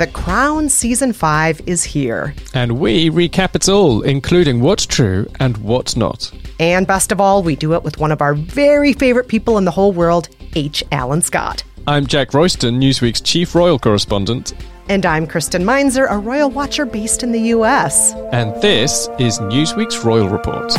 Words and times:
The 0.00 0.06
Crown 0.06 0.70
Season 0.70 1.12
5 1.12 1.60
is 1.66 1.84
here. 1.84 2.34
And 2.54 2.80
we 2.80 3.10
recap 3.10 3.54
it 3.54 3.68
all, 3.68 4.00
including 4.00 4.62
what's 4.62 4.86
true 4.86 5.26
and 5.40 5.58
what's 5.58 5.94
not. 5.94 6.32
And 6.58 6.86
best 6.86 7.12
of 7.12 7.20
all, 7.20 7.42
we 7.42 7.54
do 7.54 7.74
it 7.74 7.82
with 7.82 7.98
one 7.98 8.10
of 8.10 8.22
our 8.22 8.32
very 8.32 8.94
favorite 8.94 9.28
people 9.28 9.58
in 9.58 9.66
the 9.66 9.70
whole 9.70 9.92
world, 9.92 10.30
H. 10.54 10.82
Alan 10.90 11.20
Scott. 11.20 11.64
I'm 11.86 12.06
Jack 12.06 12.32
Royston, 12.32 12.80
Newsweek's 12.80 13.20
chief 13.20 13.54
royal 13.54 13.78
correspondent. 13.78 14.54
And 14.88 15.04
I'm 15.04 15.26
Kristen 15.26 15.66
Meinzer, 15.66 16.06
a 16.06 16.16
royal 16.16 16.48
watcher 16.48 16.86
based 16.86 17.22
in 17.22 17.30
the 17.30 17.52
US. 17.54 18.14
And 18.32 18.54
this 18.62 19.06
is 19.18 19.38
Newsweek's 19.38 20.02
Royal 20.02 20.30
Report. 20.30 20.72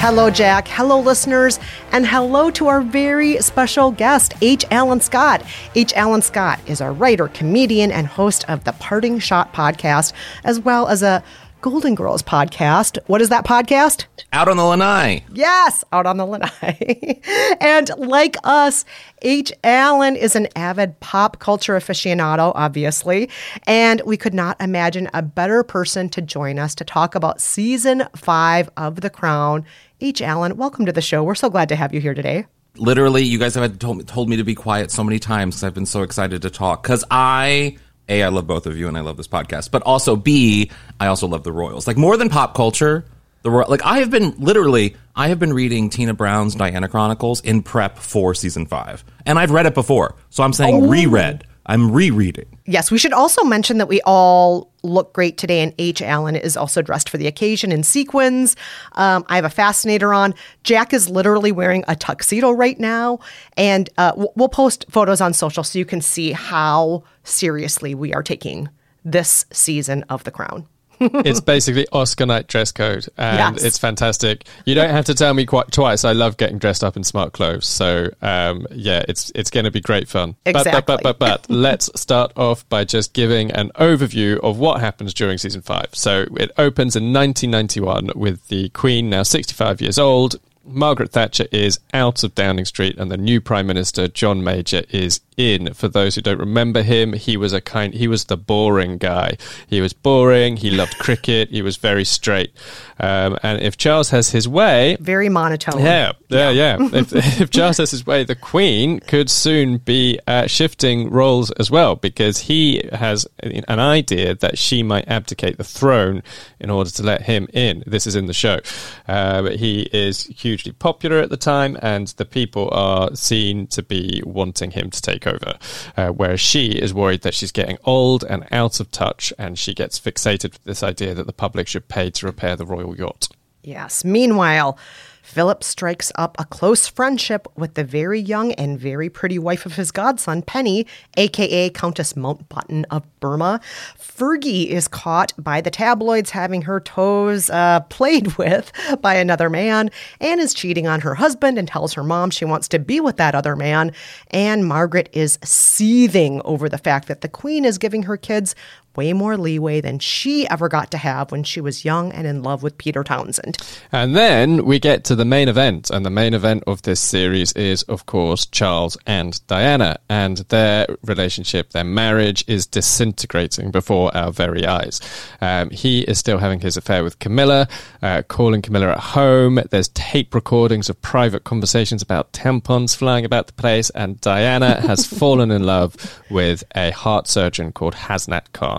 Hello, 0.00 0.30
Jack. 0.30 0.68
Hello, 0.68 1.00
listeners. 1.00 1.58
And 1.90 2.06
hello 2.06 2.52
to 2.52 2.68
our 2.68 2.82
very 2.82 3.38
special 3.42 3.90
guest, 3.90 4.32
H. 4.40 4.64
Alan 4.70 5.00
Scott. 5.00 5.42
H. 5.74 5.92
Alan 5.94 6.22
Scott 6.22 6.60
is 6.66 6.80
a 6.80 6.92
writer, 6.92 7.26
comedian, 7.26 7.90
and 7.90 8.06
host 8.06 8.48
of 8.48 8.62
the 8.62 8.72
Parting 8.74 9.18
Shot 9.18 9.52
podcast, 9.52 10.12
as 10.44 10.60
well 10.60 10.86
as 10.86 11.02
a 11.02 11.24
Golden 11.60 11.96
Girls 11.96 12.22
podcast. 12.22 12.98
What 13.08 13.20
is 13.20 13.30
that 13.30 13.44
podcast? 13.44 14.04
Out 14.32 14.48
on 14.48 14.56
the 14.56 14.62
Lanai. 14.62 15.24
Yes, 15.32 15.82
out 15.92 16.06
on 16.06 16.16
the 16.16 16.24
lanai. 16.24 17.20
and 17.60 17.90
like 17.96 18.36
us, 18.44 18.84
H. 19.22 19.52
Alan 19.64 20.14
is 20.14 20.36
an 20.36 20.46
avid 20.54 21.00
pop 21.00 21.40
culture 21.40 21.76
aficionado, 21.76 22.52
obviously. 22.54 23.28
And 23.66 24.00
we 24.06 24.16
could 24.16 24.34
not 24.34 24.60
imagine 24.60 25.10
a 25.12 25.22
better 25.22 25.64
person 25.64 26.08
to 26.10 26.22
join 26.22 26.60
us 26.60 26.76
to 26.76 26.84
talk 26.84 27.16
about 27.16 27.40
season 27.40 28.04
five 28.14 28.70
of 28.76 29.00
The 29.00 29.10
Crown. 29.10 29.64
H. 30.00 30.22
Alan, 30.22 30.56
welcome 30.56 30.86
to 30.86 30.92
the 30.92 31.02
show. 31.02 31.24
We're 31.24 31.34
so 31.34 31.50
glad 31.50 31.70
to 31.70 31.76
have 31.76 31.92
you 31.92 32.00
here 32.00 32.14
today. 32.14 32.46
Literally, 32.76 33.24
you 33.24 33.36
guys 33.36 33.56
have 33.56 33.78
told 33.80 33.98
me, 33.98 34.04
told 34.04 34.28
me 34.28 34.36
to 34.36 34.44
be 34.44 34.54
quiet 34.54 34.92
so 34.92 35.02
many 35.02 35.18
times 35.18 35.56
because 35.56 35.64
I've 35.64 35.74
been 35.74 35.86
so 35.86 36.02
excited 36.02 36.42
to 36.42 36.50
talk. 36.50 36.84
Because 36.84 37.04
I, 37.10 37.78
A, 38.08 38.22
I 38.22 38.28
love 38.28 38.46
both 38.46 38.66
of 38.66 38.76
you 38.76 38.86
and 38.86 38.96
I 38.96 39.00
love 39.00 39.16
this 39.16 39.26
podcast. 39.26 39.72
But 39.72 39.82
also, 39.82 40.14
B, 40.14 40.70
I 41.00 41.08
also 41.08 41.26
love 41.26 41.42
the 41.42 41.50
Royals. 41.50 41.88
Like, 41.88 41.96
more 41.96 42.16
than 42.16 42.28
pop 42.28 42.54
culture, 42.54 43.04
the 43.42 43.50
Royal, 43.50 43.68
like, 43.68 43.84
I 43.84 43.98
have 43.98 44.10
been 44.10 44.36
literally, 44.38 44.94
I 45.16 45.28
have 45.28 45.40
been 45.40 45.52
reading 45.52 45.90
Tina 45.90 46.14
Brown's 46.14 46.54
Diana 46.54 46.88
Chronicles 46.88 47.40
in 47.40 47.64
prep 47.64 47.98
for 47.98 48.34
season 48.34 48.66
five. 48.66 49.04
And 49.26 49.36
I've 49.36 49.50
read 49.50 49.66
it 49.66 49.74
before. 49.74 50.14
So 50.30 50.44
I'm 50.44 50.52
saying 50.52 50.76
oh. 50.76 50.88
reread. 50.88 51.44
I'm 51.68 51.92
rereading. 51.92 52.46
Yes, 52.64 52.90
we 52.90 52.96
should 52.96 53.12
also 53.12 53.44
mention 53.44 53.76
that 53.76 53.88
we 53.88 54.00
all 54.06 54.72
look 54.82 55.12
great 55.12 55.36
today, 55.36 55.60
and 55.60 55.74
H. 55.78 56.00
Alan 56.00 56.34
is 56.34 56.56
also 56.56 56.80
dressed 56.80 57.10
for 57.10 57.18
the 57.18 57.26
occasion 57.26 57.70
in 57.70 57.82
sequins. 57.82 58.56
Um, 58.92 59.24
I 59.28 59.36
have 59.36 59.44
a 59.44 59.50
fascinator 59.50 60.14
on. 60.14 60.34
Jack 60.64 60.94
is 60.94 61.10
literally 61.10 61.52
wearing 61.52 61.84
a 61.86 61.94
tuxedo 61.94 62.50
right 62.52 62.80
now, 62.80 63.18
and 63.56 63.90
uh, 63.98 64.12
we'll 64.34 64.48
post 64.48 64.86
photos 64.88 65.20
on 65.20 65.34
social 65.34 65.62
so 65.62 65.78
you 65.78 65.84
can 65.84 66.00
see 66.00 66.32
how 66.32 67.04
seriously 67.22 67.94
we 67.94 68.14
are 68.14 68.22
taking 68.22 68.70
this 69.04 69.44
season 69.52 70.04
of 70.08 70.24
The 70.24 70.30
Crown. 70.30 70.66
It's 71.00 71.40
basically 71.40 71.86
Oscar 71.92 72.26
night 72.26 72.46
dress 72.46 72.72
code, 72.72 73.06
and 73.16 73.56
Yes. 73.56 73.64
it's 73.64 73.78
fantastic. 73.78 74.44
You 74.64 74.74
don't 74.74 74.90
have 74.90 75.04
to 75.06 75.14
tell 75.14 75.32
me 75.34 75.46
quite 75.46 75.70
twice. 75.70 76.04
I 76.04 76.12
love 76.12 76.36
getting 76.36 76.58
dressed 76.58 76.82
up 76.84 76.96
in 76.96 77.04
smart 77.04 77.32
clothes, 77.32 77.66
so 77.66 78.08
um, 78.22 78.66
yeah, 78.70 79.04
it's 79.08 79.30
it's 79.34 79.50
going 79.50 79.64
to 79.64 79.70
be 79.70 79.80
great 79.80 80.08
fun. 80.08 80.36
But 80.44 80.64
but 80.64 80.86
but 80.86 81.02
but 81.02 81.18
but 81.18 81.46
let's 81.50 81.90
start 82.00 82.32
off 82.36 82.68
by 82.68 82.84
just 82.84 83.12
giving 83.12 83.50
an 83.52 83.70
overview 83.76 84.38
of 84.40 84.58
what 84.58 84.80
happens 84.80 85.14
during 85.14 85.38
season 85.38 85.62
five. 85.62 85.88
So 85.92 86.26
it 86.36 86.50
opens 86.58 86.96
in 86.96 87.12
1991 87.12 88.10
with 88.14 88.46
the 88.48 88.68
Queen 88.70 89.10
now 89.10 89.22
65 89.22 89.80
years 89.80 89.98
old. 89.98 90.36
Margaret 90.68 91.12
Thatcher 91.12 91.46
is 91.52 91.80
out 91.92 92.22
of 92.24 92.34
Downing 92.34 92.64
Street, 92.64 92.96
and 92.98 93.10
the 93.10 93.16
new 93.16 93.40
Prime 93.40 93.66
Minister 93.66 94.08
John 94.08 94.42
Major 94.44 94.82
is 94.90 95.20
in. 95.36 95.72
For 95.74 95.88
those 95.88 96.14
who 96.16 96.20
don't 96.20 96.38
remember 96.38 96.82
him, 96.82 97.12
he 97.12 97.36
was 97.36 97.52
a 97.52 97.60
kind 97.60 97.94
he 97.94 98.08
was 98.08 98.24
the 98.24 98.36
boring 98.36 98.98
guy. 98.98 99.36
He 99.68 99.80
was 99.80 99.92
boring. 99.92 100.56
He 100.56 100.70
loved 100.70 100.98
cricket. 100.98 101.50
He 101.50 101.62
was 101.62 101.76
very 101.76 102.04
straight. 102.04 102.52
Um, 102.98 103.38
and 103.42 103.62
if 103.62 103.76
Charles 103.76 104.10
has 104.10 104.30
his 104.30 104.48
way, 104.48 104.96
Very 105.00 105.28
monotone. 105.28 105.80
yeah, 105.80 106.12
yeah, 106.28 106.50
yeah. 106.50 106.76
if, 106.92 107.40
if 107.40 107.50
Charles 107.50 107.76
has 107.76 107.92
his 107.92 108.04
way, 108.04 108.24
the 108.24 108.34
Queen 108.34 108.98
could 109.00 109.30
soon 109.30 109.78
be 109.78 110.18
uh, 110.26 110.46
shifting 110.48 111.08
roles 111.10 111.50
as 111.52 111.70
well 111.70 111.94
because 111.94 112.38
he 112.38 112.82
has 112.92 113.26
an 113.38 113.78
idea 113.78 114.34
that 114.34 114.58
she 114.58 114.82
might 114.82 115.06
abdicate 115.08 115.56
the 115.58 115.64
throne 115.64 116.22
in 116.58 116.70
order 116.70 116.90
to 116.90 117.02
let 117.04 117.22
him 117.22 117.46
in. 117.52 117.84
This 117.86 118.06
is 118.08 118.16
in 118.16 118.26
the 118.26 118.34
show. 118.34 118.58
Uh, 119.06 119.42
but 119.42 119.56
he 119.56 119.82
is 119.92 120.24
hugely 120.58 120.72
popular 120.72 121.18
at 121.18 121.30
the 121.30 121.36
time, 121.36 121.78
and 121.82 122.08
the 122.16 122.24
people 122.24 122.68
are 122.72 123.14
seen 123.14 123.66
to 123.68 123.82
be 123.82 124.20
wanting 124.24 124.72
him 124.72 124.90
to 124.90 125.00
take 125.00 125.26
over. 125.26 125.56
Uh, 125.96 126.08
whereas 126.08 126.40
she 126.40 126.70
is 126.70 126.92
worried 126.92 127.22
that 127.22 127.34
she's 127.34 127.52
getting 127.52 127.78
old 127.84 128.24
and 128.24 128.44
out 128.50 128.80
of 128.80 128.90
touch, 128.90 129.32
and 129.38 129.58
she 129.58 129.72
gets 129.72 130.00
fixated 130.00 130.52
with 130.52 130.64
this 130.64 130.82
idea 130.82 131.14
that 131.14 131.26
the 131.26 131.32
public 131.32 131.68
should 131.68 131.86
pay 131.88 132.10
to 132.10 132.26
repair 132.26 132.56
the 132.56 132.66
royal 132.66 132.96
yacht. 132.96 133.28
Yes. 133.62 134.04
Meanwhile, 134.04 134.78
Philip 135.28 135.62
strikes 135.62 136.10
up 136.14 136.36
a 136.38 136.46
close 136.46 136.88
friendship 136.88 137.46
with 137.54 137.74
the 137.74 137.84
very 137.84 138.18
young 138.18 138.52
and 138.52 138.80
very 138.80 139.10
pretty 139.10 139.38
wife 139.38 139.66
of 139.66 139.74
his 139.74 139.90
godson, 139.90 140.40
Penny, 140.40 140.86
aka 141.18 141.68
Countess 141.68 142.14
Mountbatten 142.14 142.86
of 142.90 143.04
Burma. 143.20 143.60
Fergie 144.00 144.68
is 144.68 144.88
caught 144.88 145.34
by 145.36 145.60
the 145.60 145.70
tabloids 145.70 146.30
having 146.30 146.62
her 146.62 146.80
toes 146.80 147.50
uh, 147.50 147.80
played 147.90 148.36
with 148.38 148.72
by 149.02 149.16
another 149.16 149.50
man 149.50 149.90
and 150.18 150.40
is 150.40 150.54
cheating 150.54 150.86
on 150.86 151.02
her 151.02 151.14
husband 151.14 151.58
and 151.58 151.68
tells 151.68 151.92
her 151.92 152.02
mom 152.02 152.30
she 152.30 152.46
wants 152.46 152.66
to 152.68 152.78
be 152.78 152.98
with 152.98 153.18
that 153.18 153.34
other 153.34 153.54
man. 153.54 153.92
And 154.30 154.66
Margaret 154.66 155.10
is 155.12 155.38
seething 155.44 156.40
over 156.46 156.70
the 156.70 156.78
fact 156.78 157.06
that 157.08 157.20
the 157.20 157.28
Queen 157.28 157.66
is 157.66 157.76
giving 157.76 158.04
her 158.04 158.16
kids 158.16 158.54
way 158.96 159.12
more 159.12 159.36
leeway 159.36 159.80
than 159.80 159.98
she 159.98 160.48
ever 160.48 160.68
got 160.68 160.90
to 160.90 160.98
have 160.98 161.30
when 161.30 161.44
she 161.44 161.60
was 161.60 161.84
young 161.84 162.12
and 162.12 162.26
in 162.26 162.42
love 162.42 162.62
with 162.62 162.78
Peter 162.78 163.04
Townsend. 163.04 163.56
And 163.92 164.16
then 164.16 164.64
we 164.64 164.78
get 164.78 165.04
to 165.04 165.14
the 165.14 165.24
main 165.24 165.48
event, 165.48 165.90
and 165.90 166.04
the 166.04 166.10
main 166.10 166.34
event 166.34 166.64
of 166.66 166.82
this 166.82 167.00
series 167.00 167.52
is, 167.52 167.82
of 167.84 168.06
course, 168.06 168.46
Charles 168.46 168.96
and 169.06 169.40
Diana, 169.46 169.98
and 170.08 170.38
their 170.48 170.86
relationship, 171.04 171.70
their 171.70 171.84
marriage 171.84 172.44
is 172.46 172.66
disintegrating 172.66 173.70
before 173.70 174.16
our 174.16 174.32
very 174.32 174.66
eyes. 174.66 175.00
Um, 175.40 175.70
he 175.70 176.00
is 176.02 176.18
still 176.18 176.38
having 176.38 176.60
his 176.60 176.76
affair 176.76 177.04
with 177.04 177.18
Camilla, 177.18 177.68
uh, 178.02 178.22
calling 178.22 178.62
Camilla 178.62 178.92
at 178.92 179.00
home. 179.00 179.60
There's 179.70 179.88
tape 179.88 180.34
recordings 180.34 180.88
of 180.88 181.00
private 181.02 181.44
conversations 181.44 182.02
about 182.02 182.32
tampons 182.32 182.96
flying 182.96 183.24
about 183.24 183.46
the 183.46 183.52
place, 183.52 183.90
and 183.90 184.20
Diana 184.20 184.80
has 184.80 185.06
fallen 185.18 185.50
in 185.50 185.64
love 185.64 186.20
with 186.30 186.64
a 186.74 186.90
heart 186.90 187.26
surgeon 187.28 187.72
called 187.72 187.94
Hasnat 187.94 188.52
Khan. 188.52 188.77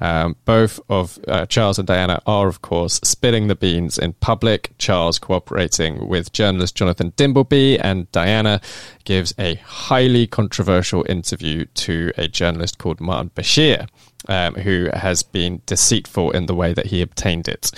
Um, 0.00 0.36
both 0.44 0.80
of 0.88 1.18
uh, 1.28 1.46
Charles 1.46 1.78
and 1.78 1.86
Diana 1.86 2.20
are, 2.26 2.48
of 2.48 2.62
course, 2.62 3.00
spilling 3.02 3.48
the 3.48 3.54
beans 3.54 3.98
in 3.98 4.12
public. 4.14 4.72
Charles 4.78 5.18
cooperating 5.18 6.08
with 6.08 6.32
journalist 6.32 6.74
Jonathan 6.74 7.12
Dimbleby, 7.12 7.78
and 7.82 8.10
Diana 8.12 8.60
gives 9.04 9.34
a 9.38 9.56
highly 9.56 10.26
controversial 10.26 11.04
interview 11.08 11.66
to 11.74 12.12
a 12.16 12.28
journalist 12.28 12.78
called 12.78 13.00
Martin 13.00 13.30
Bashir. 13.34 13.88
Um, 14.26 14.54
who 14.54 14.88
has 14.94 15.22
been 15.22 15.60
deceitful 15.66 16.30
in 16.30 16.46
the 16.46 16.54
way 16.54 16.72
that 16.72 16.86
he 16.86 17.02
obtained 17.02 17.46
it. 17.46 17.70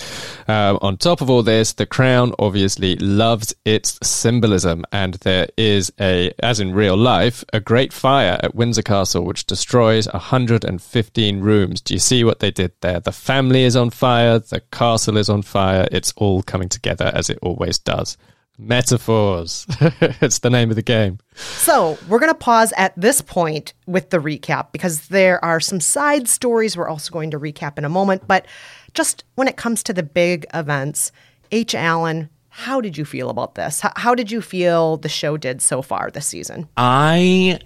Um, 0.47 0.79
on 0.81 0.95
top 0.95 1.19
of 1.19 1.29
all 1.29 1.43
this, 1.43 1.73
the 1.73 1.85
crown 1.85 2.33
obviously 2.39 2.95
loves 2.95 3.53
its 3.65 3.99
symbolism, 4.01 4.85
and 4.93 5.15
there 5.15 5.47
is 5.57 5.91
a, 5.99 6.31
as 6.39 6.61
in 6.61 6.73
real 6.73 6.95
life, 6.95 7.43
a 7.51 7.59
great 7.59 7.91
fire 7.91 8.39
at 8.41 8.55
Windsor 8.55 8.81
Castle 8.81 9.25
which 9.25 9.45
destroys 9.45 10.07
115 10.07 11.41
rooms. 11.41 11.81
Do 11.81 11.93
you 11.93 11.99
see 11.99 12.23
what 12.23 12.39
they 12.39 12.51
did 12.51 12.71
there? 12.81 13.01
The 13.01 13.11
family 13.11 13.63
is 13.63 13.75
on 13.75 13.89
fire, 13.89 14.39
the 14.39 14.61
castle 14.71 15.17
is 15.17 15.29
on 15.29 15.41
fire. 15.41 15.87
It's 15.91 16.13
all 16.15 16.43
coming 16.43 16.69
together 16.69 17.11
as 17.13 17.29
it 17.29 17.39
always 17.41 17.77
does. 17.77 18.17
Metaphors. 18.57 19.65
it's 20.21 20.39
the 20.39 20.49
name 20.49 20.69
of 20.69 20.75
the 20.75 20.81
game. 20.81 21.19
So 21.35 21.97
we're 22.07 22.19
going 22.19 22.31
to 22.31 22.37
pause 22.37 22.73
at 22.75 22.93
this 22.99 23.21
point 23.21 23.73
with 23.85 24.09
the 24.09 24.17
recap 24.17 24.71
because 24.71 25.07
there 25.07 25.43
are 25.45 25.59
some 25.59 25.79
side 25.79 26.27
stories 26.27 26.75
we're 26.75 26.87
also 26.87 27.11
going 27.11 27.31
to 27.31 27.39
recap 27.39 27.77
in 27.77 27.85
a 27.85 27.89
moment. 27.89 28.27
But 28.27 28.47
just 28.93 29.23
when 29.35 29.47
it 29.47 29.57
comes 29.57 29.83
to 29.83 29.93
the 29.93 30.03
big 30.03 30.45
events, 30.53 31.11
H. 31.51 31.75
Alan, 31.75 32.29
how 32.49 32.81
did 32.81 32.97
you 32.97 33.05
feel 33.05 33.29
about 33.29 33.55
this? 33.55 33.81
How, 33.81 33.93
how 33.95 34.15
did 34.15 34.31
you 34.31 34.41
feel 34.41 34.97
the 34.97 35.09
show 35.09 35.37
did 35.37 35.61
so 35.61 35.83
far 35.83 36.09
this 36.09 36.25
season? 36.25 36.67
I 36.75 37.59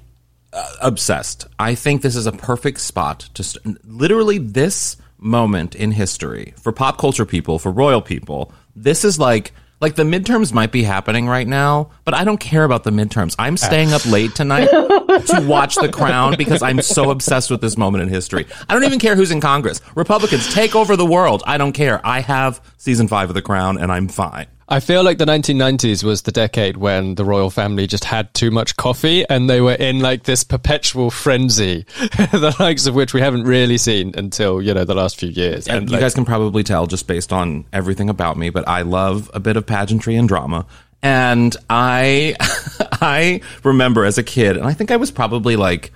uh, 0.52 0.74
obsessed. 0.82 1.48
I 1.58 1.76
think 1.76 2.02
this 2.02 2.16
is 2.18 2.28
a 2.28 2.34
perfect 2.34 2.82
spot 2.82 3.30
to 3.36 3.44
st- 3.44 3.86
literally 3.88 4.38
this 4.38 4.98
moment 5.18 5.76
in 5.76 5.92
history 5.92 6.54
for 6.58 6.74
pop 6.74 6.98
culture 6.98 7.26
people, 7.26 7.60
for 7.60 7.72
royal 7.72 8.02
people. 8.02 8.52
This 8.76 9.06
is 9.06 9.18
like 9.18 9.54
like 9.82 9.96
the 9.96 10.04
midterms 10.04 10.54
might 10.54 10.72
be 10.72 10.84
happening 10.84 11.28
right 11.28 11.48
now, 11.48 11.90
but 12.06 12.14
I 12.14 12.24
don't 12.24 12.40
care 12.40 12.64
about 12.64 12.84
the 12.84 12.92
midterms. 12.92 13.36
I'm 13.40 13.58
staying 13.58 13.94
up 13.94 14.06
late 14.06 14.36
tonight 14.36 14.68
to 14.68 15.44
watch 15.48 15.76
The 15.76 15.90
Crown 15.90 16.36
because 16.38 16.62
I'm 16.62 16.82
so 16.82 17.10
obsessed 17.10 17.50
with 17.50 17.62
this 17.62 17.78
moment 17.78 18.04
in 18.04 18.10
history. 18.10 18.46
I 18.70 18.74
don't 18.76 18.84
even 18.84 19.00
care 19.00 19.16
who's 19.16 19.32
in 19.32 19.42
Congress. 19.42 19.82
Republicans 19.96 20.54
take 20.54 20.76
over 20.76 20.96
the 20.96 21.06
world. 21.06 21.42
I 21.48 21.58
don't 21.58 21.74
care. 21.74 22.00
I 22.06 22.22
have 22.22 22.62
season 22.78 23.08
5 23.08 23.32
of 23.32 23.34
The 23.34 23.42
Crown 23.42 23.80
and 23.80 23.92
I'm 23.92 24.08
fine. 24.08 24.46
I 24.72 24.80
feel 24.80 25.04
like 25.04 25.18
the 25.18 25.26
1990s 25.26 26.02
was 26.02 26.22
the 26.22 26.32
decade 26.32 26.78
when 26.78 27.16
the 27.16 27.26
royal 27.26 27.50
family 27.50 27.88
just 27.88 28.06
had 28.06 28.34
too 28.34 28.52
much 28.52 28.78
coffee 28.78 29.28
and 29.28 29.50
they 29.50 29.60
were 29.60 29.74
in 29.74 30.00
like 30.00 30.24
this 30.24 30.46
perpetual 30.46 31.12
frenzy, 31.12 31.86
the 32.00 32.56
likes 32.58 32.88
of 32.88 32.96
which 32.96 33.14
we 33.14 33.20
haven't 33.20 33.44
really 33.44 33.78
seen 33.78 34.14
until, 34.16 34.62
you 34.62 34.74
know, 34.74 34.86
the 34.86 34.96
last 34.96 35.20
few 35.20 35.28
years. 35.28 35.68
And 35.68 35.90
you 35.90 35.92
like, 35.92 36.00
guys 36.00 36.14
can 36.14 36.24
probably 36.24 36.64
tell 36.64 36.88
just 36.88 37.06
based 37.06 37.34
on 37.34 37.66
everything 37.74 38.10
about 38.10 38.38
me, 38.38 38.50
but 38.50 38.66
I 38.66 38.84
love 38.84 39.30
a 39.34 39.42
bit 39.42 39.58
of 39.58 39.66
pageantry 39.66 40.16
and 40.16 40.26
drama. 40.26 40.66
And 41.04 41.54
I, 41.70 42.38
I 43.02 43.42
remember 43.66 44.06
as 44.06 44.18
a 44.18 44.24
kid, 44.24 44.56
and 44.56 44.66
I 44.66 44.72
think 44.72 44.90
I 44.90 44.96
was 44.96 45.12
probably 45.12 45.58
like 45.58 45.92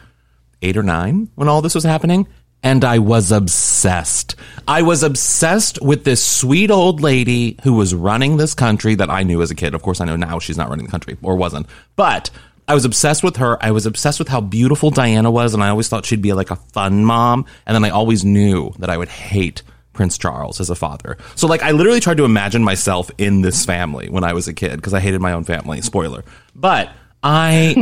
eight 0.62 0.75
or 0.75 0.83
nine 0.83 1.30
when 1.36 1.48
all 1.48 1.62
this 1.62 1.75
was 1.75 1.86
happening, 1.86 2.27
and 2.63 2.84
I 2.84 3.00
was 3.00 3.31
obsessed. 3.31 4.36
I 4.68 4.81
was 4.81 5.04
obsessed 5.04 5.81
with 5.81 6.04
this 6.04 6.24
sweet 6.24 6.72
old 6.72 7.02
lady 7.02 7.57
who 7.63 7.74
was 7.74 7.94
running 7.94 8.38
this 8.38 8.54
country 8.54 8.96
that 8.96 9.10
I 9.10 9.24
knew 9.24 9.42
as 9.42 9.52
a 9.52 9.56
kid. 9.56 9.74
Of 9.74 9.81
course, 9.84 10.02
I 10.02 10.06
know 10.06 10.16
now 10.16 10.40
she's 10.40 10.57
not 10.57 10.69
running 10.69 10.86
the 10.86 10.92
country 10.92 11.18
or 11.22 11.36
wasn't, 11.36 11.68
but 11.96 12.31
I 12.68 12.74
was 12.74 12.86
obsessed 12.86 13.24
with 13.24 13.38
her. 13.38 13.63
I 13.63 13.72
was 13.72 13.86
obsessed 13.86 14.18
with 14.18 14.28
how 14.28 14.42
beautiful 14.42 14.90
Diana 14.90 15.30
was, 15.30 15.54
and 15.54 15.63
I 15.63 15.69
always 15.69 15.88
thought 15.88 16.06
she'd 16.06 16.22
be 16.22 16.34
like 16.34 16.50
a 16.50 16.56
fun 16.56 17.06
mom. 17.06 17.46
And 17.66 17.75
then 17.75 17.86
I 17.86 17.90
always 17.90 18.25
knew 18.25 18.74
that 18.80 18.90
I 18.90 18.98
would 18.98 19.10
hate 19.10 19.62
Prince 19.94 20.18
Charles 20.18 20.60
as 20.60 20.69
a 20.69 20.75
father. 20.75 21.18
So 21.36 21.48
like 21.48 21.63
I 21.63 21.72
literally 21.72 22.00
tried 22.00 22.18
to 22.18 22.25
imagine 22.25 22.63
myself 22.63 23.10
in 23.18 23.42
this 23.42 23.66
family 23.66 24.10
when 24.10 24.24
I 24.24 24.34
was 24.34 24.48
a 24.48 24.54
kid 24.54 24.75
because 24.78 24.94
I 24.94 25.00
hated 25.00 25.22
my 25.22 25.34
own 25.34 25.44
family. 25.44 25.81
Spoiler. 25.81 26.24
But 26.56 26.92
I 27.24 27.75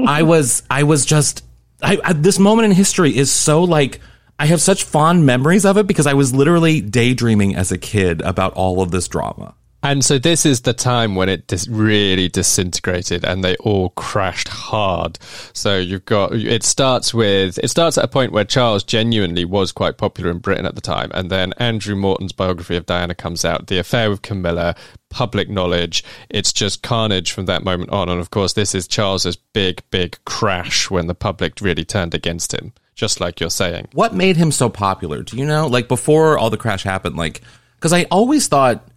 I 0.06 0.22
was 0.22 0.62
I 0.70 0.82
was 0.82 1.04
just 1.06 1.44
I, 1.84 1.98
I, 2.02 2.12
this 2.14 2.38
moment 2.38 2.66
in 2.66 2.72
history 2.72 3.16
is 3.16 3.30
so 3.30 3.64
like 3.64 4.00
I 4.38 4.46
have 4.46 4.60
such 4.60 4.84
fond 4.84 5.26
memories 5.26 5.64
of 5.64 5.76
it 5.76 5.86
because 5.86 6.06
I 6.06 6.14
was 6.14 6.34
literally 6.34 6.80
daydreaming 6.80 7.54
as 7.54 7.70
a 7.70 7.78
kid 7.78 8.20
about 8.22 8.54
all 8.54 8.80
of 8.82 8.90
this 8.90 9.06
drama. 9.06 9.54
And 9.84 10.02
so 10.02 10.18
this 10.18 10.46
is 10.46 10.62
the 10.62 10.72
time 10.72 11.14
when 11.14 11.28
it 11.28 11.46
dis- 11.46 11.68
really 11.68 12.30
disintegrated 12.30 13.22
and 13.22 13.44
they 13.44 13.54
all 13.56 13.90
crashed 13.90 14.48
hard. 14.48 15.18
So 15.52 15.76
you've 15.76 16.06
got 16.06 16.32
it 16.32 16.62
starts 16.62 17.12
with 17.12 17.58
it 17.62 17.68
starts 17.68 17.98
at 17.98 18.04
a 18.04 18.08
point 18.08 18.32
where 18.32 18.46
Charles 18.46 18.82
genuinely 18.82 19.44
was 19.44 19.72
quite 19.72 19.98
popular 19.98 20.30
in 20.30 20.38
Britain 20.38 20.64
at 20.64 20.74
the 20.74 20.80
time, 20.80 21.10
and 21.12 21.30
then 21.30 21.52
Andrew 21.58 21.94
Morton's 21.94 22.32
biography 22.32 22.76
of 22.76 22.86
Diana 22.86 23.14
comes 23.14 23.44
out. 23.44 23.66
The 23.66 23.78
affair 23.78 24.08
with 24.08 24.22
Camilla, 24.22 24.74
public 25.10 25.50
knowledge. 25.50 26.02
It's 26.30 26.52
just 26.52 26.82
carnage 26.82 27.32
from 27.32 27.44
that 27.46 27.62
moment 27.62 27.90
on. 27.90 28.08
And 28.08 28.20
of 28.20 28.30
course, 28.30 28.54
this 28.54 28.74
is 28.74 28.88
Charles's 28.88 29.36
big, 29.36 29.82
big 29.90 30.16
crash 30.24 30.90
when 30.90 31.08
the 31.08 31.14
public 31.14 31.60
really 31.60 31.84
turned 31.84 32.14
against 32.14 32.54
him. 32.54 32.72
Just 32.94 33.20
like 33.20 33.38
you're 33.38 33.50
saying. 33.50 33.88
What 33.92 34.14
made 34.14 34.36
him 34.36 34.50
so 34.50 34.70
popular? 34.70 35.22
Do 35.22 35.36
you 35.36 35.44
know? 35.44 35.66
Like 35.66 35.88
before 35.88 36.38
all 36.38 36.48
the 36.48 36.56
crash 36.56 36.84
happened, 36.84 37.16
like 37.16 37.42
because 37.76 37.92
I 37.92 38.04
always 38.04 38.48
thought 38.48 38.88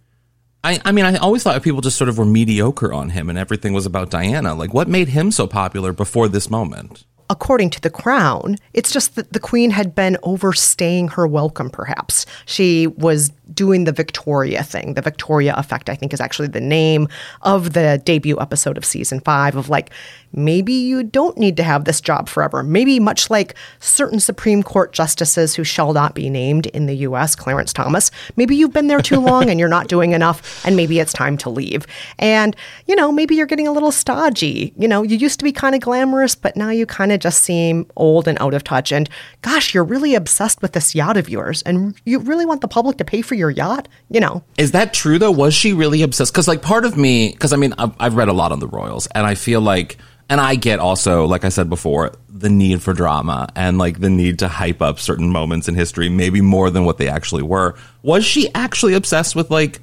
I, 0.68 0.78
I 0.84 0.92
mean, 0.92 1.06
I 1.06 1.16
always 1.16 1.42
thought 1.42 1.62
people 1.62 1.80
just 1.80 1.96
sort 1.96 2.10
of 2.10 2.18
were 2.18 2.26
mediocre 2.26 2.92
on 2.92 3.08
him 3.08 3.30
and 3.30 3.38
everything 3.38 3.72
was 3.72 3.86
about 3.86 4.10
Diana. 4.10 4.54
Like, 4.54 4.74
what 4.74 4.86
made 4.86 5.08
him 5.08 5.30
so 5.30 5.46
popular 5.46 5.94
before 5.94 6.28
this 6.28 6.50
moment? 6.50 7.06
according 7.30 7.68
to 7.68 7.80
the 7.80 7.90
crown, 7.90 8.56
it's 8.72 8.90
just 8.90 9.14
that 9.14 9.32
the 9.32 9.40
queen 9.40 9.70
had 9.70 9.94
been 9.94 10.16
overstaying 10.22 11.08
her 11.08 11.26
welcome, 11.26 11.68
perhaps. 11.68 12.24
She 12.46 12.86
was 12.86 13.30
doing 13.52 13.84
the 13.84 13.92
Victoria 13.92 14.62
thing. 14.62 14.94
The 14.94 15.02
Victoria 15.02 15.54
effect, 15.56 15.90
I 15.90 15.94
think, 15.94 16.12
is 16.14 16.20
actually 16.20 16.48
the 16.48 16.60
name 16.60 17.08
of 17.42 17.74
the 17.74 18.00
debut 18.04 18.40
episode 18.40 18.78
of 18.78 18.84
season 18.84 19.20
five 19.20 19.56
of 19.56 19.68
like, 19.68 19.90
maybe 20.32 20.72
you 20.72 21.02
don't 21.02 21.38
need 21.38 21.56
to 21.56 21.62
have 21.62 21.84
this 21.84 22.00
job 22.00 22.28
forever. 22.28 22.62
Maybe 22.62 23.00
much 23.00 23.30
like 23.30 23.54
certain 23.80 24.20
Supreme 24.20 24.62
Court 24.62 24.92
justices 24.92 25.54
who 25.54 25.64
shall 25.64 25.92
not 25.92 26.14
be 26.14 26.30
named 26.30 26.66
in 26.66 26.86
the 26.86 26.96
US, 26.96 27.34
Clarence 27.34 27.72
Thomas, 27.72 28.10
maybe 28.36 28.56
you've 28.56 28.72
been 28.72 28.88
there 28.88 29.00
too 29.00 29.20
long 29.20 29.48
and 29.48 29.58
you're 29.58 29.68
not 29.68 29.88
doing 29.88 30.12
enough, 30.12 30.64
and 30.66 30.76
maybe 30.76 30.98
it's 30.98 31.12
time 31.12 31.36
to 31.38 31.50
leave. 31.50 31.86
And, 32.18 32.54
you 32.86 32.96
know, 32.96 33.12
maybe 33.12 33.34
you're 33.34 33.46
getting 33.46 33.68
a 33.68 33.72
little 33.72 33.92
stodgy. 33.92 34.72
You 34.76 34.88
know, 34.88 35.02
you 35.02 35.16
used 35.16 35.38
to 35.40 35.44
be 35.44 35.52
kind 35.52 35.74
of 35.74 35.80
glamorous, 35.80 36.34
but 36.34 36.56
now 36.56 36.70
you 36.70 36.86
kind 36.86 37.12
of 37.12 37.20
just 37.20 37.42
seem 37.42 37.86
old 37.96 38.28
and 38.28 38.38
out 38.40 38.54
of 38.54 38.64
touch. 38.64 38.92
And 38.92 39.08
gosh, 39.42 39.74
you're 39.74 39.84
really 39.84 40.14
obsessed 40.14 40.62
with 40.62 40.72
this 40.72 40.94
yacht 40.94 41.16
of 41.16 41.28
yours, 41.28 41.62
and 41.62 41.98
you 42.04 42.18
really 42.18 42.46
want 42.46 42.60
the 42.60 42.68
public 42.68 42.98
to 42.98 43.04
pay 43.04 43.22
for 43.22 43.34
your 43.34 43.50
yacht, 43.50 43.88
you 44.10 44.20
know. 44.20 44.42
Is 44.56 44.72
that 44.72 44.92
true 44.92 45.18
though? 45.18 45.30
Was 45.30 45.54
she 45.54 45.72
really 45.72 46.02
obsessed? 46.02 46.32
Because 46.32 46.48
like 46.48 46.62
part 46.62 46.84
of 46.84 46.96
me, 46.96 47.30
because 47.32 47.52
I 47.52 47.56
mean, 47.56 47.74
I've, 47.78 47.94
I've 47.98 48.14
read 48.14 48.28
a 48.28 48.32
lot 48.32 48.52
on 48.52 48.60
the 48.60 48.68
royals, 48.68 49.06
and 49.08 49.26
I 49.26 49.34
feel 49.34 49.60
like, 49.60 49.96
and 50.28 50.40
I 50.40 50.56
get 50.56 50.78
also, 50.78 51.24
like 51.24 51.44
I 51.44 51.48
said 51.48 51.70
before, 51.70 52.12
the 52.28 52.50
need 52.50 52.82
for 52.82 52.92
drama 52.92 53.48
and 53.56 53.78
like 53.78 54.00
the 54.00 54.10
need 54.10 54.38
to 54.40 54.48
hype 54.48 54.82
up 54.82 55.00
certain 55.00 55.30
moments 55.30 55.68
in 55.68 55.74
history, 55.74 56.08
maybe 56.08 56.40
more 56.40 56.70
than 56.70 56.84
what 56.84 56.98
they 56.98 57.08
actually 57.08 57.42
were. 57.42 57.74
Was 58.02 58.24
she 58.24 58.52
actually 58.54 58.94
obsessed 58.94 59.34
with 59.34 59.50
like 59.50 59.80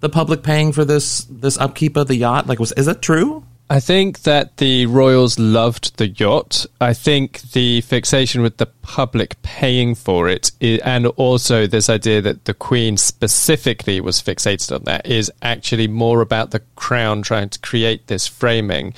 the 0.00 0.08
public 0.08 0.42
paying 0.42 0.72
for 0.72 0.84
this 0.84 1.24
this 1.30 1.56
upkeep 1.58 1.96
of 1.96 2.08
the 2.08 2.16
yacht? 2.16 2.46
Like, 2.46 2.60
was 2.60 2.72
is 2.72 2.86
that 2.86 3.00
true? 3.00 3.44
I 3.68 3.80
think 3.80 4.22
that 4.22 4.58
the 4.58 4.86
royals 4.86 5.40
loved 5.40 5.96
the 5.96 6.06
yacht. 6.06 6.66
I 6.80 6.92
think 6.92 7.40
the 7.50 7.80
fixation 7.80 8.42
with 8.42 8.58
the 8.58 8.66
public 8.66 9.40
paying 9.42 9.96
for 9.96 10.28
it, 10.28 10.52
and 10.60 11.06
also 11.16 11.66
this 11.66 11.90
idea 11.90 12.20
that 12.20 12.44
the 12.44 12.54
Queen 12.54 12.96
specifically 12.96 14.00
was 14.00 14.22
fixated 14.22 14.72
on 14.72 14.84
that, 14.84 15.06
is 15.06 15.32
actually 15.42 15.88
more 15.88 16.20
about 16.20 16.52
the 16.52 16.60
crown 16.76 17.22
trying 17.22 17.48
to 17.48 17.58
create 17.58 18.06
this 18.06 18.28
framing 18.28 18.94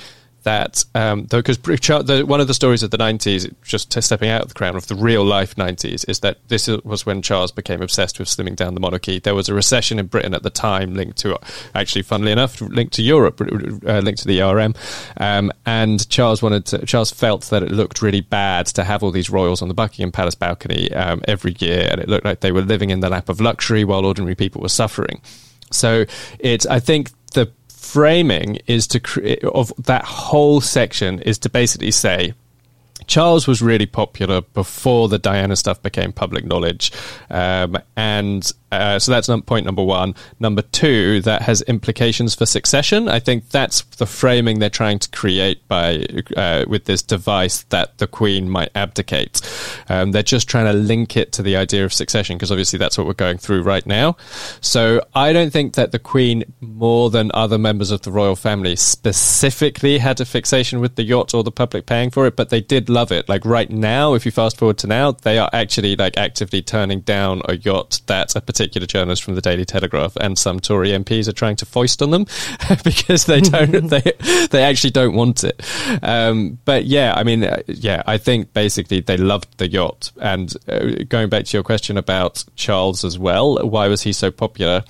that 0.49 0.83
um, 0.95 1.23
because 1.25 1.59
one 2.25 2.41
of 2.41 2.47
the 2.47 2.55
stories 2.55 2.81
of 2.81 2.89
the 2.89 2.97
90s, 2.97 3.53
just 3.61 4.01
stepping 4.01 4.29
out 4.29 4.41
of 4.41 4.47
the 4.47 4.55
crown 4.55 4.75
of 4.75 4.87
the 4.87 4.95
real 4.95 5.23
life 5.23 5.55
90s, 5.55 6.09
is 6.09 6.21
that 6.21 6.39
this 6.47 6.67
was 6.67 7.05
when 7.05 7.21
Charles 7.21 7.51
became 7.51 7.83
obsessed 7.83 8.17
with 8.17 8.27
slimming 8.27 8.55
down 8.55 8.73
the 8.73 8.79
monarchy. 8.79 9.19
There 9.19 9.35
was 9.35 9.47
a 9.47 9.53
recession 9.53 9.99
in 9.99 10.07
Britain 10.07 10.33
at 10.33 10.41
the 10.41 10.49
time, 10.49 10.95
linked 10.95 11.19
to, 11.19 11.37
actually, 11.75 12.01
funnily 12.01 12.31
enough, 12.31 12.59
linked 12.61 12.93
to 12.95 13.03
Europe, 13.03 13.39
uh, 13.41 13.99
linked 13.99 14.21
to 14.21 14.27
the 14.27 14.41
ERM, 14.41 14.73
um, 15.17 15.51
and 15.67 16.09
Charles 16.09 16.41
wanted 16.41 16.65
to, 16.67 16.85
Charles 16.87 17.11
felt 17.11 17.43
that 17.51 17.61
it 17.61 17.69
looked 17.69 18.01
really 18.01 18.21
bad 18.21 18.65
to 18.67 18.83
have 18.83 19.03
all 19.03 19.11
these 19.11 19.29
royals 19.29 19.61
on 19.61 19.67
the 19.67 19.75
Buckingham 19.75 20.11
Palace 20.11 20.35
balcony 20.35 20.91
um, 20.93 21.21
every 21.27 21.55
year, 21.59 21.87
and 21.91 22.01
it 22.01 22.09
looked 22.09 22.25
like 22.25 22.39
they 22.39 22.51
were 22.51 22.61
living 22.61 22.89
in 22.89 23.01
the 23.01 23.09
lap 23.09 23.29
of 23.29 23.39
luxury 23.39 23.83
while 23.83 24.03
ordinary 24.03 24.33
people 24.33 24.61
were 24.61 24.69
suffering. 24.69 25.21
So 25.71 26.05
it's, 26.39 26.65
I 26.65 26.79
think, 26.79 27.11
framing 27.93 28.57
is 28.67 28.87
to 28.87 28.99
create 28.99 29.43
of 29.43 29.73
that 29.77 30.05
whole 30.05 30.61
section 30.61 31.19
is 31.21 31.37
to 31.39 31.49
basically 31.49 31.91
say 31.91 32.33
Charles 33.09 33.47
was 33.47 33.61
really 33.61 33.87
popular 33.87 34.41
before 34.41 35.09
the 35.09 35.19
Diana 35.19 35.55
stuff 35.55 35.81
became 35.81 36.13
public 36.13 36.45
knowledge, 36.45 36.91
um, 37.29 37.77
and 37.97 38.49
uh, 38.71 38.99
so 38.99 39.11
that's 39.11 39.27
point 39.45 39.65
number 39.65 39.83
one. 39.83 40.13
Number 40.39 40.61
two, 40.61 41.21
that 41.21 41.41
has 41.41 41.61
implications 41.63 42.35
for 42.35 42.45
succession. 42.45 43.07
I 43.07 43.19
think 43.19 43.49
that's 43.49 43.81
the 43.97 44.05
framing 44.05 44.59
they're 44.59 44.69
trying 44.69 44.99
to 44.99 45.09
create 45.09 45.67
by 45.67 46.05
uh, 46.37 46.65
with 46.67 46.85
this 46.85 47.01
device 47.01 47.63
that 47.69 47.97
the 47.97 48.07
Queen 48.07 48.49
might 48.49 48.69
abdicate. 48.75 49.41
Um, 49.89 50.11
they're 50.11 50.23
just 50.23 50.47
trying 50.47 50.65
to 50.65 50.73
link 50.73 51.17
it 51.17 51.31
to 51.33 51.41
the 51.41 51.55
idea 51.55 51.83
of 51.83 51.93
succession 51.93 52.37
because 52.37 52.51
obviously 52.51 52.77
that's 52.77 52.97
what 52.97 53.07
we're 53.07 53.13
going 53.13 53.37
through 53.37 53.63
right 53.63 53.85
now. 53.85 54.17
So 54.61 55.01
I 55.15 55.33
don't 55.33 55.51
think 55.51 55.73
that 55.73 55.91
the 55.91 55.99
Queen, 55.99 56.43
more 56.61 57.09
than 57.09 57.31
other 57.33 57.57
members 57.57 57.91
of 57.91 58.01
the 58.01 58.11
royal 58.11 58.35
family, 58.35 58.75
specifically 58.75 59.97
had 59.97 60.21
a 60.21 60.25
fixation 60.25 60.79
with 60.79 60.95
the 60.95 61.03
yacht 61.03 61.33
or 61.33 61.43
the 61.43 61.51
public 61.51 61.85
paying 61.87 62.11
for 62.11 62.27
it, 62.27 62.35
but 62.35 62.49
they 62.49 62.61
did 62.61 62.89
love 62.99 63.13
it. 63.13 63.29
Like 63.29 63.45
right 63.45 63.69
now, 63.69 64.13
if 64.13 64.25
you 64.25 64.31
fast 64.31 64.57
forward 64.57 64.77
to 64.79 64.87
now, 64.87 65.13
they 65.13 65.37
are 65.37 65.49
actually 65.53 65.95
like 65.95 66.17
actively 66.17 66.61
turning 66.61 66.99
down 66.99 67.41
a 67.45 67.55
yacht 67.55 68.01
that 68.07 68.35
a 68.35 68.41
particular 68.41 68.85
journalist 68.85 69.23
from 69.23 69.35
the 69.35 69.41
Daily 69.41 69.63
Telegraph 69.63 70.17
and 70.17 70.37
some 70.37 70.59
Tory 70.59 70.89
MPs 70.89 71.29
are 71.29 71.33
trying 71.33 71.55
to 71.57 71.65
foist 71.65 72.01
on 72.01 72.09
them 72.09 72.25
because 72.83 73.25
they 73.25 73.39
don't 73.39 73.87
they 73.89 74.01
they 74.51 74.63
actually 74.63 74.89
don't 74.89 75.13
want 75.13 75.45
it. 75.45 75.63
Um, 76.03 76.59
but 76.65 76.83
yeah, 76.83 77.13
I 77.15 77.23
mean, 77.23 77.45
uh, 77.45 77.61
yeah, 77.67 78.03
I 78.05 78.17
think 78.17 78.53
basically 78.53 78.99
they 78.99 79.15
loved 79.15 79.57
the 79.59 79.69
yacht. 79.69 80.11
And 80.19 80.53
uh, 80.67 81.05
going 81.07 81.29
back 81.29 81.45
to 81.45 81.55
your 81.55 81.63
question 81.63 81.97
about 81.97 82.43
Charles 82.57 83.05
as 83.05 83.17
well, 83.17 83.65
why 83.65 83.87
was 83.87 84.01
he 84.03 84.11
so 84.11 84.29
popular? 84.29 84.83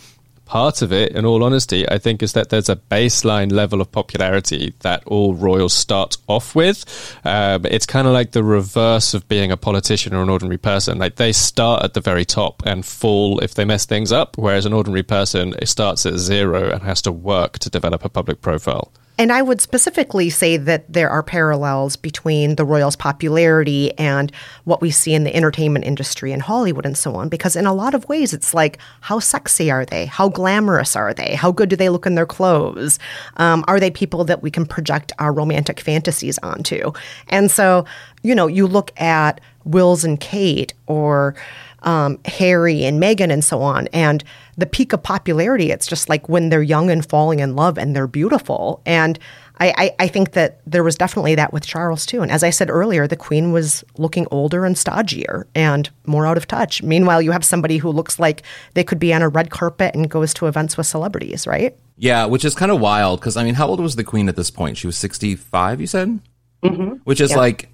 Part 0.50 0.82
of 0.82 0.92
it, 0.92 1.12
in 1.12 1.26
all 1.26 1.44
honesty, 1.44 1.88
I 1.88 2.00
think 2.00 2.24
is 2.24 2.34
that 2.34 2.50
there's 2.50 2.70
a 2.70 2.76
baseline 2.76 3.52
level 3.52 3.82
of 3.82 3.92
popularity 3.92 4.74
that 4.80 5.04
all 5.06 5.36
royals 5.36 5.74
start 5.74 6.18
off 6.28 6.56
with. 6.56 6.84
Um, 7.24 7.68
it's 7.68 7.86
kind 7.86 8.08
of 8.08 8.14
like 8.14 8.32
the 8.32 8.44
reverse 8.44 9.14
of 9.14 9.28
being 9.28 9.52
a 9.52 9.58
politician 9.58 10.16
or 10.16 10.24
an 10.24 10.30
ordinary 10.30 10.58
person. 10.58 10.98
Like 10.98 11.18
they 11.18 11.34
start 11.34 11.84
at 11.84 11.94
the 11.94 12.02
very 12.02 12.26
top 12.26 12.64
and 12.66 12.84
fall 12.84 13.40
if 13.42 13.54
they 13.54 13.64
mess 13.64 13.86
things 13.86 14.12
up, 14.12 14.40
whereas 14.40 14.66
an 14.66 14.74
ordinary 14.74 15.04
person 15.04 15.54
starts 15.66 16.08
at 16.08 16.18
zero 16.18 16.72
and 16.72 16.82
has 16.82 17.04
to 17.04 17.12
work 17.12 17.60
to 17.60 17.70
develop 17.70 18.04
a 18.04 18.10
public 18.10 18.42
profile. 18.42 18.92
And 19.20 19.34
I 19.34 19.42
would 19.42 19.60
specifically 19.60 20.30
say 20.30 20.56
that 20.56 20.92
there 20.92 21.10
are 21.10 21.22
parallels 21.22 21.98
between 21.98 22.56
the 22.56 22.64
royals' 22.64 22.96
popularity 22.96 23.92
and 23.98 24.32
what 24.64 24.80
we 24.80 24.92
see 24.92 25.14
in 25.14 25.26
the 25.26 25.36
entertainment 25.36 25.84
industry 25.84 26.32
in 26.32 26.40
Hollywood 26.40 26.86
and 26.86 26.98
so 26.98 27.16
on. 27.16 27.28
Because 27.28 27.58
in 27.58 27.66
a 27.66 27.74
lot 27.74 27.94
of 27.94 28.08
ways, 28.08 28.34
it's 28.34 28.54
like, 28.54 28.80
how 29.02 29.20
sexy 29.20 29.70
are 29.70 29.84
they? 29.84 30.06
How 30.06 30.30
glamorous 30.30 30.96
are 30.96 31.14
they? 31.14 31.36
How 31.36 31.52
good 31.52 31.68
do 31.68 31.76
they 31.76 31.90
look 31.90 32.06
in 32.06 32.16
their 32.16 32.26
clothes? 32.26 32.98
Um, 33.36 33.66
are 33.68 33.78
they 33.78 33.92
people 33.92 34.24
that 34.24 34.42
we 34.42 34.50
can 34.50 34.66
project 34.66 35.12
our 35.20 35.34
romantic 35.34 35.82
fantasies 35.82 36.38
onto? 36.38 36.94
And 37.28 37.52
so, 37.52 37.84
you 38.24 38.34
know, 38.34 38.48
you 38.48 38.68
look 38.68 38.98
at 39.02 39.42
Wills 39.66 40.06
and 40.06 40.18
Kate 40.18 40.74
or 40.88 41.36
um, 41.84 42.20
Harry 42.26 42.86
and 42.86 43.02
Meghan 43.02 43.32
and 43.32 43.44
so 43.44 43.62
on. 43.62 43.88
And 43.88 44.24
the 44.58 44.66
peak 44.66 44.94
of 44.94 45.04
popularity, 45.04 45.72
it's 45.72 45.88
just 45.88 46.10
like 46.10 46.28
when 46.30 46.50
they're 46.50 46.62
young 46.62 46.90
and 46.90 47.06
falling 47.06 47.40
in 47.40 47.56
love 47.56 47.78
and 47.78 47.96
they're 47.96 48.08
beautiful. 48.08 48.82
And 48.86 49.18
I, 49.62 49.74
I, 49.78 49.96
I 50.00 50.08
think 50.08 50.32
that 50.32 50.62
there 50.66 50.84
was 50.84 50.96
definitely 50.96 51.36
that 51.36 51.52
with 51.52 51.66
Charles 51.66 52.06
too. 52.06 52.22
And 52.22 52.32
as 52.32 52.44
I 52.44 52.50
said 52.50 52.70
earlier, 52.70 53.08
the 53.08 53.18
Queen 53.18 53.52
was 53.52 53.84
looking 53.98 54.26
older 54.32 54.64
and 54.64 54.76
stodgier 54.76 55.44
and 55.54 55.90
more 56.06 56.26
out 56.26 56.38
of 56.38 56.48
touch. 56.48 56.82
Meanwhile, 56.82 57.22
you 57.22 57.32
have 57.32 57.44
somebody 57.44 57.78
who 57.78 57.90
looks 57.90 58.20
like 58.20 58.44
they 58.74 58.86
could 58.86 59.00
be 59.00 59.14
on 59.14 59.22
a 59.22 59.28
red 59.28 59.50
carpet 59.50 59.96
and 59.96 60.10
goes 60.10 60.34
to 60.36 60.48
events 60.48 60.78
with 60.78 60.88
celebrities, 60.88 61.46
right? 61.46 61.78
Yeah, 61.98 62.26
which 62.26 62.46
is 62.46 62.56
kind 62.56 62.72
of 62.72 62.80
wild 62.80 63.20
because 63.20 63.36
I 63.36 63.44
mean, 63.44 63.56
how 63.56 63.68
old 63.68 63.82
was 63.82 63.98
the 63.98 64.06
Queen 64.06 64.30
at 64.30 64.38
this 64.38 64.50
point? 64.50 64.78
She 64.78 64.88
was 64.88 64.96
sixty-five. 64.96 65.82
You 65.82 65.88
said, 65.88 66.20
mm-hmm. 66.64 66.94
which 67.04 67.20
is 67.20 67.36
like 67.36 67.68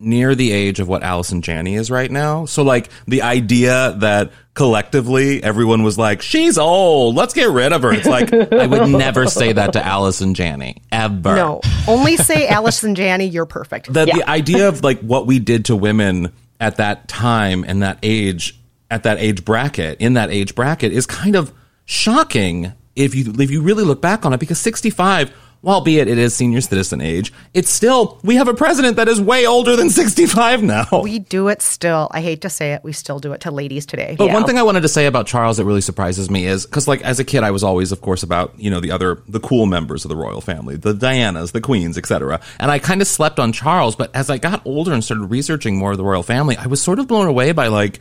near 0.00 0.34
the 0.34 0.52
age 0.52 0.80
of 0.80 0.88
what 0.88 1.02
Allison 1.02 1.42
Janney 1.42 1.74
is 1.74 1.90
right 1.90 2.10
now. 2.10 2.44
So 2.44 2.62
like 2.62 2.88
the 3.06 3.22
idea 3.22 3.94
that 3.98 4.32
collectively 4.54 5.42
everyone 5.42 5.82
was 5.82 5.98
like, 5.98 6.22
she's 6.22 6.56
old, 6.56 7.16
let's 7.16 7.34
get 7.34 7.50
rid 7.50 7.72
of 7.72 7.82
her. 7.82 7.92
It's 7.92 8.06
like, 8.06 8.32
I 8.52 8.66
would 8.66 8.88
never 8.90 9.26
say 9.26 9.52
that 9.52 9.72
to 9.72 9.84
Allison 9.84 10.34
Janney, 10.34 10.82
ever. 10.92 11.34
No, 11.34 11.60
only 11.86 12.16
say 12.16 12.46
Allison 12.48 12.94
Janney, 12.94 13.26
you're 13.26 13.46
perfect. 13.46 13.92
The, 13.92 14.04
the 14.04 14.28
idea 14.28 14.68
of 14.68 14.84
like 14.84 15.00
what 15.00 15.26
we 15.26 15.38
did 15.38 15.66
to 15.66 15.76
women 15.76 16.32
at 16.60 16.76
that 16.76 17.08
time 17.08 17.64
and 17.66 17.82
that 17.82 17.98
age, 18.02 18.58
at 18.90 19.02
that 19.02 19.18
age 19.18 19.44
bracket, 19.44 20.00
in 20.00 20.14
that 20.14 20.30
age 20.30 20.54
bracket 20.54 20.92
is 20.92 21.06
kind 21.06 21.34
of 21.34 21.52
shocking 21.84 22.72
if 22.94 23.14
you, 23.14 23.32
if 23.38 23.50
you 23.50 23.62
really 23.62 23.84
look 23.84 24.02
back 24.02 24.26
on 24.26 24.32
it 24.32 24.38
because 24.38 24.58
65 24.58 25.32
albeit 25.64 26.08
it 26.08 26.18
is 26.18 26.34
senior 26.34 26.60
citizen 26.60 27.00
age, 27.00 27.32
it's 27.54 27.70
still, 27.70 28.18
we 28.22 28.36
have 28.36 28.48
a 28.48 28.54
president 28.54 28.96
that 28.96 29.08
is 29.08 29.20
way 29.20 29.46
older 29.46 29.76
than 29.76 29.90
65 29.98 30.62
now. 30.62 30.86
We 31.02 31.18
do 31.18 31.48
it 31.48 31.62
still. 31.62 32.08
I 32.10 32.20
hate 32.20 32.42
to 32.42 32.50
say 32.50 32.72
it, 32.72 32.84
we 32.84 32.92
still 32.92 33.18
do 33.18 33.32
it 33.32 33.40
to 33.42 33.50
ladies 33.50 33.86
today. 33.86 34.14
But 34.18 34.26
yeah. 34.26 34.34
one 34.34 34.44
thing 34.44 34.58
I 34.58 34.62
wanted 34.62 34.82
to 34.82 34.88
say 34.88 35.06
about 35.06 35.26
Charles 35.26 35.56
that 35.56 35.64
really 35.64 35.80
surprises 35.80 36.30
me 36.30 36.46
is 36.46 36.66
because, 36.66 36.86
like, 36.86 37.02
as 37.02 37.18
a 37.18 37.24
kid, 37.24 37.42
I 37.42 37.50
was 37.50 37.64
always, 37.64 37.92
of 37.92 38.00
course, 38.00 38.22
about 38.22 38.58
you 38.58 38.70
know 38.70 38.80
the 38.80 38.90
other 38.90 39.22
the 39.28 39.40
cool 39.40 39.66
members 39.66 40.04
of 40.04 40.08
the 40.08 40.16
royal 40.16 40.40
family, 40.40 40.76
the 40.76 40.94
Dianas, 40.94 41.52
the 41.52 41.60
Queens, 41.60 41.98
etc. 41.98 42.40
And 42.58 42.70
I 42.70 42.78
kind 42.78 43.00
of 43.00 43.06
slept 43.06 43.38
on 43.38 43.52
Charles. 43.52 43.96
But 43.96 44.14
as 44.14 44.30
I 44.30 44.38
got 44.38 44.62
older 44.64 44.92
and 44.92 45.02
started 45.02 45.24
researching 45.26 45.76
more 45.76 45.92
of 45.92 45.98
the 45.98 46.04
royal 46.04 46.22
family, 46.22 46.56
I 46.56 46.66
was 46.66 46.82
sort 46.82 46.98
of 46.98 47.08
blown 47.08 47.26
away 47.26 47.52
by 47.52 47.68
like 47.68 48.00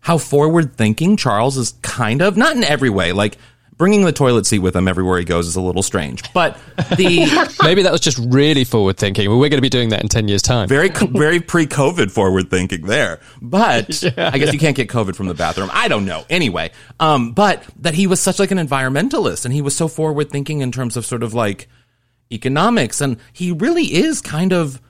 how 0.00 0.18
forward 0.18 0.76
thinking 0.76 1.16
Charles 1.16 1.56
is 1.56 1.74
kind 1.82 2.22
of 2.22 2.36
not 2.36 2.56
in 2.56 2.64
every 2.64 2.90
way. 2.90 3.12
Like 3.12 3.36
bringing 3.80 4.04
the 4.04 4.12
toilet 4.12 4.44
seat 4.44 4.58
with 4.58 4.76
him 4.76 4.86
everywhere 4.86 5.18
he 5.18 5.24
goes 5.24 5.48
is 5.48 5.56
a 5.56 5.60
little 5.60 5.82
strange. 5.82 6.30
But 6.34 6.58
the 6.76 7.56
maybe 7.62 7.82
that 7.82 7.90
was 7.90 8.02
just 8.02 8.18
really 8.18 8.64
forward 8.64 8.98
thinking. 8.98 9.30
We're 9.30 9.36
going 9.48 9.52
to 9.52 9.62
be 9.62 9.70
doing 9.70 9.88
that 9.88 10.02
in 10.02 10.08
ten 10.08 10.28
years' 10.28 10.42
time. 10.42 10.68
Very 10.68 10.90
very 10.90 11.40
pre 11.40 11.66
COVID 11.66 12.10
forward 12.10 12.50
thinking 12.50 12.82
there. 12.82 13.20
But 13.40 14.02
yeah, 14.02 14.30
I 14.32 14.36
guess 14.36 14.48
yeah. 14.48 14.52
you 14.52 14.58
can't 14.58 14.76
get 14.76 14.90
COVID 14.90 15.16
from 15.16 15.28
the 15.28 15.34
bathroom. 15.34 15.70
I 15.72 15.88
don't 15.88 16.04
know. 16.04 16.26
Anyway, 16.28 16.72
um, 17.00 17.32
but 17.32 17.64
that 17.78 17.94
he 17.94 18.06
was 18.06 18.20
such 18.20 18.38
like 18.38 18.50
an 18.50 18.58
environmentalist 18.58 19.46
and 19.46 19.54
he 19.54 19.62
was 19.62 19.74
so 19.74 19.88
forward 19.88 20.30
thinking 20.30 20.60
in 20.60 20.70
terms 20.70 20.98
of 20.98 21.06
sort 21.06 21.22
of 21.22 21.32
like 21.32 21.66
economics 22.30 23.00
and 23.00 23.16
he 23.32 23.50
really 23.50 23.94
is 23.94 24.20
kind 24.20 24.52
of. 24.52 24.80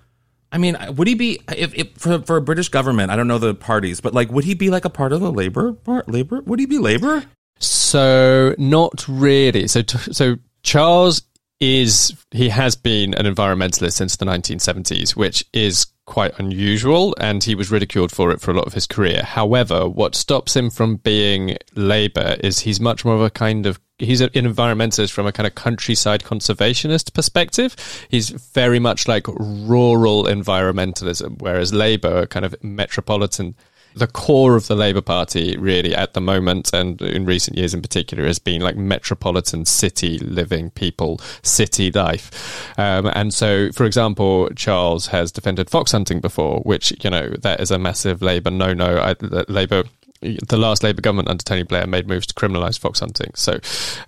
I 0.53 0.59
mean, 0.59 0.77
would 0.97 1.07
he 1.07 1.15
be 1.15 1.39
if, 1.57 1.73
if 1.77 1.93
for, 1.97 2.23
for 2.23 2.37
a 2.37 2.43
British 2.43 2.71
government? 2.71 3.13
I 3.13 3.17
don't 3.17 3.29
know 3.29 3.39
the 3.39 3.55
parties, 3.55 4.01
but 4.01 4.15
like, 4.15 4.33
would 4.33 4.43
he 4.43 4.55
be 4.55 4.69
like 4.69 4.85
a 4.85 4.91
part 4.91 5.13
of 5.13 5.21
the 5.21 5.31
labor 5.31 5.75
part? 5.75 6.09
Labor? 6.09 6.41
Would 6.41 6.59
he 6.59 6.67
be 6.67 6.79
labor? 6.79 7.25
So 7.61 8.55
not 8.59 9.05
really. 9.07 9.69
So 9.69 9.83
so 9.83 10.37
Charles 10.63 11.23
is 11.61 12.17
he 12.31 12.49
has 12.49 12.75
been 12.75 13.15
an 13.15 13.27
environmentalist 13.27 13.93
since 13.93 14.17
the 14.17 14.25
1970s, 14.25 15.15
which 15.15 15.45
is 15.53 15.87
quite 16.07 16.37
unusual, 16.41 17.15
and 17.21 17.45
he 17.45 17.55
was 17.55 17.71
ridiculed 17.71 18.11
for 18.11 18.33
it 18.33 18.41
for 18.41 18.51
a 18.51 18.55
lot 18.55 18.67
of 18.67 18.73
his 18.73 18.87
career. 18.87 19.23
However, 19.23 19.89
what 19.89 20.15
stops 20.15 20.57
him 20.57 20.71
from 20.71 20.97
being 20.97 21.57
Labour 21.77 22.37
is 22.43 22.61
he's 22.61 22.81
much 22.81 23.05
more 23.05 23.15
of 23.15 23.23
a 23.23 23.31
kind 23.31 23.67
of 23.67 23.79
he's 23.99 24.23
an 24.23 24.31
environmentalist 24.31 25.11
from 25.11 25.27
a 25.27 25.33
kind 25.33 25.47
of 25.47 25.55
countryside 25.55 26.23
conservationist 26.23 27.13
perspective. 27.13 27.77
He's 28.09 28.31
very 28.31 28.79
much 28.79 29.07
like 29.07 29.27
rural 29.29 30.25
environmentalism, 30.25 31.41
whereas 31.41 31.75
Labour, 31.75 32.23
a 32.23 32.27
kind 32.27 32.45
of 32.47 32.57
metropolitan 32.65 33.55
the 33.95 34.07
core 34.07 34.57
of 34.57 34.67
the 34.67 34.77
Labour 34.77 35.01
Party, 35.01 35.57
really, 35.57 35.95
at 35.95 36.15
the 36.15 36.21
moment 36.21 36.71
and 36.73 37.01
in 37.03 37.25
recent 37.25 37.57
years 37.57 37.75
in 37.75 37.83
particular, 37.83 38.25
has 38.27 38.39
been 38.39 38.61
like 38.61 38.77
metropolitan 38.77 39.65
city 39.65 40.19
living 40.19 40.71
people, 40.71 41.21
city 41.43 41.91
life. 41.91 42.79
Um, 42.79 43.07
and 43.07 43.33
so, 43.35 43.73
for 43.73 43.85
example, 43.85 44.49
Charles 44.57 45.09
has 45.09 45.33
defended 45.33 45.71
fox 45.71 45.93
hunting 45.93 46.21
before, 46.21 46.61
which, 46.61 46.93
you 47.05 47.11
know, 47.11 47.31
that 47.41 47.61
is 47.61 47.71
a 47.71 47.79
massive 47.79 48.23
Labour 48.23 48.51
no 48.51 48.73
no. 48.73 49.15
Labour 49.49 49.85
the 50.21 50.59
last 50.59 50.83
Labour 50.83 51.01
government 51.01 51.29
under 51.29 51.43
Tony 51.43 51.63
Blair 51.63 51.87
made 51.87 52.07
moves 52.07 52.27
to 52.27 52.35
criminalise 52.35 52.79
fox 52.79 53.01
hunting. 53.01 53.31
So 53.35 53.59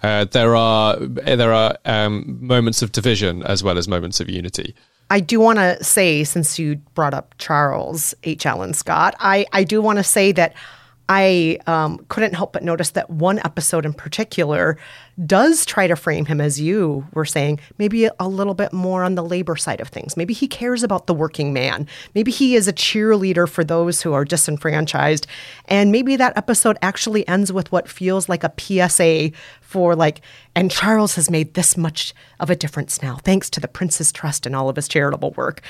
uh, 0.02 0.26
there 0.26 0.54
are 0.54 0.96
there 0.98 1.52
are 1.52 1.76
um, 1.84 2.38
moments 2.46 2.82
of 2.82 2.92
division 2.92 3.42
as 3.42 3.62
well 3.62 3.78
as 3.78 3.88
moments 3.88 4.20
of 4.20 4.28
unity. 4.28 4.74
I 5.12 5.20
do 5.20 5.40
want 5.40 5.58
to 5.58 5.84
say, 5.84 6.24
since 6.24 6.58
you 6.58 6.76
brought 6.94 7.12
up 7.12 7.34
Charles 7.36 8.14
H. 8.22 8.46
Alan 8.46 8.72
Scott, 8.72 9.14
I, 9.20 9.44
I 9.52 9.62
do 9.62 9.82
want 9.82 9.98
to 9.98 10.02
say 10.02 10.32
that 10.32 10.54
I 11.06 11.58
um, 11.66 12.02
couldn't 12.08 12.32
help 12.32 12.54
but 12.54 12.62
notice 12.62 12.92
that 12.92 13.10
one 13.10 13.38
episode 13.40 13.84
in 13.84 13.92
particular 13.92 14.78
does 15.26 15.66
try 15.66 15.86
to 15.86 15.96
frame 15.96 16.26
him 16.26 16.40
as 16.40 16.60
you 16.60 17.06
were 17.12 17.24
saying, 17.24 17.60
maybe 17.78 18.08
a 18.18 18.28
little 18.28 18.54
bit 18.54 18.72
more 18.72 19.04
on 19.04 19.14
the 19.14 19.24
labor 19.24 19.56
side 19.56 19.80
of 19.80 19.88
things. 19.88 20.16
Maybe 20.16 20.34
he 20.34 20.48
cares 20.48 20.82
about 20.82 21.06
the 21.06 21.14
working 21.14 21.52
man. 21.52 21.86
Maybe 22.14 22.30
he 22.30 22.56
is 22.56 22.66
a 22.66 22.72
cheerleader 22.72 23.48
for 23.48 23.64
those 23.64 24.02
who 24.02 24.12
are 24.12 24.24
disenfranchised. 24.24 25.26
And 25.66 25.92
maybe 25.92 26.16
that 26.16 26.36
episode 26.36 26.78
actually 26.82 27.26
ends 27.28 27.52
with 27.52 27.70
what 27.72 27.88
feels 27.88 28.28
like 28.28 28.44
a 28.44 28.52
PSA 28.58 29.32
for 29.60 29.94
like, 29.94 30.20
and 30.54 30.70
Charles 30.70 31.14
has 31.14 31.30
made 31.30 31.54
this 31.54 31.76
much 31.76 32.14
of 32.40 32.50
a 32.50 32.56
difference 32.56 33.02
now, 33.02 33.16
thanks 33.16 33.48
to 33.50 33.60
the 33.60 33.68
Prince's 33.68 34.12
Trust 34.12 34.46
and 34.46 34.54
all 34.54 34.68
of 34.68 34.76
his 34.76 34.88
charitable 34.88 35.32
work. 35.32 35.62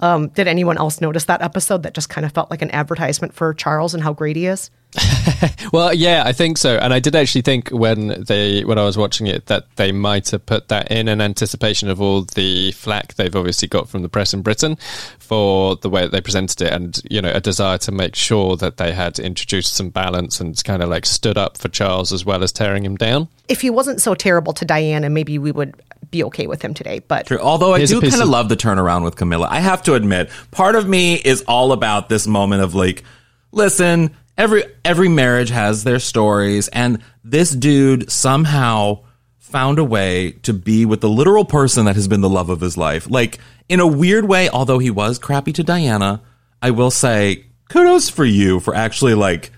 Um, 0.00 0.28
did 0.28 0.46
anyone 0.46 0.78
else 0.78 1.00
notice 1.00 1.24
that 1.24 1.42
episode 1.42 1.82
that 1.82 1.94
just 1.94 2.08
kind 2.08 2.24
of 2.24 2.32
felt 2.32 2.50
like 2.50 2.62
an 2.62 2.70
advertisement 2.70 3.34
for 3.34 3.52
Charles 3.54 3.94
and 3.94 4.02
how 4.02 4.12
great 4.12 4.36
he 4.36 4.46
is? 4.46 4.70
well, 5.72 5.92
yeah, 5.92 6.22
I 6.24 6.32
think 6.32 6.56
so. 6.56 6.78
And 6.78 6.94
I 6.94 6.98
did 6.98 7.14
actually 7.14 7.42
think 7.42 7.68
when 7.68 8.24
they 8.24 8.64
when 8.64 8.78
I 8.78 8.84
was 8.84 8.96
watching 8.96 9.26
it 9.26 9.46
that 9.46 9.66
they 9.76 9.92
might 9.92 10.30
have 10.30 10.46
put 10.46 10.68
that 10.68 10.90
in 10.90 11.08
in 11.08 11.20
anticipation 11.20 11.90
of 11.90 12.00
all 12.00 12.22
the 12.22 12.72
flack 12.72 13.14
they've 13.14 13.34
obviously 13.36 13.68
got 13.68 13.88
from 13.88 14.02
the 14.02 14.08
press 14.08 14.32
in 14.32 14.40
Britain 14.40 14.76
for 15.18 15.76
the 15.76 15.90
way 15.90 16.02
that 16.02 16.12
they 16.12 16.22
presented 16.22 16.62
it, 16.62 16.72
and 16.72 17.02
you 17.10 17.20
know 17.20 17.30
a 17.30 17.40
desire 17.40 17.76
to 17.78 17.92
make 17.92 18.14
sure 18.14 18.56
that 18.56 18.78
they 18.78 18.92
had 18.92 19.18
introduced 19.18 19.74
some 19.74 19.90
balance 19.90 20.40
and 20.40 20.62
kind 20.64 20.82
of 20.82 20.88
like 20.88 21.04
stood 21.04 21.36
up 21.36 21.58
for 21.58 21.68
Charles 21.68 22.10
as 22.10 22.24
well 22.24 22.42
as 22.42 22.50
tearing 22.50 22.84
him 22.84 22.96
down. 22.96 23.28
If 23.46 23.60
he 23.60 23.70
wasn't 23.70 24.00
so 24.00 24.14
terrible 24.14 24.54
to 24.54 24.64
Diana, 24.64 25.10
maybe 25.10 25.38
we 25.38 25.52
would 25.52 25.74
be 26.10 26.24
okay 26.24 26.46
with 26.46 26.62
him 26.62 26.74
today. 26.74 27.00
But 27.00 27.26
True. 27.26 27.38
although 27.38 27.74
I 27.74 27.84
do 27.84 28.00
kind 28.00 28.22
of 28.22 28.28
love 28.28 28.48
the 28.48 28.56
turnaround 28.56 29.04
with 29.04 29.16
Camilla, 29.16 29.48
I 29.50 29.60
have 29.60 29.82
to 29.84 29.94
admit, 29.94 30.30
part 30.50 30.74
of 30.74 30.88
me 30.88 31.14
is 31.14 31.42
all 31.48 31.72
about 31.72 32.08
this 32.08 32.26
moment 32.26 32.62
of 32.62 32.74
like, 32.74 33.04
listen 33.52 34.14
every 34.38 34.64
every 34.84 35.08
marriage 35.08 35.50
has 35.50 35.84
their 35.84 35.98
stories 35.98 36.68
and 36.68 37.02
this 37.24 37.50
dude 37.50 38.10
somehow 38.10 39.00
found 39.36 39.78
a 39.78 39.84
way 39.84 40.30
to 40.42 40.52
be 40.52 40.86
with 40.86 41.00
the 41.00 41.08
literal 41.08 41.44
person 41.44 41.84
that 41.86 41.96
has 41.96 42.06
been 42.06 42.20
the 42.20 42.28
love 42.28 42.48
of 42.48 42.60
his 42.60 42.76
life 42.76 43.10
like 43.10 43.38
in 43.68 43.80
a 43.80 43.86
weird 43.86 44.24
way 44.24 44.48
although 44.48 44.78
he 44.78 44.90
was 44.90 45.18
crappy 45.18 45.52
to 45.52 45.64
Diana 45.64 46.22
I 46.62 46.70
will 46.70 46.90
say 46.90 47.46
kudos 47.68 48.08
for 48.08 48.24
you 48.24 48.60
for 48.60 48.74
actually 48.74 49.14
like 49.14 49.50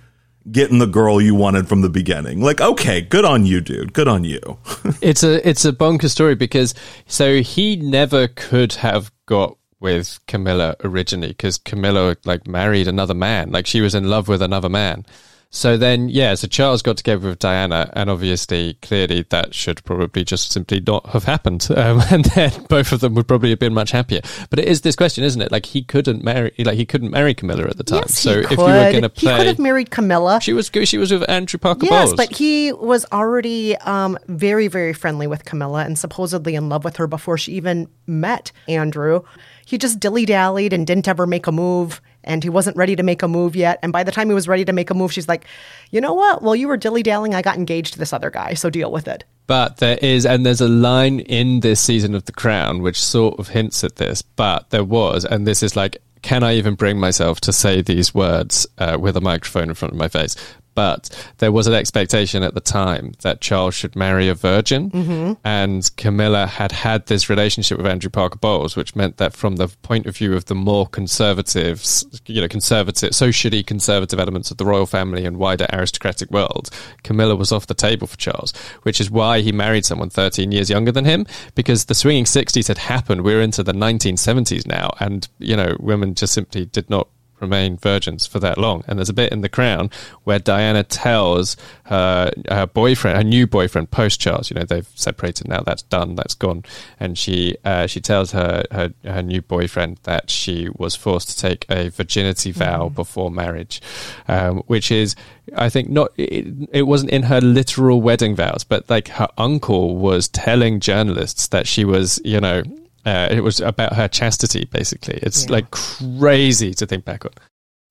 getting 0.52 0.78
the 0.78 0.87
girl 0.87 1.21
you 1.21 1.35
wanted 1.35 1.69
from 1.69 1.80
the 1.80 1.88
beginning 1.88 2.40
like 2.40 2.61
okay 2.61 3.00
good 3.00 3.25
on 3.25 3.47
you 3.47 3.61
dude 3.61 3.92
good 3.92 4.09
on 4.09 4.25
you 4.25 4.40
it's 5.00 5.23
a 5.23 5.47
it's 5.49 5.64
a 5.64 5.73
bonkers 5.73 6.11
story 6.11 6.35
because 6.35 6.75
so 7.07 7.40
he 7.40 7.76
never 7.76 8.28
could 8.28 8.73
have 8.75 9.12
got 9.26 9.57
with 9.80 10.21
Camilla 10.26 10.76
originally 10.85 11.28
because 11.28 11.57
Camilla 11.57 12.16
like 12.25 12.47
married 12.47 12.87
another 12.87 13.14
man. 13.14 13.50
Like 13.50 13.66
she 13.66 13.80
was 13.80 13.95
in 13.95 14.09
love 14.09 14.28
with 14.28 14.42
another 14.42 14.69
man. 14.69 15.07
So 15.52 15.76
then, 15.76 16.09
yeah, 16.09 16.35
so 16.37 16.47
Charles 16.47 16.80
got 16.80 16.97
together 16.97 17.28
with 17.28 17.40
Diana, 17.40 17.90
and 17.95 18.09
obviously, 18.09 18.75
clearly, 18.83 19.26
that 19.30 19.52
should 19.52 19.83
probably 19.83 20.23
just 20.23 20.52
simply 20.52 20.80
not 20.87 21.07
have 21.07 21.25
happened. 21.25 21.66
Um, 21.80 22.02
and 22.11 22.25
then 22.26 22.52
both 22.69 22.92
of 22.92 23.00
them 23.00 23.14
would 23.14 23.26
probably 23.26 23.49
have 23.50 23.59
been 23.59 23.73
much 23.73 23.90
happier. 23.90 24.21
But 24.50 24.59
it 24.59 24.66
is 24.66 24.83
this 24.83 24.95
question, 24.95 25.25
isn't 25.25 25.40
it? 25.40 25.50
Like 25.50 25.64
he 25.66 25.83
couldn't 25.83 26.23
marry, 26.23 26.52
like 26.59 26.76
he 26.76 26.85
couldn't 26.85 27.11
marry 27.11 27.33
Camilla 27.33 27.64
at 27.69 27.78
the 27.78 27.85
time. 27.85 28.00
Yes, 28.00 28.19
so 28.19 28.40
he 28.40 28.45
if 28.45 28.50
you 28.50 28.59
were 28.59 28.92
going 28.92 29.02
to 29.02 29.11
he 29.14 29.26
could 29.26 29.47
have 29.47 29.59
married 29.59 29.90
Camilla. 29.90 30.40
she 30.42 30.52
was. 30.52 30.71
She 30.85 30.99
was 30.99 31.11
with 31.11 31.28
Andrew 31.28 31.59
Parker 31.59 31.87
Yes, 31.87 32.09
Bowles. 32.11 32.16
but 32.16 32.37
he 32.37 32.73
was 32.73 33.07
already 33.12 33.76
um, 33.78 34.19
very, 34.26 34.69
very 34.69 34.92
friendly 34.92 35.26
with 35.26 35.45
Camilla 35.47 35.85
and 35.85 35.99
supposedly 35.99 36.54
in 36.54 36.69
love 36.69 36.85
with 36.85 36.97
her 36.97 37.07
before 37.07 37.38
she 37.38 37.52
even 37.52 37.88
met 38.07 38.52
Andrew. 38.69 39.23
He 39.64 39.78
just 39.78 39.99
dilly 40.00 40.26
dallied 40.26 40.73
and 40.73 40.87
didn't 40.87 41.09
ever 41.09 41.26
make 41.26 41.47
a 41.47 41.52
move, 41.52 42.00
and 42.30 42.42
he 42.42 42.49
wasn't 42.49 42.76
ready 42.76 42.96
to 42.96 43.02
make 43.02 43.22
a 43.22 43.28
move 43.28 43.54
yet. 43.56 43.78
And 43.82 43.92
by 43.92 44.02
the 44.04 44.12
time 44.12 44.28
he 44.28 44.34
was 44.34 44.49
ready 44.49 44.64
to 44.64 44.72
make 44.72 44.90
a 44.90 44.94
move, 44.94 45.12
she's 45.12 45.28
like, 45.28 45.44
"You 45.90 46.00
know 46.00 46.14
what? 46.14 46.42
Well, 46.42 46.56
you 46.56 46.68
were 46.68 46.76
dilly 46.76 47.02
dallying. 47.02 47.34
I 47.34 47.42
got 47.42 47.56
engaged 47.56 47.92
to 47.94 47.99
this 47.99 48.12
other 48.12 48.30
guy, 48.30 48.54
so 48.54 48.70
deal 48.70 48.90
with 48.90 49.08
it." 49.08 49.25
But 49.46 49.78
there 49.78 49.99
is, 50.00 50.25
and 50.25 50.46
there's 50.46 50.60
a 50.60 50.68
line 50.68 51.20
in 51.20 51.60
this 51.60 51.80
season 51.80 52.14
of 52.14 52.25
The 52.25 52.32
Crown 52.32 52.82
which 52.82 53.02
sort 53.02 53.38
of 53.40 53.49
hints 53.49 53.82
at 53.82 53.96
this, 53.96 54.22
but 54.22 54.70
there 54.70 54.84
was, 54.84 55.25
and 55.25 55.44
this 55.44 55.62
is 55.62 55.75
like, 55.75 56.00
can 56.22 56.42
I 56.42 56.54
even 56.54 56.75
bring 56.75 56.99
myself 56.99 57.40
to 57.42 57.52
say 57.52 57.82
these 57.82 58.14
words 58.14 58.66
uh, 58.78 58.99
with 59.00 59.16
a 59.16 59.20
microphone 59.20 59.68
in 59.68 59.75
front 59.75 59.92
of 59.92 59.99
my 59.99 60.08
face? 60.08 60.37
But 60.74 61.10
there 61.38 61.52
was 61.52 61.66
an 61.66 61.74
expectation 61.74 62.42
at 62.42 62.54
the 62.54 62.60
time 62.60 63.12
that 63.22 63.40
Charles 63.40 63.74
should 63.74 63.96
marry 63.96 64.28
a 64.28 64.34
virgin, 64.34 64.90
mm-hmm. 64.90 65.32
and 65.44 65.90
Camilla 65.96 66.46
had 66.46 66.72
had 66.72 67.06
this 67.06 67.28
relationship 67.28 67.78
with 67.78 67.86
Andrew 67.86 68.10
Parker 68.10 68.38
Bowles, 68.38 68.76
which 68.76 68.96
meant 68.96 69.16
that 69.16 69.34
from 69.34 69.56
the 69.56 69.68
point 69.82 70.06
of 70.06 70.16
view 70.16 70.34
of 70.34 70.46
the 70.46 70.54
more 70.54 70.86
conservatives, 70.86 72.04
you 72.26 72.40
know, 72.40 72.48
conservative, 72.48 73.14
socially 73.14 73.62
conservative 73.62 74.18
elements 74.18 74.50
of 74.50 74.56
the 74.56 74.64
royal 74.64 74.86
family 74.86 75.24
and 75.24 75.36
wider 75.36 75.66
aristocratic 75.72 76.30
world, 76.30 76.70
Camilla 77.02 77.36
was 77.36 77.52
off 77.52 77.66
the 77.66 77.74
table 77.74 78.06
for 78.06 78.16
Charles, 78.16 78.52
which 78.82 79.00
is 79.00 79.10
why 79.10 79.40
he 79.40 79.52
married 79.52 79.84
someone 79.84 80.10
13 80.10 80.52
years 80.52 80.70
younger 80.70 80.92
than 80.92 81.04
him, 81.04 81.26
because 81.54 81.86
the 81.86 81.94
swinging 81.94 82.24
60s 82.24 82.68
had 82.68 82.78
happened. 82.78 83.22
We're 83.22 83.42
into 83.42 83.62
the 83.62 83.72
1970s 83.72 84.66
now, 84.66 84.90
and, 85.00 85.28
you 85.38 85.56
know, 85.56 85.76
women 85.80 86.14
just 86.14 86.32
simply 86.32 86.64
did 86.66 86.88
not 86.88 87.08
remain 87.40 87.76
virgins 87.76 88.26
for 88.26 88.38
that 88.40 88.59
long. 88.59 88.85
And 88.87 88.99
there's 88.99 89.09
a 89.09 89.14
bit 89.14 89.32
in 89.32 89.40
The 89.40 89.49
Crown 89.49 89.90
where 90.25 90.38
Diana 90.38 90.82
tells 90.82 91.56
her, 91.85 92.30
her 92.49 92.66
boyfriend, 92.66 93.16
her 93.16 93.25
new 93.25 93.47
boyfriend, 93.47 93.90
post 93.90 94.20
Charles, 94.20 94.50
you 94.50 94.54
know, 94.54 94.64
they've 94.64 94.88
separated 94.94 95.49
now, 95.49 95.61
that's 95.61 95.82
done, 95.82 96.14
that's 96.14 96.35
gone. 96.35 96.64
And 96.99 97.16
she 97.16 97.56
uh, 97.64 97.87
she 97.87 98.00
tells 98.00 98.32
her, 98.32 98.64
her 98.70 98.92
her 99.04 99.23
new 99.23 99.42
boyfriend 99.42 99.99
that 100.04 100.30
she 100.30 100.68
was 100.76 100.94
forced 100.94 101.30
to 101.30 101.37
take 101.37 101.66
a 101.70 101.90
virginity 101.90 102.52
vow 102.52 102.88
before 102.88 103.30
marriage, 103.30 103.80
um, 104.28 104.59
which 104.66 104.90
is. 104.90 105.14
I 105.56 105.68
think 105.68 105.88
not. 105.88 106.12
It, 106.16 106.47
it 106.70 106.82
wasn't 106.82 107.11
in 107.11 107.25
her 107.25 107.40
literal 107.40 108.00
wedding 108.00 108.37
vows, 108.37 108.62
but 108.62 108.88
like 108.88 109.09
her 109.09 109.26
uncle 109.37 109.97
was 109.97 110.28
telling 110.28 110.78
journalists 110.78 111.49
that 111.49 111.66
she 111.66 111.85
was, 111.85 112.20
you 112.25 112.40
know, 112.40 112.62
uh, 113.07 113.28
it 113.30 113.40
was 113.42 113.61
about 113.61 113.95
her 113.95 114.09
chastity. 114.09 114.66
Basically, 114.71 115.19
it's 115.23 115.45
Yeah. 115.47 115.52
like 115.52 115.71
crazy 115.71 116.75
to 116.75 116.87
think 116.87 117.04
back 117.04 117.25
on. 117.25 117.33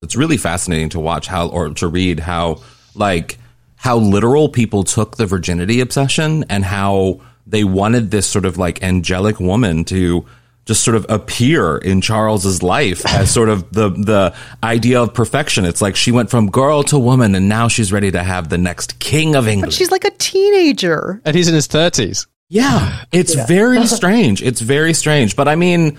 it's 0.02 0.16
really 0.16 0.36
fascinating 0.38 0.88
to 0.90 1.00
watch 1.00 1.26
how 1.26 1.48
or 1.48 1.68
to 1.74 1.86
read 1.88 2.20
how 2.20 2.60
like 2.94 3.38
how 3.76 3.96
literal 3.98 4.48
people 4.48 4.82
took 4.84 5.16
the 5.16 5.26
virginity 5.26 5.80
obsession 5.80 6.44
and 6.48 6.64
how 6.64 7.20
they 7.46 7.64
wanted 7.64 8.10
this 8.10 8.26
sort 8.26 8.44
of 8.44 8.56
like 8.58 8.82
angelic 8.82 9.40
woman 9.40 9.84
to 9.84 10.24
just 10.66 10.84
sort 10.84 10.94
of 10.96 11.04
appear 11.08 11.76
in 11.78 12.00
Charles's 12.00 12.62
life 12.62 13.04
as 13.06 13.30
sort 13.38 13.48
of 13.48 13.70
the 13.72 13.88
the 13.90 14.34
idea 14.62 15.02
of 15.02 15.12
perfection. 15.14 15.64
It's 15.64 15.82
like 15.82 15.96
she 15.96 16.12
went 16.12 16.30
from 16.30 16.50
girl 16.50 16.82
to 16.84 16.98
woman 16.98 17.34
and 17.34 17.48
now 17.48 17.68
she's 17.68 17.92
ready 17.92 18.10
to 18.10 18.22
have 18.22 18.48
the 18.50 18.58
next 18.58 18.98
king 19.00 19.34
of 19.34 19.48
England. 19.48 19.70
But 19.72 19.74
she's 19.74 19.90
like 19.90 20.04
a 20.04 20.10
teenager. 20.12 21.20
And 21.24 21.34
he's 21.36 21.48
in 21.48 21.54
his 21.54 21.66
thirties. 21.66 22.26
Yeah, 22.50 23.04
it's 23.12 23.34
very 23.34 23.86
strange. 23.86 24.42
It's 24.42 24.60
very 24.60 24.92
strange. 24.92 25.36
But 25.36 25.48
I 25.48 25.54
mean, 25.54 25.98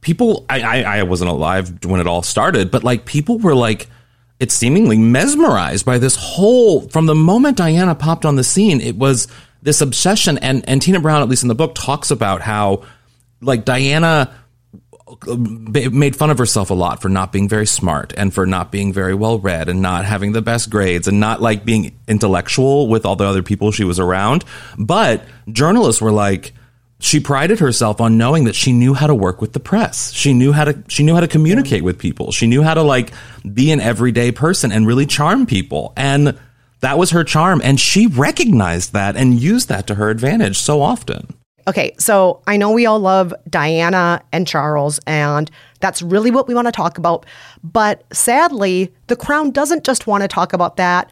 people, 0.00 0.46
I, 0.48 0.62
I, 0.62 0.98
I 0.98 1.02
wasn't 1.02 1.30
alive 1.30 1.84
when 1.84 2.00
it 2.00 2.06
all 2.06 2.22
started, 2.22 2.70
but 2.70 2.84
like 2.84 3.04
people 3.04 3.38
were 3.38 3.54
like, 3.54 3.88
it's 4.38 4.54
seemingly 4.54 4.96
mesmerized 4.96 5.84
by 5.84 5.98
this 5.98 6.14
whole, 6.14 6.88
from 6.88 7.06
the 7.06 7.14
moment 7.16 7.56
Diana 7.56 7.96
popped 7.96 8.24
on 8.24 8.36
the 8.36 8.44
scene, 8.44 8.80
it 8.80 8.96
was 8.96 9.26
this 9.62 9.80
obsession. 9.80 10.38
And, 10.38 10.66
and 10.68 10.80
Tina 10.80 11.00
Brown, 11.00 11.20
at 11.20 11.28
least 11.28 11.42
in 11.42 11.48
the 11.48 11.56
book, 11.56 11.74
talks 11.74 12.12
about 12.12 12.40
how 12.40 12.84
like 13.40 13.64
Diana 13.64 14.32
made 15.26 16.16
fun 16.16 16.30
of 16.30 16.38
herself 16.38 16.70
a 16.70 16.74
lot 16.74 17.02
for 17.02 17.08
not 17.08 17.32
being 17.32 17.48
very 17.48 17.66
smart 17.66 18.12
and 18.16 18.32
for 18.32 18.46
not 18.46 18.70
being 18.70 18.92
very 18.92 19.14
well 19.14 19.38
read 19.38 19.68
and 19.68 19.80
not 19.82 20.04
having 20.04 20.32
the 20.32 20.42
best 20.42 20.70
grades 20.70 21.08
and 21.08 21.20
not 21.20 21.40
like 21.40 21.64
being 21.64 21.98
intellectual 22.06 22.88
with 22.88 23.06
all 23.06 23.16
the 23.16 23.24
other 23.24 23.42
people 23.42 23.70
she 23.70 23.84
was 23.84 23.98
around. 23.98 24.44
But 24.78 25.24
journalists 25.50 26.02
were 26.02 26.12
like, 26.12 26.52
she 27.00 27.20
prided 27.20 27.60
herself 27.60 28.00
on 28.00 28.18
knowing 28.18 28.44
that 28.44 28.54
she 28.54 28.72
knew 28.72 28.92
how 28.92 29.06
to 29.06 29.14
work 29.14 29.40
with 29.40 29.52
the 29.52 29.60
press. 29.60 30.12
She 30.12 30.34
knew 30.34 30.52
how 30.52 30.64
to 30.64 30.82
she 30.88 31.04
knew 31.04 31.14
how 31.14 31.20
to 31.20 31.28
communicate 31.28 31.84
with 31.84 31.98
people. 31.98 32.32
She 32.32 32.46
knew 32.46 32.62
how 32.62 32.74
to 32.74 32.82
like 32.82 33.12
be 33.52 33.70
an 33.70 33.80
everyday 33.80 34.32
person 34.32 34.72
and 34.72 34.86
really 34.86 35.06
charm 35.06 35.46
people. 35.46 35.92
And 35.96 36.38
that 36.80 36.98
was 36.98 37.10
her 37.10 37.22
charm 37.24 37.60
and 37.62 37.78
she 37.78 38.06
recognized 38.08 38.92
that 38.92 39.16
and 39.16 39.38
used 39.38 39.68
that 39.68 39.86
to 39.86 39.94
her 39.94 40.10
advantage 40.10 40.58
so 40.58 40.82
often. 40.82 41.37
Okay, 41.68 41.94
so 41.98 42.40
I 42.46 42.56
know 42.56 42.70
we 42.70 42.86
all 42.86 42.98
love 42.98 43.34
Diana 43.50 44.22
and 44.32 44.46
Charles, 44.46 44.98
and 45.06 45.50
that's 45.80 46.00
really 46.00 46.30
what 46.30 46.48
we 46.48 46.54
want 46.54 46.66
to 46.66 46.72
talk 46.72 46.96
about. 46.96 47.26
But 47.62 48.04
sadly, 48.10 48.90
The 49.08 49.16
Crown 49.16 49.50
doesn't 49.50 49.84
just 49.84 50.06
want 50.06 50.22
to 50.22 50.28
talk 50.28 50.54
about 50.54 50.78
that. 50.78 51.10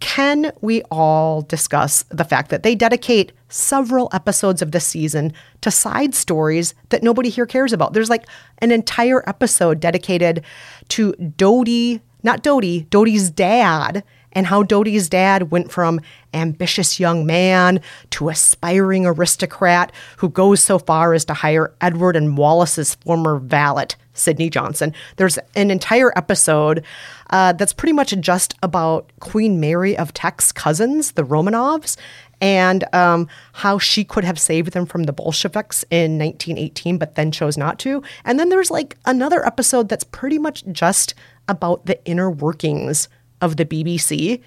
Can 0.00 0.52
we 0.60 0.82
all 0.90 1.40
discuss 1.40 2.04
the 2.10 2.24
fact 2.24 2.50
that 2.50 2.64
they 2.64 2.74
dedicate 2.74 3.32
several 3.48 4.10
episodes 4.12 4.60
of 4.60 4.72
this 4.72 4.86
season 4.86 5.32
to 5.62 5.70
side 5.70 6.14
stories 6.14 6.74
that 6.90 7.02
nobody 7.02 7.30
here 7.30 7.46
cares 7.46 7.72
about? 7.72 7.94
There's 7.94 8.10
like 8.10 8.26
an 8.58 8.70
entire 8.70 9.26
episode 9.26 9.80
dedicated 9.80 10.44
to 10.90 11.14
Dodi, 11.14 12.02
not 12.22 12.42
Dodi, 12.42 12.86
Dodi's 12.90 13.30
dad, 13.30 14.04
and 14.32 14.46
how 14.46 14.62
Dodi's 14.62 15.08
dad 15.08 15.50
went 15.50 15.70
from 15.70 16.00
ambitious 16.34 17.00
young 17.00 17.26
man 17.26 17.80
to 18.10 18.28
aspiring 18.28 19.06
aristocrat 19.06 19.92
who 20.18 20.28
goes 20.28 20.62
so 20.62 20.78
far 20.78 21.14
as 21.14 21.24
to 21.26 21.34
hire 21.34 21.72
Edward 21.80 22.16
and 22.16 22.36
Wallis's 22.36 22.94
former 22.96 23.38
valet, 23.38 23.88
Sydney 24.12 24.50
Johnson. 24.50 24.92
There's 25.16 25.38
an 25.54 25.70
entire 25.70 26.16
episode 26.16 26.84
uh, 27.30 27.52
that's 27.52 27.72
pretty 27.72 27.92
much 27.92 28.18
just 28.20 28.54
about 28.62 29.10
Queen 29.20 29.60
Mary 29.60 29.96
of 29.96 30.12
Teck's 30.12 30.52
cousins, 30.52 31.12
the 31.12 31.24
Romanovs, 31.24 31.96
and 32.40 32.84
um, 32.94 33.28
how 33.52 33.78
she 33.78 34.04
could 34.04 34.24
have 34.24 34.38
saved 34.38 34.72
them 34.72 34.86
from 34.86 35.04
the 35.04 35.12
Bolsheviks 35.12 35.84
in 35.90 36.18
1918, 36.18 36.98
but 36.98 37.14
then 37.14 37.32
chose 37.32 37.56
not 37.56 37.78
to. 37.80 38.02
And 38.24 38.38
then 38.38 38.48
there's 38.48 38.70
like 38.70 38.96
another 39.04 39.44
episode 39.46 39.88
that's 39.88 40.04
pretty 40.04 40.38
much 40.38 40.64
just 40.70 41.14
about 41.48 41.86
the 41.86 42.02
inner 42.04 42.30
workings 42.30 43.08
of 43.40 43.56
the 43.56 43.64
BBC. 43.64 44.40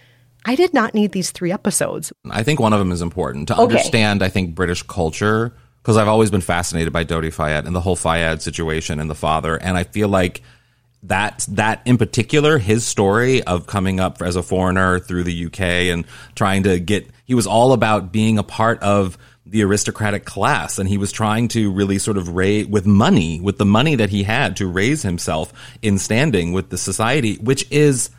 I 0.45 0.55
did 0.55 0.73
not 0.73 0.93
need 0.93 1.11
these 1.11 1.31
three 1.31 1.51
episodes. 1.51 2.11
I 2.29 2.43
think 2.43 2.59
one 2.59 2.73
of 2.73 2.79
them 2.79 2.91
is 2.91 3.01
important 3.01 3.47
to 3.49 3.53
Okay. 3.53 3.61
understand. 3.63 4.23
I 4.23 4.29
think 4.29 4.55
British 4.55 4.83
culture 4.83 5.53
because 5.83 5.97
I've 5.97 6.07
always 6.07 6.29
been 6.29 6.41
fascinated 6.41 6.93
by 6.93 7.03
Dodi 7.03 7.31
Fayed 7.33 7.65
and 7.65 7.75
the 7.75 7.81
whole 7.81 7.95
Fayed 7.95 8.39
situation 8.41 8.99
and 8.99 9.09
the 9.09 9.15
father, 9.15 9.55
and 9.55 9.75
I 9.77 9.83
feel 9.83 10.09
like 10.09 10.41
that 11.03 11.43
that 11.49 11.81
in 11.85 11.97
particular, 11.97 12.59
his 12.59 12.85
story 12.85 13.41
of 13.43 13.65
coming 13.65 13.99
up 13.99 14.21
as 14.21 14.35
a 14.35 14.43
foreigner 14.43 14.99
through 14.99 15.23
the 15.23 15.45
UK 15.47 15.89
and 15.89 16.05
trying 16.35 16.61
to 16.63 16.79
get, 16.79 17.07
he 17.25 17.33
was 17.33 17.47
all 17.47 17.73
about 17.73 18.11
being 18.11 18.37
a 18.37 18.43
part 18.43 18.79
of 18.83 19.17
the 19.47 19.63
aristocratic 19.63 20.23
class 20.23 20.77
and 20.77 20.87
he 20.87 20.99
was 20.99 21.11
trying 21.11 21.47
to 21.47 21.71
really 21.71 21.97
sort 21.97 22.15
of 22.17 22.29
raise 22.29 22.67
with 22.67 22.85
money 22.85 23.41
with 23.41 23.57
the 23.57 23.65
money 23.65 23.95
that 23.95 24.11
he 24.11 24.21
had 24.21 24.55
to 24.57 24.67
raise 24.67 25.01
himself 25.01 25.51
in 25.81 25.97
standing 25.97 26.53
with 26.53 26.69
the 26.69 26.77
society 26.77 27.35
which 27.37 27.65
is 27.71 28.11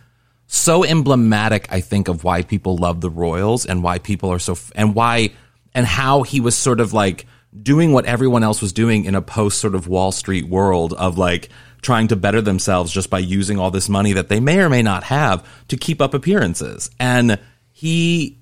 so 0.53 0.85
emblematic, 0.85 1.67
I 1.73 1.81
think, 1.81 2.09
of 2.09 2.25
why 2.25 2.43
people 2.43 2.77
love 2.77 3.01
the 3.01 3.09
Royals 3.09 3.65
and 3.65 3.83
why 3.83 3.99
people 3.99 4.31
are 4.31 4.39
so, 4.39 4.59
and 4.77 4.95
why, 4.95 5.31
and 5.75 5.87
how 5.87 6.25
he 6.25 6.41
was 6.41 6.55
sort 6.55 6.79
of 6.79 6.93
like 6.93 7.27
doing 7.63 7.93
what 7.93 8.05
everyone 8.05 8.43
else 8.43 8.61
was 8.61 8.75
doing 8.75 9.07
in 9.07 9.15
a 9.15 9.23
post 9.23 9.59
sort 9.61 9.75
of 9.75 9.89
Wall 9.89 10.13
Street 10.13 10.47
world 10.47 10.93
of 10.93 11.17
like 11.17 11.49
trying 11.81 12.09
to 12.09 12.17
better 12.17 12.43
themselves 12.43 12.93
just 12.93 13.09
by 13.09 13.19
using 13.19 13.59
all 13.59 13.71
this 13.71 13.89
money 13.89 14.13
that 14.13 14.29
they 14.29 14.41
may 14.41 14.59
or 14.59 14.69
may 14.69 14.83
not 14.83 15.05
have 15.05 15.43
to 15.69 15.79
keep 15.79 16.03
up 16.03 16.13
appearances. 16.13 16.91
And 17.01 17.39
he 17.71 18.39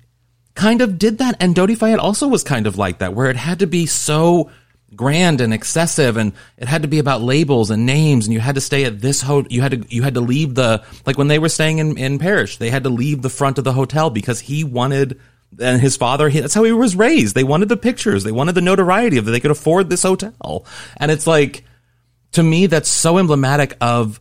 kind 0.53 0.81
of 0.81 0.97
did 0.97 1.19
that. 1.19 1.37
And 1.39 1.55
Dodi 1.55 1.77
Fayed 1.77 1.97
also 1.97 2.27
was 2.27 2.43
kind 2.43 2.67
of 2.67 2.77
like 2.77 2.97
that, 2.97 3.13
where 3.13 3.29
it 3.29 3.37
had 3.37 3.59
to 3.59 3.67
be 3.67 3.85
so 3.85 4.51
grand 4.95 5.39
and 5.39 5.53
excessive 5.53 6.17
and 6.17 6.33
it 6.57 6.67
had 6.67 6.81
to 6.81 6.87
be 6.87 6.99
about 6.99 7.21
labels 7.21 7.71
and 7.71 7.85
names 7.85 8.25
and 8.25 8.33
you 8.33 8.39
had 8.39 8.55
to 8.55 8.61
stay 8.61 8.83
at 8.83 8.99
this 8.99 9.21
ho 9.21 9.45
you 9.49 9.61
had 9.61 9.71
to 9.71 9.95
you 9.95 10.03
had 10.03 10.15
to 10.15 10.21
leave 10.21 10.53
the 10.55 10.83
like 11.05 11.17
when 11.17 11.29
they 11.29 11.39
were 11.39 11.47
staying 11.47 11.77
in 11.77 11.97
in 11.97 12.19
Paris 12.19 12.57
they 12.57 12.69
had 12.69 12.83
to 12.83 12.89
leave 12.89 13.21
the 13.21 13.29
front 13.29 13.57
of 13.57 13.63
the 13.63 13.71
hotel 13.71 14.09
because 14.09 14.41
he 14.41 14.65
wanted 14.65 15.19
and 15.59 15.81
his 15.81 15.95
father 15.95 16.27
he, 16.27 16.41
that's 16.41 16.53
how 16.53 16.63
he 16.63 16.73
was 16.73 16.95
raised 16.95 17.35
they 17.35 17.43
wanted 17.43 17.69
the 17.69 17.77
pictures 17.77 18.25
they 18.25 18.33
wanted 18.33 18.53
the 18.53 18.61
notoriety 18.61 19.17
of 19.17 19.23
that 19.23 19.31
they 19.31 19.39
could 19.39 19.51
afford 19.51 19.89
this 19.89 20.03
hotel 20.03 20.65
and 20.97 21.09
it's 21.09 21.25
like 21.25 21.63
to 22.33 22.43
me 22.43 22.65
that's 22.65 22.89
so 22.89 23.17
emblematic 23.17 23.77
of 23.79 24.19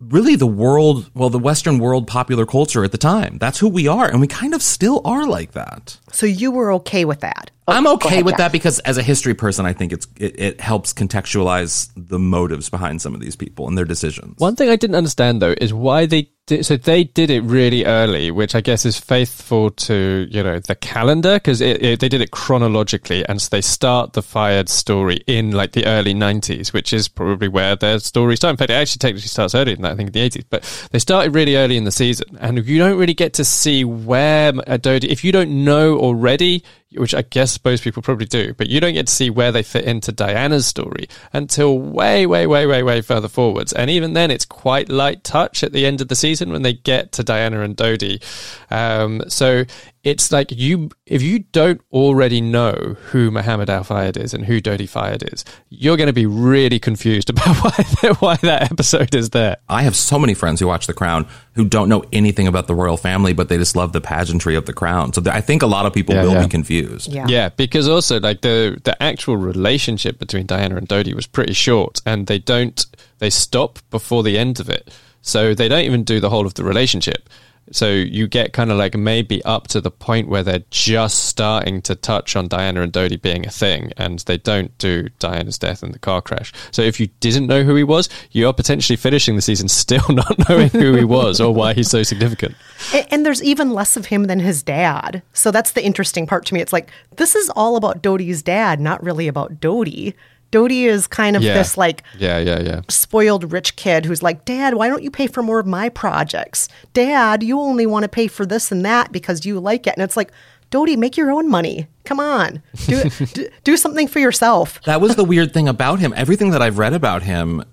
really 0.00 0.36
the 0.36 0.46
world, 0.46 1.10
well, 1.14 1.30
the 1.30 1.38
Western 1.38 1.78
world 1.78 2.06
popular 2.06 2.46
culture 2.46 2.84
at 2.84 2.92
the 2.92 2.98
time. 2.98 3.38
That's 3.38 3.58
who 3.58 3.68
we 3.68 3.88
are. 3.88 4.08
And 4.08 4.20
we 4.20 4.26
kind 4.26 4.54
of 4.54 4.62
still 4.62 5.00
are 5.04 5.26
like 5.26 5.52
that. 5.52 5.98
So 6.12 6.26
you 6.26 6.50
were 6.50 6.72
okay 6.74 7.04
with 7.04 7.20
that? 7.20 7.50
I'm 7.68 7.86
okay 7.86 8.08
ahead, 8.08 8.24
with 8.24 8.32
Jeff. 8.32 8.38
that 8.38 8.52
because 8.52 8.78
as 8.80 8.98
a 8.98 9.02
history 9.02 9.34
person, 9.34 9.66
I 9.66 9.72
think 9.72 9.92
it's 9.92 10.06
it, 10.16 10.38
it 10.40 10.60
helps 10.60 10.92
contextualize 10.92 11.90
the 11.96 12.18
motives 12.18 12.68
behind 12.68 13.02
some 13.02 13.14
of 13.14 13.20
these 13.20 13.36
people 13.36 13.68
and 13.68 13.76
their 13.76 13.84
decisions. 13.84 14.34
One 14.38 14.56
thing 14.56 14.70
I 14.70 14.76
didn't 14.76 14.96
understand 14.96 15.42
though 15.42 15.54
is 15.60 15.72
why 15.74 16.06
they 16.06 16.30
did. 16.46 16.66
So 16.66 16.76
they 16.76 17.04
did 17.04 17.30
it 17.30 17.42
really 17.42 17.84
early, 17.84 18.30
which 18.30 18.54
I 18.54 18.60
guess 18.60 18.84
is 18.84 18.98
faithful 18.98 19.70
to 19.70 20.26
you 20.30 20.42
know 20.42 20.58
the 20.58 20.74
calendar 20.74 21.34
because 21.34 21.60
it, 21.60 21.82
it, 21.82 22.00
they 22.00 22.08
did 22.08 22.20
it 22.20 22.32
chronologically, 22.32 23.24
and 23.28 23.40
so 23.40 23.48
they 23.50 23.60
start 23.60 24.14
the 24.14 24.22
Fayed 24.22 24.68
story 24.68 25.20
in 25.26 25.52
like 25.52 25.72
the 25.72 25.86
early 25.86 26.14
'90s, 26.14 26.72
which 26.72 26.92
is 26.92 27.06
probably 27.06 27.48
where 27.48 27.76
their 27.76 28.00
story 28.00 28.36
started. 28.36 28.54
In 28.54 28.56
fact, 28.56 28.70
it 28.70 28.74
actually 28.74 28.98
technically 28.98 29.28
starts 29.28 29.54
earlier 29.54 29.76
than 29.76 29.82
that. 29.82 29.92
I 29.92 29.96
think 29.96 30.08
in 30.08 30.12
the 30.14 30.28
'80s, 30.28 30.44
but 30.48 30.88
they 30.90 30.98
started 30.98 31.34
really 31.34 31.56
early 31.56 31.76
in 31.76 31.84
the 31.84 31.92
season, 31.92 32.36
and 32.40 32.66
you 32.66 32.78
don't 32.78 32.98
really 32.98 33.14
get 33.14 33.34
to 33.34 33.44
see 33.44 33.84
where 33.84 34.52
Dodi. 34.52 35.04
If 35.04 35.22
you 35.22 35.32
don't 35.32 35.64
know 35.64 35.98
already, 35.98 36.64
which 36.94 37.14
I 37.14 37.22
guess 37.22 37.62
most 37.62 37.84
people 37.84 38.02
probably 38.02 38.26
do, 38.26 38.54
but 38.54 38.68
you 38.68 38.80
don't 38.80 38.94
get 38.94 39.06
to 39.08 39.12
see 39.12 39.28
where 39.28 39.52
they 39.52 39.62
fit 39.62 39.84
into 39.84 40.10
Diana's 40.10 40.66
story 40.66 41.08
until 41.32 41.78
way, 41.78 42.26
way, 42.26 42.46
way, 42.46 42.66
way, 42.66 42.82
way 42.82 43.00
further 43.02 43.28
forwards. 43.28 43.72
And 43.72 43.90
even 43.90 44.14
then, 44.14 44.30
it's 44.30 44.46
quite 44.46 44.88
light 44.88 45.22
touch 45.22 45.62
at 45.62 45.72
the 45.72 45.84
end 45.84 46.00
of 46.00 46.08
the 46.08 46.16
season 46.16 46.50
when 46.50 46.62
they 46.62 46.72
get 46.72 47.12
to 47.12 47.22
Diana 47.22 47.60
and 47.60 47.76
Dodi. 47.76 48.22
Um, 48.70 49.22
so 49.28 49.64
it's 50.08 50.32
like 50.32 50.50
you, 50.50 50.90
if 51.06 51.22
you 51.22 51.40
don't 51.52 51.80
already 51.92 52.40
know 52.40 52.96
who 53.10 53.30
Muhammad 53.30 53.68
Al 53.68 53.84
Fayed 53.84 54.16
is 54.16 54.32
and 54.34 54.44
who 54.44 54.60
Dodi 54.60 54.88
Fayed 54.88 55.22
is, 55.32 55.44
you're 55.68 55.96
going 55.96 56.06
to 56.08 56.12
be 56.12 56.26
really 56.26 56.78
confused 56.78 57.30
about 57.30 57.56
why, 57.56 58.10
why 58.20 58.36
that 58.36 58.70
episode 58.72 59.14
is 59.14 59.30
there. 59.30 59.56
I 59.68 59.82
have 59.82 59.94
so 59.94 60.18
many 60.18 60.34
friends 60.34 60.60
who 60.60 60.66
watch 60.66 60.86
The 60.86 60.94
Crown 60.94 61.26
who 61.54 61.64
don't 61.64 61.88
know 61.88 62.04
anything 62.12 62.46
about 62.46 62.66
the 62.68 62.74
royal 62.74 62.96
family, 62.96 63.32
but 63.32 63.48
they 63.48 63.58
just 63.58 63.76
love 63.76 63.92
the 63.92 64.00
pageantry 64.00 64.54
of 64.54 64.66
The 64.66 64.72
Crown. 64.72 65.12
So 65.12 65.20
th- 65.20 65.34
I 65.34 65.40
think 65.40 65.62
a 65.62 65.66
lot 65.66 65.86
of 65.86 65.92
people 65.92 66.14
Yeah, 66.14 66.22
will 66.24 66.32
yeah. 66.32 66.42
be 66.44 66.48
confused. 66.48 67.12
Yeah. 67.12 67.26
Yeah, 67.28 67.48
because 67.50 67.88
also 67.88 68.20
like 68.20 68.40
the 68.40 68.80
the 68.84 69.00
actual 69.02 69.36
relationship 69.36 70.18
between 70.18 70.46
Diana 70.46 70.76
and 70.76 70.88
Dodi 70.88 71.14
was 71.14 71.26
pretty 71.26 71.52
short, 71.52 72.00
and 72.06 72.26
they 72.26 72.38
don't 72.38 72.84
they 73.18 73.30
stop 73.30 73.78
before 73.90 74.22
the 74.22 74.38
end 74.38 74.60
of 74.60 74.68
it, 74.70 74.90
so 75.22 75.54
they 75.54 75.68
don't 75.68 75.84
even 75.84 76.04
do 76.04 76.20
the 76.20 76.30
whole 76.30 76.46
of 76.46 76.54
the 76.54 76.64
relationship. 76.64 77.28
So 77.72 77.90
you 77.90 78.26
get 78.28 78.52
kind 78.52 78.70
of 78.70 78.78
like 78.78 78.96
maybe 78.96 79.44
up 79.44 79.68
to 79.68 79.80
the 79.80 79.90
point 79.90 80.28
where 80.28 80.42
they're 80.42 80.64
just 80.70 81.24
starting 81.24 81.82
to 81.82 81.94
touch 81.94 82.36
on 82.36 82.48
Diana 82.48 82.82
and 82.82 82.92
Dodi 82.92 83.20
being 83.20 83.46
a 83.46 83.50
thing, 83.50 83.92
and 83.96 84.20
they 84.20 84.38
don't 84.38 84.76
do 84.78 85.08
Diana's 85.18 85.58
death 85.58 85.82
and 85.82 85.92
the 85.92 85.98
car 85.98 86.22
crash. 86.22 86.52
So 86.70 86.82
if 86.82 86.98
you 87.00 87.08
didn't 87.20 87.46
know 87.46 87.62
who 87.62 87.74
he 87.74 87.84
was, 87.84 88.08
you 88.32 88.46
are 88.46 88.52
potentially 88.52 88.96
finishing 88.96 89.36
the 89.36 89.42
season 89.42 89.68
still 89.68 90.04
not 90.08 90.48
knowing 90.48 90.70
who 90.70 90.94
he 90.94 91.04
was 91.04 91.40
or 91.40 91.54
why 91.54 91.74
he's 91.74 91.90
so 91.90 92.02
significant. 92.02 92.54
And, 92.92 93.06
and 93.10 93.26
there's 93.26 93.42
even 93.42 93.70
less 93.70 93.96
of 93.96 94.06
him 94.06 94.24
than 94.24 94.40
his 94.40 94.62
dad. 94.62 95.22
So 95.32 95.50
that's 95.50 95.72
the 95.72 95.84
interesting 95.84 96.26
part 96.26 96.46
to 96.46 96.54
me. 96.54 96.60
It's 96.60 96.72
like 96.72 96.90
this 97.16 97.34
is 97.34 97.50
all 97.50 97.76
about 97.76 98.02
Dodi's 98.02 98.42
dad, 98.42 98.80
not 98.80 99.02
really 99.02 99.28
about 99.28 99.60
Dodi. 99.60 100.14
Dodi 100.50 100.84
is 100.84 101.06
kind 101.06 101.36
of 101.36 101.42
Yeah, 101.42 101.54
this 101.54 101.76
like 101.76 102.02
yeah, 102.16 102.38
yeah, 102.38 102.60
yeah. 102.60 102.80
spoiled 102.88 103.52
rich 103.52 103.76
kid 103.76 104.06
who's 104.06 104.22
like, 104.22 104.44
Dad, 104.44 104.74
why 104.74 104.88
don't 104.88 105.02
you 105.02 105.10
pay 105.10 105.26
for 105.26 105.42
more 105.42 105.60
of 105.60 105.66
my 105.66 105.88
projects? 105.88 106.68
Dad, 106.94 107.42
you 107.42 107.60
only 107.60 107.86
want 107.86 108.04
to 108.04 108.08
pay 108.08 108.26
for 108.28 108.46
this 108.46 108.72
and 108.72 108.84
that 108.84 109.12
because 109.12 109.44
you 109.44 109.60
like 109.60 109.86
it. 109.86 109.94
And 109.94 110.02
it's 110.02 110.16
like, 110.16 110.32
Dodi, 110.70 110.96
make 110.96 111.16
your 111.16 111.30
own 111.30 111.48
money. 111.48 111.86
Come 112.04 112.20
on, 112.20 112.62
do, 112.86 113.02
do, 113.32 113.48
do 113.64 113.76
something 113.76 114.08
for 114.08 114.18
yourself. 114.18 114.80
That 114.84 115.00
was 115.00 115.16
the 115.16 115.24
weird 115.24 115.52
thing 115.52 115.68
about 115.68 115.98
him. 115.98 116.12
Everything 116.16 116.50
that 116.50 116.62
I've 116.62 116.78
read 116.78 116.92
about 116.94 117.22
him, 117.22 117.64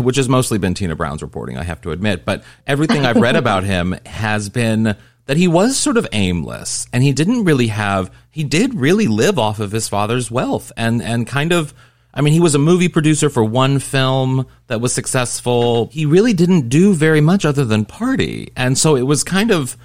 which 0.00 0.16
has 0.16 0.28
mostly 0.28 0.58
been 0.58 0.74
Tina 0.74 0.94
Brown's 0.96 1.22
reporting, 1.22 1.56
I 1.58 1.64
have 1.64 1.80
to 1.82 1.90
admit, 1.90 2.24
but 2.24 2.44
everything 2.66 3.04
I've 3.04 3.16
read 3.16 3.36
about 3.36 3.64
him 3.74 3.96
has 4.06 4.48
been 4.48 4.96
that 5.26 5.36
he 5.36 5.48
was 5.48 5.76
sort 5.76 5.96
of 5.96 6.06
aimless 6.12 6.86
and 6.92 7.02
he 7.02 7.12
didn't 7.12 7.44
really 7.44 7.66
have, 7.68 8.12
he 8.30 8.44
did 8.44 8.74
really 8.74 9.08
live 9.08 9.38
off 9.40 9.58
of 9.58 9.72
his 9.72 9.88
father's 9.88 10.30
wealth 10.30 10.70
and, 10.76 11.02
and 11.02 11.26
kind 11.26 11.52
of, 11.52 11.74
I 12.16 12.22
mean, 12.22 12.32
he 12.32 12.40
was 12.40 12.54
a 12.54 12.58
movie 12.58 12.88
producer 12.88 13.28
for 13.28 13.44
one 13.44 13.78
film 13.78 14.46
that 14.68 14.80
was 14.80 14.92
successful. 14.92 15.90
He 15.92 16.06
really 16.06 16.32
didn't 16.32 16.68
do 16.68 16.94
very 16.94 17.20
much 17.20 17.44
other 17.44 17.64
than 17.64 17.84
party. 17.84 18.50
And 18.56 18.76
so 18.76 18.96
it 18.96 19.02
was 19.02 19.22
kind 19.22 19.50
of, 19.50 19.76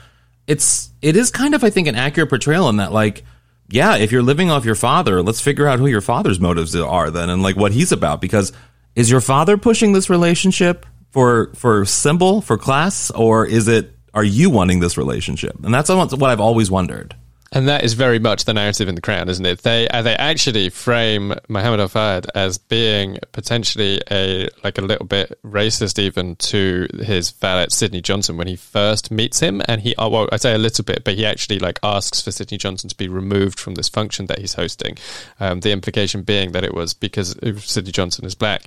it's, 0.48 0.90
it 1.02 1.18
is 1.18 1.30
kind 1.30 1.54
of, 1.54 1.64
I 1.64 1.70
think, 1.70 1.88
an 1.88 1.96
accurate 1.96 2.30
portrayal 2.30 2.70
in 2.70 2.78
that, 2.78 2.94
like, 2.94 3.26
yeah, 3.72 3.96
if 3.98 4.12
you're 4.12 4.24
living 4.24 4.50
off 4.50 4.66
your 4.66 4.76
father, 4.76 5.22
let's 5.22 5.42
figure 5.42 5.68
out 5.68 5.80
who 5.80 5.88
your 5.88 6.02
father's 6.02 6.40
motives 6.40 6.76
are 6.76 7.10
then 7.10 7.30
and 7.30 7.42
like 7.42 7.56
what 7.56 7.72
he's 7.72 7.92
about. 7.92 8.22
Because 8.22 8.52
is 8.96 9.10
your 9.10 9.22
father 9.22 9.58
pushing 9.58 9.94
this 9.94 10.10
relationship 10.10 10.86
for 11.12 11.52
for 11.56 11.86
symbol, 11.86 12.42
for 12.42 12.58
class, 12.58 13.12
or 13.12 13.46
is 13.46 13.68
it 13.68 13.96
are 14.14 14.24
you 14.24 14.50
wanting 14.50 14.80
this 14.82 14.98
relationship? 14.98 15.56
And 15.64 15.74
that's 15.74 15.90
what 15.90 16.24
I've 16.24 16.42
always 16.42 16.70
wondered. 16.70 17.16
And 17.54 17.68
that 17.68 17.84
is 17.84 17.94
very 17.96 18.18
much 18.18 18.46
the 18.46 18.54
narrative 18.54 18.88
in 18.88 18.96
the 18.96 19.02
Crown, 19.02 19.28
isn't 19.28 19.46
it? 19.46 19.64
They 19.64 19.86
uh, 19.90 20.02
they 20.02 20.16
actually 20.16 20.70
frame 20.70 21.34
Muhammad 21.50 21.82
Al 21.82 21.90
Fayed 21.90 22.26
as 22.34 22.58
being 22.58 23.18
potentially 23.34 24.02
a 24.10 24.48
like 24.64 24.78
a 24.78 24.82
little 24.82 25.06
bit 25.06 25.38
racist, 25.44 26.00
even 26.00 26.38
to 26.38 26.88
his 27.02 27.32
valet 27.32 27.66
Sydney 27.70 28.00
Johnson 28.00 28.38
when 28.38 28.48
he 28.48 28.56
first 28.56 29.12
meets 29.12 29.42
him. 29.42 29.62
And 29.68 29.82
he, 29.82 29.94
oh, 29.98 30.08
well, 30.08 30.30
I 30.32 30.38
say 30.38 30.54
a 30.54 30.58
little 30.58 30.86
bit, 30.86 31.04
but 31.04 31.16
he 31.16 31.26
actually 31.26 31.60
like 31.60 31.78
asks 31.84 32.22
for 32.22 32.32
Sydney 32.32 32.58
Johnson 32.58 32.90
to 32.90 32.96
be 32.96 33.10
removed 33.10 33.60
from 33.60 33.76
this 33.76 33.90
function 33.90 34.28
that 34.28 34.40
he's 34.40 34.54
hosting. 34.54 34.98
Um, 35.42 35.60
the 35.60 35.74
implication 35.74 36.22
being 36.22 36.54
that 36.54 36.64
it 36.64 36.74
was 36.74 36.94
because 36.94 37.36
Sydney 37.66 37.92
Johnson 37.92 38.24
is 38.24 38.34
black. 38.34 38.64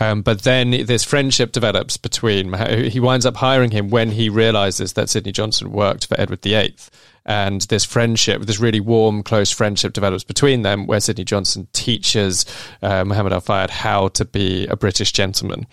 Um, 0.00 0.22
but 0.22 0.40
then 0.40 0.70
this 0.70 1.04
friendship 1.04 1.52
develops 1.52 1.98
between. 1.98 2.50
He 2.92 2.98
winds 2.98 3.26
up 3.26 3.36
hiring 3.36 3.72
him 3.72 3.90
when 3.90 4.12
he 4.12 4.30
realizes 4.30 4.94
that 4.94 5.10
Sydney 5.10 5.32
Johnson 5.32 5.70
worked 5.70 6.06
for 6.06 6.18
Edward 6.18 6.40
VIII 6.40 6.74
and 7.24 7.62
this 7.62 7.84
friendship, 7.84 8.42
this 8.42 8.58
really 8.58 8.80
warm, 8.80 9.22
close 9.22 9.50
friendship 9.50 9.92
develops 9.92 10.24
between 10.24 10.62
them, 10.62 10.86
where 10.86 11.00
Sydney 11.00 11.24
Johnson 11.24 11.68
teaches 11.72 12.44
uh, 12.82 13.04
Muhammad 13.04 13.32
Al 13.32 13.40
Fayed 13.40 13.70
how 13.70 14.08
to 14.08 14.24
be 14.24 14.66
a 14.66 14.76
British 14.76 15.12
gentleman. 15.12 15.66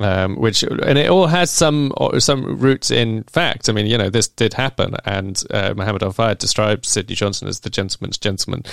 Um, 0.00 0.34
which 0.34 0.64
and 0.64 0.98
it 0.98 1.08
all 1.08 1.28
has 1.28 1.52
some 1.52 1.92
some 2.18 2.58
roots 2.58 2.90
in 2.90 3.22
fact. 3.24 3.68
I 3.68 3.72
mean, 3.72 3.86
you 3.86 3.96
know, 3.96 4.10
this 4.10 4.26
did 4.26 4.52
happen, 4.52 4.96
and 5.04 5.40
uh, 5.50 5.72
Muhammad 5.76 6.02
Al 6.02 6.10
Fayed 6.10 6.38
describes 6.38 6.88
Sydney 6.88 7.14
Johnson 7.14 7.46
as 7.46 7.60
the 7.60 7.70
gentleman's 7.70 8.18
gentleman. 8.18 8.64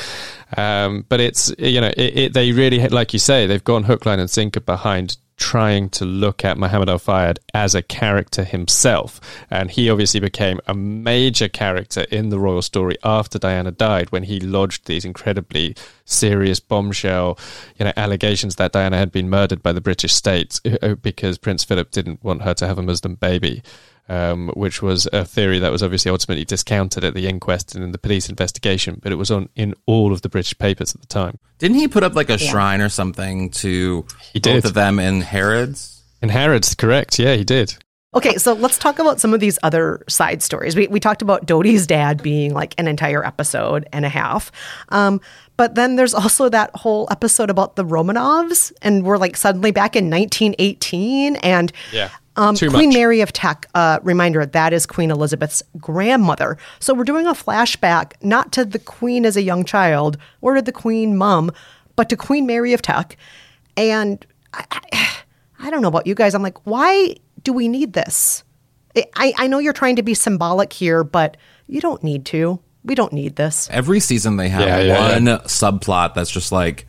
Um, 0.58 1.06
but 1.10 1.20
it's 1.20 1.54
you 1.60 1.80
know, 1.80 1.91
it, 1.96 2.17
it, 2.17 2.34
they 2.34 2.52
really, 2.54 2.88
like 2.88 3.13
you 3.13 3.20
say, 3.20 3.46
they've 3.46 3.63
gone 3.63 3.84
hook, 3.84 4.08
line, 4.08 4.20
and 4.20 4.32
sinker 4.32 4.62
behind 4.62 5.17
trying 5.41 5.89
to 5.89 6.06
look 6.06 6.45
at 6.45 6.56
Muhammad 6.56 6.88
Al 6.88 6.99
Fayed 6.99 7.39
as 7.51 7.73
a 7.73 7.82
character 7.82 8.43
himself. 8.43 9.19
And 9.49 9.71
he 9.71 9.89
obviously 9.89 10.19
became 10.19 10.60
a 10.67 10.75
major 10.75 11.49
character 11.49 12.01
in 12.12 12.30
the 12.30 12.38
royal 12.38 12.62
story 12.62 12.95
after 13.04 13.39
Diana 13.39 13.71
died 13.71 14.12
when 14.12 14.21
he 14.23 14.39
lodged 14.39 14.86
these 14.86 15.04
incredibly 15.04 15.75
serious 16.06 16.60
bombshell, 16.60 17.39
you 17.80 17.86
know, 17.86 17.93
allegations 17.97 18.58
that 18.58 18.71
Diana 18.71 18.99
had 18.99 19.12
been 19.12 19.32
murdered 19.32 19.63
by 19.63 19.73
the 19.73 19.82
British 19.82 20.13
state 20.13 20.62
uh, 20.84 20.93
because 20.93 21.39
Prince 21.39 21.63
Philip 21.63 21.89
didn't 21.89 22.23
want 22.23 22.43
her 22.43 22.54
to 22.54 22.67
have 22.67 22.77
a 22.77 22.84
Muslim 22.84 23.15
baby. 23.15 23.63
Um, 24.09 24.49
which 24.55 24.81
was 24.81 25.07
a 25.13 25.23
theory 25.23 25.59
that 25.59 25.71
was 25.71 25.81
obviously 25.81 26.11
ultimately 26.11 26.43
discounted 26.43 27.05
at 27.05 27.13
the 27.13 27.27
inquest 27.27 27.75
and 27.75 27.83
in 27.83 27.91
the 27.93 27.97
police 27.97 28.27
investigation, 28.27 28.99
but 29.01 29.13
it 29.13 29.15
was 29.15 29.31
on 29.31 29.47
in 29.55 29.73
all 29.85 30.11
of 30.11 30.21
the 30.21 30.27
British 30.27 30.57
papers 30.57 30.93
at 30.93 30.99
the 30.99 31.07
time. 31.07 31.37
Didn't 31.59 31.77
he 31.77 31.87
put 31.87 32.03
up 32.03 32.13
like 32.13 32.29
a 32.29 32.37
shrine 32.37 32.81
or 32.81 32.89
something 32.89 33.51
to 33.51 34.05
He 34.33 34.39
both 34.39 34.53
did. 34.55 34.65
of 34.65 34.73
them 34.73 34.99
in 34.99 35.21
Harrods? 35.21 36.01
And 36.21 36.29
Harrods, 36.29 36.75
correct? 36.75 37.19
Yeah, 37.19 37.35
he 37.35 37.45
did. 37.45 37.75
Okay, 38.13 38.35
so 38.35 38.51
let's 38.51 38.77
talk 38.77 38.99
about 38.99 39.21
some 39.21 39.33
of 39.33 39.39
these 39.39 39.57
other 39.63 40.03
side 40.09 40.43
stories. 40.43 40.75
We, 40.75 40.87
we 40.87 40.99
talked 40.99 41.21
about 41.21 41.45
Dodi's 41.45 41.87
dad 41.87 42.21
being 42.21 42.53
like 42.53 42.75
an 42.77 42.89
entire 42.89 43.25
episode 43.25 43.87
and 43.93 44.03
a 44.03 44.09
half. 44.09 44.51
Um, 44.89 45.21
but 45.55 45.75
then 45.75 45.95
there's 45.95 46.13
also 46.13 46.49
that 46.49 46.71
whole 46.75 47.07
episode 47.09 47.49
about 47.49 47.77
the 47.77 47.85
Romanovs, 47.85 48.73
and 48.81 49.05
we're 49.05 49.17
like 49.17 49.37
suddenly 49.37 49.71
back 49.71 49.95
in 49.95 50.09
1918. 50.09 51.37
And 51.37 51.71
Yeah, 51.93 52.09
um, 52.36 52.56
too 52.56 52.70
Queen 52.70 52.89
much. 52.89 52.96
Mary 52.96 53.22
of 53.22 53.34
Teck, 53.34 53.67
uh, 53.74 54.00
reminder, 54.04 54.46
that 54.46 54.74
is 54.74 54.86
Queen 54.86 55.12
Elizabeth's 55.12 55.62
grandmother. 55.78 56.58
So 56.80 56.94
we're 56.94 57.04
doing 57.04 57.28
a 57.28 57.34
flashback 57.34 58.13
not 58.22 58.52
to 58.54 58.65
the 58.65 58.80
Queen 58.80 59.26
as 59.26 59.36
a 59.36 59.41
young 59.41 59.65
child 59.65 60.17
or 60.41 60.56
to 60.56 60.62
the 60.62 60.72
Queen 60.72 61.17
mum, 61.17 61.52
but 61.96 62.10
to 62.10 62.17
Queen 62.17 62.46
Mary 62.46 62.74
of 62.74 62.82
Teck. 62.82 63.17
And 63.76 64.26
I, 64.54 64.65
I, 64.72 65.10
I 65.60 65.70
don't 65.70 65.82
know 65.82 65.88
about 65.88 66.08
you 66.08 66.15
guys. 66.15 66.34
I'm 66.34 66.44
like, 66.44 66.65
why 66.65 67.15
do 67.44 67.54
we 67.54 67.67
need 67.67 67.94
this? 67.94 68.44
I, 69.15 69.34
I 69.38 69.48
know 69.48 69.60
you're 69.60 69.74
trying 69.74 69.96
to 69.98 70.04
be 70.04 70.13
symbolic 70.13 70.74
here, 70.74 71.04
but 71.04 71.38
you 71.67 71.80
don't 71.82 72.04
need 72.04 72.26
to. 72.28 72.60
We 72.84 72.96
don't 72.96 73.13
need 73.13 73.36
this. 73.36 73.70
Every 73.72 74.00
season 74.00 74.38
they 74.38 74.50
have 74.50 74.62
Yeah, 74.62 74.80
yeah, 74.80 75.13
one 75.13 75.26
subplot 75.46 76.13
that's 76.13 76.32
just 76.32 76.52
like, 76.52 76.88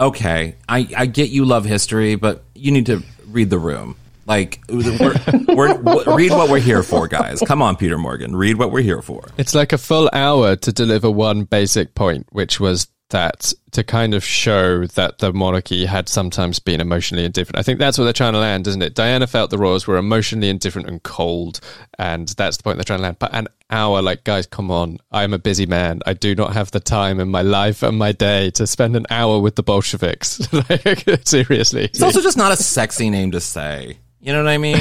okay, 0.00 0.56
I, 0.68 0.88
I 0.96 1.06
get 1.06 1.30
you 1.30 1.44
love 1.44 1.64
history, 1.64 2.14
but 2.14 2.42
you 2.54 2.72
need 2.72 2.86
to 2.86 3.02
read 3.28 3.50
the 3.50 3.58
room. 3.58 3.96
Like, 4.26 4.60
we're, 4.68 5.76
we're, 5.80 6.16
read 6.16 6.32
what 6.32 6.50
we're 6.50 6.58
here 6.58 6.82
for, 6.82 7.06
guys. 7.06 7.40
Come 7.46 7.62
on, 7.62 7.76
Peter 7.76 7.96
Morgan, 7.96 8.34
read 8.34 8.56
what 8.56 8.72
we're 8.72 8.82
here 8.82 9.02
for. 9.02 9.24
It's 9.38 9.54
like 9.54 9.72
a 9.72 9.78
full 9.78 10.10
hour 10.12 10.56
to 10.56 10.72
deliver 10.72 11.10
one 11.10 11.44
basic 11.44 11.94
point, 11.94 12.26
which 12.32 12.58
was 12.58 12.88
that 13.10 13.52
to 13.70 13.84
kind 13.84 14.14
of 14.14 14.24
show 14.24 14.84
that 14.86 15.18
the 15.18 15.32
monarchy 15.32 15.86
had 15.86 16.08
sometimes 16.08 16.58
been 16.58 16.80
emotionally 16.80 17.24
indifferent. 17.24 17.58
I 17.58 17.62
think 17.62 17.78
that's 17.78 17.98
what 17.98 18.04
they're 18.04 18.12
trying 18.12 18.32
to 18.32 18.40
land, 18.40 18.66
isn't 18.66 18.82
it? 18.82 18.94
Diana 18.94 19.26
felt 19.26 19.50
the 19.50 19.58
royals 19.58 19.86
were 19.86 19.96
emotionally 19.96 20.48
indifferent 20.48 20.88
and 20.88 21.02
cold, 21.02 21.60
and 21.98 22.28
that's 22.28 22.56
the 22.56 22.62
point 22.64 22.78
they're 22.78 22.84
trying 22.84 22.98
to 22.98 23.04
land. 23.04 23.18
But 23.18 23.34
an 23.34 23.48
hour, 23.70 24.02
like, 24.02 24.24
guys, 24.24 24.46
come 24.46 24.70
on. 24.70 24.98
I'm 25.12 25.32
a 25.34 25.38
busy 25.38 25.66
man. 25.66 26.00
I 26.04 26.14
do 26.14 26.34
not 26.34 26.54
have 26.54 26.72
the 26.72 26.80
time 26.80 27.20
in 27.20 27.28
my 27.28 27.42
life 27.42 27.82
and 27.82 27.98
my 27.98 28.12
day 28.12 28.50
to 28.52 28.66
spend 28.66 28.96
an 28.96 29.06
hour 29.08 29.38
with 29.38 29.54
the 29.54 29.62
Bolsheviks. 29.62 30.52
like, 30.70 31.04
seriously. 31.24 31.84
It's 31.84 32.02
also 32.02 32.22
just 32.22 32.36
not 32.36 32.52
a 32.52 32.56
sexy 32.56 33.10
name 33.10 33.30
to 33.32 33.40
say. 33.40 33.98
You 34.26 34.32
know 34.32 34.42
what 34.42 34.50
I 34.50 34.58
mean? 34.58 34.78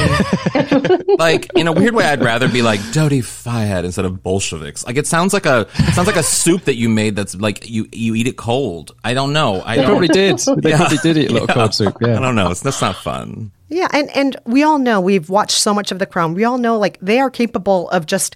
like 1.20 1.52
in 1.56 1.68
a 1.68 1.72
weird 1.72 1.94
way, 1.94 2.04
I'd 2.04 2.24
rather 2.24 2.50
be 2.50 2.64
like 2.64 2.80
Dodi 2.80 3.24
Fayed 3.24 3.86
instead 3.86 4.04
of 4.04 4.24
Bolsheviks. 4.24 4.84
Like 4.84 4.98
it 4.98 5.06
sounds 5.06 5.34
like 5.34 5.46
a 5.46 5.68
it 5.76 5.94
sounds 5.94 6.08
like 6.08 6.16
a 6.16 6.24
soup 6.24 6.64
that 6.64 6.74
you 6.78 6.90
made 6.90 7.16
that's 7.16 7.36
like 7.36 7.70
you 7.70 7.88
you 7.92 8.16
eat 8.16 8.26
it 8.26 8.38
cold. 8.38 8.96
I 9.04 9.14
don't 9.14 9.34
know. 9.34 9.62
I 9.64 9.76
They 9.76 9.84
don't, 9.84 9.92
probably 9.92 10.08
did. 10.08 10.40
They 10.40 10.74
probably 10.74 10.98
did 10.98 11.18
eat 11.18 11.30
a 11.30 11.34
lot 11.34 11.44
of 11.44 11.50
cold 11.50 11.76
soup. 11.76 11.96
Yeah, 12.02 12.18
I 12.18 12.22
don't 12.22 12.34
know. 12.34 12.50
It's, 12.50 12.62
that's 12.62 12.82
not 12.82 12.96
fun. 12.96 13.52
Yeah, 13.70 13.88
and 13.94 14.10
and 14.16 14.36
we 14.48 14.64
all 14.64 14.80
know 14.80 15.00
we've 15.00 15.30
watched 15.30 15.60
so 15.60 15.76
much 15.76 15.92
of 15.92 16.00
The 16.00 16.08
Crown. 16.08 16.34
We 16.34 16.44
all 16.44 16.58
know 16.58 16.80
like 16.80 16.98
they 17.00 17.20
are 17.20 17.30
capable 17.30 17.88
of 17.92 18.08
just 18.08 18.36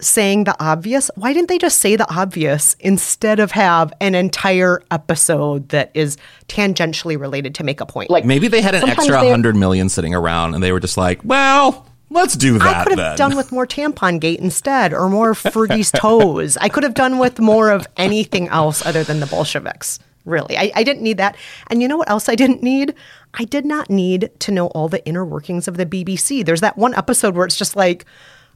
saying 0.00 0.44
the 0.44 0.56
obvious. 0.62 1.10
Why 1.16 1.32
didn't 1.32 1.48
they 1.48 1.58
just 1.58 1.78
say 1.80 1.96
the 1.96 2.08
obvious 2.14 2.74
instead 2.80 3.40
of 3.40 3.50
have 3.52 3.92
an 4.00 4.14
entire 4.14 4.82
episode 4.90 5.70
that 5.70 5.90
is 5.94 6.16
tangentially 6.48 7.18
related 7.18 7.54
to 7.56 7.64
make 7.64 7.80
a 7.80 7.86
point? 7.86 8.10
Like 8.10 8.24
Maybe 8.24 8.48
they 8.48 8.60
had 8.62 8.74
an 8.74 8.88
extra 8.88 9.20
they- 9.20 9.30
hundred 9.30 9.56
million 9.56 9.88
sitting 9.88 10.14
around, 10.14 10.54
and 10.54 10.62
they 10.62 10.72
were 10.72 10.80
just 10.80 10.96
like, 10.96 11.20
"Well, 11.24 11.86
let's 12.10 12.34
do 12.36 12.58
that." 12.58 12.76
I 12.76 12.82
could 12.84 12.98
have 12.98 13.16
then. 13.16 13.30
done 13.30 13.36
with 13.36 13.52
more 13.52 13.66
tampon 13.66 14.20
gate 14.20 14.40
instead, 14.40 14.92
or 14.92 15.08
more 15.08 15.34
Fergie's 15.34 15.90
toes. 15.94 16.56
I 16.58 16.68
could 16.68 16.82
have 16.84 16.94
done 16.94 17.18
with 17.18 17.38
more 17.38 17.70
of 17.70 17.86
anything 17.96 18.48
else 18.48 18.84
other 18.84 19.04
than 19.04 19.20
the 19.20 19.26
Bolsheviks. 19.26 19.98
Really, 20.24 20.58
I, 20.58 20.70
I 20.74 20.82
didn't 20.84 21.02
need 21.02 21.16
that. 21.16 21.36
And 21.70 21.80
you 21.80 21.88
know 21.88 21.96
what 21.96 22.10
else 22.10 22.28
I 22.28 22.34
didn't 22.34 22.62
need? 22.62 22.94
I 23.34 23.44
did 23.44 23.64
not 23.64 23.88
need 23.88 24.30
to 24.40 24.52
know 24.52 24.66
all 24.68 24.88
the 24.88 25.04
inner 25.06 25.24
workings 25.24 25.66
of 25.68 25.78
the 25.78 25.86
BBC. 25.86 26.44
There's 26.44 26.60
that 26.60 26.76
one 26.76 26.92
episode 26.94 27.34
where 27.34 27.46
it's 27.46 27.56
just 27.56 27.76
like, 27.76 28.04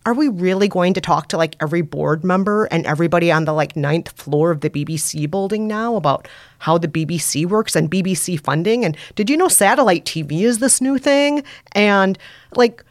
are 0.04 0.14
we 0.14 0.28
really 0.28 0.68
going 0.68 0.94
to 0.94 1.00
talk 1.00 1.28
to 1.28 1.36
like 1.36 1.56
every 1.60 1.82
board 1.82 2.24
member 2.24 2.64
and 2.64 2.86
everybody 2.86 3.30
on 3.30 3.44
the 3.44 3.52
like 3.52 3.76
ninth 3.76 4.10
floor 4.12 4.50
of 4.50 4.60
the 4.60 4.70
BBC 4.70 5.30
building 5.30 5.68
now 5.68 5.96
about 5.96 6.26
how 6.58 6.78
the 6.78 6.88
BBC 6.88 7.46
works 7.46 7.76
and 7.76 7.90
BBC 7.90 8.40
funding? 8.40 8.84
And 8.84 8.96
did 9.14 9.30
you 9.30 9.36
know 9.36 9.48
satellite 9.48 10.04
TV 10.04 10.42
is 10.42 10.58
this 10.58 10.80
new 10.80 10.98
thing? 10.98 11.44
And 11.72 12.18
like, 12.56 12.84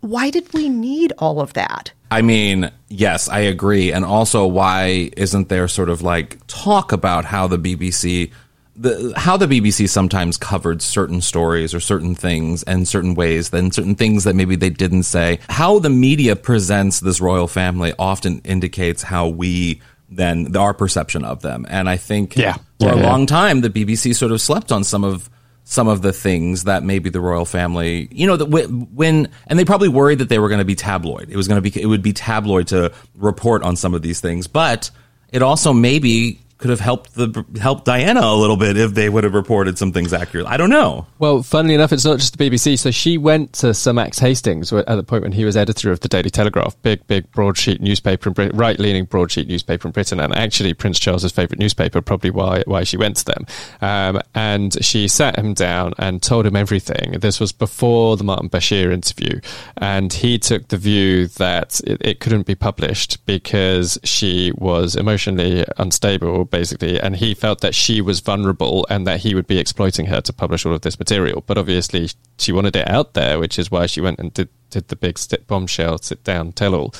why 0.00 0.30
did 0.30 0.52
we 0.52 0.68
need 0.68 1.12
all 1.18 1.40
of 1.40 1.54
that? 1.54 1.92
I 2.10 2.22
mean, 2.22 2.70
yes, 2.88 3.28
I 3.28 3.40
agree. 3.40 3.92
And 3.92 4.04
also, 4.04 4.46
why 4.46 5.10
isn't 5.16 5.48
there 5.48 5.68
sort 5.68 5.88
of 5.88 6.02
like 6.02 6.38
talk 6.48 6.92
about 6.92 7.24
how 7.24 7.46
the 7.46 7.58
BBC, 7.58 8.32
the 8.80 9.12
how 9.16 9.36
the 9.36 9.46
BBC 9.46 9.88
sometimes 9.88 10.36
covered 10.38 10.80
certain 10.80 11.20
stories 11.20 11.74
or 11.74 11.80
certain 11.80 12.14
things 12.14 12.62
and 12.62 12.88
certain 12.88 13.14
ways, 13.14 13.50
then 13.50 13.70
certain 13.70 13.94
things 13.94 14.24
that 14.24 14.34
maybe 14.34 14.56
they 14.56 14.70
didn't 14.70 15.02
say. 15.02 15.38
How 15.50 15.78
the 15.78 15.90
media 15.90 16.34
presents 16.34 17.00
this 17.00 17.20
royal 17.20 17.46
family 17.46 17.92
often 17.98 18.40
indicates 18.44 19.02
how 19.02 19.28
we 19.28 19.80
then 20.08 20.56
our 20.56 20.74
perception 20.74 21.24
of 21.24 21.42
them. 21.42 21.66
And 21.68 21.88
I 21.88 21.96
think 21.96 22.36
Yeah. 22.36 22.54
for 22.80 22.86
Yeah, 22.88 22.94
a 22.94 22.96
yeah. 22.96 23.06
long 23.10 23.26
time, 23.26 23.60
the 23.60 23.70
BBC 23.70 24.14
sort 24.16 24.32
of 24.32 24.40
slept 24.40 24.72
on 24.72 24.82
some 24.82 25.04
of 25.04 25.28
some 25.62 25.86
of 25.86 26.02
the 26.02 26.12
things 26.12 26.64
that 26.64 26.82
maybe 26.82 27.10
the 27.10 27.20
royal 27.20 27.44
family, 27.44 28.08
you 28.10 28.26
know, 28.26 28.36
that 28.36 28.46
when, 28.46 28.88
when 28.92 29.28
and 29.46 29.56
they 29.58 29.64
probably 29.64 29.88
worried 29.88 30.18
that 30.18 30.28
they 30.28 30.38
were 30.40 30.48
going 30.48 30.58
to 30.58 30.64
be 30.64 30.74
tabloid. 30.74 31.28
It 31.30 31.36
was 31.36 31.46
going 31.46 31.62
to 31.62 31.70
be 31.70 31.80
it 31.80 31.86
would 31.86 32.02
be 32.02 32.12
tabloid 32.14 32.66
to 32.68 32.90
report 33.14 33.62
on 33.62 33.76
some 33.76 33.94
of 33.94 34.02
these 34.02 34.20
things, 34.20 34.46
but 34.48 34.90
it 35.32 35.42
also 35.42 35.72
maybe 35.72 36.40
could 36.60 36.70
have 36.70 36.80
helped 36.80 37.14
the 37.14 37.44
helped 37.60 37.86
Diana 37.86 38.20
a 38.20 38.36
little 38.36 38.56
bit 38.56 38.76
if 38.76 38.94
they 38.94 39.08
would 39.08 39.24
have 39.24 39.34
reported 39.34 39.78
some 39.78 39.92
things 39.92 40.12
accurately. 40.12 40.52
I 40.52 40.56
don't 40.58 40.70
know. 40.70 41.06
Well, 41.18 41.42
funnily 41.42 41.74
enough, 41.74 41.92
it's 41.92 42.04
not 42.04 42.18
just 42.18 42.36
the 42.36 42.50
BBC. 42.50 42.78
So 42.78 42.90
she 42.90 43.16
went 43.16 43.54
to 43.54 43.72
Sir 43.72 43.92
Max 43.92 44.18
Hastings 44.18 44.72
at 44.72 44.86
the 44.86 45.02
point 45.02 45.22
when 45.22 45.32
he 45.32 45.44
was 45.44 45.56
editor 45.56 45.90
of 45.90 46.00
the 46.00 46.08
Daily 46.08 46.30
Telegraph, 46.30 46.80
big, 46.82 47.06
big 47.06 47.30
broadsheet 47.32 47.80
newspaper 47.80 48.28
in 48.28 48.34
Britain, 48.34 48.56
right-leaning 48.56 49.06
broadsheet 49.06 49.48
newspaper 49.48 49.88
in 49.88 49.92
Britain, 49.92 50.20
and 50.20 50.34
actually 50.36 50.74
Prince 50.74 50.98
Charles's 50.98 51.32
favourite 51.32 51.58
newspaper. 51.58 52.02
Probably 52.02 52.30
why 52.30 52.62
why 52.66 52.84
she 52.84 52.96
went 52.96 53.16
to 53.16 53.24
them. 53.24 53.46
Um, 53.80 54.20
and 54.34 54.84
she 54.84 55.08
sat 55.08 55.38
him 55.38 55.54
down 55.54 55.94
and 55.98 56.22
told 56.22 56.46
him 56.46 56.56
everything. 56.56 57.18
This 57.20 57.40
was 57.40 57.52
before 57.52 58.16
the 58.18 58.24
Martin 58.24 58.50
Bashir 58.50 58.92
interview, 58.92 59.40
and 59.78 60.12
he 60.12 60.38
took 60.38 60.68
the 60.68 60.76
view 60.76 61.26
that 61.26 61.80
it, 61.86 61.98
it 62.02 62.20
couldn't 62.20 62.46
be 62.46 62.54
published 62.54 63.24
because 63.24 63.98
she 64.04 64.52
was 64.56 64.94
emotionally 64.94 65.64
unstable, 65.78 66.44
basically, 66.50 67.00
and 67.00 67.16
he 67.16 67.34
felt 67.34 67.60
that 67.60 67.74
she 67.74 68.00
was 68.00 68.20
vulnerable 68.20 68.86
and 68.90 69.06
that 69.06 69.20
he 69.20 69.34
would 69.34 69.46
be 69.46 69.58
exploiting 69.58 70.06
her 70.06 70.20
to 70.20 70.32
publish 70.32 70.66
all 70.66 70.74
of 70.74 70.82
this 70.82 70.98
material. 70.98 71.42
But 71.46 71.58
obviously, 71.58 72.08
she 72.38 72.52
wanted 72.52 72.76
it 72.76 72.88
out 72.88 73.14
there, 73.14 73.38
which 73.38 73.58
is 73.58 73.70
why 73.70 73.86
she 73.86 74.00
went 74.00 74.18
and 74.18 74.32
did. 74.32 74.48
Did 74.70 74.86
the 74.86 74.94
big 74.94 75.18
sit 75.18 75.48
bombshell 75.48 75.98
sit 75.98 76.22
down 76.22 76.52
tell 76.52 76.76
all, 76.76 76.94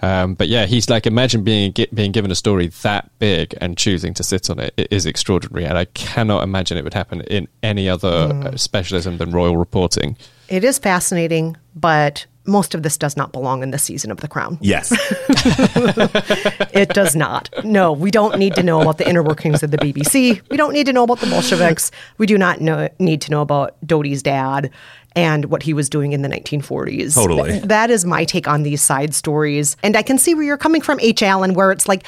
um, 0.00 0.34
but 0.34 0.46
yeah, 0.46 0.66
he's 0.66 0.88
like 0.88 1.08
imagine 1.08 1.42
being 1.42 1.74
being 1.92 2.12
given 2.12 2.30
a 2.30 2.36
story 2.36 2.68
that 2.82 3.10
big 3.18 3.52
and 3.60 3.76
choosing 3.76 4.14
to 4.14 4.22
sit 4.22 4.48
on 4.48 4.60
it. 4.60 4.72
It 4.76 4.92
is 4.92 5.06
extraordinary, 5.06 5.66
and 5.66 5.76
I 5.76 5.86
cannot 5.86 6.44
imagine 6.44 6.78
it 6.78 6.84
would 6.84 6.94
happen 6.94 7.22
in 7.22 7.48
any 7.64 7.88
other 7.88 8.30
uh, 8.32 8.56
specialism 8.56 9.18
than 9.18 9.32
royal 9.32 9.56
reporting. 9.56 10.16
It 10.48 10.62
is 10.62 10.78
fascinating, 10.78 11.56
but 11.74 12.26
most 12.46 12.74
of 12.74 12.82
this 12.82 12.96
does 12.96 13.16
not 13.16 13.32
belong 13.32 13.62
in 13.62 13.70
this 13.70 13.82
season 13.82 14.10
of 14.10 14.18
The 14.18 14.28
Crown. 14.28 14.58
Yes, 14.60 14.92
It 16.74 16.90
does 16.90 17.16
not. 17.16 17.48
No, 17.64 17.92
we 17.92 18.10
don't 18.10 18.38
need 18.38 18.54
to 18.56 18.62
know 18.62 18.80
about 18.80 18.98
the 18.98 19.08
inner 19.08 19.22
workings 19.22 19.62
of 19.62 19.70
the 19.70 19.78
BBC. 19.78 20.40
We 20.50 20.56
don't 20.56 20.72
need 20.72 20.86
to 20.86 20.92
know 20.92 21.04
about 21.04 21.20
the 21.20 21.26
Bolsheviks. 21.26 21.90
We 22.18 22.26
do 22.26 22.36
not 22.38 22.60
know, 22.60 22.88
need 22.98 23.20
to 23.22 23.30
know 23.30 23.40
about 23.40 23.76
Dodi's 23.86 24.22
dad 24.22 24.70
and 25.14 25.46
what 25.46 25.62
he 25.62 25.72
was 25.72 25.88
doing 25.88 26.12
in 26.12 26.20
the 26.20 26.28
1940s. 26.28 27.14
Totally. 27.14 27.52
Th- 27.52 27.62
that 27.64 27.90
is 27.90 28.04
my 28.04 28.24
take 28.24 28.46
on 28.46 28.62
these 28.62 28.82
side 28.82 29.14
stories. 29.14 29.76
And 29.82 29.96
I 29.96 30.02
can 30.02 30.18
see 30.18 30.34
where 30.34 30.44
you're 30.44 30.58
coming 30.58 30.82
from, 30.82 31.00
H. 31.00 31.22
Alan, 31.22 31.54
where 31.54 31.72
it's 31.72 31.88
like 31.88 32.04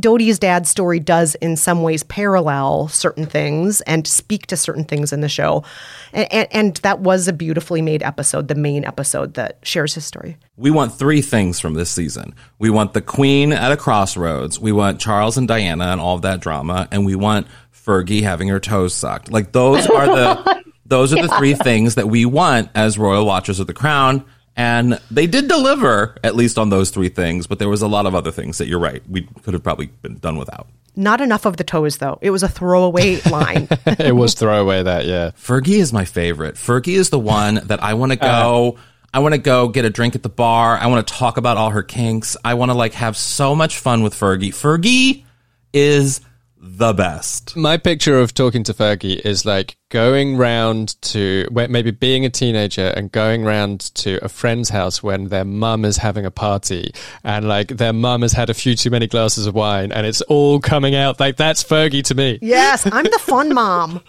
Dodi's 0.00 0.38
dad's 0.38 0.68
story 0.68 1.00
does 1.00 1.34
in 1.36 1.56
some 1.56 1.82
ways 1.82 2.02
parallel 2.02 2.88
certain 2.88 3.26
things 3.26 3.80
and 3.82 4.06
speak 4.06 4.46
to 4.48 4.56
certain 4.56 4.84
things 4.84 5.12
in 5.12 5.20
the 5.20 5.28
show. 5.28 5.64
And, 6.12 6.32
and, 6.32 6.48
and 6.50 6.76
that 6.78 7.00
was 7.00 7.28
a 7.28 7.32
beautifully 7.32 7.82
made 7.82 8.02
episode, 8.02 8.48
the 8.48 8.54
main 8.54 8.84
episode 8.84 9.34
that 9.34 9.58
shares 9.62 9.94
his 9.94 10.04
story. 10.04 10.36
we 10.56 10.70
want 10.70 10.94
three 10.94 11.22
things 11.22 11.60
from 11.60 11.74
this 11.74 11.90
season. 11.90 12.34
We 12.58 12.70
want 12.70 12.92
the 12.92 13.00
Queen 13.00 13.52
at 13.52 13.72
a 13.72 13.76
crossroads. 13.76 14.58
We 14.58 14.72
want 14.72 15.00
Charles 15.00 15.36
and 15.36 15.48
Diana 15.48 15.86
and 15.86 16.00
all 16.00 16.16
of 16.16 16.22
that 16.22 16.40
drama, 16.40 16.88
and 16.90 17.06
we 17.06 17.14
want 17.14 17.46
Fergie 17.72 18.22
having 18.22 18.48
her 18.48 18.60
toes 18.60 18.94
sucked. 18.94 19.30
Like 19.30 19.52
those 19.52 19.86
are 19.86 20.06
the 20.06 20.62
those 20.86 21.12
are 21.12 21.22
the 21.22 21.34
three 21.38 21.54
things 21.54 21.94
that 21.94 22.08
we 22.08 22.24
want 22.24 22.68
as 22.74 22.98
royal 22.98 23.24
watchers 23.24 23.60
of 23.60 23.66
the 23.66 23.74
crown. 23.74 24.24
And 24.60 25.00
they 25.10 25.26
did 25.26 25.48
deliver 25.48 26.14
at 26.22 26.36
least 26.36 26.58
on 26.58 26.68
those 26.68 26.90
three 26.90 27.08
things, 27.08 27.46
but 27.46 27.58
there 27.58 27.70
was 27.70 27.80
a 27.80 27.88
lot 27.88 28.04
of 28.04 28.14
other 28.14 28.30
things 28.30 28.58
that 28.58 28.68
you're 28.68 28.78
right. 28.78 29.02
We 29.08 29.22
could 29.42 29.54
have 29.54 29.62
probably 29.62 29.86
been 29.86 30.18
done 30.18 30.36
without. 30.36 30.66
Not 30.94 31.22
enough 31.22 31.46
of 31.46 31.56
the 31.56 31.64
toes, 31.64 31.96
though. 31.96 32.18
It 32.20 32.28
was 32.28 32.42
a 32.42 32.48
throwaway 32.48 33.22
line. 33.30 33.68
it 33.86 34.14
was 34.14 34.34
throwaway 34.34 34.82
that, 34.82 35.06
yeah. 35.06 35.30
Fergie 35.30 35.80
is 35.80 35.94
my 35.94 36.04
favorite. 36.04 36.56
Fergie 36.56 36.98
is 36.98 37.08
the 37.08 37.18
one 37.18 37.54
that 37.68 37.82
I 37.82 37.94
want 37.94 38.12
to 38.12 38.18
uh. 38.22 38.42
go. 38.42 38.78
I 39.14 39.20
want 39.20 39.34
to 39.34 39.40
go 39.40 39.68
get 39.68 39.86
a 39.86 39.90
drink 39.90 40.14
at 40.14 40.22
the 40.22 40.28
bar. 40.28 40.76
I 40.76 40.88
want 40.88 41.06
to 41.06 41.14
talk 41.14 41.38
about 41.38 41.56
all 41.56 41.70
her 41.70 41.82
kinks. 41.82 42.36
I 42.44 42.52
want 42.52 42.70
to 42.70 42.76
like 42.76 42.92
have 42.92 43.16
so 43.16 43.56
much 43.56 43.78
fun 43.78 44.02
with 44.02 44.12
Fergie. 44.14 44.50
Fergie 44.50 45.24
is 45.72 46.20
the 46.62 46.92
best. 46.92 47.56
My 47.56 47.78
picture 47.78 48.18
of 48.18 48.34
talking 48.34 48.64
to 48.64 48.74
Fergie 48.74 49.18
is 49.18 49.46
like 49.46 49.76
going 49.88 50.36
round 50.36 51.00
to 51.02 51.48
maybe 51.50 51.90
being 51.90 52.26
a 52.26 52.30
teenager 52.30 52.88
and 52.88 53.10
going 53.10 53.44
round 53.44 53.80
to 53.94 54.22
a 54.22 54.28
friend's 54.28 54.68
house 54.68 55.02
when 55.02 55.28
their 55.28 55.44
mum 55.44 55.86
is 55.86 55.96
having 55.96 56.26
a 56.26 56.30
party 56.30 56.92
and 57.24 57.48
like 57.48 57.68
their 57.68 57.94
mum 57.94 58.22
has 58.22 58.32
had 58.32 58.50
a 58.50 58.54
few 58.54 58.76
too 58.76 58.90
many 58.90 59.06
glasses 59.06 59.46
of 59.46 59.54
wine 59.54 59.90
and 59.90 60.06
it's 60.06 60.20
all 60.22 60.60
coming 60.60 60.94
out 60.94 61.18
like 61.18 61.36
that's 61.36 61.64
Fergie 61.64 62.04
to 62.04 62.14
me. 62.14 62.38
yes, 62.42 62.86
I'm 62.92 63.04
the 63.04 63.18
fun 63.18 63.54
mom. 63.54 64.02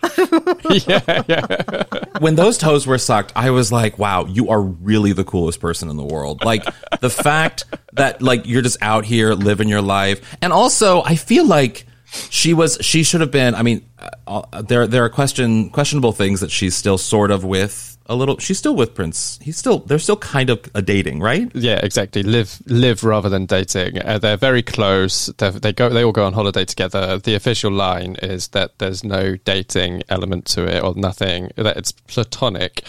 yeah, 0.87 1.23
yeah. 1.27 1.93
When 2.19 2.35
those 2.35 2.57
toes 2.57 2.85
were 2.85 2.97
sucked, 2.97 3.31
I 3.35 3.51
was 3.51 3.71
like, 3.71 3.97
wow, 3.97 4.25
you 4.25 4.49
are 4.49 4.61
really 4.61 5.13
the 5.13 5.23
coolest 5.23 5.61
person 5.61 5.89
in 5.89 5.95
the 5.95 6.03
world. 6.03 6.43
Like 6.43 6.65
the 6.99 7.09
fact 7.09 7.63
that 7.93 8.21
like 8.21 8.45
you're 8.45 8.61
just 8.61 8.77
out 8.81 9.05
here 9.05 9.33
living 9.33 9.69
your 9.69 9.81
life. 9.81 10.35
And 10.41 10.51
also, 10.51 11.01
I 11.03 11.15
feel 11.15 11.45
like 11.45 11.85
she 12.29 12.53
was 12.53 12.77
she 12.81 13.03
should 13.03 13.21
have 13.21 13.31
been, 13.31 13.55
I 13.55 13.63
mean, 13.63 13.85
uh, 14.27 14.43
uh, 14.51 14.61
there 14.61 14.87
there 14.87 15.03
are 15.03 15.09
question 15.09 15.69
questionable 15.69 16.11
things 16.11 16.41
that 16.41 16.51
she's 16.51 16.75
still 16.75 16.97
sort 16.97 17.31
of 17.31 17.43
with 17.43 17.97
a 18.07 18.15
little. 18.15 18.37
She's 18.39 18.57
still 18.57 18.75
with 18.75 18.93
Prince. 18.95 19.39
He's 19.41 19.57
still. 19.57 19.79
They're 19.79 19.99
still 19.99 20.17
kind 20.17 20.49
of 20.49 20.59
a 20.75 20.81
dating, 20.81 21.19
right? 21.19 21.49
Yeah, 21.53 21.79
exactly. 21.83 22.23
Live, 22.23 22.61
live 22.65 23.03
rather 23.03 23.29
than 23.29 23.45
dating. 23.45 23.99
Uh, 24.01 24.17
they're 24.19 24.37
very 24.37 24.61
close. 24.61 25.27
They're, 25.37 25.51
they 25.51 25.71
go. 25.73 25.89
They 25.89 26.03
all 26.03 26.11
go 26.11 26.25
on 26.25 26.33
holiday 26.33 26.65
together. 26.65 27.17
The 27.19 27.35
official 27.35 27.71
line 27.71 28.15
is 28.21 28.49
that 28.49 28.79
there's 28.79 29.03
no 29.03 29.35
dating 29.37 30.03
element 30.09 30.45
to 30.47 30.65
it, 30.65 30.83
or 30.83 30.93
nothing. 30.95 31.51
That 31.55 31.77
it's 31.77 31.91
platonic. 31.91 32.83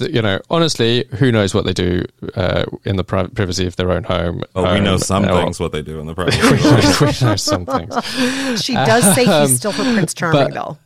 You 0.00 0.20
know, 0.20 0.38
honestly, 0.50 1.04
who 1.18 1.32
knows 1.32 1.54
what 1.54 1.64
they 1.64 1.72
do 1.72 2.04
uh, 2.34 2.66
in 2.84 2.96
the 2.96 3.04
pri- 3.04 3.28
privacy 3.28 3.66
of 3.66 3.76
their 3.76 3.90
own 3.90 4.04
home? 4.04 4.42
Oh, 4.54 4.74
we 4.74 4.80
know 4.80 4.94
Um, 4.94 4.98
some 4.98 5.24
or- 5.24 5.42
things 5.42 5.58
what 5.58 5.72
they 5.72 5.80
do 5.82 5.98
in 5.98 6.06
the 6.06 6.14
privacy. 6.16 6.40
we 6.42 7.26
know 7.26 7.36
some 7.36 7.64
things. 7.64 8.62
She 8.62 8.74
does 8.74 9.14
say 9.14 9.24
Um, 9.24 9.48
he's 9.48 9.56
still 9.56 9.72
her 9.72 9.94
Prince 9.94 10.12
Charming, 10.12 10.52
though. 10.52 10.76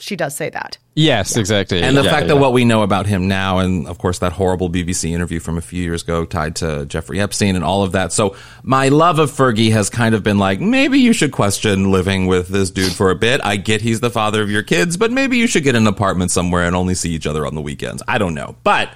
She 0.00 0.16
does 0.16 0.34
say 0.36 0.50
that. 0.50 0.78
Yes, 0.94 1.36
exactly. 1.36 1.82
And 1.82 1.96
the 1.96 2.02
Yeah, 2.02 2.10
fact 2.10 2.28
that 2.28 2.36
what 2.36 2.52
we 2.52 2.64
know 2.64 2.82
about 2.82 3.06
him 3.06 3.28
now, 3.28 3.58
and 3.58 3.86
of 3.86 3.98
course 3.98 4.18
that 4.20 4.32
horrible 4.32 4.70
BBC 4.70 5.12
interview 5.12 5.40
from 5.40 5.58
a 5.58 5.60
few 5.60 5.82
years 5.82 6.02
ago 6.02 6.24
tied 6.24 6.56
to 6.56 6.86
Jeffrey 6.86 7.20
Epstein 7.20 7.54
and 7.54 7.64
all 7.64 7.82
of 7.82 7.92
that. 7.92 8.12
So 8.12 8.34
my 8.62 8.88
love 8.88 9.18
of 9.18 9.30
Fergie 9.30 9.72
has 9.72 9.90
kind 9.90 10.14
of 10.14 10.22
been 10.22 10.38
like, 10.38 10.60
maybe 10.60 10.98
you 10.98 11.12
should 11.12 11.32
question 11.32 11.92
living 11.92 12.26
with 12.26 12.48
this 12.48 12.70
dude 12.70 12.92
for 12.92 13.10
a 13.10 13.14
bit. 13.14 13.40
I 13.44 13.56
get 13.56 13.82
he's 13.82 14.00
the 14.00 14.10
father 14.10 14.42
of 14.42 14.50
your 14.50 14.62
kids, 14.62 14.96
but 14.96 15.12
maybe 15.12 15.36
you 15.36 15.46
should 15.46 15.64
get 15.64 15.74
an 15.76 15.86
apartment 15.86 16.30
somewhere 16.30 16.64
and 16.64 16.74
only 16.74 16.94
see 16.94 17.10
each 17.12 17.26
other 17.26 17.46
on 17.46 17.54
the 17.54 17.62
weekends. 17.62 18.02
I 18.08 18.18
don't 18.18 18.34
know. 18.34 18.56
But 18.64 18.90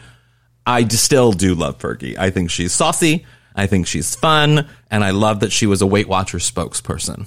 I 0.67 0.87
still 0.89 1.33
do 1.33 1.55
love 1.55 1.79
Fergie. 1.79 2.17
I 2.19 2.31
think 2.31 2.51
she's 2.51 2.73
saucy. 2.73 3.27
I 3.55 3.67
think 3.67 3.87
she's 3.87 4.15
fun. 4.15 4.69
And 4.91 5.05
I 5.05 5.11
love 5.11 5.41
that 5.41 5.53
she 5.53 5.67
was 5.67 5.83
a 5.83 5.87
Weight 5.87 6.09
Watchers 6.09 6.51
spokesperson. 6.51 7.27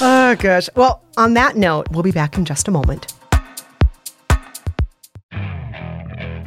Oh, 0.00 0.36
gosh. 0.38 0.70
Well, 0.76 1.02
on 1.16 1.34
that 1.34 1.56
note, 1.56 1.88
we'll 1.90 2.04
be 2.04 2.12
back 2.12 2.38
in 2.38 2.44
just 2.44 2.68
a 2.68 2.70
moment. 2.70 3.12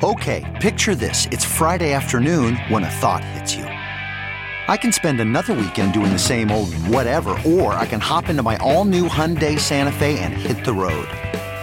Okay, 0.03 0.57
picture 0.61 0.95
this. 0.95 1.27
It's 1.31 1.45
Friday 1.45 1.93
afternoon 1.93 2.55
when 2.69 2.83
a 2.83 2.89
thought 2.89 3.23
hits 3.23 3.55
you. 3.55 3.65
I 3.65 4.77
can 4.77 4.91
spend 4.91 5.19
another 5.19 5.53
weekend 5.53 5.93
doing 5.93 6.13
the 6.13 6.19
same 6.19 6.49
old 6.49 6.73
whatever, 6.87 7.37
or 7.45 7.73
I 7.73 7.85
can 7.85 7.99
hop 7.99 8.29
into 8.29 8.41
my 8.41 8.55
all 8.57 8.85
new 8.85 9.07
Hyundai 9.09 9.59
Santa 9.59 9.91
Fe 9.91 10.17
and 10.19 10.33
hit 10.33 10.63
the 10.63 10.73
road. 10.73 11.07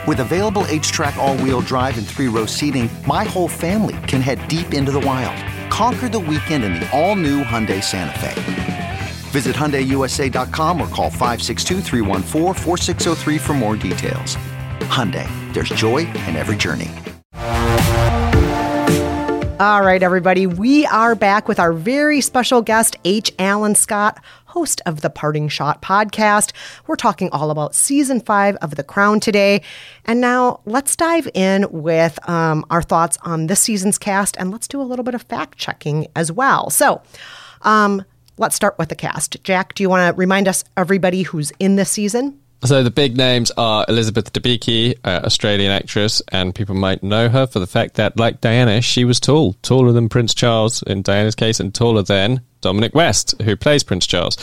With 0.09 0.21
available 0.21 0.62
HTRAC, 0.62 1.16
all 1.18 1.37
wheel 1.37 1.61
drive, 1.61 1.99
and 1.99 2.07
three 2.07 2.29
row 2.29 2.47
seating, 2.47 2.88
my 3.07 3.25
whole 3.25 3.47
family 3.47 3.99
can 4.07 4.23
head 4.23 4.49
deep 4.49 4.73
into 4.73 4.90
the 4.90 5.01
wild. 5.01 5.37
Conquer 5.71 6.09
the 6.09 6.18
weekend 6.18 6.64
in 6.64 6.81
the 6.81 6.90
all 6.99 7.14
new 7.14 7.44
Hyundai 7.44 7.85
Santa 7.85 8.18
Fe. 8.18 9.01
Visit 9.33 9.55
HyundaiUSA.com 9.55 10.81
or 10.81 10.88
call 10.88 11.11
562-314-4603 11.11 13.38
for 13.38 13.53
more 13.53 13.77
details. 13.77 14.38
Hyundai, 14.88 15.29
there's 15.53 15.68
joy 15.68 16.09
in 16.27 16.37
every 16.37 16.57
journey. 16.57 16.88
All 19.61 19.83
right, 19.83 20.03
everybody, 20.03 20.47
we 20.47 20.87
are 20.87 21.14
back 21.16 21.49
with 21.49 21.61
our 21.61 21.75
very 21.75 22.23
special 22.23 22.62
guest, 22.62 22.97
H. 23.05 23.31
Alan 23.40 23.75
Scott, 23.75 24.23
host 24.48 24.80
of 24.87 25.02
the 25.02 25.11
Parting 25.11 25.48
Shot 25.48 25.82
podcast. 25.82 26.52
We're 26.87 26.96
talking 26.96 27.30
all 27.30 27.50
about 27.50 27.74
season 27.74 28.20
five 28.20 28.56
of 28.56 28.74
The 28.76 28.82
Crown 28.82 29.20
today. 29.20 29.62
And 30.04 30.20
now 30.20 30.61
let's 30.64 30.96
dive 30.96 31.28
in 31.34 31.66
with 31.70 32.18
um, 32.28 32.64
our 32.70 32.82
thoughts 32.82 33.18
on 33.22 33.46
this 33.46 33.61
season's 33.61 33.98
cast 33.98 34.37
and 34.38 34.50
let's 34.50 34.66
do 34.66 34.80
a 34.80 34.82
little 34.82 35.04
bit 35.04 35.14
of 35.14 35.22
fact 35.22 35.58
checking 35.58 36.06
as 36.16 36.32
well. 36.32 36.70
So, 36.70 37.02
um, 37.62 38.04
let's 38.38 38.56
start 38.56 38.78
with 38.78 38.88
the 38.88 38.96
cast. 38.96 39.42
Jack, 39.44 39.74
do 39.74 39.82
you 39.82 39.90
want 39.90 40.14
to 40.14 40.18
remind 40.18 40.48
us, 40.48 40.64
everybody 40.76 41.22
who's 41.22 41.52
in 41.58 41.76
this 41.76 41.90
season? 41.90 42.40
So 42.64 42.82
the 42.82 42.90
big 42.90 43.16
names 43.16 43.52
are 43.56 43.84
Elizabeth 43.88 44.32
Debicki, 44.32 44.98
uh, 45.04 45.20
Australian 45.24 45.70
actress, 45.70 46.20
and 46.32 46.52
people 46.52 46.74
might 46.74 47.04
know 47.04 47.28
her 47.28 47.46
for 47.46 47.61
the 47.61 47.68
fact 47.68 47.94
that, 47.94 48.18
like 48.18 48.40
Diana, 48.40 48.80
she 48.80 49.04
was 49.04 49.20
tall, 49.20 49.52
taller 49.62 49.92
than 49.92 50.08
Prince 50.08 50.34
Charles 50.34 50.82
in 50.82 51.02
Diana's 51.02 51.37
case, 51.37 51.61
and 51.61 51.72
taller 51.72 52.02
than 52.02 52.40
Dominic 52.61 52.94
West, 52.94 53.40
who 53.42 53.57
plays 53.57 53.83
Prince 53.85 54.07
Charles. 54.07 54.37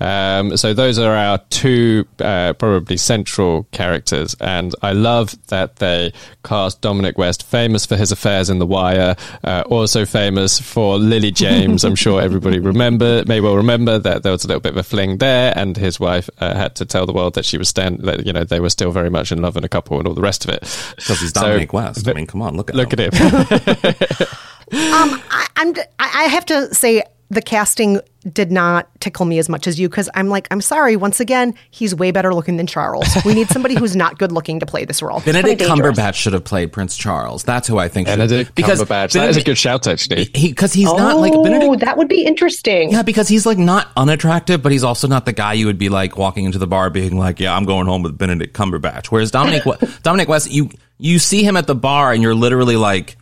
Um, 0.00 0.56
so 0.56 0.72
those 0.74 0.98
are 0.98 1.14
our 1.14 1.38
two 1.50 2.06
uh, 2.20 2.52
probably 2.54 2.96
central 2.96 3.64
characters, 3.72 4.34
and 4.40 4.74
I 4.82 4.92
love 4.92 5.34
that 5.48 5.76
they 5.76 6.12
cast 6.44 6.80
Dominic 6.80 7.18
West, 7.18 7.42
famous 7.44 7.86
for 7.86 7.96
his 7.96 8.12
affairs 8.12 8.50
in 8.50 8.58
The 8.58 8.66
Wire, 8.66 9.16
uh, 9.44 9.64
also 9.68 10.04
famous 10.04 10.60
for 10.60 10.98
Lily 10.98 11.30
James. 11.30 11.84
I'm 11.84 11.94
sure 11.96 12.20
everybody 12.20 12.58
remember 12.58 13.24
may 13.26 13.40
well 13.40 13.56
remember 13.56 13.98
that 13.98 14.22
there 14.22 14.32
was 14.32 14.44
a 14.44 14.48
little 14.48 14.60
bit 14.60 14.72
of 14.72 14.76
a 14.78 14.82
fling 14.82 15.18
there, 15.18 15.52
and 15.56 15.76
his 15.76 15.98
wife 15.98 16.30
uh, 16.38 16.54
had 16.54 16.76
to 16.76 16.84
tell 16.84 17.06
the 17.06 17.12
world 17.12 17.34
that 17.34 17.44
she 17.44 17.58
was 17.58 17.68
stand, 17.68 18.00
that, 18.00 18.26
you 18.26 18.32
know, 18.32 18.44
they 18.44 18.60
were 18.60 18.70
still 18.70 18.90
very 18.92 19.10
much 19.10 19.32
in 19.32 19.42
love 19.42 19.56
and 19.56 19.64
a 19.64 19.68
couple 19.68 19.98
and 19.98 20.06
all 20.06 20.14
the 20.14 20.20
rest 20.20 20.44
of 20.44 20.50
it. 20.50 20.60
Because 20.96 21.20
he's 21.20 21.32
So- 21.32 21.40
Dominic 21.42 21.72
West. 21.72 22.06
I 22.08 22.12
mean, 22.12 22.26
come 22.26 22.42
on, 22.42 22.56
look 22.56 22.70
at 22.70 22.76
Look 22.76 22.92
him. 22.92 23.00
at 23.00 23.14
him. 23.14 24.26
I, 24.72 25.46
I'm. 25.56 25.74
I 25.76 25.84
I 25.98 26.24
have 26.24 26.44
to 26.46 26.74
say 26.74 27.02
the 27.28 27.42
casting 27.42 28.00
did 28.32 28.50
not 28.52 28.88
tickle 29.00 29.24
me 29.26 29.38
as 29.38 29.48
much 29.48 29.66
as 29.66 29.78
you 29.80 29.88
because 29.88 30.08
I'm 30.14 30.28
like, 30.28 30.46
I'm 30.50 30.60
sorry. 30.60 30.96
Once 30.96 31.18
again, 31.20 31.54
he's 31.70 31.94
way 31.94 32.10
better 32.12 32.32
looking 32.34 32.56
than 32.56 32.66
Charles. 32.66 33.06
We 33.24 33.34
need 33.34 33.48
somebody 33.48 33.74
who's 33.76 33.94
not 33.96 34.18
good 34.18 34.30
looking 34.32 34.60
to 34.60 34.66
play 34.66 34.84
this 34.84 35.00
role. 35.02 35.20
Benedict 35.20 35.60
Cumberbatch 35.62 36.14
should 36.14 36.32
have 36.34 36.44
played 36.44 36.72
Prince 36.72 36.96
Charles. 36.96 37.42
That's 37.44 37.66
who 37.68 37.78
I 37.78 37.88
think. 37.88 38.06
should- 38.08 38.18
Benedict 38.18 38.54
Cumberbatch. 38.56 39.12
That 39.12 39.28
is 39.30 39.36
a 39.36 39.42
good 39.42 39.58
shout, 39.58 39.86
actually. 39.86 40.28
He 40.34 40.48
because 40.48 40.72
he's 40.72 40.88
Oh, 40.88 40.96
not 40.96 41.18
like 41.18 41.32
oh, 41.34 41.42
Benedict. 41.42 41.80
that 41.80 41.96
would 41.96 42.08
be 42.08 42.24
interesting. 42.24 42.90
Yeah, 42.92 43.02
because 43.02 43.28
he's 43.28 43.44
like 43.46 43.58
not 43.58 43.88
unattractive, 43.96 44.62
but 44.62 44.70
he's 44.72 44.84
also 44.84 45.08
not 45.08 45.24
the 45.24 45.32
guy 45.32 45.52
you 45.54 45.66
would 45.66 45.78
be 45.78 45.88
like 45.88 46.16
walking 46.16 46.44
into 46.44 46.58
the 46.58 46.66
bar 46.66 46.90
being 46.90 47.16
like, 47.18 47.40
"Yeah, 47.40 47.56
I'm 47.56 47.64
going 47.64 47.86
home 47.86 48.02
with 48.02 48.16
Benedict 48.18 48.54
Cumberbatch." 48.56 49.06
Whereas 49.06 49.30
Dominic 49.30 49.62
Dominic 50.02 50.28
West, 50.28 50.50
you 50.50 50.70
you 50.98 51.18
see 51.18 51.42
him 51.42 51.56
at 51.56 51.66
the 51.66 51.74
bar 51.74 52.12
and 52.12 52.22
you're 52.22 52.34
literally 52.34 52.76
like, 52.76 53.16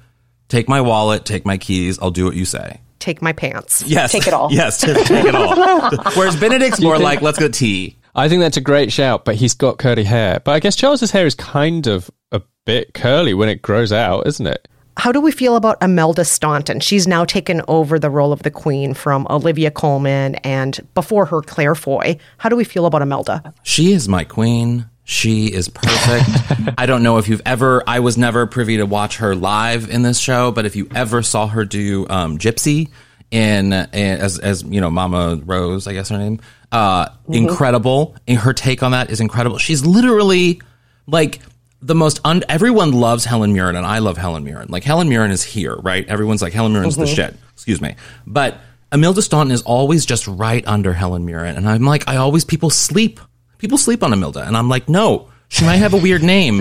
"Take 0.49 0.69
my 0.69 0.81
wallet, 0.83 1.25
take 1.25 1.45
my 1.47 1.57
keys, 1.59 1.99
I'll 2.01 2.11
do 2.11 2.25
what 2.27 2.37
you 2.37 2.45
say." 2.45 2.81
Take 3.05 3.21
my 3.21 3.35
pants. 3.35 3.85
Yes, 3.87 4.13
Take 4.13 4.27
it 4.27 4.33
all. 4.33 4.49
yes, 4.51 4.81
just 4.81 5.07
take 5.07 5.27
it 5.27 5.35
all. 5.35 5.55
Whereas 6.17 6.37
Benedict's 6.37 6.81
more 6.81 6.99
like, 6.99 7.21
"Let's 7.21 7.39
go 7.39 7.49
tea." 7.49 7.99
I 8.15 8.31
think 8.31 8.41
that's 8.41 8.57
a 8.57 8.63
great 8.63 8.91
shout, 8.91 9.27
but 9.27 9.35
he's 9.35 9.53
got 9.53 9.77
curly 9.77 10.05
hair. 10.05 10.41
But 10.43 10.53
I 10.53 10.61
guess 10.61 10.75
Charles's 10.75 11.11
hair 11.11 11.27
is 11.27 11.35
kind 11.35 11.87
of 11.87 12.11
a 12.33 12.41
bit 12.65 12.95
curly 12.95 13.35
when 13.35 13.51
it 13.51 13.61
grows 13.61 13.93
out, 13.93 14.27
isn't 14.27 14.47
it? 14.47 14.67
How 14.97 15.13
do 15.13 15.21
we 15.21 15.33
feel 15.33 15.57
about 15.57 15.83
Imelda 15.83 16.25
Staunton? 16.25 16.81
She's 16.81 17.07
now 17.07 17.27
taken 17.27 17.61
over 17.69 17.99
the 17.99 18.09
role 18.09 18.33
of 18.33 18.43
the 18.43 18.51
Queen 18.51 18.95
from 18.95 19.27
Olivia 19.29 19.71
Colman 19.71 20.37
and 20.37 20.81
before 20.95 21.27
her 21.27 21.43
Claire 21.43 21.75
Foy. 21.75 22.17
How 22.39 22.49
do 22.49 22.57
we 22.57 22.65
feel 22.65 22.87
about 22.87 23.03
Imelda? 23.03 23.53
She 23.65 23.93
is 23.93 24.09
my 24.09 24.25
queen. 24.25 24.89
She 25.05 25.53
is 25.53 25.69
perfect. 25.69 26.75
I 26.79 26.87
don't 26.87 27.03
know 27.03 27.19
if 27.19 27.29
you've 27.29 27.43
ever, 27.45 27.83
I 27.87 28.01
was 28.01 28.17
never 28.17 28.47
privy 28.47 28.79
to 28.79 28.85
watch 28.87 29.19
her 29.19 29.35
live 29.35 29.91
in 29.91 30.03
this 30.03 30.19
show, 30.19 30.51
but 30.51 30.65
if 30.65 30.77
you 30.77 30.89
ever 30.95 31.23
saw 31.23 31.47
her 31.47 31.67
do 31.67 32.07
um, 32.09 32.39
Gypsy 32.39 32.89
in, 33.31 33.73
in 33.75 33.85
as, 33.93 34.39
as, 34.39 34.63
you 34.63 34.81
know, 34.81 34.91
Mama 34.91 35.41
Rose, 35.45 35.87
I 35.87 35.93
guess 35.93 36.09
her 36.09 36.17
name, 36.17 36.41
uh, 36.73 37.11
incredible. 37.29 38.17
And 38.27 38.39
her 38.39 38.55
take 38.55 38.83
on 38.83 38.93
that 38.93 39.11
is 39.11 39.21
incredible. 39.21 39.59
She's 39.59 39.85
literally 39.85 40.63
like 41.07 41.41
the 41.83 41.95
most, 41.95 42.21
un- 42.25 42.45
everyone 42.49 42.93
loves 42.93 43.27
Helen 43.27 43.53
Mirren 43.53 43.77
and 43.77 43.85
I 43.85 43.99
love 43.99 44.17
Helen 44.17 44.43
Mirren. 44.43 44.69
Like 44.71 44.85
Helen 44.85 45.11
Mirren 45.11 45.31
is 45.31 45.43
here, 45.43 45.77
right? 45.77 46.09
Everyone's 46.09 46.41
like, 46.41 46.55
Helen 46.55 46.73
Mirren's 46.73 46.97
the 46.97 47.07
shit. 47.07 47.37
Excuse 47.53 47.83
me. 47.83 47.95
But 48.27 48.59
Imelda 48.91 49.21
Staunton 49.21 49.53
is 49.53 49.61
always 49.63 50.07
just 50.07 50.27
right 50.27 50.67
under 50.67 50.95
Helen 50.95 51.27
Mirren. 51.27 51.57
And 51.57 51.69
I'm 51.69 51.85
like, 51.85 52.09
I 52.09 52.17
always, 52.17 52.45
people 52.47 52.71
sleep 52.71 53.21
people 53.65 53.79
sleep 53.79 54.03
on 54.03 54.13
Imelda, 54.13 54.47
and 54.47 54.59
I'm 54.59 54.69
like, 54.69 54.91
no, 54.91 55.31
she 55.49 55.65
might 55.65 55.77
have 55.77 55.95
a 55.95 55.97
weird 55.97 56.23
name, 56.23 56.59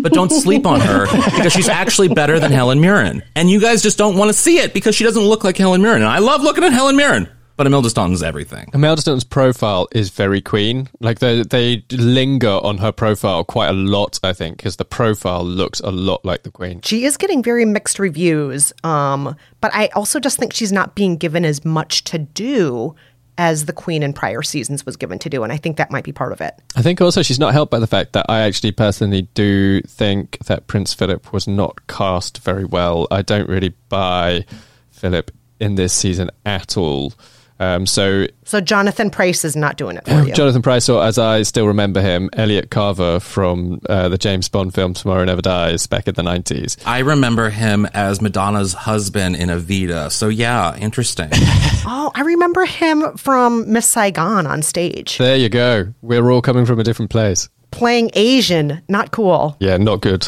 but 0.00 0.14
don't 0.14 0.32
sleep 0.32 0.64
on 0.64 0.80
her 0.80 1.04
because 1.36 1.52
she's 1.52 1.68
actually 1.68 2.08
better 2.08 2.40
than 2.40 2.50
Helen 2.50 2.80
Mirren. 2.80 3.22
And 3.34 3.50
you 3.50 3.60
guys 3.60 3.82
just 3.82 3.98
don't 3.98 4.16
want 4.16 4.30
to 4.30 4.32
see 4.32 4.56
it 4.56 4.72
because 4.72 4.94
she 4.94 5.04
doesn't 5.04 5.22
look 5.22 5.44
like 5.44 5.58
Helen 5.58 5.82
Mirren. 5.82 6.00
And 6.00 6.10
I 6.10 6.18
love 6.18 6.40
looking 6.40 6.64
at 6.64 6.72
Helen 6.72 6.96
Mirren, 6.96 7.28
but 7.58 7.66
Imelda 7.66 7.90
Staunton's 7.90 8.22
everything. 8.22 8.70
Imelda 8.72 9.02
Staunton's 9.02 9.24
profile 9.24 9.86
is 9.92 10.08
very 10.08 10.40
queen. 10.40 10.88
Like 11.00 11.18
they 11.18 11.42
they 11.42 11.84
linger 11.90 12.48
on 12.48 12.78
her 12.78 12.90
profile 12.90 13.44
quite 13.44 13.68
a 13.68 13.74
lot, 13.74 14.18
I 14.22 14.32
think, 14.32 14.56
because 14.56 14.76
the 14.76 14.86
profile 14.86 15.44
looks 15.44 15.80
a 15.80 15.90
lot 15.90 16.24
like 16.24 16.42
the 16.42 16.50
queen. 16.50 16.80
She 16.80 17.04
is 17.04 17.18
getting 17.18 17.42
very 17.42 17.66
mixed 17.66 17.98
reviews, 17.98 18.72
um, 18.82 19.36
but 19.60 19.74
I 19.74 19.88
also 19.88 20.20
just 20.20 20.38
think 20.38 20.54
she's 20.54 20.72
not 20.72 20.94
being 20.94 21.18
given 21.18 21.44
as 21.44 21.66
much 21.66 22.04
to 22.04 22.16
do 22.18 22.94
as 23.38 23.66
the 23.66 23.72
Queen 23.72 24.02
in 24.02 24.12
prior 24.12 24.42
seasons 24.42 24.86
was 24.86 24.96
given 24.96 25.18
to 25.20 25.28
do, 25.28 25.42
and 25.42 25.52
I 25.52 25.56
think 25.56 25.76
that 25.76 25.90
might 25.90 26.04
be 26.04 26.12
part 26.12 26.32
of 26.32 26.40
it. 26.40 26.54
I 26.74 26.82
think 26.82 27.00
also 27.00 27.22
she's 27.22 27.38
not 27.38 27.52
helped 27.52 27.70
by 27.70 27.78
the 27.78 27.86
fact 27.86 28.12
that 28.14 28.26
I 28.28 28.40
actually 28.40 28.72
personally 28.72 29.28
do 29.34 29.80
think 29.82 30.38
that 30.46 30.66
Prince 30.66 30.94
Philip 30.94 31.32
was 31.32 31.46
not 31.46 31.86
cast 31.86 32.38
very 32.38 32.64
well. 32.64 33.06
I 33.10 33.22
don't 33.22 33.48
really 33.48 33.74
buy 33.88 34.44
Philip 34.90 35.30
in 35.60 35.74
this 35.74 35.92
season 35.92 36.30
at 36.44 36.76
all. 36.76 37.12
Um, 37.58 37.86
so 37.86 38.26
So 38.44 38.60
Jonathan 38.60 39.10
Pryce 39.10 39.44
is 39.44 39.56
not 39.56 39.76
doing 39.76 39.96
it 39.96 40.04
for 40.04 40.22
you. 40.22 40.32
Jonathan 40.34 40.62
Pryce, 40.62 40.88
or 40.88 41.02
as 41.02 41.18
I 41.18 41.42
still 41.42 41.66
remember 41.66 42.00
him, 42.00 42.28
Elliot 42.34 42.70
Carver 42.70 43.18
from 43.20 43.80
uh, 43.88 44.08
the 44.08 44.18
James 44.18 44.48
Bond 44.48 44.74
film 44.74 44.92
Tomorrow 44.94 45.24
Never 45.24 45.42
Dies 45.42 45.86
back 45.86 46.06
in 46.06 46.14
the 46.14 46.22
90s. 46.22 46.76
I 46.86 46.98
remember 46.98 47.48
him 47.50 47.86
as 47.94 48.20
Madonna's 48.20 48.74
husband 48.74 49.36
in 49.36 49.48
Evita. 49.48 50.10
So 50.12 50.28
yeah, 50.28 50.76
interesting. 50.76 51.30
oh, 51.32 52.10
I 52.14 52.22
remember 52.22 52.64
him 52.66 53.16
from 53.16 53.72
Miss 53.72 53.88
Saigon 53.88 54.46
on 54.46 54.62
stage. 54.62 55.18
There 55.18 55.36
you 55.36 55.48
go. 55.48 55.94
We're 56.02 56.30
all 56.30 56.42
coming 56.42 56.66
from 56.66 56.78
a 56.78 56.84
different 56.84 57.10
place. 57.10 57.48
playing 57.70 58.10
Asian. 58.14 58.82
Not 58.88 59.10
cool. 59.12 59.56
Yeah, 59.60 59.76
not 59.78 60.00
good. 60.02 60.26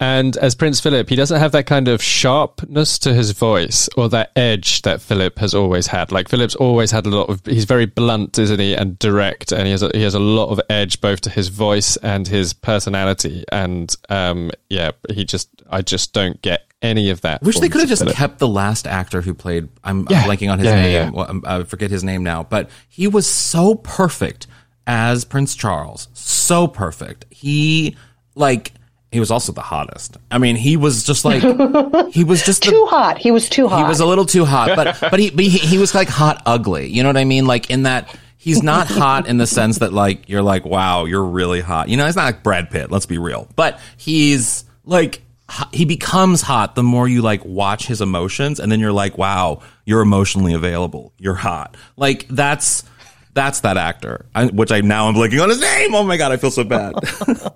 And 0.00 0.36
as 0.36 0.54
Prince 0.54 0.78
Philip, 0.78 1.08
he 1.08 1.16
doesn't 1.16 1.40
have 1.40 1.50
that 1.52 1.66
kind 1.66 1.88
of 1.88 2.00
sharpness 2.00 3.00
to 3.00 3.12
his 3.12 3.32
voice 3.32 3.88
or 3.96 4.08
that 4.10 4.30
edge 4.36 4.82
that 4.82 5.00
Philip 5.00 5.38
has 5.40 5.54
always 5.54 5.88
had. 5.88 6.12
Like 6.12 6.28
Philip's 6.28 6.54
always 6.54 6.92
had 6.92 7.04
a 7.04 7.08
lot 7.08 7.28
of. 7.28 7.40
He's 7.44 7.64
very 7.64 7.86
blunt, 7.86 8.38
isn't 8.38 8.60
he, 8.60 8.74
and 8.74 8.96
direct, 9.00 9.50
and 9.50 9.62
he 9.66 9.72
has 9.72 9.82
a, 9.82 9.90
he 9.94 10.02
has 10.02 10.14
a 10.14 10.20
lot 10.20 10.50
of 10.50 10.60
edge 10.70 11.00
both 11.00 11.20
to 11.22 11.30
his 11.30 11.48
voice 11.48 11.96
and 11.96 12.28
his 12.28 12.52
personality. 12.52 13.44
And 13.50 13.92
um, 14.08 14.52
yeah, 14.70 14.92
he 15.10 15.24
just 15.24 15.48
I 15.68 15.82
just 15.82 16.12
don't 16.12 16.40
get 16.42 16.62
any 16.80 17.10
of 17.10 17.22
that. 17.22 17.42
Wish 17.42 17.58
they 17.58 17.68
could 17.68 17.80
have 17.80 17.88
just 17.88 18.02
Philip. 18.02 18.14
kept 18.16 18.38
the 18.38 18.46
last 18.46 18.86
actor 18.86 19.20
who 19.20 19.34
played. 19.34 19.68
I'm, 19.82 20.06
Yeah. 20.08 20.20
I'm 20.20 20.28
blanking 20.30 20.52
on 20.52 20.60
his 20.60 20.66
Yeah, 20.66 20.76
yeah, 20.76 20.82
name. 20.82 20.92
yeah. 20.92 21.10
Well, 21.10 21.40
I 21.44 21.62
forget 21.64 21.90
his 21.90 22.04
name 22.04 22.22
now, 22.22 22.44
but 22.44 22.70
he 22.88 23.08
was 23.08 23.26
so 23.26 23.74
perfect 23.74 24.46
as 24.86 25.24
Prince 25.24 25.56
Charles. 25.56 26.06
So 26.12 26.68
perfect. 26.68 27.24
He 27.30 27.96
like 28.36 28.74
he 29.10 29.20
was 29.20 29.30
also 29.30 29.52
the 29.52 29.62
hottest. 29.62 30.18
I 30.30 30.38
mean, 30.38 30.56
he 30.56 30.76
was 30.76 31.02
just 31.02 31.24
like 31.24 31.42
he 32.12 32.24
was 32.24 32.42
just 32.44 32.64
the, 32.64 32.70
Too 32.70 32.86
hot. 32.90 33.18
He 33.18 33.30
was 33.30 33.48
too 33.48 33.66
hot. 33.68 33.78
he 33.78 33.88
was 33.88 34.00
a 34.00 34.06
little 34.06 34.26
too 34.26 34.44
hot, 34.44 34.76
but 34.76 34.98
but 35.10 35.18
he 35.18 35.30
but 35.30 35.44
he, 35.44 35.58
he 35.58 35.78
was 35.78 35.94
like 35.94 36.08
hot 36.08 36.42
ugly. 36.44 36.88
You 36.88 37.02
know 37.02 37.08
what 37.08 37.16
I 37.16 37.24
mean? 37.24 37.46
Like 37.46 37.70
in 37.70 37.84
that 37.84 38.14
he's 38.36 38.62
not 38.62 38.86
hot 38.86 39.26
in 39.26 39.38
the 39.38 39.46
sense 39.46 39.78
that 39.78 39.92
like 39.92 40.28
you're 40.28 40.42
like 40.42 40.64
wow 40.66 41.06
you're 41.06 41.24
really 41.24 41.60
hot. 41.60 41.88
You 41.88 41.96
know, 41.96 42.04
he's 42.06 42.16
not 42.16 42.24
like 42.24 42.42
Brad 42.42 42.70
Pitt. 42.70 42.90
Let's 42.90 43.06
be 43.06 43.18
real, 43.18 43.48
but 43.56 43.80
he's 43.96 44.64
like 44.84 45.22
he 45.72 45.86
becomes 45.86 46.42
hot 46.42 46.74
the 46.74 46.82
more 46.82 47.08
you 47.08 47.22
like 47.22 47.42
watch 47.46 47.86
his 47.86 48.02
emotions, 48.02 48.60
and 48.60 48.70
then 48.70 48.78
you're 48.78 48.92
like 48.92 49.16
wow 49.16 49.62
you're 49.86 50.02
emotionally 50.02 50.52
available. 50.52 51.12
You're 51.18 51.34
hot. 51.34 51.76
Like 51.96 52.26
that's. 52.28 52.84
That's 53.34 53.60
that 53.60 53.76
actor, 53.76 54.26
I, 54.34 54.46
which 54.46 54.72
I 54.72 54.80
now 54.80 55.06
I'm 55.06 55.14
blanking 55.14 55.40
on 55.40 55.48
his 55.48 55.60
name. 55.60 55.94
Oh 55.94 56.02
my 56.02 56.16
god, 56.16 56.32
I 56.32 56.38
feel 56.38 56.50
so 56.50 56.64
bad. 56.64 56.94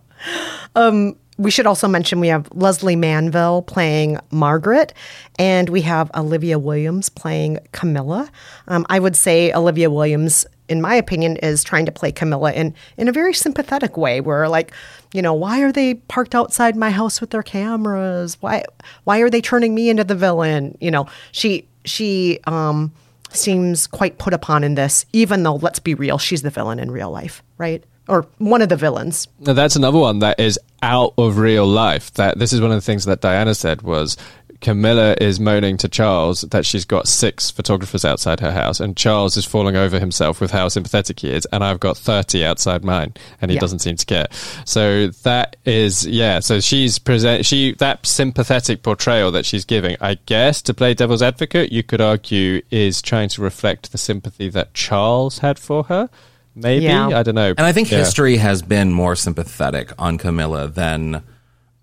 Um, 0.74 1.16
we 1.42 1.50
should 1.50 1.66
also 1.66 1.88
mention 1.88 2.20
we 2.20 2.28
have 2.28 2.48
Lesley 2.52 2.94
Manville 2.94 3.62
playing 3.62 4.18
Margaret, 4.30 4.94
and 5.38 5.68
we 5.68 5.80
have 5.82 6.10
Olivia 6.14 6.58
Williams 6.58 7.08
playing 7.08 7.58
Camilla. 7.72 8.30
Um, 8.68 8.86
I 8.88 9.00
would 9.00 9.16
say 9.16 9.52
Olivia 9.52 9.90
Williams, 9.90 10.46
in 10.68 10.80
my 10.80 10.94
opinion, 10.94 11.36
is 11.38 11.64
trying 11.64 11.84
to 11.86 11.92
play 11.92 12.12
Camilla 12.12 12.52
in 12.52 12.74
in 12.96 13.08
a 13.08 13.12
very 13.12 13.34
sympathetic 13.34 13.96
way, 13.96 14.20
where 14.20 14.48
like, 14.48 14.72
you 15.12 15.20
know, 15.20 15.34
why 15.34 15.60
are 15.62 15.72
they 15.72 15.94
parked 15.94 16.34
outside 16.34 16.76
my 16.76 16.90
house 16.90 17.20
with 17.20 17.30
their 17.30 17.42
cameras? 17.42 18.36
Why 18.40 18.64
why 19.02 19.18
are 19.18 19.30
they 19.30 19.40
turning 19.40 19.74
me 19.74 19.90
into 19.90 20.04
the 20.04 20.14
villain? 20.14 20.78
You 20.80 20.92
know, 20.92 21.06
she 21.32 21.66
she 21.84 22.38
um, 22.44 22.92
seems 23.30 23.88
quite 23.88 24.18
put 24.18 24.32
upon 24.32 24.62
in 24.62 24.76
this, 24.76 25.06
even 25.12 25.42
though 25.42 25.56
let's 25.56 25.80
be 25.80 25.94
real, 25.94 26.18
she's 26.18 26.42
the 26.42 26.50
villain 26.50 26.78
in 26.78 26.90
real 26.90 27.10
life, 27.10 27.42
right? 27.58 27.82
Or 28.08 28.26
one 28.38 28.62
of 28.62 28.68
the 28.68 28.76
villains. 28.76 29.28
Now, 29.38 29.52
that's 29.52 29.76
another 29.76 29.98
one 29.98 30.18
that 30.20 30.40
is 30.40 30.58
out 30.82 31.14
of 31.16 31.38
real 31.38 31.66
life. 31.66 32.12
That 32.14 32.38
this 32.38 32.52
is 32.52 32.60
one 32.60 32.70
of 32.72 32.76
the 32.76 32.80
things 32.82 33.04
that 33.04 33.20
Diana 33.20 33.54
said 33.54 33.82
was 33.82 34.16
Camilla 34.60 35.16
is 35.20 35.40
moaning 35.40 35.76
to 35.78 35.88
Charles 35.88 36.42
that 36.42 36.64
she's 36.64 36.84
got 36.84 37.08
six 37.08 37.50
photographers 37.50 38.04
outside 38.04 38.38
her 38.40 38.52
house, 38.52 38.78
and 38.80 38.96
Charles 38.96 39.36
is 39.36 39.44
falling 39.44 39.76
over 39.76 39.98
himself 39.98 40.40
with 40.40 40.52
how 40.52 40.68
sympathetic 40.68 41.20
he 41.20 41.30
is, 41.32 41.46
and 41.52 41.64
I've 41.64 41.80
got 41.80 41.96
thirty 41.96 42.44
outside 42.44 42.84
mine, 42.84 43.12
and 43.40 43.50
he 43.50 43.56
Yeah. 43.56 43.60
doesn't 43.60 43.80
seem 43.80 43.96
to 43.96 44.06
care. 44.06 44.26
So 44.64 45.08
that 45.24 45.56
is 45.64 46.06
yeah. 46.06 46.38
So 46.40 46.60
she's 46.60 46.98
present 47.00 47.44
she 47.44 47.72
that 47.78 48.06
sympathetic 48.06 48.82
portrayal 48.82 49.30
that 49.32 49.46
she's 49.46 49.64
giving, 49.64 49.96
I 50.00 50.18
guess, 50.26 50.62
to 50.62 50.74
play 50.74 50.94
devil's 50.94 51.22
advocate, 51.22 51.72
you 51.72 51.82
could 51.82 52.00
argue 52.00 52.62
is 52.70 53.02
trying 53.02 53.28
to 53.30 53.42
reflect 53.42 53.90
the 53.92 53.98
sympathy 53.98 54.48
that 54.50 54.74
Charles 54.74 55.38
had 55.38 55.58
for 55.58 55.84
her. 55.84 56.08
Maybe 56.54 56.84
Yeah. 56.84 57.08
I 57.08 57.22
don't 57.22 57.34
know, 57.34 57.54
And 57.56 57.60
I 57.66 57.72
think 57.72 57.90
Yeah. 57.90 57.98
history 57.98 58.36
has 58.36 58.62
been 58.62 58.92
more 58.92 59.16
sympathetic 59.16 59.92
on 59.98 60.18
Camilla 60.18 60.68
than 60.68 61.22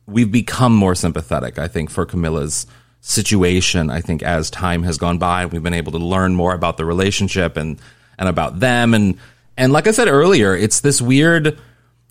we've 0.05 0.31
become 0.31 0.73
more 0.75 0.95
sympathetic, 0.95 1.57
I 1.59 1.67
think, 1.67 1.89
for 1.89 2.05
Camilla's 2.05 2.65
situation. 3.01 3.89
I 3.89 4.01
think 4.01 4.21
as 4.23 4.49
time 4.49 4.83
has 4.83 4.97
gone 4.97 5.17
by, 5.17 5.45
we've 5.45 5.63
been 5.63 5.73
able 5.73 5.91
to 5.93 5.97
learn 5.97 6.35
more 6.35 6.53
about 6.53 6.77
the 6.77 6.85
relationship 6.85 7.57
and, 7.57 7.79
and 8.17 8.27
about 8.29 8.59
them. 8.59 8.93
And, 8.93 9.17
and 9.57 9.71
like 9.71 9.87
I 9.87 9.91
said 9.91 10.07
earlier, 10.07 10.55
it's 10.55 10.79
this 10.81 11.01
weird, 11.01 11.57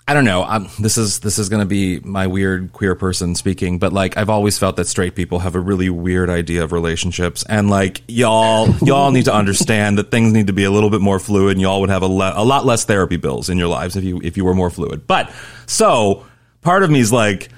I 0.09 0.15
don't 0.15 0.25
know. 0.25 0.43
Um, 0.43 0.71
this 0.79 0.97
is 0.97 1.19
this 1.19 1.39
is 1.39 1.51
going 1.51 1.61
to 1.61 1.67
be 1.67 2.01
my 2.01 2.29
weird 2.29 2.73
queer 2.73 2.95
person 2.95 3.35
speaking, 3.35 3.79
but 3.79 3.93
like 3.93 4.17
I've 4.17 4.31
always 4.31 4.59
felt 4.59 4.77
that 4.77 4.87
straight 4.87 5.15
people 5.15 5.41
have 5.41 5.55
a 5.55 5.61
really 5.61 5.91
weird 5.91 6.31
idea 6.31 6.65
of 6.65 6.73
relationships, 6.73 7.45
and 7.47 7.69
like 7.69 8.01
y'all 8.09 8.75
y'all 8.81 9.11
need 9.11 9.27
to 9.27 9.35
understand 9.35 9.99
that 9.99 10.11
things 10.11 10.33
need 10.33 10.47
to 10.47 10.55
be 10.55 10.65
a 10.65 10.71
little 10.71 10.89
bit 10.89 11.03
more 11.03 11.19
fluid, 11.19 11.53
and 11.53 11.61
y'all 11.61 11.83
would 11.83 11.91
have 11.91 12.01
a, 12.01 12.07
le- 12.07 12.33
a 12.35 12.43
lot 12.43 12.65
less 12.65 12.87
therapy 12.87 13.19
bills 13.19 13.51
in 13.51 13.59
your 13.59 13.69
lives 13.69 13.97
if 13.97 14.05
you 14.05 14.19
if 14.25 14.39
you 14.39 14.47
were 14.47 14.55
more 14.55 14.71
fluid. 14.71 15.07
But 15.07 15.31
so 15.67 16.25
part 16.63 16.83
of 16.83 16.91
me 16.91 17.01
is 17.01 17.13
like 17.13 17.51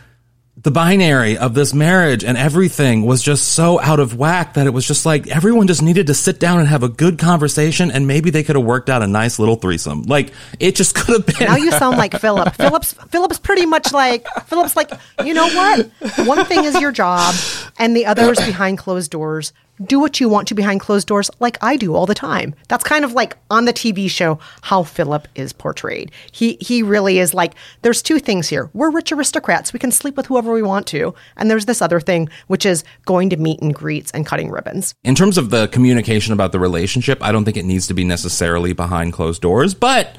the 0.63 0.71
binary 0.71 1.39
of 1.39 1.55
this 1.55 1.73
marriage 1.73 2.23
and 2.23 2.37
everything 2.37 3.07
was 3.07 3.23
just 3.23 3.51
so 3.51 3.81
out 3.81 3.99
of 3.99 4.17
whack 4.17 4.55
that 4.55 4.67
it 4.67 4.71
was 4.71 4.87
just 4.87 5.07
like 5.07 5.27
everyone 5.29 5.67
just 5.67 5.83
needed 5.83 6.09
to 6.09 6.15
sit 6.15 6.39
down 6.39 6.59
and 6.59 6.69
have 6.69 6.83
a 6.83 6.89
good 6.89 7.19
conversation 7.19 7.91
and 7.91 8.07
maybe 8.07 8.29
they 8.29 8.43
could 8.43 8.57
have 8.57 8.65
worked 8.65 8.91
out 8.91 9.03
a 9.03 9.07
nice 9.07 9.39
little 9.39 9.57
threesome. 9.57 10.03
Like 10.03 10.33
it 10.59 10.77
just 10.77 10.95
could 10.95 11.15
have 11.15 11.27
been 11.27 11.49
Now 11.49 11.57
you 11.57 11.71
sound 11.73 11.97
like 11.97 12.19
Philip. 12.21 12.55
Philip's 12.57 12.93
Philip's 12.93 13.39
pretty 13.39 13.65
much 13.65 13.93
like 13.93 14.27
Philip's 14.47 14.77
like, 14.77 14.91
you 15.25 15.33
know 15.33 15.49
what? 15.49 15.91
One 16.27 16.45
thing 16.45 16.65
is 16.65 16.79
your 16.79 16.93
job 16.93 17.35
and 17.79 17.97
the 17.97 18.07
other 18.07 18.31
is 18.31 18.39
behind 18.39 18.77
closed 18.77 19.11
doors. 19.11 19.55
Do 19.85 19.99
what 19.99 20.21
you 20.21 20.29
want 20.29 20.49
to 20.49 20.55
behind 20.55 20.81
closed 20.81 21.09
doors 21.09 21.31
like 21.41 21.57
I 21.63 21.77
do 21.77 21.95
all 21.95 22.05
the 22.05 22.15
time. 22.15 22.55
That's 22.69 22.85
kind 22.85 23.05
of 23.05 23.13
like 23.13 23.37
on 23.51 23.65
the 23.65 23.73
TV 23.73 24.11
show 24.11 24.39
how 24.61 24.83
Philip 24.83 25.27
is 25.35 25.53
portrayed. 25.53 26.13
He 26.33 26.59
he 26.61 26.83
really 26.83 27.19
is 27.19 27.33
like 27.33 27.55
there's 27.83 28.03
two 28.03 28.19
things 28.19 28.49
here. 28.49 28.69
We're 28.75 28.91
rich 28.91 29.11
aristocrats. 29.11 29.73
We 29.73 29.79
can 29.79 29.91
sleep 29.91 30.17
with 30.17 30.27
whoever 30.27 30.53
we 30.53 30.63
want 30.63 30.87
to. 30.89 31.15
And 31.37 31.51
there's 31.51 31.67
this 31.67 31.81
other 31.81 31.99
thing 32.01 32.29
which 32.49 32.67
is 32.67 32.85
going 33.07 33.31
to 33.31 33.37
meet 33.39 33.61
and 33.63 33.75
greets 33.75 34.11
and 34.11 34.27
cutting 34.27 34.51
ribbons. 34.51 34.95
in 35.03 35.15
terms 35.15 35.39
of 35.39 35.51
the 35.51 35.69
communication 35.69 36.33
about 36.33 36.53
the 36.53 36.61
relationship, 36.61 37.23
I 37.23 37.33
don't 37.33 37.45
think 37.45 37.57
it 37.57 37.65
needs 37.65 37.87
to 37.87 37.95
be 37.95 38.05
necessarily 38.05 38.73
behind 38.75 39.13
closed 39.15 39.41
doors. 39.41 39.73
But 39.75 40.19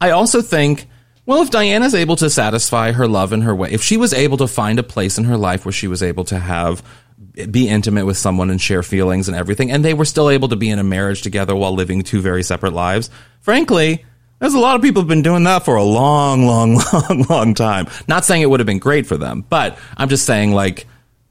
I 0.00 0.10
also 0.10 0.40
think, 0.40 0.88
well, 1.26 1.42
if 1.42 1.50
Diana's 1.50 1.94
able 1.94 2.16
to 2.16 2.30
satisfy 2.30 2.92
her 2.92 3.06
love 3.06 3.32
in 3.32 3.42
her 3.42 3.54
way, 3.54 3.70
if 3.70 3.82
she 3.82 3.96
was 3.96 4.12
able 4.12 4.36
to 4.38 4.48
find 4.48 4.78
a 4.78 4.82
place 4.82 5.18
in 5.18 5.24
her 5.24 5.36
life 5.36 5.64
where 5.64 5.72
she 5.72 5.86
was 5.86 6.02
able 6.02 6.24
to 6.24 6.38
have 6.38 6.82
be 7.50 7.68
intimate 7.68 8.06
with 8.06 8.18
someone 8.18 8.50
and 8.50 8.60
share 8.60 8.82
feelings 8.82 9.28
and 9.28 9.36
everything, 9.36 9.70
and 9.70 9.84
they 9.84 9.94
were 9.94 10.04
still 10.04 10.30
able 10.30 10.48
to 10.48 10.56
be 10.56 10.70
in 10.70 10.78
a 10.78 10.84
marriage 10.84 11.22
together 11.22 11.54
while 11.54 11.74
living 11.74 12.02
two 12.02 12.20
very 12.20 12.42
separate 12.42 12.72
lives, 12.72 13.10
frankly, 13.40 14.04
there's 14.38 14.54
a 14.54 14.58
lot 14.58 14.74
of 14.74 14.82
people 14.82 15.02
have 15.02 15.08
been 15.08 15.22
doing 15.22 15.44
that 15.44 15.64
for 15.64 15.76
a 15.76 15.84
long, 15.84 16.46
long, 16.46 16.74
long, 16.92 17.26
long 17.28 17.54
time. 17.54 17.86
Not 18.08 18.24
saying 18.24 18.42
it 18.42 18.50
would 18.50 18.58
have 18.58 18.66
been 18.66 18.80
great 18.80 19.06
for 19.06 19.16
them, 19.16 19.44
but 19.48 19.78
I'm 19.96 20.08
just 20.08 20.26
saying 20.26 20.52
like 20.52 20.86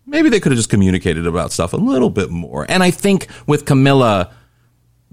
maybe 0.06 0.30
they 0.30 0.39
could 0.39 0.52
have 0.52 0.58
just 0.58 0.70
communicated 0.70 1.28
about 1.28 1.52
stuff 1.52 1.74
a 1.74 1.78
little 1.78 2.10
bit 2.10 2.30
more. 2.30 2.66
And 2.70 2.82
I 2.82 2.91
think 2.91 3.28
with 3.47 3.66
Camilla, 3.66 4.34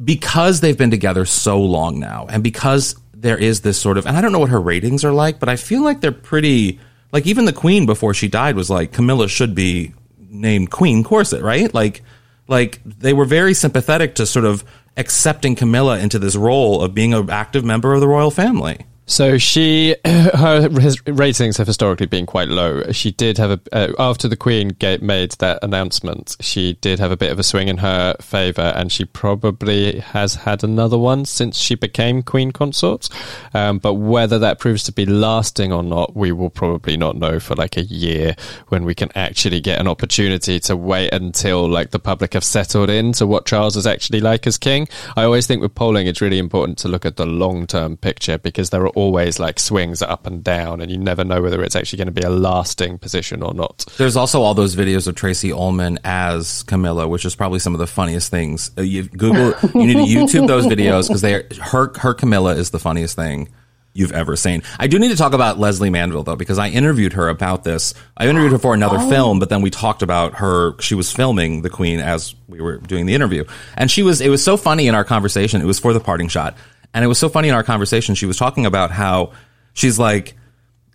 because 0.03 0.61
they've 0.61 0.79
been 0.79 0.91
together 0.91 1.25
so 1.25 1.61
long 1.61 1.99
now, 1.99 2.27
and 2.29 2.43
because 2.43 2.95
there 3.15 3.37
is 3.37 3.63
this 3.63 3.81
sort 3.81 3.99
of, 3.99 4.07
and 4.07 4.17
I 4.17 4.21
don't 4.21 4.33
know 4.33 4.39
what 4.39 4.51
her 4.51 4.61
ratings 4.61 5.05
are 5.05 5.13
like, 5.13 5.41
but 5.41 5.49
I 5.49 5.57
feel 5.57 5.83
like 5.83 6.01
they're 6.01 6.13
pretty, 6.13 6.79
like 7.11 7.27
even 7.27 7.47
the 7.47 7.53
Queen 7.53 7.85
before 7.85 8.15
she 8.15 8.29
died 8.29 8.55
was 8.55 8.71
like, 8.71 8.93
Camilla 8.93 9.29
should 9.29 9.55
be 9.55 9.93
named 10.29 10.71
Queen 10.71 11.03
Consort, 11.05 11.43
right? 11.43 11.73
Like, 11.73 12.03
like 12.47 12.81
they 12.85 13.13
were 13.13 13.25
very 13.25 13.55
sympathetic 13.55 14.15
to 14.17 14.27
sort 14.27 14.45
of 14.45 14.65
accepting 14.97 15.55
Camilla 15.55 15.99
into 15.99 16.19
this 16.19 16.37
role 16.37 16.83
of 16.83 16.95
being 16.95 17.15
an 17.15 17.31
active 17.31 17.65
member 17.65 17.95
of 17.95 18.01
the 18.01 18.09
royal 18.09 18.31
family. 18.31 18.87
So 19.09 19.39
she, 19.39 19.97
her 20.05 20.69
ratings 21.07 21.57
have 21.57 21.67
historically 21.67 22.05
been 22.05 22.27
quite 22.27 22.49
low. 22.49 22.93
She 22.93 23.11
did 23.11 23.39
have 23.39 23.51
a 23.53 23.61
uh, 23.73 23.93
after 23.99 24.29
the 24.29 24.37
Queen 24.37 24.77
made 25.01 25.33
that 25.33 25.59
announcement. 25.63 26.37
She 26.41 26.75
did 26.75 26.99
have 26.99 27.11
a 27.11 27.17
bit 27.17 27.33
of 27.33 27.39
a 27.39 27.43
swing 27.43 27.69
in 27.69 27.79
her 27.79 28.15
favour, 28.21 28.75
and 28.77 28.93
she 28.93 29.07
probably 29.07 30.01
has 30.01 30.35
had 30.35 30.63
another 30.63 30.99
one 30.99 31.25
since 31.25 31.57
she 31.57 31.75
became 31.75 32.23
Queen 32.23 32.53
consort. 32.53 33.09
Um, 33.55 33.79
but 33.79 33.95
whether 33.95 34.39
that 34.41 34.59
proves 34.59 34.85
to 34.85 34.93
be 34.93 35.07
lasting 35.07 35.73
or 35.73 35.83
not, 35.83 36.15
we 36.15 36.31
will 36.31 36.51
probably 36.51 36.99
not 36.99 37.17
know 37.17 37.41
for 37.41 37.55
like 37.55 37.79
a 37.79 37.85
year 37.85 38.37
when 38.69 38.85
we 38.85 38.95
can 38.95 39.11
actually 39.15 39.61
get 39.61 39.81
an 39.81 39.89
opportunity 39.89 40.61
to 40.61 40.77
wait 40.77 41.15
until 41.15 41.67
like 41.67 41.93
the 41.93 41.99
public 41.99 42.35
have 42.35 42.45
settled 42.45 42.91
in 42.91 43.13
to 43.13 43.27
what 43.27 43.47
Charles 43.47 43.75
is 43.75 43.87
actually 43.87 44.21
like 44.21 44.47
as 44.47 44.59
king. 44.59 44.87
I 45.17 45.25
always 45.25 45.47
think 45.47 45.63
with 45.63 45.75
polling, 45.75 46.07
it's 46.07 46.21
really 46.21 46.39
important 46.39 46.77
to 46.79 46.89
look 46.89 47.07
at 47.07 47.17
the 47.17 47.27
long 47.27 47.67
term 47.67 47.97
picture 47.97 48.37
because 48.37 48.69
there 48.69 48.83
are 48.85 48.98
always 48.99 49.39
like 49.39 49.59
swings 49.59 50.03
up 50.03 50.27
and 50.27 50.43
down, 50.43 50.81
and 50.81 50.91
you 50.91 50.99
never 50.99 51.25
know 51.25 51.41
whether 51.41 51.63
it's 51.63 51.77
actually 51.77 51.99
going 51.99 52.13
to 52.15 52.21
be 52.21 52.23
a 52.23 52.31
lasting 52.31 52.99
position 52.99 53.43
or 53.43 53.55
not. 53.55 53.87
There's 53.97 54.17
also 54.17 54.43
all 54.43 54.55
those 54.55 54.75
videos 54.75 55.07
of 55.07 55.15
Tracey 55.15 55.53
Ullman 55.53 55.99
as 56.05 56.63
Camilla, 56.65 57.07
which 57.07 57.25
is 57.25 57.35
probably 57.35 57.59
some 57.61 57.75
of 57.75 57.79
the 57.79 57.87
funniest 57.87 58.31
things. 58.31 58.71
Uh, 58.77 58.83
You 58.83 59.05
Google, 59.05 59.55
you 59.75 59.87
need 59.87 59.95
to 59.95 60.19
YouTube 60.19 60.47
those 60.49 60.67
videos 60.67 61.07
because 61.09 61.21
they 61.23 61.35
are, 61.35 61.45
her 61.61 61.93
her 61.99 62.15
Camilla 62.15 62.55
is 62.57 62.71
the 62.71 62.79
funniest 62.79 63.15
thing 63.17 63.49
you've 63.95 64.13
ever 64.13 64.37
seen. 64.37 64.63
I 64.79 64.87
do 64.87 64.99
need 64.99 65.09
to 65.09 65.17
talk 65.17 65.33
about 65.33 65.59
Lesley 65.59 65.91
Manville 65.91 66.23
though 66.23 66.37
because 66.37 66.59
I 66.59 66.69
interviewed 66.69 67.15
her 67.15 67.29
about 67.29 67.65
this. 67.65 67.95
I 68.17 68.29
interviewed 68.29 68.53
her 68.53 68.59
for 68.59 68.75
another 68.75 68.99
film, 69.09 69.39
but 69.41 69.49
then 69.49 69.63
we 69.63 69.71
talked 69.71 70.03
about 70.03 70.35
her. 70.35 70.79
She 70.81 70.95
was 70.95 71.11
filming 71.13 71.63
the 71.63 71.71
Queen 71.71 71.99
as 71.99 72.35
we 72.49 72.61
were 72.61 72.79
doing 72.79 73.07
the 73.07 73.15
interview, 73.15 73.45
and 73.77 73.91
she 73.91 74.03
was. 74.03 74.21
It 74.21 74.29
was 74.29 74.43
so 74.43 74.57
funny 74.57 74.87
in 74.89 74.95
our 74.95 75.05
conversation. 75.05 75.61
It 75.61 75.67
was 75.67 75.79
for 75.79 75.93
the 75.93 76.01
parting 76.01 76.29
shot, 76.29 76.57
and 76.95 77.05
it 77.05 77.09
was 77.09 77.19
so 77.19 77.29
funny 77.29 77.49
in 77.49 77.55
our 77.55 77.63
conversation. 77.63 78.15
She 78.15 78.27
was 78.27 78.37
talking 78.37 78.67
about 78.67 78.91
how 78.91 79.33
she's 79.73 79.99
like 79.99 80.35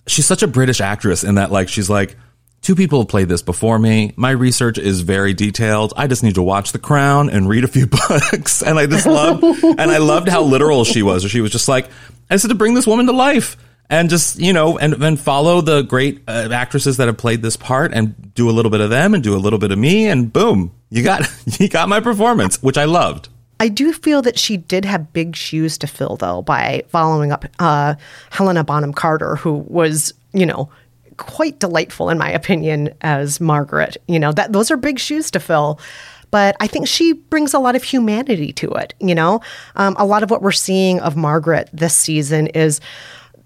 she's 0.08 0.26
such 0.26 0.44
a 0.44 0.48
British 0.48 0.82
actress 0.82 1.24
in 1.24 1.36
that 1.36 1.52
like 1.52 1.70
she's 1.70 1.90
like 1.90 2.16
two 2.62 2.76
people 2.76 3.00
have 3.00 3.10
played 3.10 3.30
this 3.30 3.42
before 3.42 3.78
me. 3.78 4.14
My 4.16 4.32
research 4.32 4.78
is 4.78 5.02
very 5.02 5.34
detailed. 5.34 5.94
I 5.98 6.08
just 6.08 6.24
need 6.24 6.36
to 6.36 6.44
watch 6.44 6.72
The 6.72 6.80
Crown 6.80 7.30
and 7.30 7.48
read 7.48 7.64
a 7.64 7.68
few 7.68 7.88
books. 8.10 8.62
And 8.62 8.80
I 8.80 8.86
just 8.86 9.06
love 9.06 9.44
and 9.44 9.82
I 9.92 9.98
loved 9.98 10.30
how 10.30 10.44
literal 10.44 10.86
she 10.86 11.04
was. 11.04 11.24
She 11.24 11.42
was 11.42 11.52
just 11.52 11.68
like 11.68 11.90
I 12.30 12.38
said 12.38 12.50
to 12.50 12.56
bring 12.56 12.74
this 12.74 12.88
woman 12.88 13.06
to 13.08 13.12
life 13.12 13.58
and 13.90 14.10
just 14.10 14.40
you 14.40 14.54
know 14.54 14.78
and 14.78 14.94
then 14.94 15.18
follow 15.18 15.62
the 15.62 15.82
great 15.84 16.24
uh, 16.28 16.50
actresses 16.52 16.98
that 16.98 17.08
have 17.08 17.18
played 17.18 17.42
this 17.42 17.58
part 17.58 17.94
and 17.94 18.34
do 18.34 18.50
a 18.50 18.52
little 18.52 18.72
bit 18.72 18.82
of 18.82 18.90
them 18.90 19.14
and 19.14 19.24
do 19.24 19.36
a 19.36 19.38
little 19.38 19.60
bit 19.60 19.72
of 19.72 19.78
me 19.78 20.08
and 20.08 20.32
boom 20.32 20.72
you 20.90 21.04
got 21.04 21.30
you 21.60 21.68
got 21.68 21.90
my 21.90 22.00
performance 22.00 22.62
which 22.64 22.78
i 22.78 22.86
loved 22.86 23.30
I 23.60 23.68
do 23.70 23.94
feel 23.94 24.22
that 24.24 24.38
she 24.38 24.58
did 24.58 24.86
have 24.86 25.14
big 25.14 25.36
shoes 25.36 25.78
to 25.80 25.88
fill, 25.88 26.18
though, 26.18 26.42
by 26.42 26.84
following 26.90 27.32
up 27.32 27.46
uh, 27.60 27.96
Helena 28.32 28.64
Bonham 28.64 28.94
Carter, 28.94 29.36
who 29.36 29.54
was, 29.68 30.14
you 30.34 30.46
know, 30.46 30.70
quite 31.18 31.60
delightful 31.60 32.10
in 32.10 32.18
my 32.18 32.30
opinion 32.32 32.90
as 33.02 33.40
Margaret. 33.40 33.98
You 34.08 34.20
know, 34.20 34.32
that 34.32 34.54
those 34.54 34.72
are 34.72 34.78
big 34.78 35.00
shoes 35.00 35.32
to 35.32 35.40
fill. 35.40 35.80
But 36.32 36.56
I 36.60 36.66
think 36.66 36.88
she 36.88 37.14
brings 37.14 37.54
a 37.54 37.60
lot 37.60 37.76
of 37.76 37.84
humanity 37.84 38.52
to 38.54 38.72
it. 38.72 38.96
You 39.00 39.14
know, 39.14 39.42
um, 39.76 39.96
a 40.00 40.06
lot 40.06 40.24
of 40.24 40.32
what 40.32 40.42
we're 40.42 40.52
seeing 40.52 41.00
of 41.00 41.16
Margaret 41.16 41.70
this 41.72 41.96
season 41.96 42.48
is 42.48 42.82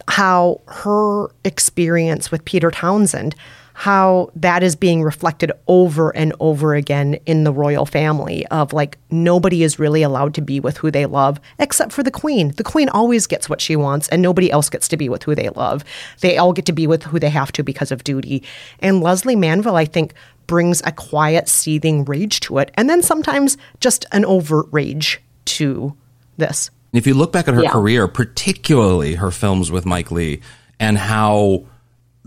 how 0.08 0.62
her 0.68 1.28
experience 1.44 2.32
with 2.32 2.46
Peter 2.46 2.72
Townsend, 2.72 3.36
how 3.80 4.32
that 4.36 4.64
is 4.64 4.76
being 4.76 5.04
reflected 5.04 5.52
over 5.68 6.10
and 6.18 6.34
over 6.40 6.74
again 6.74 7.14
in 7.28 7.44
the 7.44 7.54
royal 7.54 7.86
family 7.86 8.44
of 8.48 8.74
like 8.74 8.98
nobody 9.12 9.62
is 9.62 9.78
really 9.78 10.02
allowed 10.02 10.34
to 10.34 10.42
be 10.42 10.60
with 10.60 10.76
who 10.78 10.90
they 10.90 11.06
love 11.06 11.40
except 11.60 11.92
for 11.92 12.02
the 12.02 12.10
queen. 12.10 12.52
The 12.58 12.64
queen 12.64 12.90
always 12.90 13.28
gets 13.28 13.48
what 13.48 13.62
she 13.62 13.76
wants 13.76 14.08
and 14.10 14.20
nobody 14.20 14.50
else 14.50 14.68
gets 14.68 14.88
to 14.88 14.98
be 14.98 15.10
with 15.10 15.22
who 15.22 15.36
they 15.36 15.50
love. 15.50 15.84
They 16.22 16.40
all 16.40 16.54
get 16.54 16.66
to 16.66 16.72
be 16.74 16.88
with 16.88 17.04
who 17.04 17.20
they 17.20 17.30
have 17.30 17.52
to 17.52 17.62
because 17.62 17.92
of 17.92 18.04
duty. 18.04 18.42
And 18.80 19.04
Lesley 19.04 19.36
Manville, 19.36 19.76
I 19.76 19.86
think, 19.86 20.16
brings 20.48 20.82
a 20.84 20.92
quiet, 20.92 21.48
seething 21.48 22.04
rage 22.06 22.40
to 22.40 22.58
it 22.58 22.72
and 22.74 22.90
then 22.90 23.04
sometimes 23.04 23.60
just 23.80 24.08
an 24.12 24.26
overt 24.26 24.66
rage 24.72 25.22
to 25.46 25.96
this. 26.38 26.72
If 26.94 27.06
you 27.06 27.14
look 27.14 27.32
back 27.32 27.48
at 27.48 27.54
her 27.54 27.62
Yeah. 27.62 27.70
career, 27.70 28.08
particularly 28.08 29.14
her 29.16 29.30
films 29.30 29.70
with 29.70 29.86
Mike 29.86 30.10
Leigh, 30.10 30.40
and 30.80 30.98
how 30.98 31.66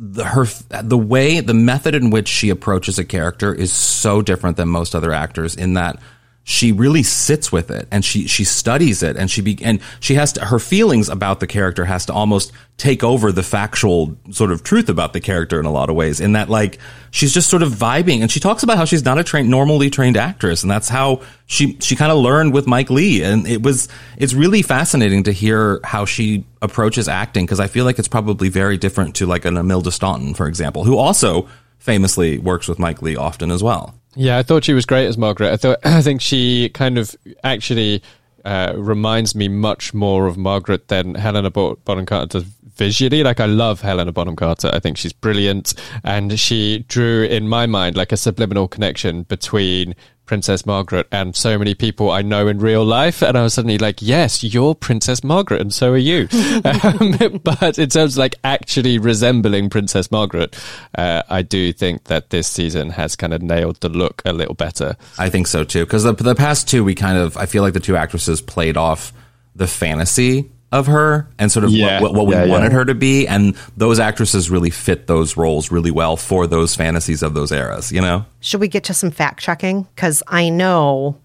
the 0.03 0.25
her 0.25 0.47
the 0.83 0.97
way 0.97 1.41
the 1.41 1.53
method 1.53 1.95
in 1.95 2.09
which 2.09 2.27
she 2.27 2.49
approaches 2.49 2.99
a 2.99 3.05
character 3.05 3.53
is 3.53 3.71
so 3.71 4.23
different 4.23 4.57
than 4.57 4.67
most 4.69 4.95
other 4.95 5.13
actors 5.13 5.55
in 5.55 5.75
that 5.75 6.01
she 6.45 6.73
really 6.73 7.03
sits 7.03 7.53
with 7.53 7.71
it 7.71 7.87
and 7.91 8.05
she 8.05 8.27
she 8.27 8.45
studies 8.45 9.03
it 9.03 9.17
and 9.17 9.31
she 9.31 9.43
be 9.43 9.59
and 9.63 9.79
she 10.01 10.15
has 10.15 10.33
to 10.33 10.45
her 10.45 10.59
feelings 10.59 11.09
about 11.09 11.39
the 11.39 11.47
character 11.47 11.85
has 11.85 12.07
to 12.07 12.13
almost 12.13 12.51
take 12.79 13.05
over 13.05 13.31
the 13.31 13.43
factual 13.43 14.17
sort 14.31 14.51
of 14.51 14.63
truth 14.63 14.89
about 14.89 15.13
the 15.13 15.21
character 15.21 15.61
in 15.61 15.67
a 15.67 15.71
lot 15.71 15.91
of 15.91 15.97
ways 15.97 16.19
in 16.19 16.33
that 16.33 16.49
like 16.49 16.79
she's 17.11 17.35
just 17.35 17.51
sort 17.51 17.63
of 17.63 17.71
vibing 17.73 18.23
and 18.23 18.31
she 18.31 18.41
talks 18.41 18.63
about 18.63 18.79
how 18.79 18.87
she's 18.87 19.05
not 19.05 19.19
a 19.19 19.23
trained 19.23 19.51
normally 19.51 19.91
trained 19.91 20.17
actress 20.17 20.63
and 20.63 20.71
that's 20.71 20.89
how 20.89 21.21
she 21.45 21.77
she 21.81 21.95
kind 21.95 22.11
of 22.11 22.19
learned 22.19 22.55
with 22.55 22.67
Mike 22.67 22.89
Leigh 22.89 23.23
and 23.23 23.47
it 23.47 23.63
was 23.63 23.89
it's 24.17 24.33
really 24.33 24.63
fascinating 24.63 25.25
to 25.25 25.33
hear 25.33 25.79
how 25.85 26.07
she 26.07 26.45
approaches 26.63 27.07
acting 27.07 27.45
because 27.45 27.61
I 27.61 27.67
feel 27.67 27.85
like 27.85 27.99
it's 27.99 28.09
probably 28.09 28.49
very 28.49 28.79
different 28.79 29.15
to 29.17 29.27
like 29.27 29.45
an 29.45 29.59
Imelda 29.59 29.93
Staunton 29.93 30.33
for 30.33 30.47
example 30.47 30.85
who 30.85 30.97
also 30.97 31.49
famously 31.81 32.39
works 32.39 32.69
with 32.69 32.79
Mike 32.79 33.03
Leigh 33.03 33.17
often 33.17 33.51
as 33.51 33.63
well. 33.63 33.95
Yeah, 34.15 34.39
I 34.39 34.43
thought 34.43 34.65
she 34.65 34.73
was 34.73 34.87
great 34.87 35.07
as 35.07 35.19
Margaret. 35.19 35.53
I 35.53 35.57
thought 35.57 35.79
I 35.85 36.03
think 36.03 36.21
she 36.21 36.69
kind 36.71 36.99
of 36.99 37.17
actually 37.43 38.03
uh, 38.45 38.75
reminds 38.77 39.35
me 39.35 39.49
much 39.49 39.93
more 39.93 40.27
of 40.27 40.37
Margaret 40.37 40.89
than 40.89 41.15
Helena 41.15 41.51
Bonham 41.51 42.07
Carter 42.07 42.43
visually. 42.77 43.23
Like 43.23 43.41
I 43.41 43.47
love 43.47 43.81
Helena 43.81 44.13
Bonham 44.13 44.37
Carter. 44.37 44.71
I 44.73 44.79
think 44.79 44.97
she's 44.97 45.13
brilliant, 45.13 45.75
and 46.05 46.39
she 46.39 46.85
drew 46.89 47.25
in 47.25 47.49
my 47.49 47.67
mind 47.67 47.97
like 47.97 48.13
a 48.13 48.17
subliminal 48.17 48.69
connection 48.69 49.25
between 49.25 49.95
Princess 50.31 50.65
Margaret 50.65 51.09
and 51.11 51.35
so 51.35 51.59
many 51.59 51.75
people 51.75 52.13
I 52.13 52.23
know 52.23 52.47
in 52.47 52.61
real 52.61 52.85
life. 52.85 53.21
And 53.21 53.37
I 53.37 53.43
was 53.43 53.55
suddenly 53.55 53.79
like, 53.79 54.01
yes, 54.01 54.45
you're 54.45 54.77
Princess 54.77 55.25
Margaret, 55.25 55.61
and 55.61 55.75
so 55.75 55.91
are 55.91 55.97
you. 55.97 56.29
um, 56.65 57.41
but 57.43 57.81
in 57.81 57.89
terms 57.89 58.15
of 58.15 58.19
like 58.19 58.37
actually 58.45 58.99
resembling 58.99 59.71
Princess 59.71 60.09
Margaret, 60.13 60.57
uh, 60.97 61.25
I 61.29 61.43
do 61.43 61.73
think 61.73 62.05
that 62.05 62.31
this 62.31 62.47
season 62.47 62.91
has 62.91 63.17
kind 63.17 63.35
of 63.35 63.43
nailed 63.43 63.81
the 63.81 63.89
look 63.89 64.23
a 64.25 64.33
little 64.33 64.55
better. 64.55 64.95
I 65.19 65.31
think 65.31 65.49
so 65.49 65.65
too. 65.65 65.85
Because 65.85 66.05
the, 66.05 66.13
the 66.13 66.37
past 66.37 66.69
two, 66.69 66.85
we 66.85 66.95
kind 66.95 67.19
of, 67.19 67.37
I 67.37 67.47
feel 67.47 67.65
like 67.65 67.75
the 67.75 67.81
two 67.81 67.97
actresses 67.97 68.41
played 68.41 68.77
off 68.77 69.13
the 69.57 69.67
fantasy 69.67 70.49
of 70.73 70.87
her 70.87 71.29
and 71.39 71.51
sort 71.51 71.65
of 71.65 71.71
Yeah. 71.71 72.01
what, 72.01 72.15
what 72.15 72.27
we 72.27 72.35
Yeah, 72.35 72.45
yeah. 72.45 72.51
wanted 72.53 72.73
her 72.73 72.85
to 72.85 72.95
be. 72.95 73.27
And 73.27 73.57
those 73.77 73.99
actresses 73.99 74.51
really 74.51 74.71
fit 74.71 75.07
those 75.09 75.37
roles 75.37 75.71
really 75.71 75.91
well 75.91 76.17
for 76.17 76.47
those 76.47 76.75
fantasies 76.77 77.23
of 77.23 77.35
those 77.35 77.51
eras, 77.51 77.91
you 77.91 78.01
know? 78.01 78.25
Should 78.41 78.61
we 78.61 78.69
get 78.69 78.85
to 78.85 78.95
some 78.95 79.11
fact 79.11 79.41
checking? 79.41 79.83
Because 79.95 80.23
I 80.29 80.49
know 80.49 81.17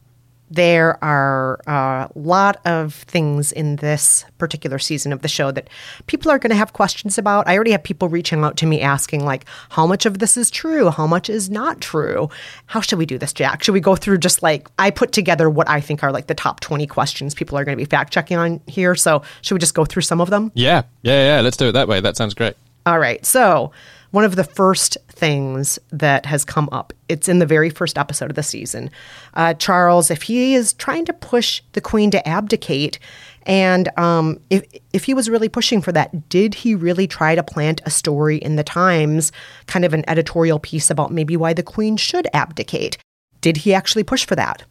there 0.49 1.03
are 1.03 1.59
a 1.65 2.09
lot 2.15 2.61
of 2.65 2.93
things 2.93 3.51
in 3.51 3.77
this 3.77 4.25
particular 4.37 4.77
season 4.77 5.11
of 5.11 5.21
the 5.21 5.27
show 5.27 5.51
that 5.51 5.69
people 6.07 6.31
are 6.31 6.37
going 6.37 6.51
to 6.51 6.55
have 6.55 6.73
questions 6.73 7.17
about. 7.17 7.47
I 7.47 7.55
already 7.55 7.71
have 7.71 7.83
people 7.83 8.09
reaching 8.09 8.43
out 8.43 8.57
to 8.57 8.65
me 8.65 8.81
asking, 8.81 9.25
like, 9.25 9.45
how 9.69 9.87
much 9.87 10.05
of 10.05 10.19
this 10.19 10.37
is 10.37 10.51
true? 10.51 10.89
How 10.89 11.07
much 11.07 11.29
is 11.29 11.49
not 11.49 11.81
true? 11.81 12.29
How 12.67 12.81
should 12.81 12.99
we 12.99 13.05
do 13.05 13.17
this, 13.17 13.33
Jack? 13.33 13.63
Should 13.63 13.73
we 13.73 13.79
go 13.79 13.95
through 13.95 14.19
just 14.19 14.43
like, 14.43 14.69
I 14.77 14.91
put 14.91 15.11
together 15.11 15.49
what 15.49 15.69
I 15.69 15.81
think 15.81 16.03
are 16.03 16.11
like 16.11 16.27
the 16.27 16.35
top 16.35 16.59
20 16.59 16.85
questions 16.87 17.33
people 17.33 17.57
are 17.57 17.65
going 17.65 17.77
to 17.77 17.81
be 17.83 17.89
fact 17.89 18.13
checking 18.13 18.37
on 18.37 18.61
here. 18.67 18.95
So 18.95 19.23
should 19.41 19.55
we 19.55 19.59
just 19.59 19.73
go 19.73 19.85
through 19.85 20.03
some 20.03 20.21
of 20.21 20.29
them? 20.29 20.51
Yeah, 20.53 20.83
yeah, 21.01 21.35
yeah. 21.35 21.41
Let's 21.41 21.57
do 21.57 21.69
it 21.69 21.71
that 21.71 21.87
way. 21.87 22.01
That 22.01 22.17
sounds 22.17 22.33
great. 22.33 22.55
All 22.85 22.99
right. 22.99 23.25
So, 23.25 23.71
one 24.15 24.23
of 24.23 24.37
the 24.37 24.45
first 24.45 24.97
things 25.09 25.77
that 25.91 26.25
has 26.25 26.45
come 26.45 26.69
up, 26.71 26.93
it's 27.09 27.27
in 27.27 27.39
the 27.39 27.45
very 27.45 27.69
first 27.69 27.97
episode 27.97 28.29
of 28.29 28.37
the 28.37 28.43
season. 28.43 28.89
Uh, 29.33 29.53
Charles, 29.55 30.09
if 30.09 30.21
he 30.21 30.55
is 30.55 30.71
trying 30.71 31.03
to 31.03 31.11
push 31.11 31.61
the 31.73 31.81
queen 31.81 32.09
to 32.11 32.25
abdicate, 32.25 32.97
and 33.45 33.89
um, 33.99 34.39
if, 34.49 34.63
if 34.93 35.03
he 35.03 35.13
was 35.13 35.29
really 35.29 35.49
pushing 35.49 35.81
for 35.81 35.91
that, 35.91 36.29
did 36.29 36.53
he 36.53 36.75
really 36.75 37.07
try 37.07 37.35
to 37.35 37.43
plant 37.43 37.81
a 37.85 37.89
story 37.89 38.37
in 38.37 38.55
the 38.55 38.63
Times, 38.63 39.33
kind 39.67 39.83
of 39.83 39.93
an 39.93 40.05
editorial 40.09 40.59
piece 40.59 40.89
about 40.89 41.11
maybe 41.11 41.35
why 41.35 41.51
the 41.51 41.61
queen 41.61 41.97
should 41.97 42.25
abdicate? 42.33 42.97
Did 43.41 43.57
he 43.57 43.73
actually 43.73 44.05
push 44.05 44.25
for 44.25 44.37
that? 44.37 44.63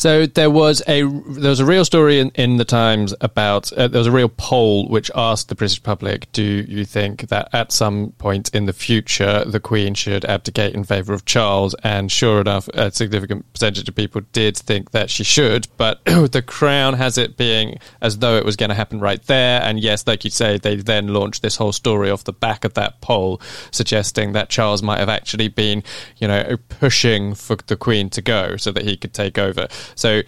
So 0.00 0.24
there 0.24 0.48
was 0.48 0.80
a 0.88 1.02
there 1.02 1.50
was 1.50 1.60
a 1.60 1.66
real 1.66 1.84
story 1.84 2.20
in, 2.20 2.30
in 2.30 2.56
the 2.56 2.64
Times 2.64 3.14
about 3.20 3.70
uh, 3.74 3.86
there 3.86 3.98
was 3.98 4.06
a 4.06 4.10
real 4.10 4.30
poll 4.30 4.88
which 4.88 5.10
asked 5.14 5.50
the 5.50 5.54
British 5.54 5.82
public, 5.82 6.32
do 6.32 6.42
you 6.42 6.86
think 6.86 7.28
that 7.28 7.50
at 7.52 7.70
some 7.70 8.12
point 8.12 8.48
in 8.54 8.64
the 8.64 8.72
future 8.72 9.44
the 9.44 9.60
Queen 9.60 9.92
should 9.92 10.24
abdicate 10.24 10.74
in 10.74 10.84
favour 10.84 11.12
of 11.12 11.26
Charles? 11.26 11.74
And 11.84 12.10
sure 12.10 12.40
enough, 12.40 12.66
a 12.68 12.90
significant 12.90 13.52
percentage 13.52 13.90
of 13.90 13.94
people 13.94 14.22
did 14.32 14.56
think 14.56 14.92
that 14.92 15.10
she 15.10 15.22
should, 15.22 15.68
but 15.76 16.02
the 16.06 16.42
Crown 16.46 16.94
has 16.94 17.18
it 17.18 17.36
being 17.36 17.78
as 18.00 18.20
though 18.20 18.38
it 18.38 18.46
was 18.46 18.56
going 18.56 18.70
to 18.70 18.74
happen 18.74 19.00
right 19.00 19.22
there. 19.24 19.60
And 19.62 19.78
yes, 19.78 20.06
like 20.06 20.24
you 20.24 20.30
say, 20.30 20.56
they 20.56 20.76
then 20.76 21.08
launched 21.08 21.42
this 21.42 21.56
whole 21.56 21.72
story 21.72 22.08
off 22.08 22.24
the 22.24 22.32
back 22.32 22.64
of 22.64 22.72
that 22.72 23.02
poll, 23.02 23.38
suggesting 23.70 24.32
that 24.32 24.48
Charles 24.48 24.82
might 24.82 24.98
have 24.98 25.10
actually 25.10 25.48
been, 25.48 25.82
you 26.16 26.26
know, 26.26 26.56
pushing 26.70 27.34
for 27.34 27.56
the 27.66 27.76
Queen 27.76 28.08
to 28.08 28.22
go 28.22 28.56
so 28.56 28.72
that 28.72 28.84
he 28.84 28.96
could 28.96 29.12
take 29.12 29.36
over. 29.36 29.68
So 29.94 30.22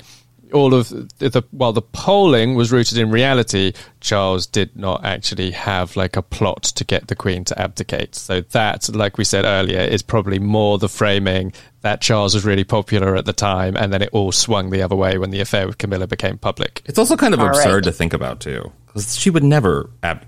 all 0.52 0.74
of 0.74 0.88
the, 1.18 1.28
the 1.30 1.42
while 1.50 1.72
the 1.72 1.82
polling 1.82 2.54
was 2.54 2.70
rooted 2.70 2.98
in 2.98 3.10
reality, 3.10 3.72
Charles 4.00 4.46
did 4.46 4.76
not 4.76 5.04
actually 5.04 5.50
have 5.52 5.96
like 5.96 6.16
a 6.16 6.22
plot 6.22 6.62
to 6.62 6.84
get 6.84 7.08
the 7.08 7.14
Queen 7.14 7.44
to 7.44 7.60
abdicate. 7.60 8.14
So 8.14 8.40
that, 8.40 8.94
like 8.94 9.18
we 9.18 9.24
said 9.24 9.44
earlier, 9.44 9.80
is 9.80 10.02
probably 10.02 10.38
more 10.38 10.78
the 10.78 10.88
framing 10.88 11.52
that 11.80 12.00
Charles 12.00 12.34
was 12.34 12.44
really 12.44 12.64
popular 12.64 13.16
at 13.16 13.24
the 13.24 13.32
time, 13.32 13.76
and 13.76 13.92
then 13.92 14.02
it 14.02 14.10
all 14.12 14.30
swung 14.32 14.70
the 14.70 14.82
other 14.82 14.96
way 14.96 15.18
when 15.18 15.30
the 15.30 15.40
affair 15.40 15.66
with 15.66 15.78
Camilla 15.78 16.06
became 16.06 16.38
public. 16.38 16.82
It's 16.84 16.98
also 16.98 17.16
kind 17.16 17.34
of 17.34 17.40
All 17.40 17.48
absurd 17.48 17.74
right. 17.74 17.84
to 17.84 17.92
think 17.92 18.12
about 18.12 18.40
too. 18.40 18.72
Because 18.92 19.16
she 19.16 19.30
would 19.30 19.42
never, 19.42 19.88
ab- 20.02 20.26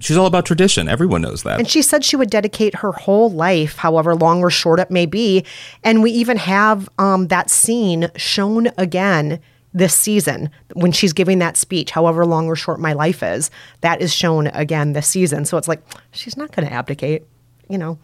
she's 0.00 0.16
all 0.16 0.26
about 0.26 0.46
tradition. 0.46 0.88
Everyone 0.88 1.20
knows 1.20 1.42
that. 1.42 1.58
And 1.58 1.68
she 1.68 1.82
said 1.82 2.02
she 2.02 2.16
would 2.16 2.30
dedicate 2.30 2.76
her 2.76 2.92
whole 2.92 3.30
life, 3.30 3.76
however 3.76 4.14
long 4.14 4.42
or 4.42 4.48
short 4.48 4.80
it 4.80 4.90
may 4.90 5.04
be. 5.04 5.44
And 5.84 6.02
we 6.02 6.10
even 6.12 6.38
have 6.38 6.88
um, 6.98 7.28
that 7.28 7.50
scene 7.50 8.10
shown 8.16 8.68
again 8.78 9.38
this 9.74 9.94
season 9.94 10.48
when 10.72 10.92
she's 10.92 11.12
giving 11.12 11.38
that 11.40 11.58
speech, 11.58 11.90
however 11.90 12.24
long 12.24 12.46
or 12.46 12.56
short 12.56 12.80
my 12.80 12.94
life 12.94 13.22
is. 13.22 13.50
That 13.82 14.00
is 14.00 14.14
shown 14.14 14.46
again 14.48 14.94
this 14.94 15.06
season. 15.06 15.44
So 15.44 15.58
it's 15.58 15.68
like, 15.68 15.82
she's 16.12 16.38
not 16.38 16.52
going 16.52 16.66
to 16.66 16.72
abdicate. 16.72 17.24
You 17.68 17.76
know, 17.76 17.98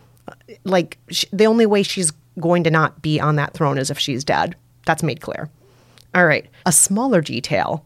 like 0.64 0.98
sh 1.10 1.24
the 1.32 1.46
only 1.46 1.64
way 1.64 1.82
she's 1.82 2.12
going 2.38 2.64
to 2.64 2.70
not 2.70 3.00
be 3.00 3.18
on 3.18 3.36
that 3.36 3.54
throne 3.54 3.78
is 3.78 3.90
if 3.90 3.98
she's 3.98 4.24
dead. 4.24 4.56
That's 4.84 5.02
made 5.02 5.22
clear. 5.22 5.48
All 6.14 6.26
right. 6.26 6.46
A 6.66 6.72
smaller 6.72 7.22
detail 7.22 7.84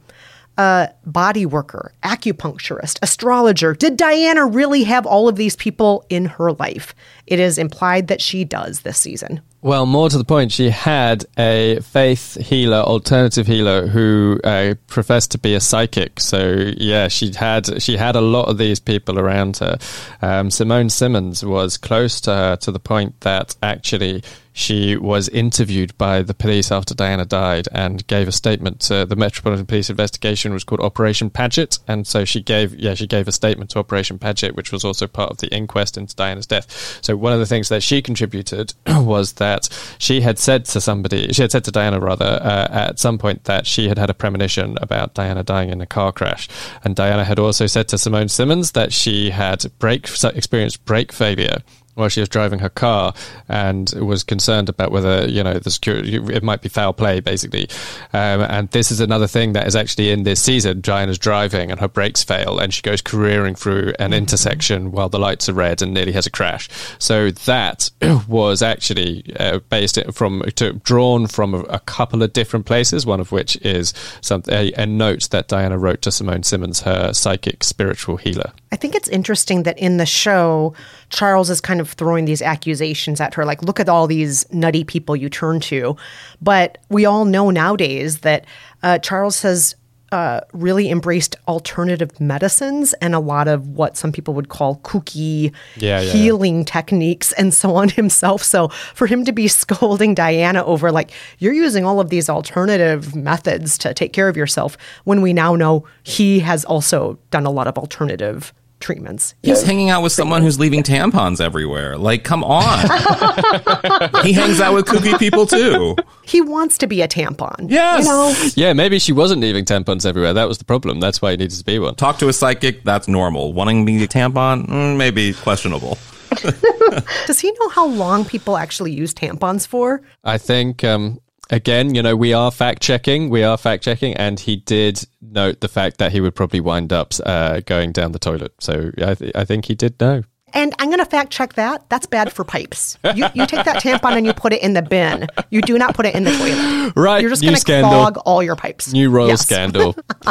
a 0.58 0.90
body 1.04 1.46
worker, 1.46 1.92
acupuncturist, 2.02 2.98
astrologer. 3.02 3.74
Did 3.74 3.96
Diana 3.96 4.46
really 4.46 4.84
have 4.84 5.06
all 5.06 5.28
of 5.28 5.36
these 5.36 5.56
people 5.56 6.04
in 6.08 6.26
her 6.26 6.52
life? 6.52 6.94
It 7.26 7.40
is 7.40 7.58
implied 7.58 8.08
that 8.08 8.20
she 8.20 8.44
does 8.44 8.80
this 8.80 8.98
season. 8.98 9.40
Well, 9.62 9.84
more 9.84 10.08
to 10.08 10.16
the 10.16 10.24
point, 10.24 10.52
she 10.52 10.70
had 10.70 11.24
a 11.36 11.80
faith 11.80 12.40
healer, 12.40 12.76
alternative 12.76 13.48
healer, 13.48 13.88
who 13.88 14.38
uh, 14.44 14.74
professed 14.86 15.32
to 15.32 15.38
be 15.38 15.54
a 15.54 15.60
psychic. 15.60 16.20
So 16.20 16.70
yeah, 16.76 17.08
she 17.08 17.32
had 17.32 17.82
she 17.82 17.96
had 17.96 18.14
a 18.14 18.20
lot 18.20 18.48
of 18.48 18.58
these 18.58 18.78
people 18.78 19.18
around 19.18 19.56
her. 19.56 19.78
Um, 20.22 20.52
Simone 20.52 20.88
Simmons 20.88 21.44
was 21.44 21.78
close 21.78 22.20
to 22.22 22.30
her 22.30 22.56
to 22.56 22.70
the 22.70 22.78
point 22.78 23.20
that 23.22 23.56
actually 23.60 24.22
she 24.56 24.96
was 24.96 25.28
interviewed 25.28 25.96
by 25.98 26.22
the 26.22 26.32
police 26.32 26.72
after 26.72 26.94
Diana 26.94 27.26
died 27.26 27.68
and 27.72 28.06
gave 28.06 28.26
a 28.26 28.32
statement. 28.32 28.80
The 28.80 29.14
Metropolitan 29.14 29.66
Police 29.66 29.90
investigation 29.90 30.54
was 30.54 30.64
called 30.64 30.80
Operation 30.80 31.28
Paget, 31.28 31.78
and 31.86 32.06
so 32.06 32.24
she 32.24 32.40
gave 32.40 32.74
yeah 32.74 32.94
she 32.94 33.06
gave 33.06 33.28
a 33.28 33.32
statement 33.32 33.68
to 33.70 33.78
Operation 33.78 34.18
Paget, 34.18 34.56
which 34.56 34.72
was 34.72 34.82
also 34.82 35.06
part 35.06 35.30
of 35.30 35.38
the 35.38 35.54
inquest 35.54 35.98
into 35.98 36.16
Diana's 36.16 36.46
death. 36.46 36.98
So 37.02 37.18
one 37.18 37.34
of 37.34 37.38
the 37.38 37.44
things 37.44 37.68
that 37.68 37.82
she 37.82 38.00
contributed 38.00 38.72
was 38.86 39.34
that 39.34 39.68
she 39.98 40.22
had 40.22 40.38
said 40.38 40.64
to 40.64 40.80
somebody, 40.80 41.34
she 41.34 41.42
had 41.42 41.52
said 41.52 41.64
to 41.64 41.70
Diana 41.70 42.00
rather 42.00 42.24
uh, 42.24 42.68
at 42.70 42.98
some 42.98 43.18
point 43.18 43.44
that 43.44 43.66
she 43.66 43.88
had 43.88 43.98
had 43.98 44.08
a 44.08 44.14
premonition 44.14 44.78
about 44.80 45.12
Diana 45.12 45.42
dying 45.42 45.68
in 45.68 45.82
a 45.82 45.86
car 45.86 46.12
crash, 46.12 46.48
and 46.82 46.96
Diana 46.96 47.24
had 47.24 47.38
also 47.38 47.66
said 47.66 47.88
to 47.88 47.98
Simone 47.98 48.30
Simmons 48.30 48.72
that 48.72 48.94
she 48.94 49.28
had 49.28 49.66
brake 49.78 50.08
experienced 50.34 50.82
brake 50.86 51.12
failure 51.12 51.58
while 51.96 52.08
she 52.08 52.20
was 52.20 52.28
driving 52.28 52.60
her 52.60 52.68
car 52.68 53.12
and 53.48 53.92
was 53.98 54.22
concerned 54.22 54.68
about 54.68 54.92
whether 54.92 55.26
you 55.26 55.42
know 55.42 55.54
the 55.54 55.70
security 55.70 56.16
it 56.16 56.42
might 56.42 56.62
be 56.62 56.68
foul 56.68 56.92
play 56.92 57.20
basically. 57.20 57.68
Um, 58.12 58.42
and 58.42 58.70
this 58.70 58.90
is 58.92 59.00
another 59.00 59.26
thing 59.26 59.54
that 59.54 59.66
is 59.66 59.74
actually 59.74 60.10
in 60.10 60.22
this 60.22 60.40
season. 60.40 60.80
Diana's 60.80 61.18
driving 61.18 61.70
and 61.70 61.80
her 61.80 61.88
brakes 61.88 62.22
fail 62.22 62.58
and 62.58 62.72
she 62.72 62.82
goes 62.82 63.02
careering 63.02 63.54
through 63.54 63.94
an 63.98 64.10
mm-hmm. 64.10 64.14
intersection 64.14 64.92
while 64.92 65.08
the 65.08 65.18
lights 65.18 65.48
are 65.48 65.54
red 65.54 65.82
and 65.82 65.92
nearly 65.92 66.12
has 66.12 66.26
a 66.26 66.30
crash. 66.30 66.68
So 66.98 67.30
that 67.30 67.90
was 68.28 68.62
actually 68.62 69.24
uh, 69.40 69.60
based 69.70 69.98
from 70.12 70.42
to, 70.56 70.74
drawn 70.74 71.26
from 71.26 71.54
a, 71.54 71.60
a, 71.60 71.80
couple 71.80 72.22
of 72.22 72.32
different 72.32 72.66
places 72.66 73.06
one 73.06 73.20
of 73.20 73.32
which 73.32 73.56
is 73.62 73.94
some, 74.20 74.42
a, 74.48 74.72
a 74.72 74.84
note 74.84 75.30
that 75.30 75.48
Diana 75.48 75.78
wrote 75.78 76.02
to 76.02 76.12
Simone 76.12 76.42
Simmons 76.42 76.82
her 76.82 77.12
psychic 77.14 77.64
spiritual 77.64 78.16
healer. 78.16 78.52
I 78.72 78.76
think 78.76 78.94
it's 78.94 79.08
interesting 79.08 79.62
that 79.62 79.78
in 79.78 79.96
the 79.96 80.06
show 80.06 80.74
Charles 81.08 81.50
is 81.50 81.60
kind 81.60 81.80
of 81.80 81.85
throwing 81.94 82.24
these 82.24 82.42
accusations 82.42 83.20
at 83.20 83.34
her, 83.34 83.44
like, 83.44 83.62
look 83.62 83.80
at 83.80 83.88
all 83.88 84.06
these 84.06 84.50
nutty 84.52 84.84
people 84.84 85.16
you 85.16 85.28
turn 85.28 85.60
to. 85.60 85.96
But 86.40 86.78
we 86.88 87.04
all 87.04 87.24
know 87.24 87.50
nowadays 87.50 88.20
that 88.20 88.46
uh, 88.82 88.98
Charles 88.98 89.42
has 89.42 89.74
uh, 90.12 90.40
really 90.52 90.88
embraced 90.88 91.34
alternative 91.48 92.20
medicines 92.20 92.94
and 92.94 93.14
a 93.14 93.18
lot 93.18 93.48
of 93.48 93.68
what 93.70 93.96
some 93.96 94.12
people 94.12 94.34
would 94.34 94.48
call 94.48 94.76
kooky 94.78 95.52
yeah, 95.76 96.00
yeah, 96.00 96.12
healing 96.12 96.58
yeah. 96.58 96.64
techniques 96.64 97.32
and 97.32 97.52
so 97.52 97.74
on 97.74 97.88
himself. 98.00 98.42
So 98.42 98.68
for 98.68 99.06
him 99.06 99.24
to 99.24 99.32
be 99.32 99.48
scolding 99.48 100.14
Diana 100.14 100.64
over, 100.64 100.92
like, 100.92 101.10
you're 101.38 101.52
using 101.52 101.84
all 101.84 102.00
of 102.00 102.08
these 102.08 102.28
alternative 102.28 103.16
methods 103.16 103.76
to 103.78 103.92
take 103.94 104.12
care 104.12 104.28
of 104.28 104.36
yourself, 104.36 104.76
when 105.04 105.22
we 105.22 105.32
now 105.32 105.56
know 105.56 105.84
he 106.02 106.40
has 106.40 106.64
also 106.64 107.18
done 107.30 107.44
a 107.44 107.50
lot 107.50 107.66
of 107.66 107.76
alternative 107.76 108.52
treatments. 108.80 109.34
He's 109.42 109.62
hanging 109.62 109.90
out 109.90 110.02
with 110.02 110.12
someone 110.12 110.42
who's 110.42 110.58
leaving 110.58 110.82
tampons 110.82 111.40
everywhere. 111.40 111.96
Like, 111.96 112.24
come 112.24 112.44
on. 112.44 112.78
he 114.22 114.32
hangs 114.32 114.60
out 114.60 114.74
with 114.74 114.86
kooky 114.86 115.18
people 115.18 115.46
too. 115.46 115.96
He 116.22 116.40
wants 116.40 116.78
to 116.78 116.86
be 116.86 117.02
a 117.02 117.08
tampon. 117.08 117.70
Yes. 117.70 118.04
You 118.04 118.10
know? 118.10 118.50
Yeah, 118.54 118.72
maybe 118.72 118.98
she 118.98 119.12
wasn't 119.12 119.40
leaving 119.40 119.64
tampons 119.64 120.04
everywhere. 120.04 120.32
That 120.32 120.48
was 120.48 120.58
the 120.58 120.64
problem. 120.64 121.00
That's 121.00 121.22
why 121.22 121.32
he 121.32 121.36
needed 121.36 121.56
to 121.56 121.64
be 121.64 121.78
one. 121.78 121.94
Talk 121.94 122.18
to 122.18 122.28
a 122.28 122.32
psychic, 122.32 122.84
that's 122.84 123.08
normal. 123.08 123.52
Wanting 123.52 123.84
me 123.84 124.02
a 124.02 124.08
tampon, 124.08 124.66
mm, 124.66 124.96
maybe 124.96 125.32
questionable. 125.34 125.98
Does 127.26 127.40
he 127.40 127.52
know 127.52 127.68
how 127.70 127.86
long 127.86 128.24
people 128.24 128.56
actually 128.56 128.92
use 128.92 129.14
tampons 129.14 129.66
for? 129.66 130.02
I 130.24 130.38
think 130.38 130.84
um, 130.84 131.20
again, 131.50 131.94
you 131.94 132.02
know, 132.02 132.16
we 132.16 132.32
are 132.32 132.50
fact 132.50 132.82
checking. 132.82 133.30
We 133.30 133.42
are 133.42 133.56
fact 133.56 133.84
checking, 133.84 134.14
and 134.14 134.38
he 134.38 134.56
did 134.56 135.06
note 135.20 135.60
the 135.60 135.68
fact 135.68 135.98
that 135.98 136.12
he 136.12 136.20
would 136.20 136.34
probably 136.34 136.60
wind 136.60 136.92
up 136.92 137.12
uh, 137.24 137.60
going 137.60 137.92
down 137.92 138.12
the 138.12 138.18
toilet. 138.18 138.54
So 138.60 138.90
I, 138.98 139.14
th- 139.14 139.32
I 139.34 139.44
think 139.44 139.66
he 139.66 139.74
did 139.74 140.00
know. 140.00 140.22
And 140.52 140.72
I'm 140.78 140.88
going 140.88 141.00
to 141.00 141.04
fact 141.04 141.30
check 141.30 141.54
that. 141.54 141.88
That's 141.90 142.06
bad 142.06 142.32
for 142.32 142.42
pipes. 142.42 142.96
You, 143.14 143.26
you 143.34 143.46
take 143.46 143.64
that 143.66 143.82
tampon 143.82 144.16
and 144.16 144.24
you 144.24 144.32
put 144.32 144.54
it 144.54 144.62
in 144.62 144.72
the 144.72 144.80
bin. 144.80 145.26
You 145.50 145.60
do 145.60 145.76
not 145.76 145.94
put 145.94 146.06
it 146.06 146.14
in 146.14 146.24
the 146.24 146.30
toilet. 146.32 146.92
Right. 146.96 147.20
You're 147.20 147.30
just 147.30 147.42
going 147.42 147.56
to 147.56 147.62
clog 147.62 148.16
all 148.24 148.42
your 148.42 148.56
pipes. 148.56 148.92
New 148.92 149.10
royal 149.10 149.28
yes. 149.28 149.42
scandal. 149.42 149.94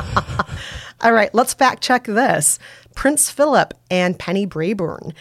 all 1.01 1.11
right. 1.11 1.32
Let's 1.36 1.53
fact 1.53 1.84
check 1.84 2.05
this. 2.05 2.57
Prince 2.95 3.30
Philip 3.30 3.74
and 3.91 4.18
Penny 4.18 4.47
Brabourne. 4.47 5.13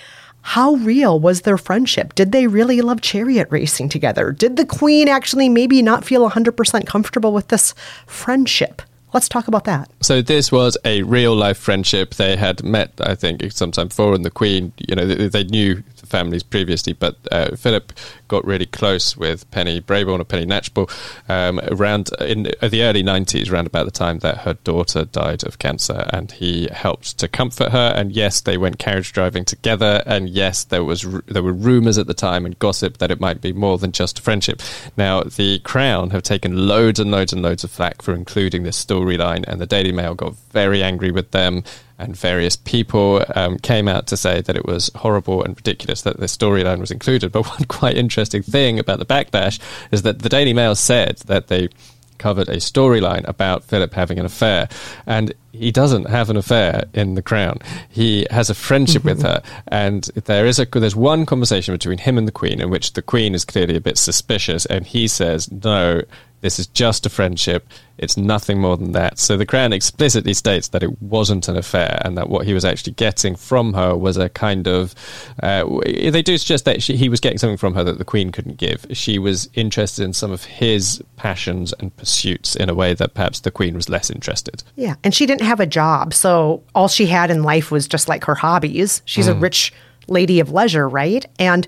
How 0.49 0.75
real 0.75 1.19
was 1.19 1.41
their 1.41 1.57
friendship? 1.57 2.15
Did 2.15 2.31
they 2.31 2.47
really 2.47 2.83
love 2.83 3.01
chariot 3.01 3.49
racing 3.51 3.89
together? 3.89 4.31
Did 4.31 4.57
the 4.57 4.67
queen 4.67 5.09
actually 5.09 5.49
maybe 5.49 5.81
not 5.81 6.05
feel 6.05 6.29
100% 6.29 6.87
comfortable 6.87 7.33
with 7.33 7.49
this 7.49 7.75
friendship? 8.07 8.83
Let's 9.15 9.27
talk 9.27 9.49
about 9.49 9.65
that. 9.65 9.91
So 10.03 10.21
this 10.21 10.53
was 10.53 10.77
a 10.85 11.03
real 11.05 11.35
life 11.35 11.57
friendship. 11.57 12.17
They 12.17 12.37
had 12.37 12.63
met, 12.63 12.93
I 13.01 13.15
think, 13.15 13.51
sometime 13.53 13.89
before, 13.89 14.15
and 14.15 14.23
the 14.23 14.31
Queen, 14.31 14.75
you 14.87 14.95
know, 14.95 15.07
they, 15.07 15.29
they 15.29 15.45
knew 15.45 15.83
the 15.97 16.07
families 16.07 16.43
previously, 16.43 16.93
but 16.93 17.17
uh, 17.33 17.57
Philip 17.57 17.95
got 18.29 18.45
really 18.45 18.67
close 18.67 19.17
with 19.17 19.51
Penny 19.51 19.81
Brabourne 19.81 20.21
or 20.21 20.25
Penny 20.25 20.47
Knatchbull 20.47 20.91
um, 21.29 21.61
around 21.69 22.11
in 22.21 22.45
the 22.45 22.83
early 22.83 23.03
90s, 23.03 23.51
around 23.51 23.67
about 23.67 23.85
the 23.85 23.91
time 23.91 24.19
that 24.21 24.39
her 24.39 24.55
daughter 24.65 25.05
died 25.05 25.45
of 25.45 25.59
cancer, 25.59 26.09
and 26.13 26.33
he 26.33 26.69
helped 26.73 27.19
to 27.19 27.29
comfort 27.29 27.73
her. 27.73 27.93
And 27.95 28.13
yes, 28.13 28.41
they 28.41 28.57
went 28.57 28.79
carriage 28.79 29.13
driving 29.13 29.45
together, 29.45 30.03
and 30.07 30.29
yes, 30.29 30.65
there 30.65 30.85
was 30.85 31.03
there 31.27 31.43
were 31.43 31.53
rumors 31.53 31.99
at 31.99 32.07
the 32.07 32.15
time 32.15 32.47
and 32.47 32.59
gossip 32.59 32.99
that 32.99 33.11
it 33.11 33.21
might 33.21 33.41
be 33.41 33.53
more 33.53 33.79
than 33.79 33.93
just 33.93 34.19
a 34.19 34.23
friendship. 34.23 34.63
Now, 34.97 35.23
the 35.23 35.59
Crown 35.61 36.11
have 36.11 36.23
taken 36.23 36.69
loads 36.69 37.01
and 37.01 37.11
loads 37.11 37.33
and 37.33 37.43
loads 37.43 37.65
of 37.65 37.71
flack 37.71 38.03
for 38.03 38.15
including 38.15 38.63
this 38.63 38.83
storyline, 38.83 39.45
and 39.47 39.61
the 39.61 39.67
Daily 39.67 39.93
Mail 39.93 40.15
got 40.15 40.37
very 40.53 40.83
angry 40.83 41.11
with 41.11 41.31
them 41.31 41.65
and 41.99 42.17
various 42.17 42.57
people 42.57 43.25
um, 43.37 43.57
came 43.59 43.87
out 43.87 44.07
to 44.09 44.17
say 44.17 44.41
that 44.41 44.57
it 44.57 44.67
was 44.67 44.91
horrible 44.97 45.45
and 45.45 45.57
ridiculous 45.57 46.03
that 46.03 46.19
this 46.19 46.37
storyline 46.37 46.81
was 46.81 46.91
included. 46.91 47.31
But 47.31 47.47
one 47.49 47.65
quite 47.69 47.97
interesting 47.97 48.14
thing 48.15 48.79
about 48.79 48.99
the 48.99 49.07
backlash 49.07 49.59
is 49.91 50.03
that 50.03 50.21
the 50.21 50.29
Daily 50.29 50.53
Mail 50.53 50.75
said 50.75 51.19
that 51.27 51.49
they 51.49 51.69
covered 52.19 52.49
a 52.49 52.57
storyline 52.57 53.27
about 53.29 53.65
Philip 53.65 53.93
having 53.93 54.19
an 54.19 54.27
affair, 54.27 54.69
and 55.07 55.35
he 55.53 55.71
doesn't 55.71 56.09
have 56.09 56.31
an 56.31 56.37
affair 56.37 56.85
in 56.95 57.15
The 57.15 57.23
Crown. 57.23 57.59
He 57.89 58.27
has 58.31 58.51
a 58.51 58.55
friendship 58.55 59.05
with 59.05 59.19
mm-hmm. 59.19 59.27
her, 59.27 59.43
and 59.69 60.05
there 60.25 60.47
is 60.47 60.59
a 60.59 60.65
there's 60.65 60.97
one 60.97 61.27
conversation 61.27 61.75
between 61.75 61.99
him 61.99 62.19
and 62.19 62.27
the 62.27 62.33
Queen 62.33 62.61
in 62.61 62.71
which 62.71 62.93
the 62.93 63.03
Queen 63.03 63.35
is 63.35 63.45
clearly 63.45 63.77
a 63.77 63.81
bit 63.81 63.99
suspicious, 63.99 64.67
and 64.67 64.87
he 64.87 65.09
says, 65.09 65.51
"No, 65.51 66.03
this 66.45 66.59
is 66.59 66.67
just 66.67 67.07
a 67.07 67.09
friendship. 67.09 67.67
It's 67.97 68.19
nothing 68.19 68.61
more 68.61 68.77
than 68.77 68.93
that. 68.93 69.19
So 69.19 69.39
the 69.39 69.47
Crown 69.47 69.73
explicitly 69.73 70.35
states 70.35 70.69
that 70.69 70.83
it 70.83 71.01
wasn't 71.01 71.49
an 71.49 71.57
affair 71.57 72.03
and 72.05 72.19
that 72.19 72.29
what 72.29 72.47
he 72.47 72.53
was 72.53 72.67
actually 72.67 72.93
getting 72.93 73.35
from 73.35 73.73
her 73.73 73.97
was 73.97 74.19
a 74.19 74.29
kind 74.29 74.69
of. 74.69 74.95
Uh, 75.43 75.65
they 75.87 76.21
do 76.21 76.37
suggest 76.37 76.67
that 76.67 76.83
she, 76.83 76.97
he 76.99 77.09
was 77.09 77.19
getting 77.19 77.39
something 77.39 77.57
from 77.57 77.73
her 77.73 77.83
that 77.85 77.97
the 77.97 78.05
Queen 78.05 78.31
couldn't 78.31 78.59
give. 78.59 78.85
She 78.93 79.19
was 79.19 79.49
interested 79.55 80.05
in 80.05 80.13
some 80.13 80.31
of 80.31 80.45
his 80.45 81.03
passions 81.17 81.73
and 81.81 81.97
pursuits 81.97 82.55
in 82.57 82.69
a 82.69 82.75
way 82.75 82.93
that 82.93 83.15
perhaps 83.15 83.41
the 83.41 83.51
Queen 83.51 83.75
was 83.75 83.89
less 83.89 84.11
interested. 84.11 84.63
Yeah. 84.77 84.97
And 85.03 85.15
she 85.15 85.25
didn't 85.25 85.47
have 85.47 85.61
a 85.61 85.67
job. 85.67 86.13
So 86.13 86.63
all 86.75 86.89
she 86.89 87.07
had 87.07 87.31
in 87.31 87.43
life 87.43 87.71
was 87.71 87.89
just 87.89 88.07
like 88.07 88.25
her 88.25 88.35
hobbies. 88.35 89.01
She's 89.07 89.29
mm. 89.29 89.33
a 89.33 89.35
rich 89.35 89.73
lady 90.09 90.41
of 90.41 90.53
leisure, 90.53 90.87
right? 90.87 91.25
And 91.39 91.67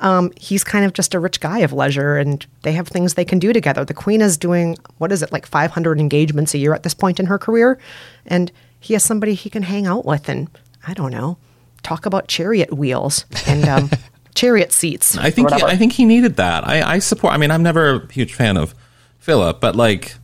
um, 0.00 0.32
he's 0.36 0.64
kind 0.64 0.84
of 0.84 0.92
just 0.92 1.14
a 1.14 1.20
rich 1.20 1.40
guy 1.40 1.60
of 1.60 1.72
leisure, 1.72 2.16
and 2.16 2.44
they 2.62 2.72
have 2.72 2.88
things 2.88 3.14
they 3.14 3.24
can 3.24 3.38
do 3.38 3.52
together. 3.52 3.84
The 3.84 3.94
queen 3.94 4.20
is 4.20 4.36
doing 4.36 4.76
what 4.98 5.12
is 5.12 5.22
it 5.22 5.32
like 5.32 5.46
500 5.46 5.98
engagements 5.98 6.54
a 6.54 6.58
year 6.58 6.74
at 6.74 6.82
this 6.82 6.94
point 6.94 7.18
in 7.18 7.26
her 7.26 7.38
career, 7.38 7.78
and 8.26 8.52
he 8.78 8.92
has 8.94 9.02
somebody 9.02 9.34
he 9.34 9.50
can 9.50 9.62
hang 9.62 9.86
out 9.86 10.04
with, 10.04 10.28
and 10.28 10.48
I 10.86 10.94
don't 10.94 11.10
know, 11.12 11.38
talk 11.82 12.06
about 12.06 12.28
chariot 12.28 12.72
wheels 12.72 13.24
and. 13.46 13.68
Um, 13.68 13.90
chariot 14.36 14.70
seats. 14.70 15.16
I 15.16 15.30
think 15.30 15.50
he, 15.50 15.62
I 15.62 15.76
think 15.76 15.94
he 15.94 16.04
needed 16.04 16.36
that. 16.36 16.68
I, 16.68 16.82
I 16.82 16.98
support. 16.98 17.32
I 17.32 17.38
mean, 17.38 17.50
I'm 17.50 17.62
never 17.62 17.94
a 17.94 18.12
huge 18.12 18.34
fan 18.34 18.58
of 18.58 18.74
Philip, 19.18 19.60
but 19.60 19.74
like 19.74 20.14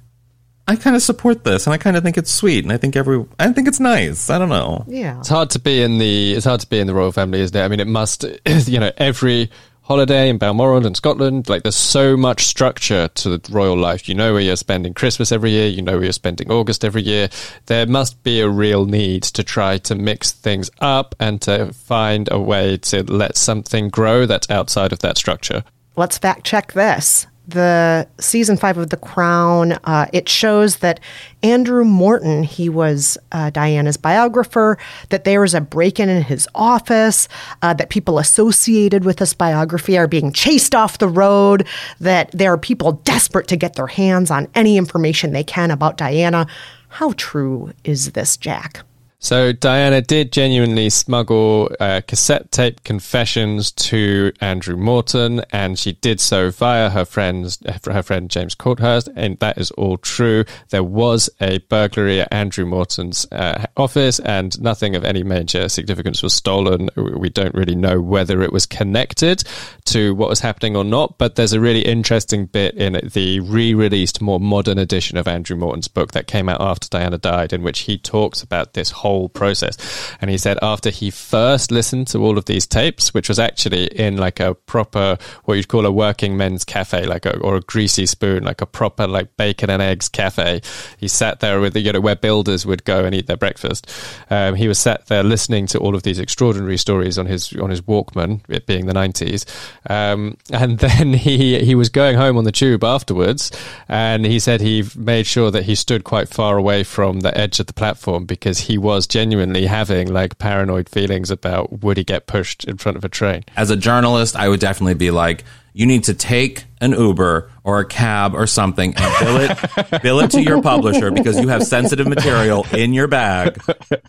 I 0.68 0.76
kind 0.76 0.94
of 0.94 1.02
support 1.02 1.44
this, 1.44 1.66
and 1.66 1.74
I 1.74 1.78
kind 1.78 1.96
of 1.96 2.02
think 2.02 2.16
it's 2.16 2.30
sweet, 2.30 2.64
and 2.64 2.72
I 2.72 2.76
think 2.76 2.94
every, 2.94 3.24
I 3.38 3.52
think 3.52 3.66
it's 3.66 3.80
nice. 3.80 4.30
I 4.30 4.38
don't 4.38 4.48
know. 4.48 4.84
Yeah, 4.86 5.18
it's 5.18 5.28
hard 5.28 5.50
to 5.50 5.58
be 5.58 5.82
in 5.82 5.98
the, 5.98 6.34
it's 6.34 6.44
hard 6.44 6.60
to 6.60 6.68
be 6.68 6.78
in 6.78 6.86
the 6.86 6.94
royal 6.94 7.12
family, 7.12 7.40
isn't 7.40 7.56
it? 7.56 7.62
I 7.62 7.68
mean, 7.68 7.80
it 7.80 7.88
must, 7.88 8.24
you 8.46 8.78
know, 8.78 8.92
every 8.96 9.50
holiday 9.82 10.28
in 10.28 10.38
Balmoral 10.38 10.86
and 10.86 10.96
Scotland, 10.96 11.48
like 11.48 11.64
there's 11.64 11.76
so 11.76 12.16
much 12.16 12.46
structure 12.46 13.08
to 13.08 13.36
the 13.36 13.52
royal 13.52 13.76
life. 13.76 14.08
You 14.08 14.14
know 14.14 14.32
where 14.32 14.40
you're 14.40 14.56
spending 14.56 14.94
Christmas 14.94 15.32
every 15.32 15.50
year, 15.50 15.68
you 15.68 15.82
know 15.82 15.94
where 15.94 16.04
you're 16.04 16.12
spending 16.12 16.50
August 16.50 16.84
every 16.84 17.02
year. 17.02 17.28
There 17.66 17.86
must 17.86 18.22
be 18.22 18.40
a 18.40 18.48
real 18.48 18.86
need 18.86 19.24
to 19.24 19.42
try 19.42 19.78
to 19.78 19.94
mix 19.94 20.32
things 20.32 20.70
up 20.80 21.14
and 21.18 21.42
to 21.42 21.72
find 21.72 22.28
a 22.30 22.40
way 22.40 22.76
to 22.78 23.02
let 23.02 23.36
something 23.36 23.88
grow 23.88 24.24
that's 24.24 24.48
outside 24.50 24.92
of 24.92 25.00
that 25.00 25.18
structure. 25.18 25.64
Let's 25.96 26.16
fact 26.16 26.44
check 26.44 26.72
this. 26.72 27.26
The 27.46 28.08
season 28.18 28.56
five 28.56 28.78
of 28.78 28.90
The 28.90 28.96
Crown, 28.96 29.72
uh, 29.84 30.06
it 30.12 30.28
shows 30.28 30.76
that 30.76 31.00
Andrew 31.42 31.84
Morton, 31.84 32.44
he 32.44 32.68
was 32.68 33.18
uh, 33.32 33.50
Diana's 33.50 33.96
biographer, 33.96 34.78
that 35.08 35.24
there 35.24 35.40
was 35.40 35.54
a 35.54 35.60
break 35.60 35.98
in 35.98 36.08
in 36.08 36.22
his 36.22 36.48
office, 36.54 37.28
uh, 37.62 37.74
that 37.74 37.90
people 37.90 38.18
associated 38.18 39.04
with 39.04 39.16
this 39.16 39.34
biography 39.34 39.98
are 39.98 40.06
being 40.06 40.32
chased 40.32 40.74
off 40.74 40.98
the 40.98 41.08
road, 41.08 41.66
that 42.00 42.30
there 42.32 42.52
are 42.52 42.58
people 42.58 42.92
desperate 43.04 43.48
to 43.48 43.56
get 43.56 43.74
their 43.74 43.88
hands 43.88 44.30
on 44.30 44.48
any 44.54 44.76
information 44.76 45.32
they 45.32 45.44
can 45.44 45.70
about 45.70 45.96
Diana. 45.96 46.46
How 46.88 47.12
true 47.16 47.72
is 47.84 48.12
this, 48.12 48.36
Jack? 48.36 48.82
So 49.22 49.52
Diana 49.52 50.02
did 50.02 50.32
genuinely 50.32 50.90
smuggle 50.90 51.70
uh, 51.78 52.00
cassette 52.08 52.50
tape 52.50 52.82
confessions 52.82 53.70
to 53.70 54.32
Andrew 54.40 54.76
Morton, 54.76 55.42
and 55.52 55.78
she 55.78 55.92
did 55.92 56.18
so 56.18 56.50
via 56.50 56.90
her 56.90 57.04
friends, 57.04 57.60
her 57.84 58.02
friend 58.02 58.28
James 58.28 58.56
Colthurst, 58.56 59.08
and 59.14 59.38
that 59.38 59.58
is 59.58 59.70
all 59.72 59.96
true. 59.96 60.44
There 60.70 60.82
was 60.82 61.30
a 61.40 61.58
burglary 61.58 62.20
at 62.20 62.32
Andrew 62.32 62.66
Morton's 62.66 63.24
uh, 63.30 63.66
office, 63.76 64.18
and 64.18 64.60
nothing 64.60 64.96
of 64.96 65.04
any 65.04 65.22
major 65.22 65.68
significance 65.68 66.20
was 66.20 66.34
stolen. 66.34 66.90
We 66.96 67.28
don't 67.28 67.54
really 67.54 67.76
know 67.76 68.00
whether 68.00 68.42
it 68.42 68.52
was 68.52 68.66
connected 68.66 69.44
to 69.84 70.16
what 70.16 70.30
was 70.30 70.40
happening 70.40 70.74
or 70.76 70.82
not, 70.82 71.16
but 71.18 71.36
there's 71.36 71.52
a 71.52 71.60
really 71.60 71.82
interesting 71.82 72.46
bit 72.46 72.74
in 72.74 73.08
the 73.12 73.38
re-released, 73.38 74.20
more 74.20 74.40
modern 74.40 74.78
edition 74.78 75.16
of 75.16 75.28
Andrew 75.28 75.56
Morton's 75.56 75.86
book 75.86 76.10
that 76.10 76.26
came 76.26 76.48
out 76.48 76.60
after 76.60 76.88
Diana 76.88 77.18
died, 77.18 77.52
in 77.52 77.62
which 77.62 77.80
he 77.80 77.96
talks 77.96 78.42
about 78.42 78.72
this 78.72 78.90
whole 78.90 79.11
whole 79.12 79.28
process. 79.28 79.76
And 80.20 80.30
he 80.30 80.38
said 80.38 80.58
after 80.62 80.90
he 80.90 81.10
first 81.10 81.70
listened 81.70 82.06
to 82.08 82.18
all 82.18 82.38
of 82.38 82.46
these 82.46 82.66
tapes, 82.66 83.12
which 83.12 83.28
was 83.28 83.38
actually 83.38 83.86
in 83.86 84.16
like 84.16 84.40
a 84.40 84.54
proper, 84.54 85.18
what 85.44 85.54
you'd 85.54 85.68
call 85.68 85.84
a 85.84 85.92
working 85.92 86.36
men's 86.36 86.64
cafe, 86.64 87.04
like 87.04 87.26
a, 87.26 87.38
or 87.40 87.56
a 87.56 87.60
greasy 87.60 88.06
spoon, 88.06 88.44
like 88.44 88.62
a 88.62 88.66
proper 88.66 89.06
like 89.06 89.36
bacon 89.36 89.68
and 89.68 89.82
eggs 89.82 90.08
cafe. 90.08 90.62
He 90.96 91.08
sat 91.08 91.40
there 91.40 91.60
with, 91.60 91.76
you 91.76 91.92
know, 91.92 92.00
where 92.00 92.16
builders 92.16 92.64
would 92.64 92.84
go 92.84 93.04
and 93.04 93.14
eat 93.14 93.26
their 93.26 93.36
breakfast. 93.36 93.90
Um, 94.30 94.54
he 94.54 94.66
was 94.66 94.78
sat 94.78 95.06
there 95.06 95.22
listening 95.22 95.66
to 95.68 95.78
all 95.78 95.94
of 95.94 96.02
these 96.02 96.18
extraordinary 96.18 96.78
stories 96.78 97.18
on 97.18 97.26
his, 97.26 97.52
on 97.56 97.68
his 97.68 97.82
Walkman, 97.82 98.40
it 98.48 98.66
being 98.66 98.86
the 98.86 98.94
90s. 98.94 99.44
Um, 99.90 100.38
and 100.50 100.78
then 100.86 101.12
he, 101.12 101.62
he 101.64 101.74
was 101.74 101.90
going 101.90 102.16
home 102.16 102.38
on 102.38 102.44
the 102.44 102.52
tube 102.52 102.82
afterwards 102.82 103.50
and 103.88 104.24
he 104.24 104.38
said 104.38 104.60
he 104.60 104.84
made 104.96 105.26
sure 105.26 105.50
that 105.50 105.64
he 105.64 105.74
stood 105.74 106.04
quite 106.04 106.28
far 106.28 106.56
away 106.56 106.82
from 106.82 107.20
the 107.20 107.36
edge 107.36 107.60
of 107.60 107.66
the 107.66 107.72
platform 107.74 108.24
because 108.24 108.60
he 108.60 108.78
was 108.78 109.01
was 109.02 109.08
genuinely 109.08 109.66
having 109.66 110.06
like 110.12 110.38
paranoid 110.38 110.88
feelings 110.88 111.28
about 111.32 111.82
would 111.82 111.96
he 111.96 112.04
get 112.04 112.28
pushed 112.28 112.62
in 112.66 112.76
front 112.76 112.96
of 112.96 113.04
a 113.04 113.08
train. 113.08 113.42
As 113.56 113.68
a 113.68 113.76
journalist, 113.76 114.36
I 114.36 114.48
would 114.48 114.60
definitely 114.60 114.94
be 114.94 115.10
like, 115.10 115.42
you 115.72 115.86
need 115.86 116.04
to 116.04 116.14
take 116.14 116.66
an 116.80 116.92
Uber 116.92 117.50
or 117.64 117.80
a 117.80 117.84
cab 117.84 118.36
or 118.36 118.46
something 118.46 118.94
and 118.96 119.18
bill 119.18 119.36
it 119.40 119.58
bill 120.02 120.20
it 120.20 120.30
to 120.32 120.40
your 120.40 120.62
publisher 120.62 121.10
because 121.10 121.40
you 121.40 121.48
have 121.48 121.64
sensitive 121.64 122.06
material 122.06 122.64
in 122.72 122.92
your 122.92 123.08
bag. 123.08 123.60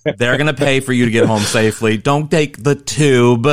They're 0.03 0.37
going 0.37 0.45
to 0.45 0.53
pay 0.53 0.79
for 0.79 0.93
you 0.93 1.05
to 1.05 1.11
get 1.11 1.25
home 1.25 1.41
safely. 1.41 1.97
Don't 1.97 2.29
take 2.29 2.61
the 2.61 2.75
tube. 2.75 3.47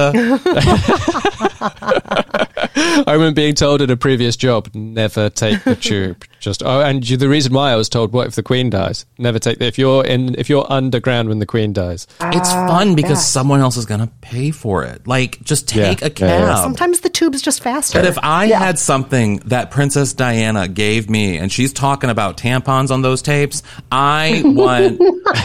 I 3.07 3.13
remember 3.15 3.35
being 3.35 3.55
told 3.55 3.81
in 3.81 3.89
a 3.89 3.97
previous 3.97 4.37
job, 4.37 4.69
never 4.75 5.31
take 5.31 5.65
the 5.65 5.75
tube. 5.77 6.23
Just 6.41 6.63
oh, 6.63 6.81
and 6.81 7.03
the 7.03 7.29
reason 7.29 7.53
why 7.53 7.71
I 7.71 7.77
was 7.77 7.89
told, 7.89 8.13
what 8.13 8.27
if 8.27 8.35
the 8.35 8.43
Queen 8.43 8.71
dies? 8.71 9.05
Never 9.19 9.39
take 9.39 9.59
the, 9.59 9.67
if 9.67 9.79
you're 9.79 10.05
in 10.05 10.35
if 10.37 10.49
you're 10.49 10.67
underground 10.73 11.29
when 11.29 11.39
the 11.39 11.47
Queen 11.47 11.73
dies. 11.75 12.07
It's 12.21 12.49
ah, 12.51 12.67
fun 12.67 12.95
because 12.95 13.25
someone 13.25 13.61
else 13.61 13.77
is 13.77 13.85
going 13.85 14.01
to 14.01 14.07
pay 14.23 14.51
for 14.51 14.83
it. 14.85 15.07
Like, 15.07 15.41
just 15.43 15.69
take 15.69 16.01
Yeah. 16.01 16.07
a 16.07 16.11
cab. 16.11 16.29
Yeah, 16.29 16.39
yeah. 16.47 16.55
Sometimes 16.63 17.01
the 17.01 17.11
tube's 17.11 17.43
just 17.43 17.63
faster. 17.63 17.99
But 17.99 18.07
if 18.07 18.19
I 18.23 18.47
had 18.47 18.79
something 18.79 19.37
that 19.47 19.71
Princess 19.71 20.15
Diana 20.15 20.67
gave 20.67 21.11
me, 21.11 21.37
and 21.37 21.53
she's 21.53 21.73
talking 21.73 22.09
about 22.09 22.39
tampons 22.39 22.91
on 22.91 23.03
those 23.03 23.21
tapes, 23.21 23.63
I 23.93 24.43
want, 24.47 24.99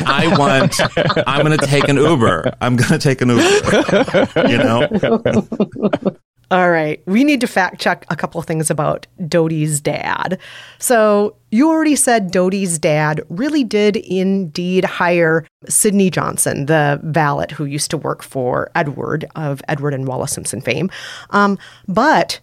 I 0.07 0.33
want, 0.37 0.79
I'm 1.27 1.45
going 1.45 1.57
to 1.57 1.65
take 1.65 1.89
an 1.89 1.97
Uber. 1.97 2.55
I'm 2.61 2.77
going 2.77 2.91
to 2.91 2.99
take 2.99 3.21
an 3.21 3.29
Uber. 3.29 4.47
You 4.49 4.57
know, 4.57 4.87
All 6.51 6.69
right, 6.69 7.01
we 7.07 7.23
need 7.23 7.41
to 7.41 7.47
fact 7.47 7.81
check 7.81 8.05
a 8.09 8.15
couple 8.15 8.41
things 8.41 8.69
about 8.69 9.07
Dodi's 9.27 9.81
dad. 9.81 10.39
So, 10.77 11.35
you 11.49 11.69
already 11.69 11.95
said 11.95 12.31
Dodi's 12.31 12.77
dad 12.77 13.21
really 13.29 13.63
did 13.63 13.95
indeed 13.95 14.85
hire 14.85 15.45
Sydney 15.67 16.09
Johnson, 16.09 16.67
the 16.67 16.99
valet 17.03 17.47
who 17.53 17.65
used 17.65 17.89
to 17.91 17.97
work 17.97 18.21
for 18.21 18.69
Edward 18.75 19.25
of 19.35 19.61
Edward 19.67 19.93
and 19.93 20.07
Wallis 20.07 20.33
Simpson 20.33 20.61
fame. 20.61 20.91
Um, 21.31 21.57
but 21.87 22.39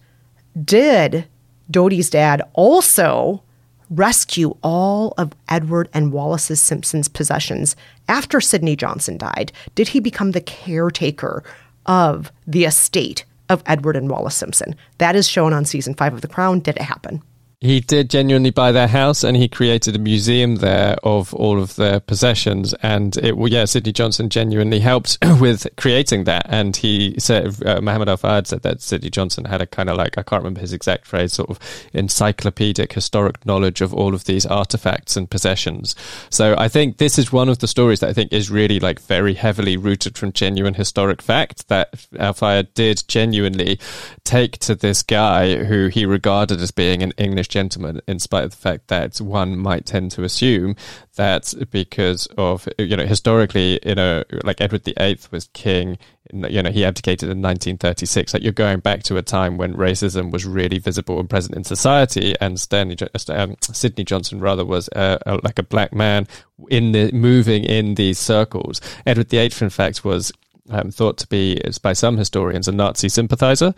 did 0.61 1.25
Dodi's 1.71 2.09
dad 2.09 2.41
also 2.53 3.41
rescue 3.89 4.57
all 4.63 5.13
of 5.17 5.33
Edward 5.47 5.87
and 5.93 6.11
Wallis's 6.11 6.59
Simpson's 6.59 7.07
possessions 7.07 7.75
after 8.09 8.41
Sydney 8.41 8.75
Johnson 8.75 9.17
died? 9.17 9.51
Did 9.75 9.89
he 9.89 9.99
become 9.99 10.31
the 10.31 10.41
caretaker 10.41 11.43
of 11.85 12.31
the 12.47 12.65
estate 12.65 13.25
of 13.49 13.63
Edward 13.65 13.95
and 13.95 14.09
Wallis 14.09 14.35
Simpson? 14.35 14.75
That 14.97 15.15
is 15.15 15.27
shown 15.27 15.53
on 15.53 15.65
season 15.65 15.93
five 15.93 16.13
of 16.13 16.21
The 16.21 16.27
Crown. 16.27 16.59
Did 16.59 16.77
it 16.77 16.83
happen? 16.83 17.21
He 17.63 17.79
did 17.79 18.09
genuinely 18.09 18.49
buy 18.49 18.73
their 18.73 18.89
house, 18.89 19.23
and 19.23 19.37
he 19.37 19.47
created 19.47 19.95
a 19.95 19.99
museum 19.99 20.57
there 20.57 20.97
of 21.01 21.33
all 21.33 21.61
of 21.61 21.77
their 21.77 22.01
possessions. 22.01 22.73
And 22.83 23.15
it, 23.15 23.35
yeah, 23.49 23.63
Sydney 23.63 23.93
Johnson 23.93 24.27
genuinely 24.27 24.81
helped 24.81 25.17
with 25.39 25.65
creating 25.77 26.25
that. 26.25 26.45
And 26.49 26.75
he 26.75 27.15
said, 27.19 27.65
uh, 27.65 27.79
Muhammad 27.79 28.09
Al 28.09 28.17
Fayed 28.17 28.47
said 28.47 28.63
that 28.63 28.81
Sydney 28.81 29.09
Johnson 29.09 29.45
had 29.45 29.61
a 29.61 29.65
kind 29.65 29.89
of 29.89 29.95
like 29.95 30.17
I 30.17 30.23
can't 30.23 30.41
remember 30.41 30.59
his 30.59 30.73
exact 30.73 31.05
phrase, 31.05 31.31
sort 31.31 31.49
of 31.49 31.57
encyclopedic 31.93 32.91
historic 32.91 33.45
knowledge 33.45 33.79
of 33.79 33.93
all 33.93 34.13
of 34.13 34.25
these 34.25 34.45
artifacts 34.45 35.15
and 35.15 35.29
possessions. 35.29 35.95
So 36.29 36.55
I 36.57 36.67
think 36.67 36.97
this 36.97 37.17
is 37.17 37.31
one 37.31 37.47
of 37.47 37.59
the 37.59 37.69
stories 37.69 38.01
that 38.01 38.09
I 38.09 38.13
think 38.13 38.33
is 38.33 38.51
really 38.51 38.81
like 38.81 38.99
very 38.99 39.35
heavily 39.35 39.77
rooted 39.77 40.17
from 40.17 40.33
genuine 40.33 40.73
historic 40.73 41.21
fact 41.21 41.69
that 41.69 42.07
Al 42.19 42.33
Fayed 42.33 42.73
did 42.73 43.03
genuinely 43.07 43.79
take 44.25 44.57
to 44.57 44.75
this 44.75 45.01
guy 45.01 45.63
who 45.63 45.87
he 45.87 46.05
regarded 46.05 46.59
as 46.59 46.71
being 46.71 47.01
an 47.01 47.13
English 47.17 47.52
gentleman, 47.53 48.01
in 48.07 48.19
spite 48.19 48.43
of 48.43 48.51
the 48.51 48.57
fact 48.57 48.87
that 48.87 49.21
one 49.21 49.57
might 49.57 49.85
tend 49.85 50.11
to 50.11 50.23
assume 50.23 50.75
that 51.15 51.53
because 51.69 52.25
of 52.37 52.67
you 52.79 52.97
know 52.97 53.05
historically, 53.05 53.79
you 53.85 53.95
know, 53.95 54.23
like 54.43 54.59
Edward 54.59 54.83
VIII 54.83 55.19
was 55.31 55.47
king, 55.53 55.97
you 56.33 56.63
know, 56.63 56.71
he 56.71 56.83
abdicated 56.83 57.29
in 57.29 57.41
1936. 57.41 58.33
Like 58.33 58.43
you're 58.43 58.51
going 58.51 58.79
back 58.79 59.03
to 59.03 59.17
a 59.17 59.21
time 59.21 59.57
when 59.57 59.75
racism 59.75 60.31
was 60.31 60.45
really 60.45 60.79
visible 60.79 61.19
and 61.19 61.29
present 61.29 61.55
in 61.55 61.63
society, 61.63 62.33
and 62.41 62.59
Stanley, 62.59 62.97
um, 63.29 63.55
Sydney 63.61 64.03
Johnson 64.03 64.39
rather 64.39 64.65
was 64.65 64.89
uh, 64.89 65.19
a, 65.25 65.39
like 65.43 65.59
a 65.59 65.63
black 65.63 65.93
man 65.93 66.27
in 66.69 66.91
the 66.91 67.11
moving 67.11 67.63
in 67.63 67.95
these 67.95 68.17
circles. 68.17 68.81
Edward 69.05 69.29
VIII, 69.29 69.51
in 69.61 69.69
fact, 69.69 70.03
was 70.03 70.31
um, 70.69 70.91
thought 70.91 71.17
to 71.19 71.27
be, 71.27 71.53
is 71.53 71.77
by 71.77 71.93
some 71.93 72.17
historians, 72.17 72.67
a 72.67 72.71
Nazi 72.71 73.09
sympathizer. 73.09 73.73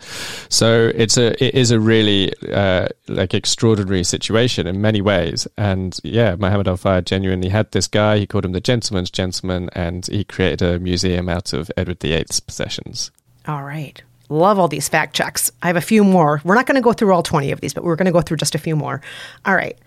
So 0.48 0.92
it's 0.94 1.16
a 1.16 1.32
it 1.44 1.54
is 1.54 1.70
a 1.70 1.80
really 1.80 2.32
uh, 2.52 2.88
like 3.08 3.34
extraordinary 3.34 4.04
situation 4.04 4.66
in 4.66 4.80
many 4.80 5.00
ways. 5.00 5.48
And 5.56 5.98
yeah, 6.02 6.36
Muhammad 6.36 6.68
Al 6.68 6.76
Fayed 6.76 7.06
genuinely 7.06 7.48
had 7.48 7.72
this 7.72 7.88
guy. 7.88 8.18
He 8.18 8.26
called 8.26 8.44
him 8.44 8.52
the 8.52 8.60
gentleman's 8.60 9.10
gentleman, 9.10 9.68
and 9.72 10.06
he 10.06 10.24
created 10.24 10.62
a 10.62 10.78
museum 10.78 11.28
out 11.28 11.52
of 11.52 11.70
Edward 11.76 12.00
VIII's 12.00 12.40
possessions. 12.40 13.10
All 13.46 13.62
right. 13.62 14.02
Love 14.28 14.58
all 14.58 14.68
these 14.68 14.88
fact 14.88 15.14
checks. 15.14 15.52
I 15.62 15.68
have 15.68 15.76
a 15.76 15.80
few 15.80 16.02
more. 16.02 16.40
We're 16.44 16.56
not 16.56 16.66
going 16.66 16.74
to 16.76 16.82
go 16.82 16.92
through 16.92 17.12
all 17.12 17.22
20 17.22 17.52
of 17.52 17.60
these, 17.60 17.72
but 17.72 17.84
we're 17.84 17.94
going 17.94 18.06
to 18.06 18.12
go 18.12 18.20
through 18.20 18.38
just 18.38 18.56
a 18.56 18.58
few 18.58 18.74
more. 18.74 19.00
All 19.44 19.54
right. 19.54 19.78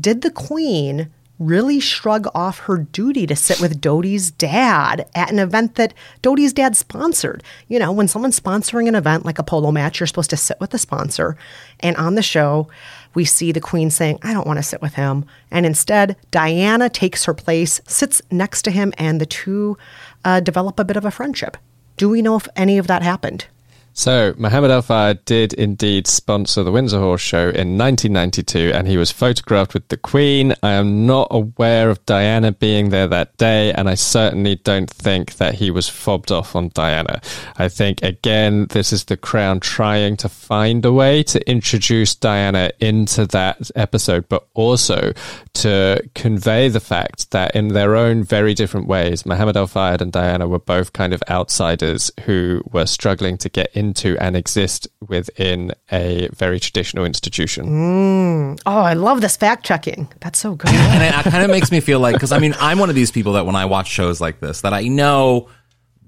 Did 0.00 0.22
the 0.22 0.30
Queen 0.30 1.10
really 1.46 1.80
shrug 1.80 2.26
off 2.34 2.60
her 2.60 2.78
duty 2.78 3.26
to 3.26 3.36
sit 3.36 3.60
with 3.60 3.80
Dodi's 3.80 4.30
dad 4.30 5.06
at 5.14 5.30
an 5.30 5.38
event 5.38 5.74
that 5.74 5.94
Dodi's 6.22 6.52
dad 6.52 6.76
sponsored? 6.76 7.42
You 7.68 7.78
know, 7.78 7.92
when 7.92 8.08
someone's 8.08 8.38
sponsoring 8.38 8.88
an 8.88 8.94
event 8.94 9.24
like 9.24 9.38
a 9.38 9.42
polo 9.42 9.72
match, 9.72 10.00
you're 10.00 10.06
supposed 10.06 10.30
to 10.30 10.36
sit 10.36 10.58
with 10.60 10.70
the 10.70 10.78
sponsor. 10.78 11.36
And 11.80 11.96
on 11.96 12.14
the 12.14 12.22
show, 12.22 12.68
we 13.14 13.24
see 13.24 13.52
the 13.52 13.60
Queen 13.60 13.90
saying, 13.90 14.18
I 14.22 14.32
don't 14.32 14.46
want 14.46 14.58
to 14.58 14.62
sit 14.62 14.80
with 14.80 14.94
him. 14.94 15.24
And 15.50 15.66
instead, 15.66 16.16
Diana 16.30 16.88
takes 16.88 17.24
her 17.24 17.34
place, 17.34 17.80
sits 17.86 18.22
next 18.30 18.62
to 18.62 18.70
him, 18.70 18.92
and 18.96 19.20
the 19.20 19.26
two 19.26 19.76
uh, 20.24 20.40
develop 20.40 20.78
a 20.78 20.84
bit 20.84 20.96
of 20.96 21.04
a 21.04 21.10
friendship. 21.10 21.56
Do 21.96 22.08
we 22.08 22.22
know 22.22 22.36
if 22.36 22.48
any 22.56 22.78
of 22.78 22.86
that 22.86 23.02
happened? 23.02 23.46
So, 23.94 24.34
Mohammed 24.38 24.70
Al 24.70 24.80
Fayed 24.80 25.22
did 25.26 25.52
indeed 25.52 26.06
sponsor 26.06 26.62
the 26.62 26.72
Windsor 26.72 26.98
Horse 26.98 27.20
Show 27.20 27.50
in 27.50 27.76
1992, 27.76 28.72
and 28.74 28.88
he 28.88 28.96
was 28.96 29.10
photographed 29.10 29.74
with 29.74 29.86
the 29.88 29.98
Queen. 29.98 30.54
I 30.62 30.72
am 30.72 31.04
not 31.04 31.28
aware 31.30 31.90
of 31.90 32.04
Diana 32.06 32.52
being 32.52 32.88
there 32.88 33.06
that 33.08 33.36
day, 33.36 33.70
and 33.72 33.90
I 33.90 33.94
certainly 33.94 34.56
don't 34.56 34.88
think 34.88 35.34
that 35.34 35.56
he 35.56 35.70
was 35.70 35.90
fobbed 35.90 36.32
off 36.32 36.56
on 36.56 36.70
Diana. 36.72 37.20
I 37.58 37.68
think, 37.68 38.02
again, 38.02 38.66
this 38.70 38.94
is 38.94 39.04
the 39.04 39.16
Crown 39.18 39.60
trying 39.60 40.16
to 40.18 40.28
find 40.28 40.82
a 40.86 40.92
way 40.92 41.22
to 41.24 41.50
introduce 41.50 42.14
Diana 42.14 42.70
into 42.80 43.26
that 43.26 43.70
episode, 43.76 44.26
but 44.30 44.46
also 44.54 45.12
to 45.52 46.02
convey 46.14 46.68
the 46.68 46.80
fact 46.80 47.30
that 47.32 47.54
in 47.54 47.68
their 47.68 47.94
own 47.94 48.24
very 48.24 48.54
different 48.54 48.86
ways, 48.86 49.26
Mohammed 49.26 49.58
Al 49.58 49.66
Fayed 49.66 50.00
and 50.00 50.12
Diana 50.12 50.48
were 50.48 50.58
both 50.58 50.94
kind 50.94 51.12
of 51.12 51.22
outsiders 51.28 52.10
who 52.24 52.62
were 52.72 52.86
struggling 52.86 53.36
to 53.36 53.50
get 53.50 53.70
into 53.82 54.16
and 54.18 54.36
exist 54.36 54.88
within 55.06 55.72
a 55.90 56.28
very 56.32 56.58
traditional 56.60 57.04
institution. 57.04 57.66
Mm. 57.66 58.60
Oh, 58.64 58.80
I 58.80 58.94
love 58.94 59.20
this 59.20 59.36
fact 59.36 59.64
checking. 59.64 60.08
That's 60.20 60.38
so 60.38 60.54
good. 60.54 60.70
and 60.72 61.02
it, 61.02 61.26
it 61.26 61.30
kind 61.30 61.44
of 61.44 61.50
makes 61.50 61.70
me 61.70 61.80
feel 61.80 62.00
like 62.00 62.14
because 62.14 62.32
I 62.32 62.38
mean 62.38 62.54
I'm 62.58 62.78
one 62.78 62.88
of 62.88 62.94
these 62.94 63.10
people 63.10 63.34
that 63.34 63.46
when 63.46 63.56
I 63.56 63.66
watch 63.66 63.88
shows 63.88 64.20
like 64.20 64.40
this 64.40 64.62
that 64.62 64.72
I 64.72 64.88
know 64.88 65.48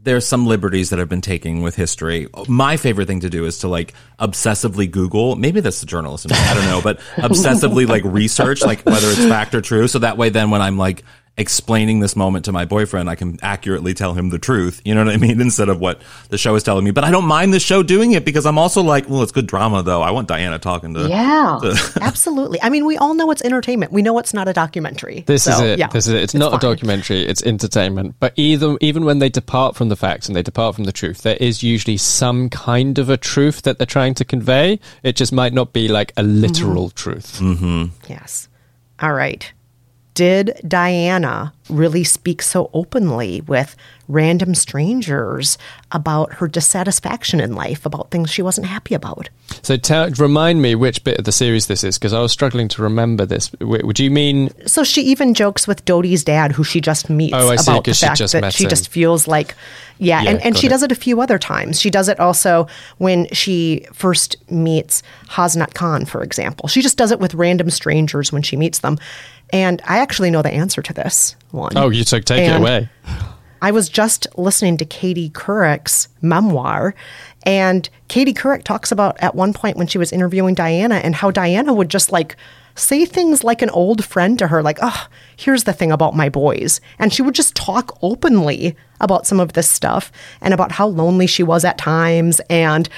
there's 0.04 0.26
some 0.26 0.46
liberties 0.46 0.90
that 0.90 0.98
have 0.98 1.08
been 1.08 1.22
taken 1.22 1.62
with 1.62 1.74
history. 1.74 2.28
My 2.46 2.76
favorite 2.76 3.06
thing 3.06 3.20
to 3.20 3.30
do 3.30 3.46
is 3.46 3.58
to 3.60 3.68
like 3.68 3.94
obsessively 4.20 4.90
Google. 4.90 5.34
Maybe 5.34 5.60
that's 5.60 5.80
the 5.80 5.86
journalist. 5.86 6.30
I 6.30 6.54
don't 6.54 6.66
know, 6.66 6.82
but 6.82 7.00
obsessively 7.16 7.88
like 7.88 8.04
research 8.04 8.62
like 8.62 8.82
whether 8.82 9.08
it's 9.08 9.24
fact 9.24 9.54
or 9.54 9.62
true. 9.62 9.88
So 9.88 10.00
that 10.00 10.18
way, 10.18 10.28
then 10.28 10.50
when 10.50 10.60
I'm 10.60 10.76
like 10.76 11.04
explaining 11.36 12.00
this 12.00 12.14
moment 12.14 12.44
to 12.44 12.52
my 12.52 12.64
boyfriend, 12.64 13.10
I 13.10 13.16
can 13.16 13.38
accurately 13.42 13.92
tell 13.92 14.14
him 14.14 14.30
the 14.30 14.38
truth. 14.38 14.80
You 14.84 14.94
know 14.94 15.04
what 15.04 15.12
I 15.12 15.16
mean? 15.16 15.40
Instead 15.44 15.68
of 15.68 15.80
what 15.80 16.00
the 16.28 16.38
show 16.38 16.54
is 16.54 16.62
telling 16.62 16.84
me. 16.84 16.90
But 16.90 17.04
I 17.04 17.10
don't 17.10 17.26
mind 17.26 17.52
the 17.52 17.60
show 17.60 17.82
doing 17.82 18.12
it 18.12 18.24
because 18.24 18.46
I'm 18.46 18.58
also 18.58 18.82
like, 18.82 19.08
well, 19.08 19.22
it's 19.22 19.32
good 19.32 19.46
drama 19.46 19.82
though. 19.82 20.02
I 20.02 20.10
want 20.10 20.28
Diana 20.28 20.58
talking 20.58 20.94
to. 20.94 21.08
Yeah, 21.08 21.58
absolutely. 22.00 22.62
I 22.62 22.70
mean, 22.70 22.84
we 22.84 22.96
all 22.96 23.14
know 23.14 23.30
it's 23.30 23.42
entertainment. 23.42 23.92
We 23.92 24.02
know 24.02 24.18
it's 24.18 24.34
not 24.34 24.48
a 24.48 24.52
documentary. 24.52 25.24
This 25.26 25.46
is 25.46 25.56
So, 25.56 25.64
it. 25.64 25.78
Yeah, 25.78 25.88
this 25.88 26.06
is 26.06 26.14
it. 26.14 26.22
It's, 26.22 26.34
not 26.34 26.52
fine. 26.52 26.58
a 26.58 26.60
documentary. 26.60 27.26
It's 27.26 27.42
entertainment. 27.42 28.16
But 28.20 28.32
even 28.36 28.78
even 28.80 29.04
when 29.04 29.18
they 29.18 29.28
depart 29.28 29.76
from 29.76 29.88
the 29.88 29.96
facts 29.96 30.28
and 30.28 30.36
they 30.36 30.42
depart 30.42 30.76
from 30.76 30.84
the 30.84 30.92
truth, 30.92 31.22
there 31.22 31.36
is 31.40 31.62
usually 31.62 31.96
some 31.96 32.48
kind 32.48 32.98
of 32.98 33.10
a 33.10 33.16
truth 33.16 33.62
that 33.62 33.78
they're 33.78 33.86
trying 33.86 34.14
to 34.14 34.24
convey. 34.24 34.78
It 35.02 35.16
just 35.16 35.32
might 35.32 35.52
not 35.52 35.72
be 35.72 35.88
like 35.88 36.12
a 36.16 36.22
literal 36.22 36.88
mm-hmm. 36.88 36.96
truth. 36.96 37.38
Mm-hmm. 37.40 37.84
Yes. 38.08 38.48
All 39.00 39.12
right. 39.12 39.52
Did 40.14 40.60
Diana 40.66 41.52
really 41.68 42.04
speak 42.04 42.40
so 42.40 42.70
openly 42.72 43.40
with 43.40 43.74
random 44.06 44.54
strangers 44.54 45.56
about 45.90 46.34
her 46.34 46.46
dissatisfaction 46.46 47.40
in 47.40 47.54
life, 47.54 47.84
about 47.86 48.10
things 48.10 48.30
she 48.30 48.42
wasn't 48.42 48.66
happy 48.66 48.94
about? 48.94 49.28
So 49.62 49.76
tell, 49.76 50.08
remind 50.10 50.60
me 50.62 50.74
which 50.74 51.02
bit 51.02 51.18
of 51.18 51.24
the 51.24 51.32
series 51.32 51.66
this 51.66 51.82
is 51.82 51.98
because 51.98 52.12
I 52.12 52.20
was 52.20 52.30
struggling 52.30 52.68
to 52.68 52.82
remember 52.82 53.24
this. 53.26 53.50
Would 53.60 53.98
you 53.98 54.10
mean 54.10 54.50
So 54.66 54.84
she 54.84 55.02
even 55.02 55.34
jokes 55.34 55.66
with 55.66 55.84
Dodi's 55.84 56.22
dad, 56.22 56.52
who 56.52 56.62
she 56.64 56.80
just 56.80 57.08
meets, 57.10 57.34
Oh, 57.34 57.48
I 57.48 57.56
see, 57.56 57.70
about 57.72 57.84
the 57.84 57.94
fact 57.94 58.18
just 58.18 58.34
that 58.34 58.52
she 58.52 58.64
him. 58.64 58.70
just 58.70 58.88
feels 58.88 59.26
like, 59.26 59.54
yeah, 59.98 60.22
Yeah, 60.22 60.30
and, 60.30 60.42
and 60.44 60.56
she 60.58 60.66
it. 60.66 60.70
does 60.70 60.82
it 60.82 60.92
a 60.92 60.96
few 60.96 61.20
other 61.20 61.38
times. 61.38 61.80
She 61.80 61.90
does 61.90 62.08
it 62.08 62.20
also 62.20 62.66
when 62.98 63.26
she 63.32 63.86
first 63.92 64.36
meets 64.50 65.02
Hasnat 65.30 65.74
Khan, 65.74 66.04
for 66.04 66.22
example. 66.22 66.68
She 66.68 66.82
just 66.82 66.98
does 66.98 67.10
it 67.10 67.20
with 67.20 67.34
random 67.34 67.70
strangers 67.70 68.30
when 68.32 68.42
she 68.42 68.56
meets 68.56 68.80
them. 68.80 68.98
And 69.52 69.80
I 69.86 69.98
actually 69.98 70.30
know 70.30 70.42
the 70.42 70.52
answer 70.52 70.82
to 70.82 70.92
this 70.92 71.36
one. 71.50 71.72
Oh, 71.76 71.90
you 71.90 72.04
took 72.04 72.24
take 72.24 72.48
it 72.48 72.56
away. 72.56 72.88
I 73.62 73.70
was 73.70 73.88
just 73.88 74.26
listening 74.36 74.76
to 74.78 74.84
Katie 74.84 75.30
Couric's 75.30 76.08
memoir, 76.20 76.94
and 77.44 77.88
Katie 78.08 78.34
Couric 78.34 78.62
talks 78.62 78.92
about 78.92 79.16
at 79.20 79.34
one 79.34 79.52
point 79.52 79.76
when 79.76 79.86
she 79.86 79.98
was 79.98 80.12
interviewing 80.12 80.54
Diana 80.54 80.96
and 80.96 81.14
how 81.14 81.30
Diana 81.30 81.72
would 81.72 81.88
just 81.88 82.12
like 82.12 82.36
say 82.74 83.04
things 83.04 83.44
like 83.44 83.62
an 83.62 83.70
old 83.70 84.04
friend 84.04 84.38
to 84.38 84.48
her, 84.48 84.62
like, 84.62 84.78
oh, 84.82 85.06
here's 85.36 85.64
the 85.64 85.72
thing 85.72 85.92
about 85.92 86.16
my 86.16 86.28
boys. 86.28 86.80
And 86.98 87.12
she 87.12 87.22
would 87.22 87.34
just 87.34 87.54
talk 87.54 87.96
openly 88.02 88.76
about 89.00 89.26
some 89.26 89.40
of 89.40 89.52
this 89.52 89.68
stuff 89.68 90.10
and 90.40 90.52
about 90.52 90.72
how 90.72 90.88
lonely 90.88 91.26
she 91.26 91.42
was 91.42 91.64
at 91.64 91.78
times. 91.78 92.40
And 92.50 92.88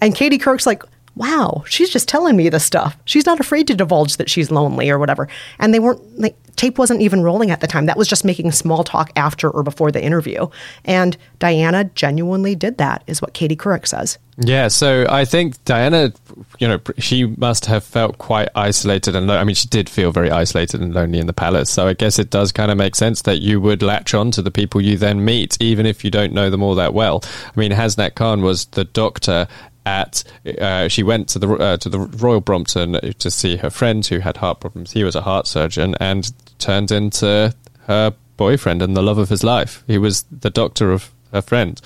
and 0.00 0.14
Katie 0.14 0.38
Couric's 0.38 0.66
like, 0.66 0.82
wow, 1.16 1.64
she's 1.68 1.90
just 1.90 2.08
telling 2.08 2.36
me 2.36 2.48
this 2.48 2.64
stuff. 2.64 2.96
She's 3.04 3.26
not 3.26 3.40
afraid 3.40 3.66
to 3.68 3.74
divulge 3.74 4.16
that 4.16 4.30
she's 4.30 4.50
lonely 4.50 4.90
or 4.90 4.98
whatever. 4.98 5.28
And 5.58 5.72
they 5.72 5.78
weren't 5.78 6.18
like 6.18 6.36
tape 6.56 6.78
wasn't 6.78 7.00
even 7.02 7.22
rolling 7.22 7.50
at 7.50 7.60
the 7.60 7.66
time. 7.66 7.86
That 7.86 7.96
was 7.96 8.08
just 8.08 8.24
making 8.24 8.50
small 8.52 8.84
talk 8.84 9.10
after 9.16 9.50
or 9.50 9.62
before 9.62 9.90
the 9.90 10.02
interview. 10.02 10.46
And 10.84 11.16
Diana 11.38 11.84
genuinely 11.94 12.54
did 12.54 12.78
that, 12.78 13.02
is 13.06 13.20
what 13.20 13.34
Katie 13.34 13.56
Couric 13.56 13.86
says. 13.86 14.18
Yeah, 14.36 14.68
so 14.68 15.06
I 15.08 15.24
think 15.24 15.62
Diana, 15.64 16.12
you 16.58 16.66
know, 16.66 16.80
she 16.98 17.26
must 17.26 17.66
have 17.66 17.84
felt 17.84 18.18
quite 18.18 18.48
isolated 18.56 19.14
and 19.14 19.28
lo- 19.28 19.36
I 19.36 19.44
mean, 19.44 19.54
she 19.54 19.68
did 19.68 19.88
feel 19.88 20.10
very 20.10 20.30
isolated 20.30 20.80
and 20.80 20.92
lonely 20.92 21.20
in 21.20 21.26
the 21.26 21.32
palace. 21.32 21.70
So 21.70 21.86
I 21.86 21.92
guess 21.92 22.18
it 22.18 22.30
does 22.30 22.50
kind 22.50 22.70
of 22.70 22.76
make 22.76 22.96
sense 22.96 23.22
that 23.22 23.40
you 23.40 23.60
would 23.60 23.82
latch 23.82 24.12
on 24.14 24.32
to 24.32 24.42
the 24.42 24.50
people 24.50 24.80
you 24.80 24.96
then 24.96 25.24
meet, 25.24 25.56
even 25.60 25.86
if 25.86 26.04
you 26.04 26.10
don't 26.10 26.32
know 26.32 26.50
them 26.50 26.62
all 26.62 26.74
that 26.74 26.94
well. 26.94 27.22
I 27.24 27.60
mean, 27.60 27.70
Hasnat 27.70 28.16
Khan 28.16 28.42
was 28.42 28.66
the 28.66 28.84
doctor 28.84 29.46
at 29.86 30.24
uh, 30.60 30.88
she 30.88 31.02
went 31.02 31.28
to 31.28 31.38
the 31.38 31.48
uh, 31.54 31.76
to 31.76 31.88
the 31.88 32.00
Royal 32.00 32.40
Brompton 32.40 32.92
to 33.18 33.30
see 33.30 33.56
her 33.56 33.70
friend 33.70 34.06
who 34.06 34.20
had 34.20 34.38
heart 34.38 34.60
problems. 34.60 34.92
He 34.92 35.04
was 35.04 35.14
a 35.14 35.20
heart 35.20 35.46
surgeon 35.46 35.94
and 36.00 36.32
turned 36.58 36.90
into 36.90 37.54
her 37.86 38.14
boyfriend 38.36 38.82
and 38.82 38.96
the 38.96 39.02
love 39.02 39.18
of 39.18 39.28
his 39.28 39.44
life. 39.44 39.84
He 39.86 39.98
was 39.98 40.24
the 40.30 40.50
doctor 40.50 40.92
of 40.92 41.12
her 41.32 41.42
friend. 41.42 41.80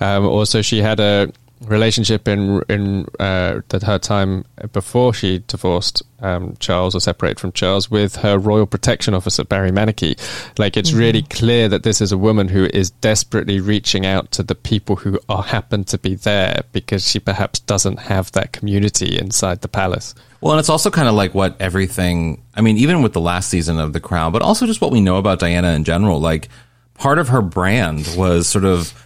Um, 0.00 0.26
also, 0.26 0.62
she 0.62 0.78
had 0.78 1.00
a 1.00 1.32
relationship 1.62 2.28
in 2.28 2.62
in 2.68 3.06
uh, 3.18 3.60
that 3.68 3.82
her 3.82 3.98
time 3.98 4.44
before 4.72 5.14
she 5.14 5.42
divorced 5.46 6.02
um, 6.20 6.56
Charles 6.58 6.94
or 6.94 7.00
separated 7.00 7.40
from 7.40 7.52
Charles 7.52 7.90
with 7.90 8.16
her 8.16 8.38
royal 8.38 8.66
protection 8.66 9.14
officer 9.14 9.44
Barry 9.44 9.70
Mannakee. 9.70 10.18
Like 10.58 10.76
it's 10.76 10.92
really 10.92 11.22
clear 11.22 11.68
that 11.68 11.82
this 11.82 12.00
is 12.00 12.12
a 12.12 12.18
woman 12.18 12.48
who 12.48 12.64
is 12.66 12.90
desperately 12.90 13.60
reaching 13.60 14.04
out 14.04 14.30
to 14.32 14.42
the 14.42 14.54
people 14.54 14.96
who 14.96 15.18
are 15.28 15.42
happen 15.42 15.84
to 15.84 15.98
be 15.98 16.14
there 16.14 16.62
because 16.72 17.08
she 17.08 17.18
perhaps 17.18 17.60
doesn't 17.60 18.00
have 18.00 18.32
that 18.32 18.52
community 18.52 19.18
inside 19.18 19.62
the 19.62 19.68
palace. 19.68 20.14
Well, 20.40 20.52
and 20.52 20.60
it's 20.60 20.68
also 20.68 20.90
kind 20.90 21.08
of 21.08 21.14
like 21.14 21.34
what 21.34 21.60
everything, 21.60 22.42
I 22.54 22.60
mean, 22.60 22.76
even 22.76 23.02
with 23.02 23.14
the 23.14 23.20
last 23.20 23.48
season 23.48 23.80
of 23.80 23.92
The 23.92 24.00
Crown, 24.00 24.32
but 24.32 24.42
also 24.42 24.66
just 24.66 24.80
what 24.80 24.92
we 24.92 25.00
know 25.00 25.16
about 25.16 25.38
Diana 25.38 25.72
in 25.72 25.84
general. 25.84 26.20
Like, 26.20 26.48
part 26.94 27.18
of 27.18 27.28
her 27.28 27.42
brand 27.42 28.08
was 28.16 28.46
sort 28.46 28.64
of 28.64 29.05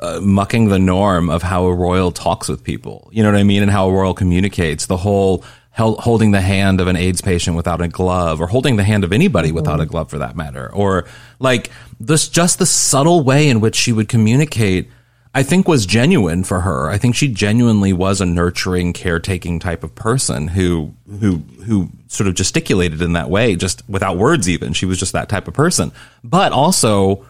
uh, 0.00 0.20
mucking 0.20 0.68
the 0.68 0.78
norm 0.78 1.30
of 1.30 1.42
how 1.42 1.66
a 1.66 1.74
royal 1.74 2.10
talks 2.10 2.48
with 2.48 2.64
people. 2.64 3.08
You 3.12 3.22
know 3.22 3.30
what 3.30 3.38
I 3.38 3.44
mean? 3.44 3.62
And 3.62 3.70
how 3.70 3.88
a 3.88 3.92
royal 3.92 4.14
communicates. 4.14 4.86
The 4.86 4.96
whole 4.96 5.44
hel- 5.70 5.96
holding 5.96 6.30
the 6.30 6.40
hand 6.40 6.80
of 6.80 6.88
an 6.88 6.96
AIDS 6.96 7.20
patient 7.20 7.56
without 7.56 7.80
a 7.80 7.88
glove, 7.88 8.40
or 8.40 8.46
holding 8.46 8.76
the 8.76 8.84
hand 8.84 9.04
of 9.04 9.12
anybody 9.12 9.52
without 9.52 9.80
a 9.80 9.86
glove 9.86 10.10
for 10.10 10.18
that 10.18 10.36
matter, 10.36 10.72
or 10.72 11.06
like 11.38 11.70
this, 11.98 12.28
just 12.28 12.58
the 12.58 12.66
subtle 12.66 13.22
way 13.22 13.48
in 13.48 13.60
which 13.60 13.76
she 13.76 13.92
would 13.92 14.08
communicate. 14.08 14.88
I 15.32 15.44
think 15.44 15.68
was 15.68 15.86
genuine 15.86 16.42
for 16.42 16.62
her. 16.62 16.90
I 16.90 16.98
think 16.98 17.14
she 17.14 17.28
genuinely 17.28 17.92
was 17.92 18.20
a 18.20 18.26
nurturing, 18.26 18.92
caretaking 18.92 19.60
type 19.60 19.84
of 19.84 19.94
person 19.94 20.48
who 20.48 20.92
who 21.20 21.36
who 21.66 21.88
sort 22.08 22.26
of 22.26 22.34
gesticulated 22.34 23.00
in 23.00 23.12
that 23.12 23.30
way, 23.30 23.54
just 23.54 23.88
without 23.88 24.16
words. 24.16 24.48
Even 24.48 24.72
she 24.72 24.86
was 24.86 24.98
just 24.98 25.12
that 25.12 25.28
type 25.28 25.46
of 25.46 25.54
person. 25.54 25.92
But 26.24 26.50
also, 26.50 27.24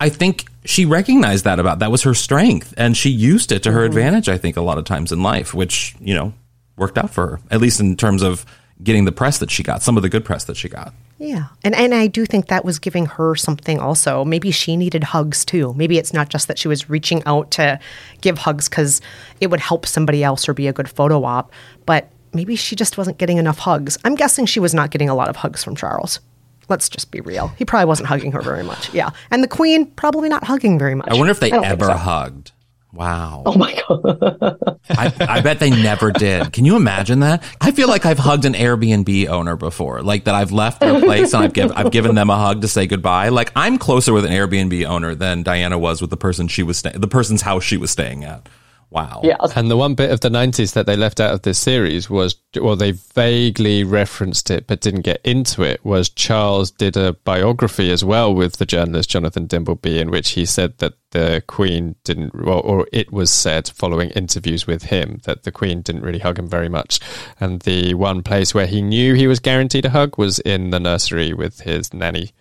I 0.00 0.08
think 0.08 0.46
she 0.64 0.84
recognized 0.84 1.44
that 1.44 1.58
about 1.58 1.80
that 1.80 1.90
was 1.90 2.02
her 2.02 2.14
strength, 2.14 2.72
and 2.76 2.96
she 2.96 3.10
used 3.10 3.50
it 3.52 3.62
to 3.64 3.72
her 3.72 3.80
mm-hmm. 3.80 3.86
advantage. 3.86 4.28
I 4.28 4.38
think 4.38 4.56
a 4.56 4.62
lot 4.62 4.78
of 4.78 4.84
times 4.84 5.12
in 5.12 5.22
life, 5.22 5.54
which 5.54 5.96
you 6.00 6.14
know 6.14 6.32
worked 6.76 6.98
out 6.98 7.10
for 7.10 7.26
her, 7.26 7.40
at 7.50 7.60
least 7.60 7.80
in 7.80 7.96
terms 7.96 8.22
of 8.22 8.46
getting 8.82 9.04
the 9.04 9.12
press 9.12 9.38
that 9.38 9.50
she 9.50 9.62
got, 9.62 9.82
some 9.82 9.96
of 9.96 10.02
the 10.02 10.08
good 10.08 10.24
press 10.24 10.44
that 10.44 10.56
she 10.56 10.68
got. 10.68 10.94
Yeah. 11.18 11.46
And 11.64 11.74
and 11.74 11.94
I 11.94 12.06
do 12.06 12.24
think 12.24 12.46
that 12.46 12.64
was 12.64 12.78
giving 12.78 13.06
her 13.06 13.34
something 13.34 13.80
also. 13.80 14.24
Maybe 14.24 14.52
she 14.52 14.76
needed 14.76 15.02
hugs 15.02 15.44
too. 15.44 15.74
Maybe 15.74 15.98
it's 15.98 16.12
not 16.12 16.28
just 16.28 16.46
that 16.46 16.58
she 16.58 16.68
was 16.68 16.88
reaching 16.88 17.22
out 17.26 17.50
to 17.52 17.80
give 18.20 18.38
hugs 18.38 18.68
cuz 18.68 19.00
it 19.40 19.48
would 19.48 19.60
help 19.60 19.84
somebody 19.84 20.22
else 20.22 20.48
or 20.48 20.54
be 20.54 20.68
a 20.68 20.72
good 20.72 20.88
photo 20.88 21.24
op, 21.24 21.52
but 21.86 22.08
maybe 22.32 22.54
she 22.54 22.76
just 22.76 22.96
wasn't 22.96 23.18
getting 23.18 23.38
enough 23.38 23.58
hugs. 23.58 23.98
I'm 24.04 24.14
guessing 24.14 24.46
she 24.46 24.60
was 24.60 24.74
not 24.74 24.90
getting 24.90 25.08
a 25.08 25.14
lot 25.14 25.28
of 25.28 25.36
hugs 25.36 25.64
from 25.64 25.74
Charles. 25.74 26.20
Let's 26.68 26.88
just 26.88 27.10
be 27.10 27.20
real. 27.20 27.48
He 27.56 27.64
probably 27.64 27.86
wasn't 27.86 28.08
hugging 28.08 28.32
her 28.32 28.42
very 28.42 28.62
much. 28.62 28.92
Yeah. 28.92 29.10
And 29.30 29.42
the 29.42 29.48
queen 29.48 29.86
probably 29.86 30.28
not 30.28 30.44
hugging 30.44 30.78
very 30.78 30.94
much. 30.94 31.08
I 31.08 31.14
wonder 31.14 31.30
if 31.30 31.40
they 31.40 31.50
ever 31.50 31.86
so. 31.86 31.92
hugged. 31.94 32.52
Wow. 32.92 33.42
Oh 33.44 33.56
my 33.56 33.78
god. 33.86 34.58
I, 34.90 35.12
I 35.20 35.40
bet 35.40 35.60
they 35.60 35.70
never 35.70 36.10
did. 36.10 36.52
Can 36.54 36.64
you 36.64 36.74
imagine 36.76 37.20
that? 37.20 37.42
I 37.60 37.70
feel 37.70 37.86
like 37.86 38.06
I've 38.06 38.18
hugged 38.18 38.46
an 38.46 38.54
Airbnb 38.54 39.28
owner 39.28 39.56
before, 39.56 40.02
like 40.02 40.24
that 40.24 40.34
I've 40.34 40.52
left 40.52 40.80
their 40.80 40.98
place 41.00 41.34
and 41.34 41.44
I've, 41.44 41.52
give, 41.52 41.70
I've 41.76 41.92
given 41.92 42.14
them 42.14 42.30
a 42.30 42.36
hug 42.36 42.62
to 42.62 42.68
say 42.68 42.86
goodbye. 42.86 43.28
Like 43.28 43.52
I'm 43.54 43.78
closer 43.78 44.14
with 44.14 44.24
an 44.24 44.32
Airbnb 44.32 44.86
owner 44.86 45.14
than 45.14 45.42
Diana 45.42 45.78
was 45.78 46.00
with 46.00 46.10
the 46.10 46.16
person 46.16 46.48
she 46.48 46.62
was 46.62 46.78
staying, 46.78 46.98
the 46.98 47.08
person's 47.08 47.42
house 47.42 47.62
she 47.62 47.76
was 47.76 47.90
staying 47.90 48.24
at. 48.24 48.48
Wow. 48.90 49.20
Yeah. 49.22 49.36
And 49.54 49.70
the 49.70 49.76
one 49.76 49.94
bit 49.94 50.10
of 50.10 50.20
the 50.20 50.30
90s 50.30 50.72
that 50.72 50.86
they 50.86 50.96
left 50.96 51.20
out 51.20 51.34
of 51.34 51.42
this 51.42 51.58
series 51.58 52.08
was, 52.08 52.36
well, 52.58 52.76
they 52.76 52.92
vaguely 52.92 53.84
referenced 53.84 54.50
it 54.50 54.66
but 54.66 54.80
didn't 54.80 55.02
get 55.02 55.20
into 55.24 55.62
it, 55.62 55.84
was 55.84 56.08
Charles 56.08 56.70
did 56.70 56.96
a 56.96 57.12
biography 57.12 57.90
as 57.90 58.02
well 58.02 58.34
with 58.34 58.56
the 58.56 58.64
journalist 58.64 59.10
Jonathan 59.10 59.46
Dimbleby, 59.46 60.00
in 60.00 60.10
which 60.10 60.30
he 60.30 60.46
said 60.46 60.78
that 60.78 60.94
the 61.10 61.42
Queen 61.46 61.96
didn't, 62.04 62.34
well, 62.34 62.60
or 62.60 62.86
it 62.92 63.12
was 63.12 63.30
said 63.30 63.68
following 63.68 64.10
interviews 64.10 64.66
with 64.66 64.84
him 64.84 65.20
that 65.24 65.42
the 65.42 65.52
Queen 65.52 65.82
didn't 65.82 66.02
really 66.02 66.18
hug 66.18 66.38
him 66.38 66.48
very 66.48 66.68
much. 66.68 66.98
And 67.38 67.60
the 67.60 67.92
one 67.94 68.22
place 68.22 68.54
where 68.54 68.66
he 68.66 68.80
knew 68.80 69.14
he 69.14 69.26
was 69.26 69.38
guaranteed 69.38 69.84
a 69.84 69.90
hug 69.90 70.16
was 70.16 70.38
in 70.40 70.70
the 70.70 70.80
nursery 70.80 71.34
with 71.34 71.60
his 71.60 71.92
nanny. 71.92 72.32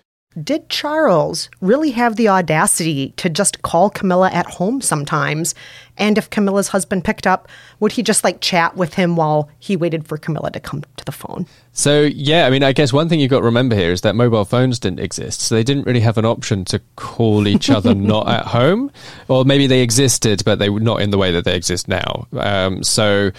Did 0.44 0.70
Charles 0.70 1.50
really 1.62 1.92
have 1.92 2.16
the 2.16 2.30
audacity 2.30 3.14
to 3.18 3.30
just 3.30 3.62
call 3.62 3.90
Camilla 3.90 4.30
at 4.32 4.46
home 4.46 4.82
sometimes? 4.82 5.56
And 5.98 6.18
if 6.18 6.30
Camilla's 6.30 6.68
husband 6.68 7.04
picked 7.04 7.26
up, 7.26 7.48
would 7.80 7.94
he 7.94 8.04
just 8.04 8.24
like 8.24 8.40
chat 8.40 8.78
with 8.78 8.94
him 8.94 9.16
while 9.16 9.50
he 9.58 9.76
waited 9.76 10.08
for 10.08 10.18
Camilla 10.18 10.52
to 10.52 10.60
come 10.60 10.84
to 10.98 11.06
the 11.06 11.12
phone? 11.12 11.48
So 11.74 12.02
yeah, 12.02 12.46
I 12.46 12.50
mean, 12.50 12.64
I 12.64 12.72
guess 12.72 12.94
one 12.94 13.10
thing 13.10 13.20
you've 13.20 13.32
got 13.32 13.40
to 13.40 13.46
remember 13.46 13.76
here 13.76 13.92
is 13.92 14.02
that 14.02 14.16
mobile 14.16 14.46
phones 14.46 14.80
didn't 14.80 15.00
exist, 15.00 15.42
so 15.42 15.56
they 15.56 15.64
didn't 15.64 15.86
really 15.86 16.00
have 16.02 16.18
an 16.18 16.26
option 16.26 16.66
to 16.66 16.82
call 16.96 17.48
each 17.48 17.70
other 17.70 17.96
not 17.96 18.28
at 18.28 18.46
home, 18.46 18.92
or 19.28 19.44
maybe 19.44 19.66
they 19.66 19.82
existed, 19.82 20.44
but 20.46 20.60
they 20.60 20.70
were 20.70 20.80
not 20.80 21.02
in 21.02 21.10
the 21.10 21.18
way 21.18 21.32
that 21.32 21.46
they 21.46 21.56
exist 21.56 21.88
now. 21.88 22.28
Um, 22.34 22.84
so 22.84 23.32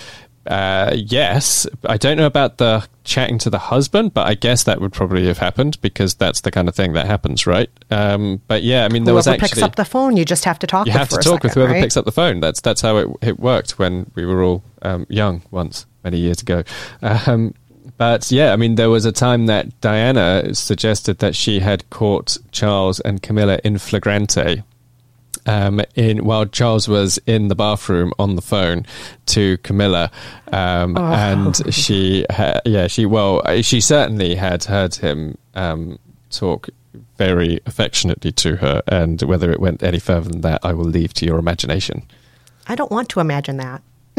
uh, 0.49 0.95
yes, 0.97 1.67
I 1.85 1.99
don't 1.99 2.17
know 2.17 2.27
about 2.27 2.57
the 2.57 2.89
chatting 3.05 3.39
to 3.39 3.51
the 3.51 3.59
husband, 3.59 4.15
but 4.15 4.27
I 4.27 4.35
guess 4.35 4.65
that 4.65 4.81
would 4.81 4.93
probably 4.93 5.27
have 5.27 5.39
happened 5.39 5.79
because 5.83 6.15
that's 6.15 6.41
the 6.41 6.51
kind 6.51 6.69
of 6.69 6.75
thing 6.75 6.95
that 6.95 7.07
happens, 7.07 7.47
right? 7.47 7.71
Um, 7.91 8.41
but 8.47 8.63
yeah, 8.63 8.85
I 8.85 8.89
mean, 8.89 9.05
there 9.05 9.13
whoever 9.13 9.17
was 9.17 9.29
actually 9.29 9.49
picks 9.49 9.63
up 9.63 9.77
the 9.77 9.85
phone, 9.85 10.17
you 10.17 10.25
just 10.25 10.45
have 10.45 10.59
to 10.61 10.67
talk 10.67 10.87
you 10.87 10.93
with 10.93 10.99
have 10.99 11.09
to 11.11 11.19
talk 11.19 11.43
with 11.43 11.53
whoever 11.53 11.73
right? 11.73 11.83
picks 11.83 11.99
up 11.99 12.07
the 12.07 12.13
phone. 12.13 12.41
That's 12.41 12.63
that's 12.63 12.81
how 12.81 12.97
it, 12.97 13.09
it 13.21 13.39
worked 13.39 13.79
when 13.79 14.11
we 14.15 14.25
were 14.25 14.43
all 14.43 14.63
um, 14.83 15.07
young 15.11 15.43
once 15.51 15.87
many 16.03 16.19
years 16.19 16.41
ago. 16.41 16.65
Um, 17.03 17.55
but 17.99 18.31
yeah, 18.31 18.53
I 18.53 18.57
mean, 18.57 18.77
there 18.77 18.91
was 18.91 19.05
a 19.05 19.13
time 19.13 19.47
that 19.47 19.79
Diana 19.81 20.55
suggested 20.55 21.19
that 21.19 21.35
she 21.35 21.61
had 21.61 21.89
caught 21.91 22.39
Charles 22.53 23.01
and 23.01 23.23
Camilla 23.23 23.59
in 23.65 23.77
flagrante. 23.79 24.63
Um, 25.49 25.81
in 25.95 26.25
while 26.25 26.45
Charles 26.47 26.89
was 26.89 27.19
in 27.27 27.49
the 27.49 27.55
bathroom 27.57 28.13
on 28.19 28.37
the 28.37 28.43
phone 28.43 28.85
to 29.27 29.57
Camilla, 29.59 30.11
um, 30.53 30.97
Oh. 30.97 31.03
and 31.13 31.75
she, 31.75 32.27
ha- 32.31 32.61
yeah, 32.67 32.87
she 32.87 33.07
well, 33.07 33.43
she 33.63 33.81
certainly 33.81 34.35
had 34.35 34.65
heard 34.65 34.95
him 34.97 35.39
um, 35.55 35.99
talk 36.31 36.69
very 37.17 37.61
affectionately 37.67 38.31
to 38.33 38.57
her, 38.57 38.83
and 38.89 39.23
whether 39.23 39.51
it 39.51 39.59
went 39.61 39.83
any 39.83 39.99
further 39.99 40.29
than 40.31 40.43
that, 40.43 40.61
I 40.65 40.73
will 40.75 40.85
leave 40.85 41.15
to 41.15 41.25
your 41.27 41.39
imagination. 41.39 42.03
I 42.67 42.75
don't 42.75 42.91
want 42.91 43.09
to 43.11 43.21
imagine 43.21 43.57
that. 43.57 43.83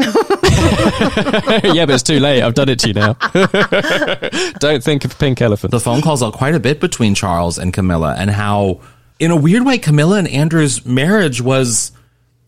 yeah, 1.64 1.84
but 1.86 1.90
it's 1.90 2.02
too 2.02 2.20
late. 2.20 2.42
I've 2.42 2.54
done 2.54 2.68
it 2.68 2.78
to 2.80 2.88
you 2.88 2.94
now. 2.94 3.12
Don't 4.58 4.82
think 4.82 5.04
of 5.04 5.18
pink 5.18 5.40
elephant. 5.42 5.70
the 5.72 5.80
phone 5.80 6.00
calls 6.02 6.22
out 6.22 6.32
quite 6.32 6.54
a 6.54 6.60
bit 6.60 6.80
between 6.80 7.14
Charles 7.14 7.58
and 7.58 7.72
Camilla 7.72 8.14
and 8.18 8.30
how, 8.30 8.80
in 9.20 9.30
a 9.30 9.36
weird 9.36 9.64
way, 9.64 9.78
Camilla 9.78 10.18
and 10.18 10.28
Andrew's 10.28 10.84
marriage 10.84 11.40
was. 11.40 11.92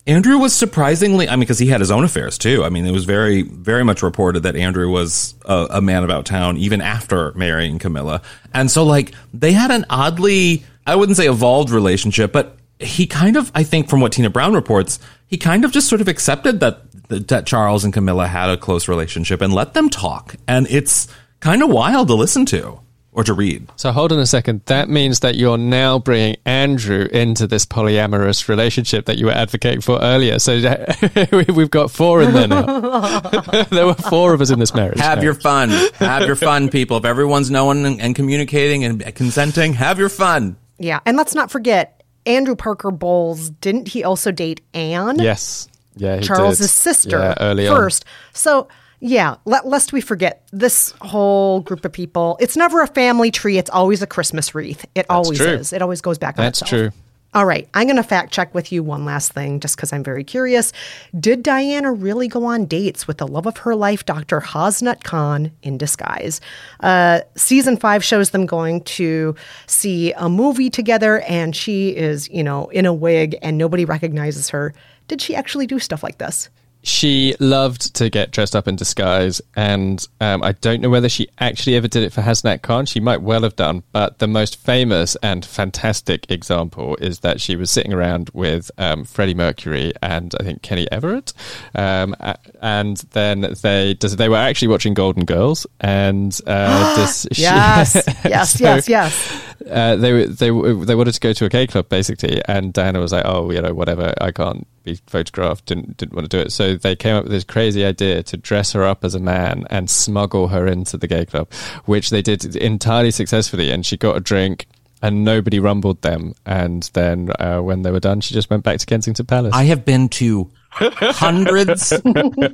Andrew 0.05 0.37
was 0.37 0.53
surprisingly, 0.53 1.29
I 1.29 1.31
mean, 1.31 1.41
because 1.41 1.59
he 1.59 1.67
had 1.67 1.79
his 1.79 1.89
own 1.89 2.03
affairs 2.03 2.37
too. 2.37 2.65
I 2.65 2.67
mean, 2.67 2.85
it 2.85 2.91
was 2.91 3.05
very, 3.05 3.43
very 3.43 3.85
much 3.85 4.03
reported 4.03 4.43
that 4.43 4.57
Andrew 4.57 4.89
was 4.89 5.33
a, 5.45 5.67
a 5.69 5.81
man 5.81 6.03
about 6.03 6.25
town 6.25 6.57
even 6.57 6.81
after 6.81 7.31
marrying 7.35 7.79
Camilla. 7.79 8.21
And 8.53 8.69
so, 8.69 8.83
like, 8.83 9.13
they 9.33 9.53
had 9.53 9.71
an 9.71 9.85
oddly, 9.89 10.65
I 10.85 10.97
wouldn't 10.97 11.15
say 11.15 11.29
evolved 11.29 11.69
relationship, 11.69 12.33
but 12.33 12.57
he 12.81 13.07
kind 13.07 13.37
of, 13.37 13.49
I 13.55 13.63
think, 13.63 13.89
from 13.89 14.01
what 14.01 14.11
Tina 14.11 14.29
Brown 14.29 14.53
reports, 14.53 14.99
he 15.27 15.37
kind 15.37 15.63
of 15.63 15.71
just 15.71 15.87
sort 15.87 16.01
of 16.01 16.09
accepted 16.09 16.59
that 16.59 16.81
that 17.07 17.45
Charles 17.45 17.85
and 17.85 17.93
Camilla 17.93 18.27
had 18.27 18.49
a 18.49 18.57
close 18.57 18.89
relationship 18.89 19.39
and 19.39 19.53
let 19.53 19.73
them 19.73 19.89
talk. 19.89 20.35
And 20.49 20.67
it's 20.69 21.07
kind 21.39 21.63
of 21.63 21.69
wild 21.69 22.07
to 22.09 22.15
listen 22.15 22.45
to 22.47 22.79
or 23.13 23.23
to 23.23 23.33
read. 23.33 23.67
So 23.75 23.91
hold 23.91 24.11
on 24.11 24.19
a 24.19 24.25
second. 24.25 24.61
That 24.65 24.89
means 24.89 25.19
that 25.21 25.35
you're 25.35 25.57
now 25.57 25.99
bringing 25.99 26.35
Andrew 26.45 27.07
into 27.11 27.47
this 27.47 27.65
polyamorous 27.65 28.47
relationship 28.47 29.05
that 29.05 29.17
you 29.17 29.27
were 29.27 29.31
advocating 29.31 29.81
for 29.81 29.99
earlier. 30.01 30.39
So 30.39 30.53
we've 31.53 31.69
got 31.71 31.91
four 31.91 32.21
in 32.21 32.33
there 32.33 32.47
now. 32.47 33.19
there 33.69 33.85
were 33.85 33.93
four 33.93 34.33
of 34.33 34.41
us 34.41 34.49
in 34.49 34.59
this 34.59 34.73
marriage. 34.73 34.99
Have 34.99 35.19
now. 35.19 35.23
your 35.23 35.33
fun. 35.35 35.69
Have 35.95 36.25
your 36.25 36.35
fun, 36.35 36.69
people. 36.69 36.97
If 36.97 37.05
everyone's 37.05 37.51
knowing 37.51 37.85
and, 37.85 38.01
and 38.01 38.15
communicating 38.15 38.83
and 38.83 39.15
consenting, 39.15 39.73
have 39.73 39.99
your 39.99 40.09
fun. 40.09 40.57
Yeah, 40.79 40.99
and 41.05 41.15
let's 41.15 41.35
not 41.35 41.51
forget 41.51 42.03
Andrew 42.25 42.55
Parker 42.55 42.91
Bowles. 42.91 43.49
Didn't 43.51 43.89
he 43.89 44.03
also 44.03 44.31
date 44.31 44.61
Anne? 44.73 45.19
yes. 45.19 45.67
Yeah, 45.95 46.17
he 46.17 46.23
Charles's 46.23 46.67
did. 46.67 46.73
sister 46.73 47.19
Yeah, 47.19 47.35
early 47.39 47.67
on. 47.67 47.77
first. 47.77 48.05
So 48.33 48.67
yeah, 49.05 49.35
let, 49.43 49.67
lest 49.67 49.91
we 49.91 49.99
forget 49.99 50.47
this 50.53 50.93
whole 51.01 51.59
group 51.59 51.83
of 51.83 51.91
people. 51.91 52.37
It's 52.39 52.55
never 52.55 52.81
a 52.81 52.87
family 52.87 53.31
tree. 53.31 53.57
It's 53.57 53.69
always 53.69 54.01
a 54.01 54.07
Christmas 54.07 54.55
wreath. 54.55 54.85
It 54.95 55.05
always 55.09 55.39
true. 55.39 55.47
is. 55.47 55.73
It 55.73 55.81
always 55.81 55.99
goes 55.99 56.17
back 56.17 56.39
on 56.39 56.45
That's 56.45 56.61
itself. 56.61 56.91
true. 56.93 56.99
All 57.33 57.45
right, 57.45 57.67
I'm 57.73 57.87
going 57.87 57.97
to 57.97 58.03
fact 58.03 58.31
check 58.31 58.53
with 58.55 58.71
you 58.71 58.81
one 58.81 59.03
last 59.03 59.33
thing 59.33 59.59
just 59.59 59.75
because 59.75 59.91
I'm 59.91 60.03
very 60.03 60.23
curious. 60.23 60.71
Did 61.19 61.43
Diana 61.43 61.91
really 61.91 62.29
go 62.29 62.45
on 62.45 62.65
dates 62.65 63.05
with 63.05 63.17
the 63.17 63.27
love 63.27 63.45
of 63.45 63.57
her 63.57 63.75
life, 63.75 64.05
Dr. 64.05 64.39
Hasnat 64.39 65.03
Khan, 65.03 65.51
in 65.63 65.77
disguise? 65.77 66.39
Uh, 66.79 67.21
season 67.35 67.75
five 67.75 68.05
shows 68.05 68.29
them 68.29 68.45
going 68.45 68.83
to 68.83 69.35
see 69.65 70.13
a 70.13 70.29
movie 70.29 70.69
together, 70.69 71.21
and 71.21 71.53
she 71.53 71.89
is, 71.89 72.29
you 72.29 72.43
know, 72.43 72.67
in 72.67 72.85
a 72.85 72.93
wig 72.93 73.35
and 73.41 73.57
nobody 73.57 73.83
recognizes 73.83 74.49
her. 74.49 74.73
Did 75.09 75.19
she 75.19 75.35
actually 75.35 75.67
do 75.67 75.79
stuff 75.79 76.03
like 76.03 76.19
this? 76.19 76.49
She 76.85 77.33
loved 77.39 77.95
to 77.95 78.09
get 78.09 78.31
dressed 78.31 78.55
up 78.57 78.67
in 78.67 78.75
disguise, 78.75 79.41
and 79.55 80.05
um, 80.19 80.43
I 80.43 80.51
don't 80.51 80.81
know 80.81 80.89
whether 80.89 81.07
she 81.07 81.29
actually 81.39 81.77
ever 81.77 81.87
did 81.87 82.03
it 82.03 82.11
for 82.11 82.21
Hasnat 82.21 82.61
Khan. 82.61 82.85
She 82.85 82.99
might 82.99 83.21
well 83.21 83.43
have 83.43 83.55
done, 83.55 83.83
but 83.93 84.19
the 84.19 84.27
most 84.27 84.57
famous 84.57 85.15
and 85.23 85.45
fantastic 85.45 86.29
example 86.29 86.97
is 86.97 87.19
that 87.21 87.39
she 87.39 87.55
was 87.55 87.71
sitting 87.71 87.93
around 87.93 88.29
with 88.33 88.69
um, 88.77 89.05
Freddie 89.05 89.33
Mercury 89.33 89.93
and 90.01 90.35
I 90.39 90.43
think 90.43 90.61
Kenny 90.61 90.91
Everett, 90.91 91.31
um, 91.73 92.15
and 92.61 92.97
then 93.11 93.55
they 93.61 93.93
they 94.01 94.27
were 94.27 94.35
actually 94.35 94.67
watching 94.67 94.93
Golden 94.93 95.23
Girls, 95.23 95.65
and 95.79 96.37
uh, 96.45 96.95
this, 96.97 97.25
she- 97.31 97.43
Yes, 97.43 97.95
yes, 98.25 98.53
So, 98.57 98.63
yes, 98.65 98.89
yes. 98.89 99.43
Uh, 99.69 99.95
they 99.95 100.25
they 100.25 100.49
they 100.49 100.95
wanted 100.95 101.13
to 101.13 101.19
go 101.19 101.33
to 101.33 101.45
a 101.45 101.49
gay 101.49 101.67
club 101.67 101.89
basically, 101.89 102.41
and 102.45 102.73
Diana 102.73 102.99
was 102.99 103.11
like, 103.11 103.25
"Oh, 103.25 103.51
you 103.51 103.61
know, 103.61 103.73
whatever, 103.73 104.13
I 104.19 104.31
can't 104.31 104.67
be 104.83 104.99
photographed." 105.07 105.65
Didn't 105.65 105.97
didn't 105.97 106.13
want 106.13 106.29
to 106.29 106.37
do 106.37 106.41
it, 106.41 106.51
so 106.51 106.75
they 106.75 106.95
came 106.95 107.15
up 107.15 107.23
with 107.23 107.31
this 107.31 107.43
crazy 107.43 107.85
idea 107.85 108.23
to 108.23 108.37
dress 108.37 108.73
her 108.73 108.83
up 108.83 109.03
as 109.03 109.15
a 109.15 109.19
man 109.19 109.65
and 109.69 109.89
smuggle 109.89 110.49
her 110.49 110.67
into 110.67 110.97
the 110.97 111.07
gay 111.07 111.25
club, 111.25 111.51
which 111.85 112.09
they 112.09 112.21
did 112.21 112.55
entirely 112.55 113.11
successfully, 113.11 113.71
and 113.71 113.85
she 113.85 113.97
got 113.97 114.17
a 114.17 114.19
drink. 114.19 114.67
And 115.01 115.25
nobody 115.25 115.59
rumbled 115.59 116.01
them. 116.01 116.33
And 116.45 116.89
then 116.93 117.29
uh, 117.37 117.59
when 117.59 117.81
they 117.81 117.91
were 117.91 117.99
done, 117.99 118.21
she 118.21 118.33
just 118.33 118.49
went 118.49 118.63
back 118.63 118.77
to 118.77 118.85
Kensington 118.85 119.25
Palace. 119.25 119.51
I 119.53 119.65
have 119.65 119.83
been 119.83 120.07
to 120.07 120.49
hundreds, 120.75 121.93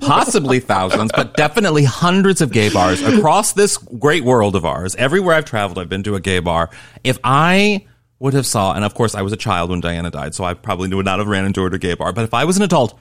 possibly 0.02 0.60
thousands, 0.60 1.12
but 1.16 1.36
definitely 1.36 1.84
hundreds 1.84 2.42
of 2.42 2.52
gay 2.52 2.70
bars 2.70 3.02
across 3.02 3.54
this 3.54 3.78
great 3.78 4.24
world 4.24 4.56
of 4.56 4.66
ours. 4.66 4.96
Everywhere 4.96 5.36
I've 5.36 5.46
traveled, 5.46 5.78
I've 5.78 5.90
been 5.90 6.04
to 6.04 6.16
a 6.16 6.20
gay 6.20 6.40
bar. 6.40 6.70
If 7.04 7.18
I 7.24 7.86
would 8.20 8.34
have 8.34 8.46
saw, 8.46 8.74
and 8.74 8.84
of 8.84 8.94
course 8.94 9.16
I 9.16 9.22
was 9.22 9.34
a 9.34 9.38
child 9.38 9.70
when 9.70 9.80
Diana 9.80 10.12
died, 10.12 10.36
so 10.36 10.44
I 10.44 10.54
probably 10.54 10.94
would 10.94 11.06
not 11.06 11.20
have 11.20 11.28
ran 11.28 11.46
into 11.46 11.62
her 11.62 11.68
at 11.68 11.74
a 11.74 11.80
gay 11.80 11.94
bar. 11.94 12.12
But 12.12 12.26
if 12.26 12.34
I 12.34 12.46
was 12.46 12.58
an 12.58 12.64
adult 12.64 12.98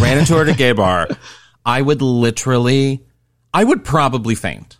ran 0.00 0.18
into 0.18 0.34
her 0.34 0.42
at 0.42 0.48
a 0.48 0.54
gay 0.54 0.72
bar, 0.72 1.08
I 1.64 1.80
would 1.80 2.02
literally, 2.02 3.06
I 3.54 3.64
would 3.64 3.84
probably 3.84 4.34
faint. 4.34 4.78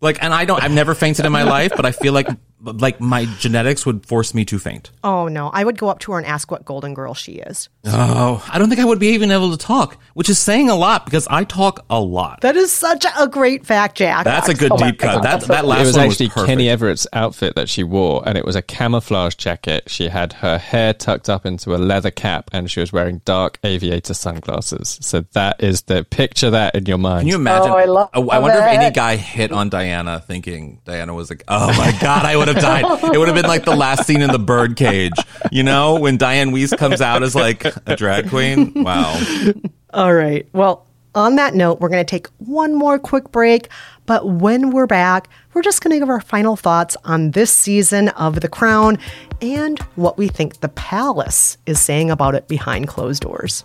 Like, 0.00 0.22
and 0.22 0.32
I 0.34 0.44
don't, 0.44 0.62
I've 0.62 0.72
never 0.72 0.94
fainted 0.94 1.26
in 1.26 1.32
my 1.32 1.42
life, 1.42 1.72
but 1.76 1.84
I 1.84 1.92
feel 1.92 2.12
like, 2.12 2.28
like 2.62 3.00
my 3.00 3.24
genetics 3.38 3.86
would 3.86 4.04
force 4.06 4.34
me 4.34 4.44
to 4.46 4.58
faint. 4.58 4.90
Oh 5.02 5.28
no, 5.28 5.48
I 5.48 5.64
would 5.64 5.78
go 5.78 5.88
up 5.88 5.98
to 6.00 6.12
her 6.12 6.18
and 6.18 6.26
ask 6.26 6.50
what 6.50 6.64
Golden 6.64 6.94
Girl 6.94 7.14
she 7.14 7.32
is. 7.32 7.68
Oh, 7.84 8.46
I 8.50 8.58
don't 8.58 8.68
think 8.68 8.80
I 8.80 8.84
would 8.84 8.98
be 8.98 9.08
even 9.08 9.30
able 9.30 9.50
to 9.50 9.56
talk, 9.56 9.96
which 10.14 10.28
is 10.28 10.38
saying 10.38 10.68
a 10.68 10.74
lot 10.74 11.04
because 11.04 11.26
I 11.28 11.44
talk 11.44 11.84
a 11.88 12.00
lot. 12.00 12.40
That 12.42 12.56
is 12.56 12.70
such 12.70 13.06
a 13.18 13.26
great 13.26 13.64
fact, 13.66 13.96
Jack. 13.96 14.24
That's 14.24 14.48
a 14.48 14.54
good 14.54 14.72
deep 14.76 14.98
cut. 14.98 15.22
That 15.22 15.42
that 15.42 15.64
last 15.64 15.80
it 15.80 15.86
was 15.86 15.96
one 15.96 16.06
actually 16.06 16.26
was 16.26 16.34
perfect. 16.34 16.48
Kenny 16.48 16.68
Everett's 16.68 17.06
outfit 17.12 17.54
that 17.54 17.68
she 17.68 17.82
wore, 17.82 18.22
and 18.26 18.36
it 18.36 18.44
was 18.44 18.56
a 18.56 18.62
camouflage 18.62 19.34
jacket. 19.36 19.88
She 19.88 20.08
had 20.08 20.34
her 20.34 20.58
hair 20.58 20.92
tucked 20.92 21.30
up 21.30 21.46
into 21.46 21.74
a 21.74 21.78
leather 21.78 22.10
cap, 22.10 22.50
and 22.52 22.70
she 22.70 22.80
was 22.80 22.92
wearing 22.92 23.22
dark 23.24 23.58
aviator 23.64 24.14
sunglasses. 24.14 24.98
So 25.00 25.22
that 25.32 25.62
is 25.62 25.82
the 25.82 26.04
picture 26.04 26.50
that 26.50 26.74
in 26.74 26.86
your 26.86 26.98
mind. 26.98 27.20
Can 27.20 27.28
you 27.28 27.36
imagine? 27.36 27.70
Oh, 27.70 27.76
I 27.76 27.84
love 27.84 28.10
I 28.12 28.18
wonder 28.38 28.58
if 28.58 28.64
any 28.64 28.92
guy 28.92 29.16
hit 29.16 29.52
on 29.52 29.70
Diana 29.70 30.20
thinking 30.20 30.80
Diana 30.84 31.14
was 31.14 31.30
like, 31.30 31.44
"Oh 31.48 31.68
my 31.68 31.96
god, 32.00 32.26
I 32.26 32.36
would 32.36 32.49
have 32.54 32.62
died." 32.62 32.84
It 33.14 33.18
would 33.18 33.28
have 33.28 33.36
been 33.36 33.46
like 33.46 33.64
the 33.64 33.76
last 33.76 34.06
scene 34.06 34.22
in 34.22 34.30
the 34.30 34.38
Birdcage, 34.38 35.18
you 35.50 35.62
know, 35.62 35.98
when 35.98 36.18
Dianne 36.18 36.52
Wiest 36.52 36.76
comes 36.78 37.00
out 37.00 37.22
as 37.22 37.34
like 37.34 37.64
a 37.86 37.96
drag 37.96 38.28
queen. 38.28 38.72
Wow. 38.74 39.20
All 39.92 40.14
right. 40.14 40.46
Well, 40.52 40.86
on 41.14 41.36
that 41.36 41.54
note, 41.54 41.80
we're 41.80 41.88
going 41.88 42.04
to 42.04 42.10
take 42.10 42.28
one 42.38 42.74
more 42.74 42.98
quick 42.98 43.32
break. 43.32 43.68
But 44.06 44.28
when 44.28 44.70
we're 44.70 44.86
back, 44.86 45.28
we're 45.54 45.62
just 45.62 45.82
going 45.82 45.92
to 45.92 45.98
give 45.98 46.08
our 46.08 46.20
final 46.20 46.56
thoughts 46.56 46.96
on 47.04 47.32
this 47.32 47.54
season 47.54 48.08
of 48.10 48.40
The 48.40 48.48
Crown 48.48 48.98
and 49.40 49.78
what 49.94 50.18
we 50.18 50.28
think 50.28 50.60
the 50.60 50.68
palace 50.68 51.56
is 51.66 51.80
saying 51.80 52.10
about 52.10 52.34
it 52.34 52.48
behind 52.48 52.88
closed 52.88 53.22
doors. 53.22 53.64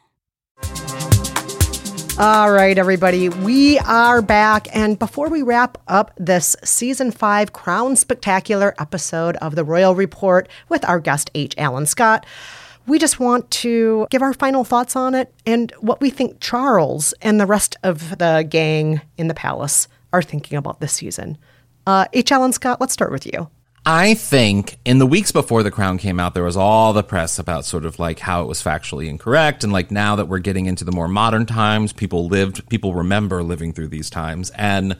All 2.19 2.51
right, 2.51 2.77
everybody, 2.77 3.29
we 3.29 3.79
are 3.79 4.21
back. 4.21 4.67
And 4.75 4.99
before 4.99 5.29
we 5.29 5.41
wrap 5.41 5.79
up 5.87 6.11
this 6.17 6.55
season 6.63 7.09
five 7.09 7.53
Crown 7.53 7.95
Spectacular 7.95 8.75
episode 8.77 9.37
of 9.37 9.55
the 9.55 9.63
Royal 9.63 9.95
Report 9.95 10.47
with 10.69 10.87
our 10.87 10.99
guest 10.99 11.31
H. 11.33 11.55
Alan 11.57 11.85
Scott, 11.87 12.25
we 12.85 12.99
just 12.99 13.19
want 13.19 13.49
to 13.51 14.07
give 14.11 14.21
our 14.21 14.33
final 14.33 14.63
thoughts 14.63 14.95
on 14.95 15.15
it 15.15 15.33
and 15.47 15.71
what 15.79 15.99
we 16.01 16.09
think 16.11 16.39
Charles 16.41 17.13
and 17.21 17.39
the 17.39 17.45
rest 17.47 17.77
of 17.81 18.17
the 18.19 18.45
gang 18.47 19.01
in 19.17 19.27
the 19.27 19.33
palace 19.33 19.87
are 20.13 20.21
thinking 20.21 20.57
about 20.57 20.79
this 20.79 20.93
season. 20.93 21.37
Uh, 21.87 22.05
H. 22.13 22.31
Alan 22.31 22.53
Scott, 22.53 22.79
let's 22.79 22.93
start 22.93 23.11
with 23.11 23.25
you. 23.25 23.49
I 23.85 24.13
think 24.13 24.77
in 24.85 24.99
the 24.99 25.07
weeks 25.07 25.31
before 25.31 25.63
The 25.63 25.71
Crown 25.71 25.97
came 25.97 26.19
out, 26.19 26.35
there 26.35 26.43
was 26.43 26.57
all 26.57 26.93
the 26.93 27.01
press 27.01 27.39
about 27.39 27.65
sort 27.65 27.83
of 27.83 27.97
like 27.97 28.19
how 28.19 28.43
it 28.43 28.47
was 28.47 28.61
factually 28.61 29.07
incorrect. 29.07 29.63
And 29.63 29.73
like 29.73 29.89
now 29.89 30.17
that 30.17 30.27
we're 30.27 30.39
getting 30.39 30.67
into 30.67 30.83
the 30.83 30.91
more 30.91 31.07
modern 31.07 31.47
times, 31.47 31.91
people 31.91 32.27
lived, 32.27 32.69
people 32.69 32.93
remember 32.93 33.41
living 33.41 33.73
through 33.73 33.87
these 33.87 34.11
times 34.11 34.51
and 34.51 34.97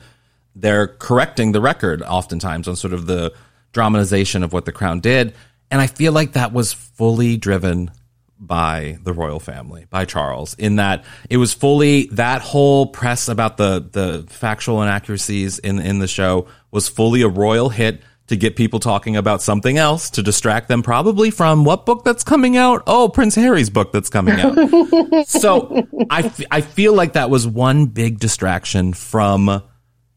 they're 0.56 0.88
correcting 0.88 1.52
the 1.52 1.60
record 1.60 2.02
oftentimes 2.02 2.66
on 2.66 2.74
sort 2.74 2.92
of 2.92 3.06
the 3.06 3.32
dramatization 3.72 4.42
of 4.42 4.52
what 4.52 4.64
The 4.64 4.72
Crown 4.72 4.98
did. 4.98 5.32
And 5.70 5.80
I 5.80 5.86
feel 5.86 6.12
like 6.12 6.32
that 6.32 6.52
was 6.52 6.72
fully 6.72 7.36
driven 7.36 7.92
by 8.38 8.98
the 9.04 9.12
royal 9.12 9.38
family, 9.38 9.86
by 9.88 10.04
Charles, 10.04 10.54
in 10.54 10.76
that 10.76 11.04
it 11.30 11.36
was 11.36 11.54
fully 11.54 12.06
that 12.08 12.42
whole 12.42 12.86
press 12.86 13.28
about 13.28 13.56
the 13.56 13.88
the 13.92 14.26
factual 14.28 14.82
inaccuracies 14.82 15.60
in 15.60 15.78
in 15.78 16.00
the 16.00 16.08
show 16.08 16.48
was 16.72 16.88
fully 16.88 17.22
a 17.22 17.28
royal 17.28 17.68
hit 17.68 18.02
to 18.28 18.36
get 18.36 18.56
people 18.56 18.80
talking 18.80 19.16
about 19.16 19.42
something 19.42 19.76
else 19.78 20.10
to 20.10 20.22
distract 20.22 20.68
them 20.68 20.82
probably 20.82 21.30
from 21.30 21.64
what 21.64 21.84
book 21.84 22.04
that's 22.04 22.24
coming 22.24 22.56
out? 22.56 22.82
Oh 22.86 23.08
prince 23.08 23.34
harry's 23.34 23.70
book 23.70 23.92
that's 23.92 24.08
coming 24.08 24.38
out. 24.40 24.56
So 25.26 25.86
I, 26.10 26.22
f- 26.22 26.40
I 26.50 26.60
feel 26.60 26.94
like 26.94 27.14
that 27.14 27.30
was 27.30 27.46
one 27.46 27.86
big 27.86 28.18
distraction 28.18 28.92
from 28.92 29.62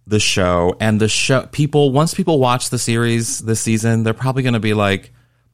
the 0.08 0.20
show 0.20 0.76
and 0.80 1.00
the 1.00 1.08
show 1.10 1.48
people 1.48 1.92
once 1.92 2.14
people 2.14 2.40
watch 2.40 2.70
the 2.70 2.78
series 2.78 3.40
this 3.40 3.60
season 3.60 4.04
they're 4.04 4.14
probably 4.14 4.44
going 4.44 4.54
to 4.54 4.60
be 4.60 4.76
like 4.76 5.12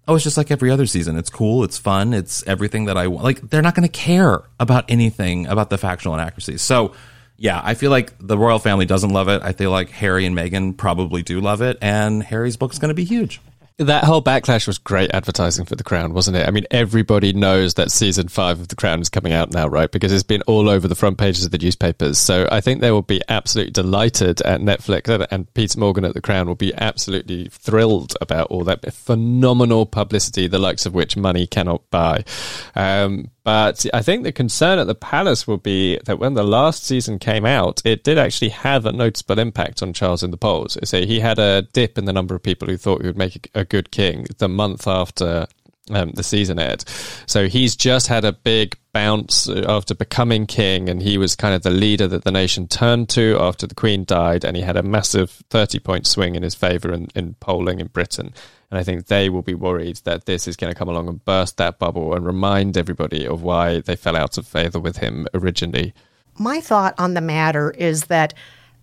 oh 0.07 0.15
it's 0.15 0.23
just 0.23 0.37
like 0.37 0.51
every 0.51 0.69
other 0.69 0.85
season. 0.85 1.15
It's 1.17 1.29
cool. 1.29 1.63
It's 1.63 1.77
fun. 1.77 2.13
It's 2.13 2.45
everything 2.47 2.85
that 2.85 2.97
i 2.97 3.07
want 3.07 3.23
like 3.23 3.41
they're 3.49 3.61
not 3.61 3.75
going 3.75 3.87
to 3.87 3.91
care 3.91 4.43
about 4.59 4.85
anything 4.89 5.47
about 5.47 5.69
the 5.69 5.77
factual 5.77 6.13
inaccuracies. 6.13 6.61
So 6.61 6.93
yeah, 7.41 7.59
I 7.63 7.73
feel 7.73 7.89
like 7.89 8.13
the 8.19 8.37
royal 8.37 8.59
family 8.59 8.85
doesn't 8.85 9.09
love 9.09 9.27
it. 9.27 9.41
I 9.41 9.53
feel 9.53 9.71
like 9.71 9.89
Harry 9.89 10.27
and 10.27 10.37
Meghan 10.37 10.77
probably 10.77 11.23
do 11.23 11.41
love 11.41 11.63
it, 11.63 11.79
and 11.81 12.21
Harry's 12.21 12.55
book 12.55 12.71
is 12.71 12.77
going 12.77 12.89
to 12.89 12.95
be 12.95 13.03
huge. 13.03 13.41
That 13.81 14.03
whole 14.03 14.21
backlash 14.21 14.67
was 14.67 14.77
great 14.77 15.11
advertising 15.11 15.65
for 15.65 15.75
The 15.75 15.83
Crown, 15.83 16.13
wasn't 16.13 16.37
it? 16.37 16.47
I 16.47 16.51
mean, 16.51 16.67
everybody 16.69 17.33
knows 17.33 17.73
that 17.73 17.91
season 17.91 18.27
five 18.27 18.59
of 18.59 18.67
The 18.67 18.75
Crown 18.75 19.01
is 19.01 19.09
coming 19.09 19.33
out 19.33 19.51
now, 19.51 19.67
right? 19.67 19.91
Because 19.91 20.11
it's 20.11 20.21
been 20.21 20.43
all 20.43 20.69
over 20.69 20.87
the 20.87 20.93
front 20.93 21.17
pages 21.17 21.45
of 21.45 21.51
the 21.51 21.57
newspapers. 21.57 22.19
So 22.19 22.47
I 22.51 22.61
think 22.61 22.81
they 22.81 22.91
will 22.91 23.01
be 23.01 23.21
absolutely 23.27 23.71
delighted 23.71 24.39
at 24.41 24.61
Netflix 24.61 25.27
and 25.31 25.51
Peter 25.55 25.79
Morgan 25.79 26.05
at 26.05 26.13
The 26.13 26.21
Crown 26.21 26.47
will 26.47 26.53
be 26.53 26.75
absolutely 26.75 27.47
thrilled 27.49 28.13
about 28.21 28.47
all 28.51 28.63
that 28.65 28.93
phenomenal 28.93 29.87
publicity, 29.87 30.45
the 30.45 30.59
likes 30.59 30.85
of 30.85 30.93
which 30.93 31.17
money 31.17 31.47
cannot 31.47 31.89
buy. 31.89 32.23
Um, 32.75 33.31
but 33.43 33.87
I 33.91 34.03
think 34.03 34.23
the 34.23 34.31
concern 34.31 34.77
at 34.77 34.85
the 34.85 34.93
Palace 34.93 35.47
will 35.47 35.57
be 35.57 35.99
that 36.05 36.19
when 36.19 36.35
the 36.35 36.43
last 36.43 36.83
season 36.83 37.17
came 37.17 37.45
out, 37.45 37.81
it 37.83 38.03
did 38.03 38.19
actually 38.19 38.49
have 38.49 38.85
a 38.85 38.91
noticeable 38.91 39.39
impact 39.39 39.81
on 39.81 39.93
Charles 39.93 40.21
in 40.21 40.29
the 40.29 40.37
polls. 40.37 40.77
So 40.83 41.01
he 41.01 41.19
had 41.19 41.39
a 41.39 41.63
dip 41.73 41.97
in 41.97 42.05
the 42.05 42.13
number 42.13 42.35
of 42.35 42.43
people 42.43 42.67
who 42.67 42.77
thought 42.77 43.01
he 43.01 43.07
would 43.07 43.17
make 43.17 43.49
a 43.55 43.65
good 43.71 43.89
king 43.89 44.27
the 44.37 44.49
month 44.49 44.85
after 44.85 45.47
um, 45.89 46.11
the 46.11 46.23
season 46.23 46.59
aired. 46.59 46.83
So 47.25 47.47
he's 47.47 47.75
just 47.75 48.07
had 48.07 48.25
a 48.25 48.33
big 48.33 48.77
bounce 48.93 49.49
after 49.49 49.95
becoming 49.95 50.45
king, 50.45 50.89
and 50.89 51.01
he 51.01 51.17
was 51.17 51.35
kind 51.35 51.55
of 51.55 51.63
the 51.63 51.69
leader 51.69 52.07
that 52.07 52.25
the 52.25 52.31
nation 52.31 52.67
turned 52.67 53.07
to 53.09 53.37
after 53.39 53.65
the 53.65 53.75
Queen 53.75 54.03
died, 54.03 54.43
and 54.43 54.57
he 54.57 54.63
had 54.63 54.77
a 54.77 54.83
massive 54.83 55.31
30 55.49 55.79
point 55.79 56.05
swing 56.05 56.35
in 56.35 56.43
his 56.43 56.53
favour 56.53 56.91
in, 56.91 57.07
in 57.15 57.35
polling 57.35 57.79
in 57.79 57.87
Britain. 57.87 58.33
And 58.69 58.77
I 58.79 58.83
think 58.83 59.07
they 59.07 59.29
will 59.29 59.41
be 59.41 59.55
worried 59.55 59.97
that 60.03 60.25
this 60.25 60.47
is 60.47 60.55
going 60.55 60.71
to 60.71 60.77
come 60.77 60.89
along 60.89 61.07
and 61.07 61.23
burst 61.25 61.57
that 61.57 61.79
bubble 61.79 62.13
and 62.13 62.25
remind 62.25 62.77
everybody 62.77 63.25
of 63.25 63.41
why 63.41 63.79
they 63.79 63.95
fell 63.95 64.15
out 64.15 64.37
of 64.37 64.47
favour 64.47 64.79
with 64.79 64.97
him 64.97 65.27
originally. 65.33 65.93
My 66.37 66.61
thought 66.61 66.95
on 66.97 67.13
the 67.13 67.21
matter 67.21 67.71
is 67.71 68.05
that 68.05 68.33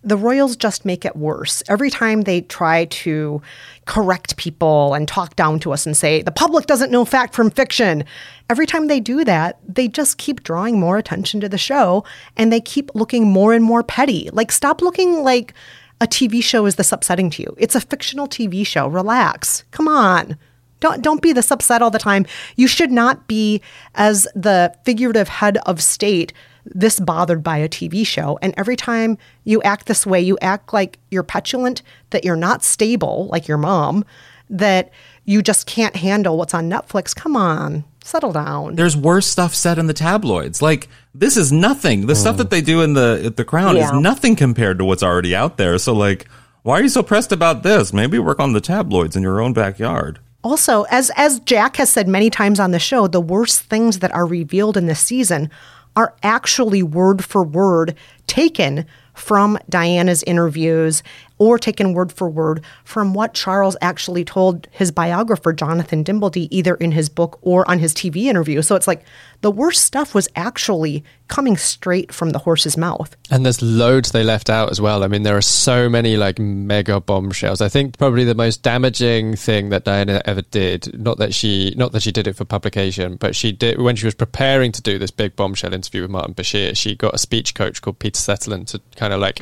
the 0.05 0.17
Royals 0.17 0.57
just 0.57 0.85
make 0.85 1.05
it 1.05 1.17
worse. 1.17 1.63
Every 1.69 1.91
time 1.91 2.23
they 2.23 2.43
try 2.43 2.85
to 2.87 3.43
correct 3.85 4.37
people 4.37 4.95
and 4.95 5.09
talk 5.09 5.35
down 5.35 5.59
to 5.61 5.73
us 5.73 5.87
and 5.87 5.97
say, 5.97 6.23
the 6.23 6.31
public 6.31 6.67
doesn't 6.67 6.93
know 6.93 7.05
fact 7.05 7.35
from 7.35 7.51
fiction, 7.51 8.05
every 8.49 8.67
time 8.67 8.87
they 8.87 9.01
do 9.01 9.25
that, 9.25 9.59
they 9.67 9.89
just 9.89 10.19
keep 10.19 10.45
drawing 10.45 10.79
more 10.79 10.99
attention 10.99 11.41
to 11.41 11.49
the 11.49 11.59
show 11.59 12.05
and 12.37 12.53
they 12.53 12.61
keep 12.61 12.95
looking 12.95 13.27
more 13.27 13.53
and 13.53 13.65
more 13.65 13.83
petty. 13.83 14.31
Like, 14.33 14.53
stop 14.53 14.83
looking 14.83 15.25
like 15.25 15.53
a 16.01 16.07
TV 16.07 16.43
show 16.43 16.67
is 16.67 16.77
this 16.77 16.93
upsetting 16.93 17.29
to 17.31 17.43
you. 17.43 17.55
It's 17.59 17.75
a 17.75 17.81
fictional 17.81 18.29
TV 18.29 18.65
show. 18.67 18.87
Relax. 18.87 19.65
Come 19.73 19.89
on. 19.89 20.37
Don't 20.81 21.03
don't 21.03 21.23
be 21.23 21.33
this 21.33 21.51
upset 21.51 21.83
all 21.83 21.91
the 21.91 21.99
time. 21.99 22.25
You 22.55 22.69
should 22.69 22.93
not 22.93 23.27
be 23.27 23.61
as 23.97 24.29
the 24.35 24.73
figurative 24.85 25.29
head 25.29 25.59
of 25.67 25.83
state 25.83 26.33
this 26.75 27.01
bothered 27.01 27.43
by 27.43 27.59
a 27.59 27.69
TV 27.69 28.07
show. 28.07 28.39
And 28.43 28.55
every 28.57 28.77
time 28.77 29.19
you 29.45 29.63
act 29.63 29.87
this 29.87 30.07
way, 30.07 30.21
you 30.21 30.39
act 30.41 30.73
like 30.73 30.99
you're 31.11 31.23
petulant, 31.23 31.83
that 32.11 32.25
you're 32.25 32.37
not 32.37 32.63
stable, 32.63 33.29
like 33.31 33.49
your 33.49 33.59
mom, 33.59 34.05
that 34.51 34.91
you 35.25 35.43
just 35.43 35.67
can't 35.67 35.97
handle 35.97 36.39
what's 36.39 36.55
on 36.55 36.71
Netflix. 36.71 37.15
Come 37.15 37.37
on, 37.37 37.85
settle 38.03 38.33
down. 38.33 38.77
There's 38.77 38.97
worse 38.97 39.27
stuff 39.27 39.55
said 39.55 39.79
in 39.79 39.87
the 39.87 39.95
tabloids. 39.95 40.63
Like 40.63 40.89
this 41.15 41.37
is 41.37 41.53
nothing. 41.53 42.07
The 42.07 42.17
stuff 42.17 42.39
that 42.39 42.51
they 42.51 42.61
do 42.61 42.81
in 42.81 42.95
the 42.95 43.23
at 43.27 43.37
the 43.37 43.45
Crown 43.45 43.77
is 43.77 43.93
nothing 43.93 44.37
compared 44.37 44.79
to 44.79 44.85
what's 44.85 45.03
already 45.03 45.35
out 45.35 45.57
there. 45.57 45.79
So 45.79 45.93
like, 45.93 46.27
why 46.63 46.79
are 46.79 46.83
you 46.83 46.89
so 46.89 47.03
pressed 47.03 47.33
about 47.33 47.63
this? 47.63 47.93
Maybe 47.93 48.19
work 48.19 48.41
on 48.41 48.53
the 48.53 48.61
tabloids 48.61 49.17
in 49.17 49.23
your 49.23 49.41
own 49.41 49.53
backyard. 49.53 50.19
Also, 50.45 50.85
as 50.85 51.11
as 51.17 51.41
Jack 51.41 51.77
has 51.77 51.91
said 51.91 52.09
many 52.09 52.31
times 52.31 52.61
on 52.61 52.71
the 52.71 52.79
show, 52.79 53.07
the 53.07 53.21
worst 53.21 53.63
things 53.63 53.99
that 53.99 54.15
are 54.15 54.27
revealed 54.27 54.77
in 54.77 54.87
this 54.87 55.01
season 55.01 55.51
are 55.99 56.15
actually 56.23 56.81
word 56.81 57.25
for 57.25 57.43
word 57.43 57.97
taken 58.29 58.87
from 59.15 59.59
Diana's 59.69 60.23
interviews 60.23 61.03
or 61.39 61.59
taken 61.59 61.93
word 61.93 62.13
for 62.13 62.29
word 62.29 62.65
from 62.85 63.15
what 63.15 63.35
Charles 63.35 63.77
actually 63.81 64.25
told 64.25 64.69
his 64.71 64.91
biographer 64.91 65.53
Jonathan 65.53 66.05
Dimbleby 66.05 66.49
either 66.51 66.75
in 66.75 66.93
his 66.93 67.09
book 67.09 67.39
or 67.43 67.69
on 67.71 67.79
his 67.79 67.95
TV 67.95 68.25
interview. 68.25 68.63
So 68.63 68.77
it's 68.77 68.87
like 68.87 69.05
the 69.41 69.51
worst 69.51 69.85
stuff 69.85 70.15
was 70.15 70.29
actually 70.35 71.05
coming 71.29 71.57
straight 71.57 72.13
from 72.13 72.31
the 72.31 72.39
horse's 72.39 72.77
mouth. 72.77 73.15
And 73.31 73.45
there's 73.45 73.63
loads 73.63 74.13
they 74.13 74.25
left 74.25 74.51
out 74.51 74.71
as 74.71 74.81
well. 74.81 75.05
I 75.05 75.09
mean, 75.09 75.23
there 75.23 75.37
are 75.37 75.43
so 75.43 75.89
many 75.89 76.17
like 76.17 76.39
mega 76.39 77.01
bombshells. 77.01 77.61
I 77.61 77.69
think 77.69 77.99
probably 77.99 78.25
the 78.25 78.35
most 78.35 78.63
damaging 78.63 79.37
thing 79.37 79.69
that 79.69 79.85
Diana 79.85 80.23
ever 80.25 80.43
did, 80.43 80.99
not 80.99 81.19
that 81.19 81.35
she, 81.35 81.75
not 81.77 81.93
that 81.93 82.03
she 82.03 82.11
did 82.11 82.27
it 82.27 82.35
for 82.35 82.45
publication, 82.45 83.17
but 83.17 83.37
she 83.37 83.53
did 83.53 83.81
when 83.81 83.95
she 83.95 84.07
was 84.07 84.15
preparing 84.15 84.73
to 84.73 84.83
do 84.83 84.99
this 84.99 85.11
big 85.11 85.37
bombshell 85.37 85.75
interview 85.75 86.03
with 86.03 86.11
Martin 86.11 86.35
Bashir. 86.35 86.77
She 86.77 86.97
got 86.97 87.15
a 87.15 87.19
speech 87.19 87.55
coach 87.55 87.83
called 87.83 87.99
Peter 87.99 88.19
Settelen 88.19 88.67
to 88.69 88.81
kind 88.97 89.13
of 89.13 89.21
like 89.21 89.41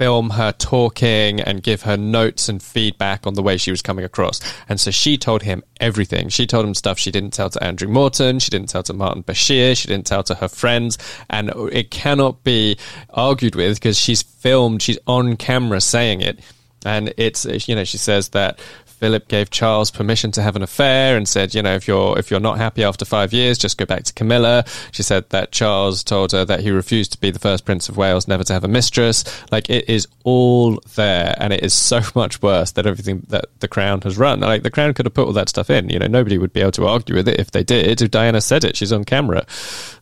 film 0.00 0.30
her 0.30 0.50
talking 0.50 1.42
and 1.42 1.62
give 1.62 1.82
her 1.82 1.94
notes 1.94 2.48
and 2.48 2.62
feedback 2.62 3.26
on 3.26 3.34
the 3.34 3.42
way 3.42 3.58
she 3.58 3.70
was 3.70 3.82
coming 3.82 4.02
across. 4.02 4.40
And 4.66 4.80
so 4.80 4.90
she 4.90 5.18
told 5.18 5.42
him 5.42 5.62
everything. 5.78 6.30
She 6.30 6.46
told 6.46 6.64
him 6.64 6.72
stuff 6.72 6.98
she 6.98 7.10
didn't 7.10 7.34
tell 7.34 7.50
to 7.50 7.62
Andrew 7.62 7.86
Morton, 7.86 8.38
she 8.38 8.48
didn't 8.48 8.70
tell 8.70 8.82
to 8.84 8.94
Martin 8.94 9.22
Bashir, 9.22 9.76
she 9.76 9.88
didn't 9.88 10.06
tell 10.06 10.22
to 10.22 10.36
her 10.36 10.48
friends. 10.48 10.96
And 11.28 11.50
it 11.70 11.90
cannot 11.90 12.42
be 12.44 12.78
argued 13.10 13.54
with 13.54 13.76
because 13.76 13.98
she's 13.98 14.22
filmed, 14.22 14.80
she's 14.80 14.98
on 15.06 15.36
camera 15.36 15.82
saying 15.82 16.22
it. 16.22 16.40
And 16.86 17.12
it's, 17.18 17.44
you 17.68 17.74
know, 17.74 17.84
she 17.84 17.98
says 17.98 18.30
that 18.30 18.58
Philip 19.00 19.28
gave 19.28 19.48
Charles 19.48 19.90
permission 19.90 20.30
to 20.32 20.42
have 20.42 20.56
an 20.56 20.62
affair 20.62 21.16
and 21.16 21.26
said, 21.26 21.54
you 21.54 21.62
know, 21.62 21.74
if 21.74 21.88
you're 21.88 22.18
if 22.18 22.30
you're 22.30 22.38
not 22.38 22.58
happy 22.58 22.84
after 22.84 23.06
five 23.06 23.32
years, 23.32 23.56
just 23.56 23.78
go 23.78 23.86
back 23.86 24.04
to 24.04 24.12
Camilla. 24.12 24.62
She 24.92 25.02
said 25.02 25.30
that 25.30 25.52
Charles 25.52 26.04
told 26.04 26.32
her 26.32 26.44
that 26.44 26.60
he 26.60 26.70
refused 26.70 27.12
to 27.12 27.18
be 27.18 27.30
the 27.30 27.38
first 27.38 27.64
Prince 27.64 27.88
of 27.88 27.96
Wales, 27.96 28.28
never 28.28 28.44
to 28.44 28.52
have 28.52 28.62
a 28.62 28.68
mistress. 28.68 29.24
Like 29.50 29.70
it 29.70 29.88
is 29.88 30.06
all 30.24 30.78
there, 30.96 31.34
and 31.38 31.50
it 31.54 31.64
is 31.64 31.72
so 31.72 32.02
much 32.14 32.42
worse 32.42 32.72
than 32.72 32.86
everything 32.86 33.24
that 33.28 33.46
the 33.60 33.68
Crown 33.68 34.02
has 34.02 34.18
run. 34.18 34.40
Like 34.40 34.64
the 34.64 34.70
Crown 34.70 34.92
could 34.92 35.06
have 35.06 35.14
put 35.14 35.26
all 35.26 35.32
that 35.32 35.48
stuff 35.48 35.70
in. 35.70 35.88
You 35.88 35.98
know, 35.98 36.06
nobody 36.06 36.36
would 36.36 36.52
be 36.52 36.60
able 36.60 36.72
to 36.72 36.86
argue 36.86 37.14
with 37.14 37.26
it 37.26 37.40
if 37.40 37.52
they 37.52 37.64
did. 37.64 38.02
If 38.02 38.10
Diana 38.10 38.42
said 38.42 38.64
it, 38.64 38.76
she's 38.76 38.92
on 38.92 39.04
camera, 39.04 39.46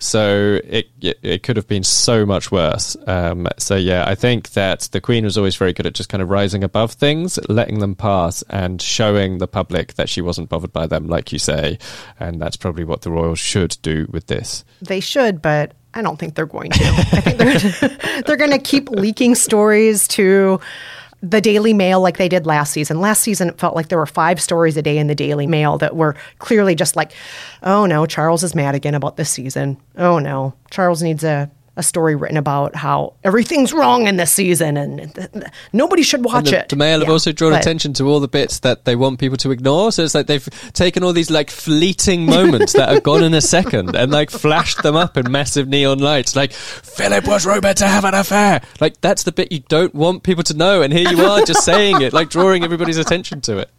so 0.01 0.59
it 0.65 0.89
it, 1.01 1.21
it 1.23 1.43
could 1.45 1.57
have 1.57 1.69
been 1.69 1.85
so 1.85 2.27
much 2.27 2.51
worse. 2.51 2.97
Um, 3.07 3.47
so 3.59 3.77
yeah, 3.77 4.05
I 4.09 4.17
think 4.17 4.51
that 4.51 4.89
the 4.91 5.01
Queen 5.01 5.25
was 5.25 5.39
always 5.39 5.55
very 5.55 5.73
good 5.73 5.87
at 5.87 5.95
just 5.95 6.09
kind 6.09 6.21
of 6.21 6.31
rising 6.31 6.65
above 6.65 6.93
things, 6.93 7.39
letting 7.49 7.79
them 7.79 7.95
pass, 7.95 8.43
and 8.51 8.83
showing 8.89 9.39
the 9.39 9.49
public 9.49 9.95
that 9.95 10.09
she 10.09 10.21
wasn't 10.21 10.49
bothered 10.49 10.73
by 10.73 10.87
them, 10.87 11.07
like 11.07 11.33
you 11.33 11.39
say. 11.39 11.79
And 12.19 12.41
that's 12.41 12.57
probably 12.57 12.85
what 12.85 13.03
the 13.03 13.11
royals 13.11 13.39
should 13.39 13.77
do 13.83 14.07
with 14.11 14.27
this. 14.27 14.65
They 14.81 15.01
should, 15.01 15.41
but 15.43 15.73
I 15.95 16.03
don't 16.03 16.19
think 16.19 16.35
they're 16.35 16.47
going 16.47 16.71
to. 16.71 16.85
I 16.85 17.21
think 17.21 17.39
they're 17.39 18.23
they're 18.23 18.37
going 18.37 18.51
to 18.51 18.59
keep 18.59 18.91
leaking 18.91 19.35
stories 19.35 20.07
to 20.09 20.61
the 21.21 21.41
Daily 21.41 21.73
Mail 21.73 22.01
like 22.01 22.17
they 22.17 22.29
did 22.29 22.47
last 22.47 22.73
season. 22.73 23.01
Last 23.01 23.23
season, 23.23 23.49
it 23.49 23.59
felt 23.59 23.75
like 23.75 23.89
there 23.89 23.99
were 23.99 24.07
five 24.07 24.41
stories 24.41 24.77
a 24.77 24.83
day 24.83 24.99
in 24.99 25.09
the 25.09 25.15
Daily 25.15 25.47
Mail 25.47 25.79
that 25.79 25.97
were 25.97 26.15
clearly 26.39 26.75
just 26.75 26.95
like, 26.95 27.13
oh 27.63 27.87
no, 27.87 28.07
Charles 28.07 28.45
is 28.45 28.55
mad 28.55 28.75
again 28.75 28.95
about 28.95 29.17
this 29.17 29.31
season. 29.31 29.79
Oh 29.97 30.19
no, 30.19 30.55
Charles 30.71 31.03
needs 31.03 31.25
a 31.25 31.51
a 31.79 31.83
story 31.83 32.15
written 32.17 32.37
about 32.37 32.75
how 32.77 33.15
everything's 33.25 33.73
wrong 33.73 34.07
in 34.07 34.17
this 34.17 34.33
season 34.33 34.77
and 34.77 35.15
th- 35.15 35.33
th- 35.33 35.45
nobody 35.73 36.03
should 36.03 36.25
watch 36.25 36.51
the, 36.51 36.59
it. 36.61 36.69
the 36.69 36.77
Mail 36.77 37.01
have 37.01 37.09
also 37.09 37.33
drawn 37.33 37.53
but- 37.53 37.61
attention 37.61 37.93
to 37.95 38.05
all 38.05 38.21
the 38.21 38.29
bits 38.29 38.59
that 38.61 38.85
they 38.85 38.97
want 38.97 39.19
people 39.19 39.37
to 39.39 39.51
ignore. 39.51 39.93
So 39.93 40.03
it's 40.03 40.15
like 40.15 40.27
they've 40.27 40.45
taken 40.73 41.03
all 41.05 41.13
these 41.13 41.31
like 41.31 41.51
fleeting 41.51 42.27
moments 42.39 42.73
that 42.75 42.89
are 42.89 43.01
gone 43.01 43.23
in 43.23 43.33
a 43.33 43.41
second 43.41 43.95
and 43.97 44.11
like 44.13 44.31
flashed 44.31 44.83
them 44.83 44.97
up 44.97 45.17
in 45.17 45.31
massive 45.31 45.69
neon 45.69 45.99
lights. 46.01 46.35
Like 46.37 46.53
Philip 46.53 47.27
was 47.27 47.47
rumored 47.47 47.77
to 47.79 47.87
have 47.87 48.05
an 48.05 48.15
affair. 48.15 48.61
Like 48.81 49.01
that's 49.01 49.23
the 49.23 49.33
bit 49.33 49.53
you 49.53 49.61
don't 49.61 49.95
want 49.95 50.25
people 50.25 50.43
to 50.45 50.55
know, 50.55 50.83
and 50.83 50.93
here 50.93 51.09
you 51.09 51.25
are 51.25 51.45
just 51.45 51.65
saying 51.65 52.03
it, 52.03 52.13
like 52.13 52.29
drawing 52.29 52.65
everybody's 52.65 52.99
attention 52.99 53.41
to 53.43 53.59
it. 53.59 53.71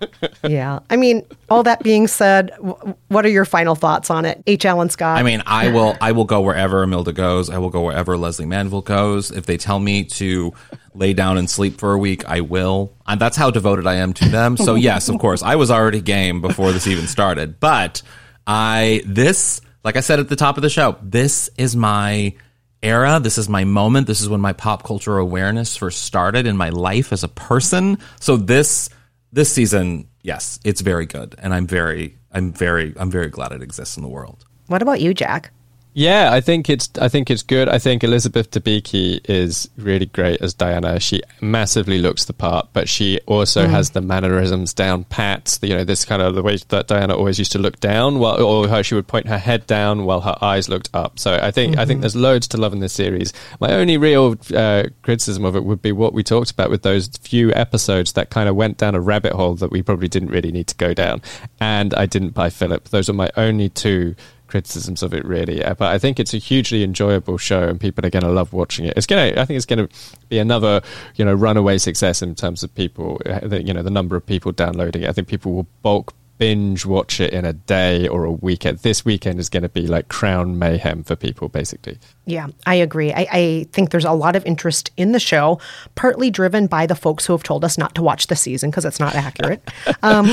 Yeah. 0.48 0.80
I 0.90 0.96
mean, 0.96 1.26
all 1.50 1.62
that 1.64 1.82
being 1.82 2.06
said, 2.06 2.50
w- 2.56 2.94
what 3.08 3.24
are 3.26 3.30
your 3.30 3.44
final 3.44 3.74
thoughts 3.74 4.10
on 4.10 4.24
it? 4.24 4.42
H. 4.46 4.64
Alan 4.64 4.90
Scott. 4.90 5.18
I 5.18 5.22
mean, 5.22 5.42
I 5.46 5.68
will 5.68 5.96
I 6.00 6.12
will 6.12 6.24
go 6.24 6.40
wherever 6.40 6.82
Imelda 6.82 7.12
goes. 7.12 7.50
I 7.50 7.58
will 7.58 7.70
go 7.70 7.82
wherever 7.82 8.16
Lesley 8.16 8.46
Manville 8.46 8.82
goes. 8.82 9.30
If 9.30 9.46
they 9.46 9.56
tell 9.56 9.78
me 9.80 10.04
to 10.04 10.52
lay 10.94 11.14
down 11.14 11.38
and 11.38 11.48
sleep 11.50 11.78
for 11.78 11.92
a 11.92 11.98
week, 11.98 12.24
I 12.28 12.40
will. 12.42 12.92
And 13.06 13.20
that's 13.20 13.36
how 13.36 13.50
devoted 13.50 13.86
I 13.86 13.94
am 13.96 14.12
to 14.14 14.28
them. 14.28 14.56
So 14.56 14.74
yes, 14.76 15.08
of 15.08 15.18
course, 15.18 15.42
I 15.42 15.56
was 15.56 15.70
already 15.70 16.00
game 16.00 16.40
before 16.40 16.72
this 16.72 16.86
even 16.86 17.06
started. 17.06 17.58
But 17.58 18.02
I 18.46 19.02
this, 19.04 19.60
like 19.84 19.96
I 19.96 20.00
said 20.00 20.20
at 20.20 20.28
the 20.28 20.36
top 20.36 20.56
of 20.56 20.62
the 20.62 20.70
show, 20.70 20.96
this 21.02 21.50
is 21.56 21.74
my 21.74 22.34
era. 22.82 23.18
This 23.20 23.38
is 23.38 23.48
my 23.48 23.64
moment. 23.64 24.06
This 24.06 24.20
is 24.20 24.28
when 24.28 24.40
my 24.40 24.52
pop 24.52 24.84
culture 24.84 25.18
awareness 25.18 25.76
first 25.76 26.02
started 26.04 26.46
in 26.46 26.56
my 26.56 26.68
life 26.68 27.12
as 27.12 27.24
a 27.24 27.28
person. 27.28 27.98
So 28.20 28.36
this 28.36 28.90
this 29.36 29.52
season, 29.52 30.08
yes, 30.22 30.58
it's 30.64 30.80
very 30.80 31.04
good, 31.04 31.34
and 31.38 31.52
I'm 31.52 31.66
very, 31.66 32.16
I'm 32.32 32.54
very, 32.54 32.94
I'm 32.96 33.10
very 33.10 33.28
glad 33.28 33.52
it 33.52 33.62
exists 33.62 33.98
in 33.98 34.02
the 34.02 34.08
world. 34.08 34.46
what 34.68 34.80
about 34.80 35.02
you, 35.02 35.12
Jack? 35.12 35.52
Yeah, 35.98 36.30
I 36.30 36.42
think 36.42 36.68
it's 36.68 36.90
I 37.00 37.08
think 37.08 37.30
it's 37.30 37.42
good. 37.42 37.70
I 37.70 37.78
think 37.78 38.04
Elizabeth 38.04 38.50
Debicki 38.50 39.18
is 39.30 39.70
really 39.78 40.04
great 40.04 40.42
as 40.42 40.52
Diana. 40.52 41.00
She 41.00 41.22
massively 41.40 41.98
looks 41.98 42.26
the 42.26 42.34
part, 42.34 42.68
but 42.74 42.86
she 42.86 43.18
also 43.24 43.66
has 43.66 43.90
the 43.92 44.02
mannerisms 44.02 44.74
down 44.74 45.04
pat. 45.04 45.58
You 45.62 45.70
know, 45.70 45.84
this 45.84 46.04
kind 46.04 46.20
of 46.20 46.34
the 46.34 46.42
way 46.42 46.58
that 46.68 46.88
Diana 46.88 47.16
always 47.16 47.38
used 47.38 47.52
to 47.52 47.58
look 47.58 47.80
down, 47.80 48.18
while 48.18 48.44
or 48.44 48.68
how 48.68 48.82
she 48.82 48.94
would 48.94 49.06
point 49.06 49.26
her 49.26 49.38
head 49.38 49.66
down 49.66 50.04
while 50.04 50.20
her 50.20 50.36
eyes 50.42 50.68
looked 50.68 50.90
up. 50.92 51.18
So 51.18 51.32
I 51.42 51.50
think 51.50 51.78
I 51.78 51.86
think 51.86 52.02
there's 52.02 52.14
loads 52.14 52.46
to 52.48 52.58
love 52.58 52.74
in 52.74 52.80
this 52.80 52.92
series. 52.92 53.32
My 53.58 53.72
only 53.72 53.96
real 53.96 54.36
uh, 54.54 54.82
criticism 55.00 55.46
of 55.46 55.56
it 55.56 55.64
would 55.64 55.80
be 55.80 55.92
what 55.92 56.12
we 56.12 56.22
talked 56.22 56.50
about 56.50 56.68
with 56.68 56.82
those 56.82 57.08
few 57.22 57.54
episodes 57.54 58.12
that 58.12 58.28
kind 58.28 58.50
of 58.50 58.54
went 58.54 58.76
down 58.76 58.94
a 58.94 59.00
rabbit 59.00 59.32
hole 59.32 59.54
that 59.54 59.70
we 59.70 59.80
probably 59.80 60.08
didn't 60.08 60.28
really 60.28 60.52
need 60.52 60.66
to 60.66 60.76
go 60.76 60.92
down, 60.92 61.22
and 61.58 61.94
I 61.94 62.04
didn't 62.04 62.34
buy 62.34 62.50
Philip. 62.50 62.90
Those 62.90 63.08
are 63.08 63.14
my 63.14 63.30
only 63.34 63.70
two 63.70 64.14
criticisms 64.46 65.02
of 65.02 65.12
it 65.14 65.24
really. 65.24 65.62
Uh, 65.62 65.74
but 65.74 65.92
i 65.92 65.98
think 65.98 66.18
it's 66.18 66.34
a 66.34 66.38
hugely 66.38 66.82
enjoyable 66.82 67.38
show 67.38 67.68
and 67.68 67.80
people 67.80 68.04
are 68.04 68.10
going 68.10 68.24
to 68.24 68.30
love 68.30 68.52
watching 68.52 68.86
it. 68.86 68.94
It's 68.96 69.06
going 69.06 69.34
to 69.34 69.40
i 69.40 69.44
think 69.44 69.56
it's 69.56 69.66
going 69.66 69.86
to 69.86 69.94
be 70.28 70.38
another 70.38 70.82
you 71.16 71.24
know 71.24 71.34
runaway 71.34 71.78
success 71.78 72.22
in 72.22 72.34
terms 72.34 72.62
of 72.62 72.74
people 72.74 73.20
uh, 73.26 73.56
you 73.56 73.74
know 73.74 73.82
the 73.82 73.90
number 73.90 74.16
of 74.16 74.24
people 74.26 74.52
downloading 74.52 75.02
it. 75.02 75.08
I 75.08 75.12
think 75.12 75.28
people 75.28 75.52
will 75.52 75.66
bulk 75.82 76.14
binge 76.38 76.84
watch 76.84 77.18
it 77.20 77.32
in 77.32 77.44
a 77.44 77.52
day 77.52 78.06
or 78.06 78.24
a 78.24 78.32
weekend 78.32 78.78
this 78.78 79.04
weekend 79.04 79.40
is 79.40 79.48
going 79.48 79.62
to 79.62 79.68
be 79.68 79.86
like 79.86 80.08
crown 80.08 80.58
mayhem 80.58 81.02
for 81.02 81.16
people 81.16 81.48
basically 81.48 81.98
Yeah, 82.28 82.48
I 82.66 82.74
agree. 82.74 83.12
I, 83.12 83.28
I 83.30 83.66
think 83.70 83.90
there's 83.90 84.04
a 84.04 84.10
lot 84.10 84.34
of 84.34 84.44
interest 84.44 84.90
in 84.96 85.12
the 85.12 85.20
show, 85.20 85.60
partly 85.94 86.28
driven 86.28 86.66
by 86.66 86.84
the 86.84 86.96
folks 86.96 87.24
who 87.24 87.32
have 87.32 87.44
told 87.44 87.64
us 87.64 87.78
not 87.78 87.94
to 87.94 88.02
watch 88.02 88.26
the 88.26 88.34
season 88.34 88.68
because 88.68 88.84
it's 88.84 88.98
not 88.98 89.14
accurate. 89.14 89.62
um, 90.02 90.26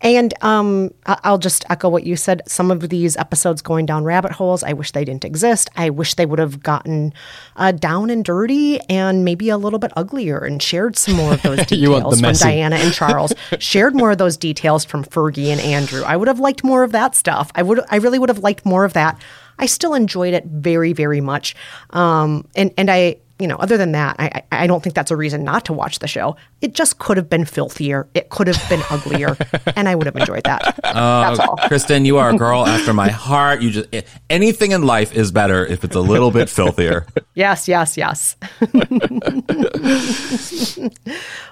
and 0.00 0.34
um, 0.42 0.90
I'll 1.06 1.38
just 1.38 1.64
echo 1.70 1.88
what 1.88 2.02
you 2.02 2.16
said. 2.16 2.42
Some 2.48 2.72
of 2.72 2.88
these 2.88 3.16
episodes 3.16 3.62
going 3.62 3.86
down 3.86 4.02
rabbit 4.02 4.32
holes, 4.32 4.64
I 4.64 4.72
wish 4.72 4.90
they 4.90 5.04
didn't 5.04 5.24
exist. 5.24 5.70
I 5.76 5.88
wish 5.88 6.14
they 6.14 6.26
would 6.26 6.40
have 6.40 6.64
gotten 6.64 7.14
uh, 7.54 7.70
down 7.70 8.10
and 8.10 8.24
dirty 8.24 8.80
and 8.88 9.24
maybe 9.24 9.48
a 9.48 9.56
little 9.56 9.78
bit 9.78 9.92
uglier 9.94 10.38
and 10.38 10.60
shared 10.60 10.98
some 10.98 11.14
more 11.14 11.34
of 11.34 11.42
those 11.42 11.58
details 11.66 12.20
from. 12.20 12.32
Diana 12.32 12.74
and 12.74 12.92
Charles. 12.92 13.32
shared 13.60 13.94
more 13.94 14.10
of 14.10 14.18
those 14.18 14.36
details 14.36 14.84
from 14.84 15.04
Fergie 15.04 15.46
and 15.46 15.60
Andrew. 15.60 16.02
I 16.02 16.16
would 16.16 16.26
have 16.26 16.40
liked 16.40 16.64
more 16.64 16.82
of 16.82 16.90
that 16.90 17.14
stuff. 17.14 17.52
I 17.54 17.62
would. 17.62 17.80
I 17.88 17.96
really 17.96 18.18
would 18.18 18.30
have 18.30 18.40
liked 18.40 18.66
more 18.66 18.84
of 18.84 18.94
that. 18.94 19.20
I 19.58 19.66
still 19.66 19.94
enjoyed 19.94 20.34
it 20.34 20.44
very, 20.46 20.92
very 20.92 21.20
much. 21.20 21.54
Um, 21.90 22.46
and 22.54 22.72
and 22.76 22.90
I, 22.90 23.16
you 23.38 23.46
know, 23.46 23.56
other 23.56 23.76
than 23.76 23.92
that, 23.92 24.16
I 24.18 24.42
I 24.50 24.62
I 24.62 24.66
don't 24.66 24.82
think 24.82 24.94
that's 24.94 25.10
a 25.10 25.16
reason 25.16 25.44
not 25.44 25.64
to 25.66 25.72
watch 25.72 25.98
the 25.98 26.08
show. 26.08 26.36
It 26.60 26.74
just 26.74 26.98
could 26.98 27.16
have 27.16 27.28
been 27.28 27.44
filthier. 27.44 28.08
It 28.14 28.30
could 28.30 28.46
have 28.46 28.68
been 28.68 28.82
uglier, 28.90 29.36
and 29.76 29.88
I 29.88 29.94
would 29.94 30.06
have 30.06 30.16
enjoyed 30.16 30.44
that. 30.44 30.78
Uh, 30.82 31.34
that's 31.34 31.40
all. 31.40 31.56
Kristen, 31.68 32.04
you 32.04 32.18
are 32.18 32.30
a 32.30 32.36
girl 32.36 32.66
after 32.66 32.94
my 32.94 33.10
heart. 33.10 33.60
You 33.60 33.70
just 33.70 33.88
anything 34.30 34.72
in 34.72 34.82
life 34.82 35.14
is 35.14 35.32
better 35.32 35.66
if 35.66 35.84
it's 35.84 35.96
a 35.96 36.00
little 36.00 36.30
bit 36.30 36.48
filthier. 36.48 37.06
Yes, 37.36 37.68
yes, 37.68 37.98
yes. 37.98 38.34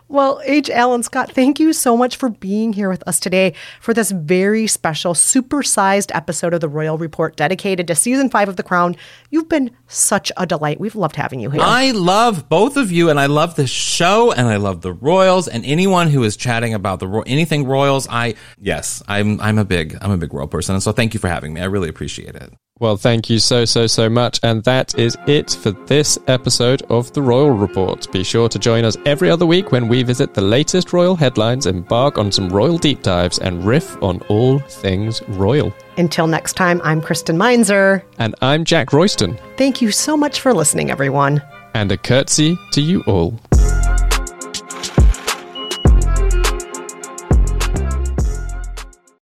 well, 0.08 0.40
H. 0.44 0.70
Alan 0.70 1.02
Scott, 1.02 1.32
thank 1.32 1.60
you 1.60 1.74
so 1.74 1.94
much 1.94 2.16
for 2.16 2.30
being 2.30 2.72
here 2.72 2.88
with 2.88 3.06
us 3.06 3.20
today 3.20 3.52
for 3.82 3.92
this 3.92 4.10
very 4.10 4.66
special, 4.66 5.12
supersized 5.12 6.10
episode 6.14 6.54
of 6.54 6.62
the 6.62 6.70
Royal 6.70 6.96
Report 6.96 7.36
dedicated 7.36 7.86
to 7.88 7.94
season 7.94 8.30
five 8.30 8.48
of 8.48 8.56
The 8.56 8.62
Crown. 8.62 8.96
You've 9.28 9.50
been 9.50 9.72
such 9.86 10.32
a 10.38 10.46
delight. 10.46 10.80
We've 10.80 10.96
loved 10.96 11.16
having 11.16 11.40
you 11.40 11.50
here. 11.50 11.60
I 11.74 11.90
love 11.90 12.48
both 12.48 12.76
of 12.76 12.92
you, 12.92 13.10
and 13.10 13.18
I 13.18 13.26
love 13.26 13.56
this 13.56 13.68
show, 13.68 14.30
and 14.30 14.46
I 14.46 14.58
love 14.58 14.80
the 14.80 14.92
Royals, 14.92 15.48
and 15.48 15.64
anyone 15.64 16.08
who 16.08 16.22
is 16.22 16.36
chatting 16.36 16.72
about 16.72 17.00
the 17.00 17.08
anything 17.26 17.66
Royals. 17.66 18.06
I 18.08 18.36
yes, 18.60 19.02
I'm 19.08 19.40
I'm 19.40 19.58
a 19.58 19.64
big 19.64 19.98
I'm 20.00 20.12
a 20.12 20.16
big 20.16 20.32
Royal 20.32 20.46
person, 20.46 20.76
and 20.76 20.82
so 20.84 20.92
thank 20.92 21.14
you 21.14 21.20
for 21.20 21.26
having 21.26 21.52
me. 21.52 21.60
I 21.60 21.64
really 21.64 21.88
appreciate 21.88 22.36
it. 22.36 22.52
Well, 22.80 22.96
thank 22.96 23.30
you 23.30 23.38
so, 23.38 23.64
so, 23.64 23.86
so 23.86 24.10
much. 24.10 24.40
And 24.42 24.64
that 24.64 24.98
is 24.98 25.16
it 25.28 25.52
for 25.52 25.70
this 25.70 26.18
episode 26.26 26.82
of 26.90 27.12
The 27.12 27.22
Royal 27.22 27.52
Report. 27.52 28.10
Be 28.10 28.24
sure 28.24 28.48
to 28.48 28.58
join 28.58 28.84
us 28.84 28.96
every 29.06 29.30
other 29.30 29.46
week 29.46 29.70
when 29.70 29.86
we 29.86 30.02
visit 30.02 30.34
the 30.34 30.40
latest 30.40 30.92
royal 30.92 31.14
headlines, 31.14 31.66
embark 31.66 32.18
on 32.18 32.32
some 32.32 32.48
royal 32.48 32.76
deep 32.76 33.00
dives, 33.04 33.38
and 33.38 33.64
riff 33.64 34.02
on 34.02 34.20
all 34.22 34.58
things 34.58 35.22
royal. 35.28 35.72
Until 35.98 36.26
next 36.26 36.54
time, 36.54 36.80
I'm 36.82 37.00
Kristen 37.00 37.38
Meinzer. 37.38 38.02
And 38.18 38.34
I'm 38.42 38.64
Jack 38.64 38.92
Royston. 38.92 39.38
Thank 39.56 39.80
you 39.80 39.92
so 39.92 40.16
much 40.16 40.40
for 40.40 40.52
listening, 40.52 40.90
everyone. 40.90 41.40
And 41.74 41.92
a 41.92 41.96
curtsy 41.96 42.58
to 42.72 42.80
you 42.80 43.02
all. 43.02 43.38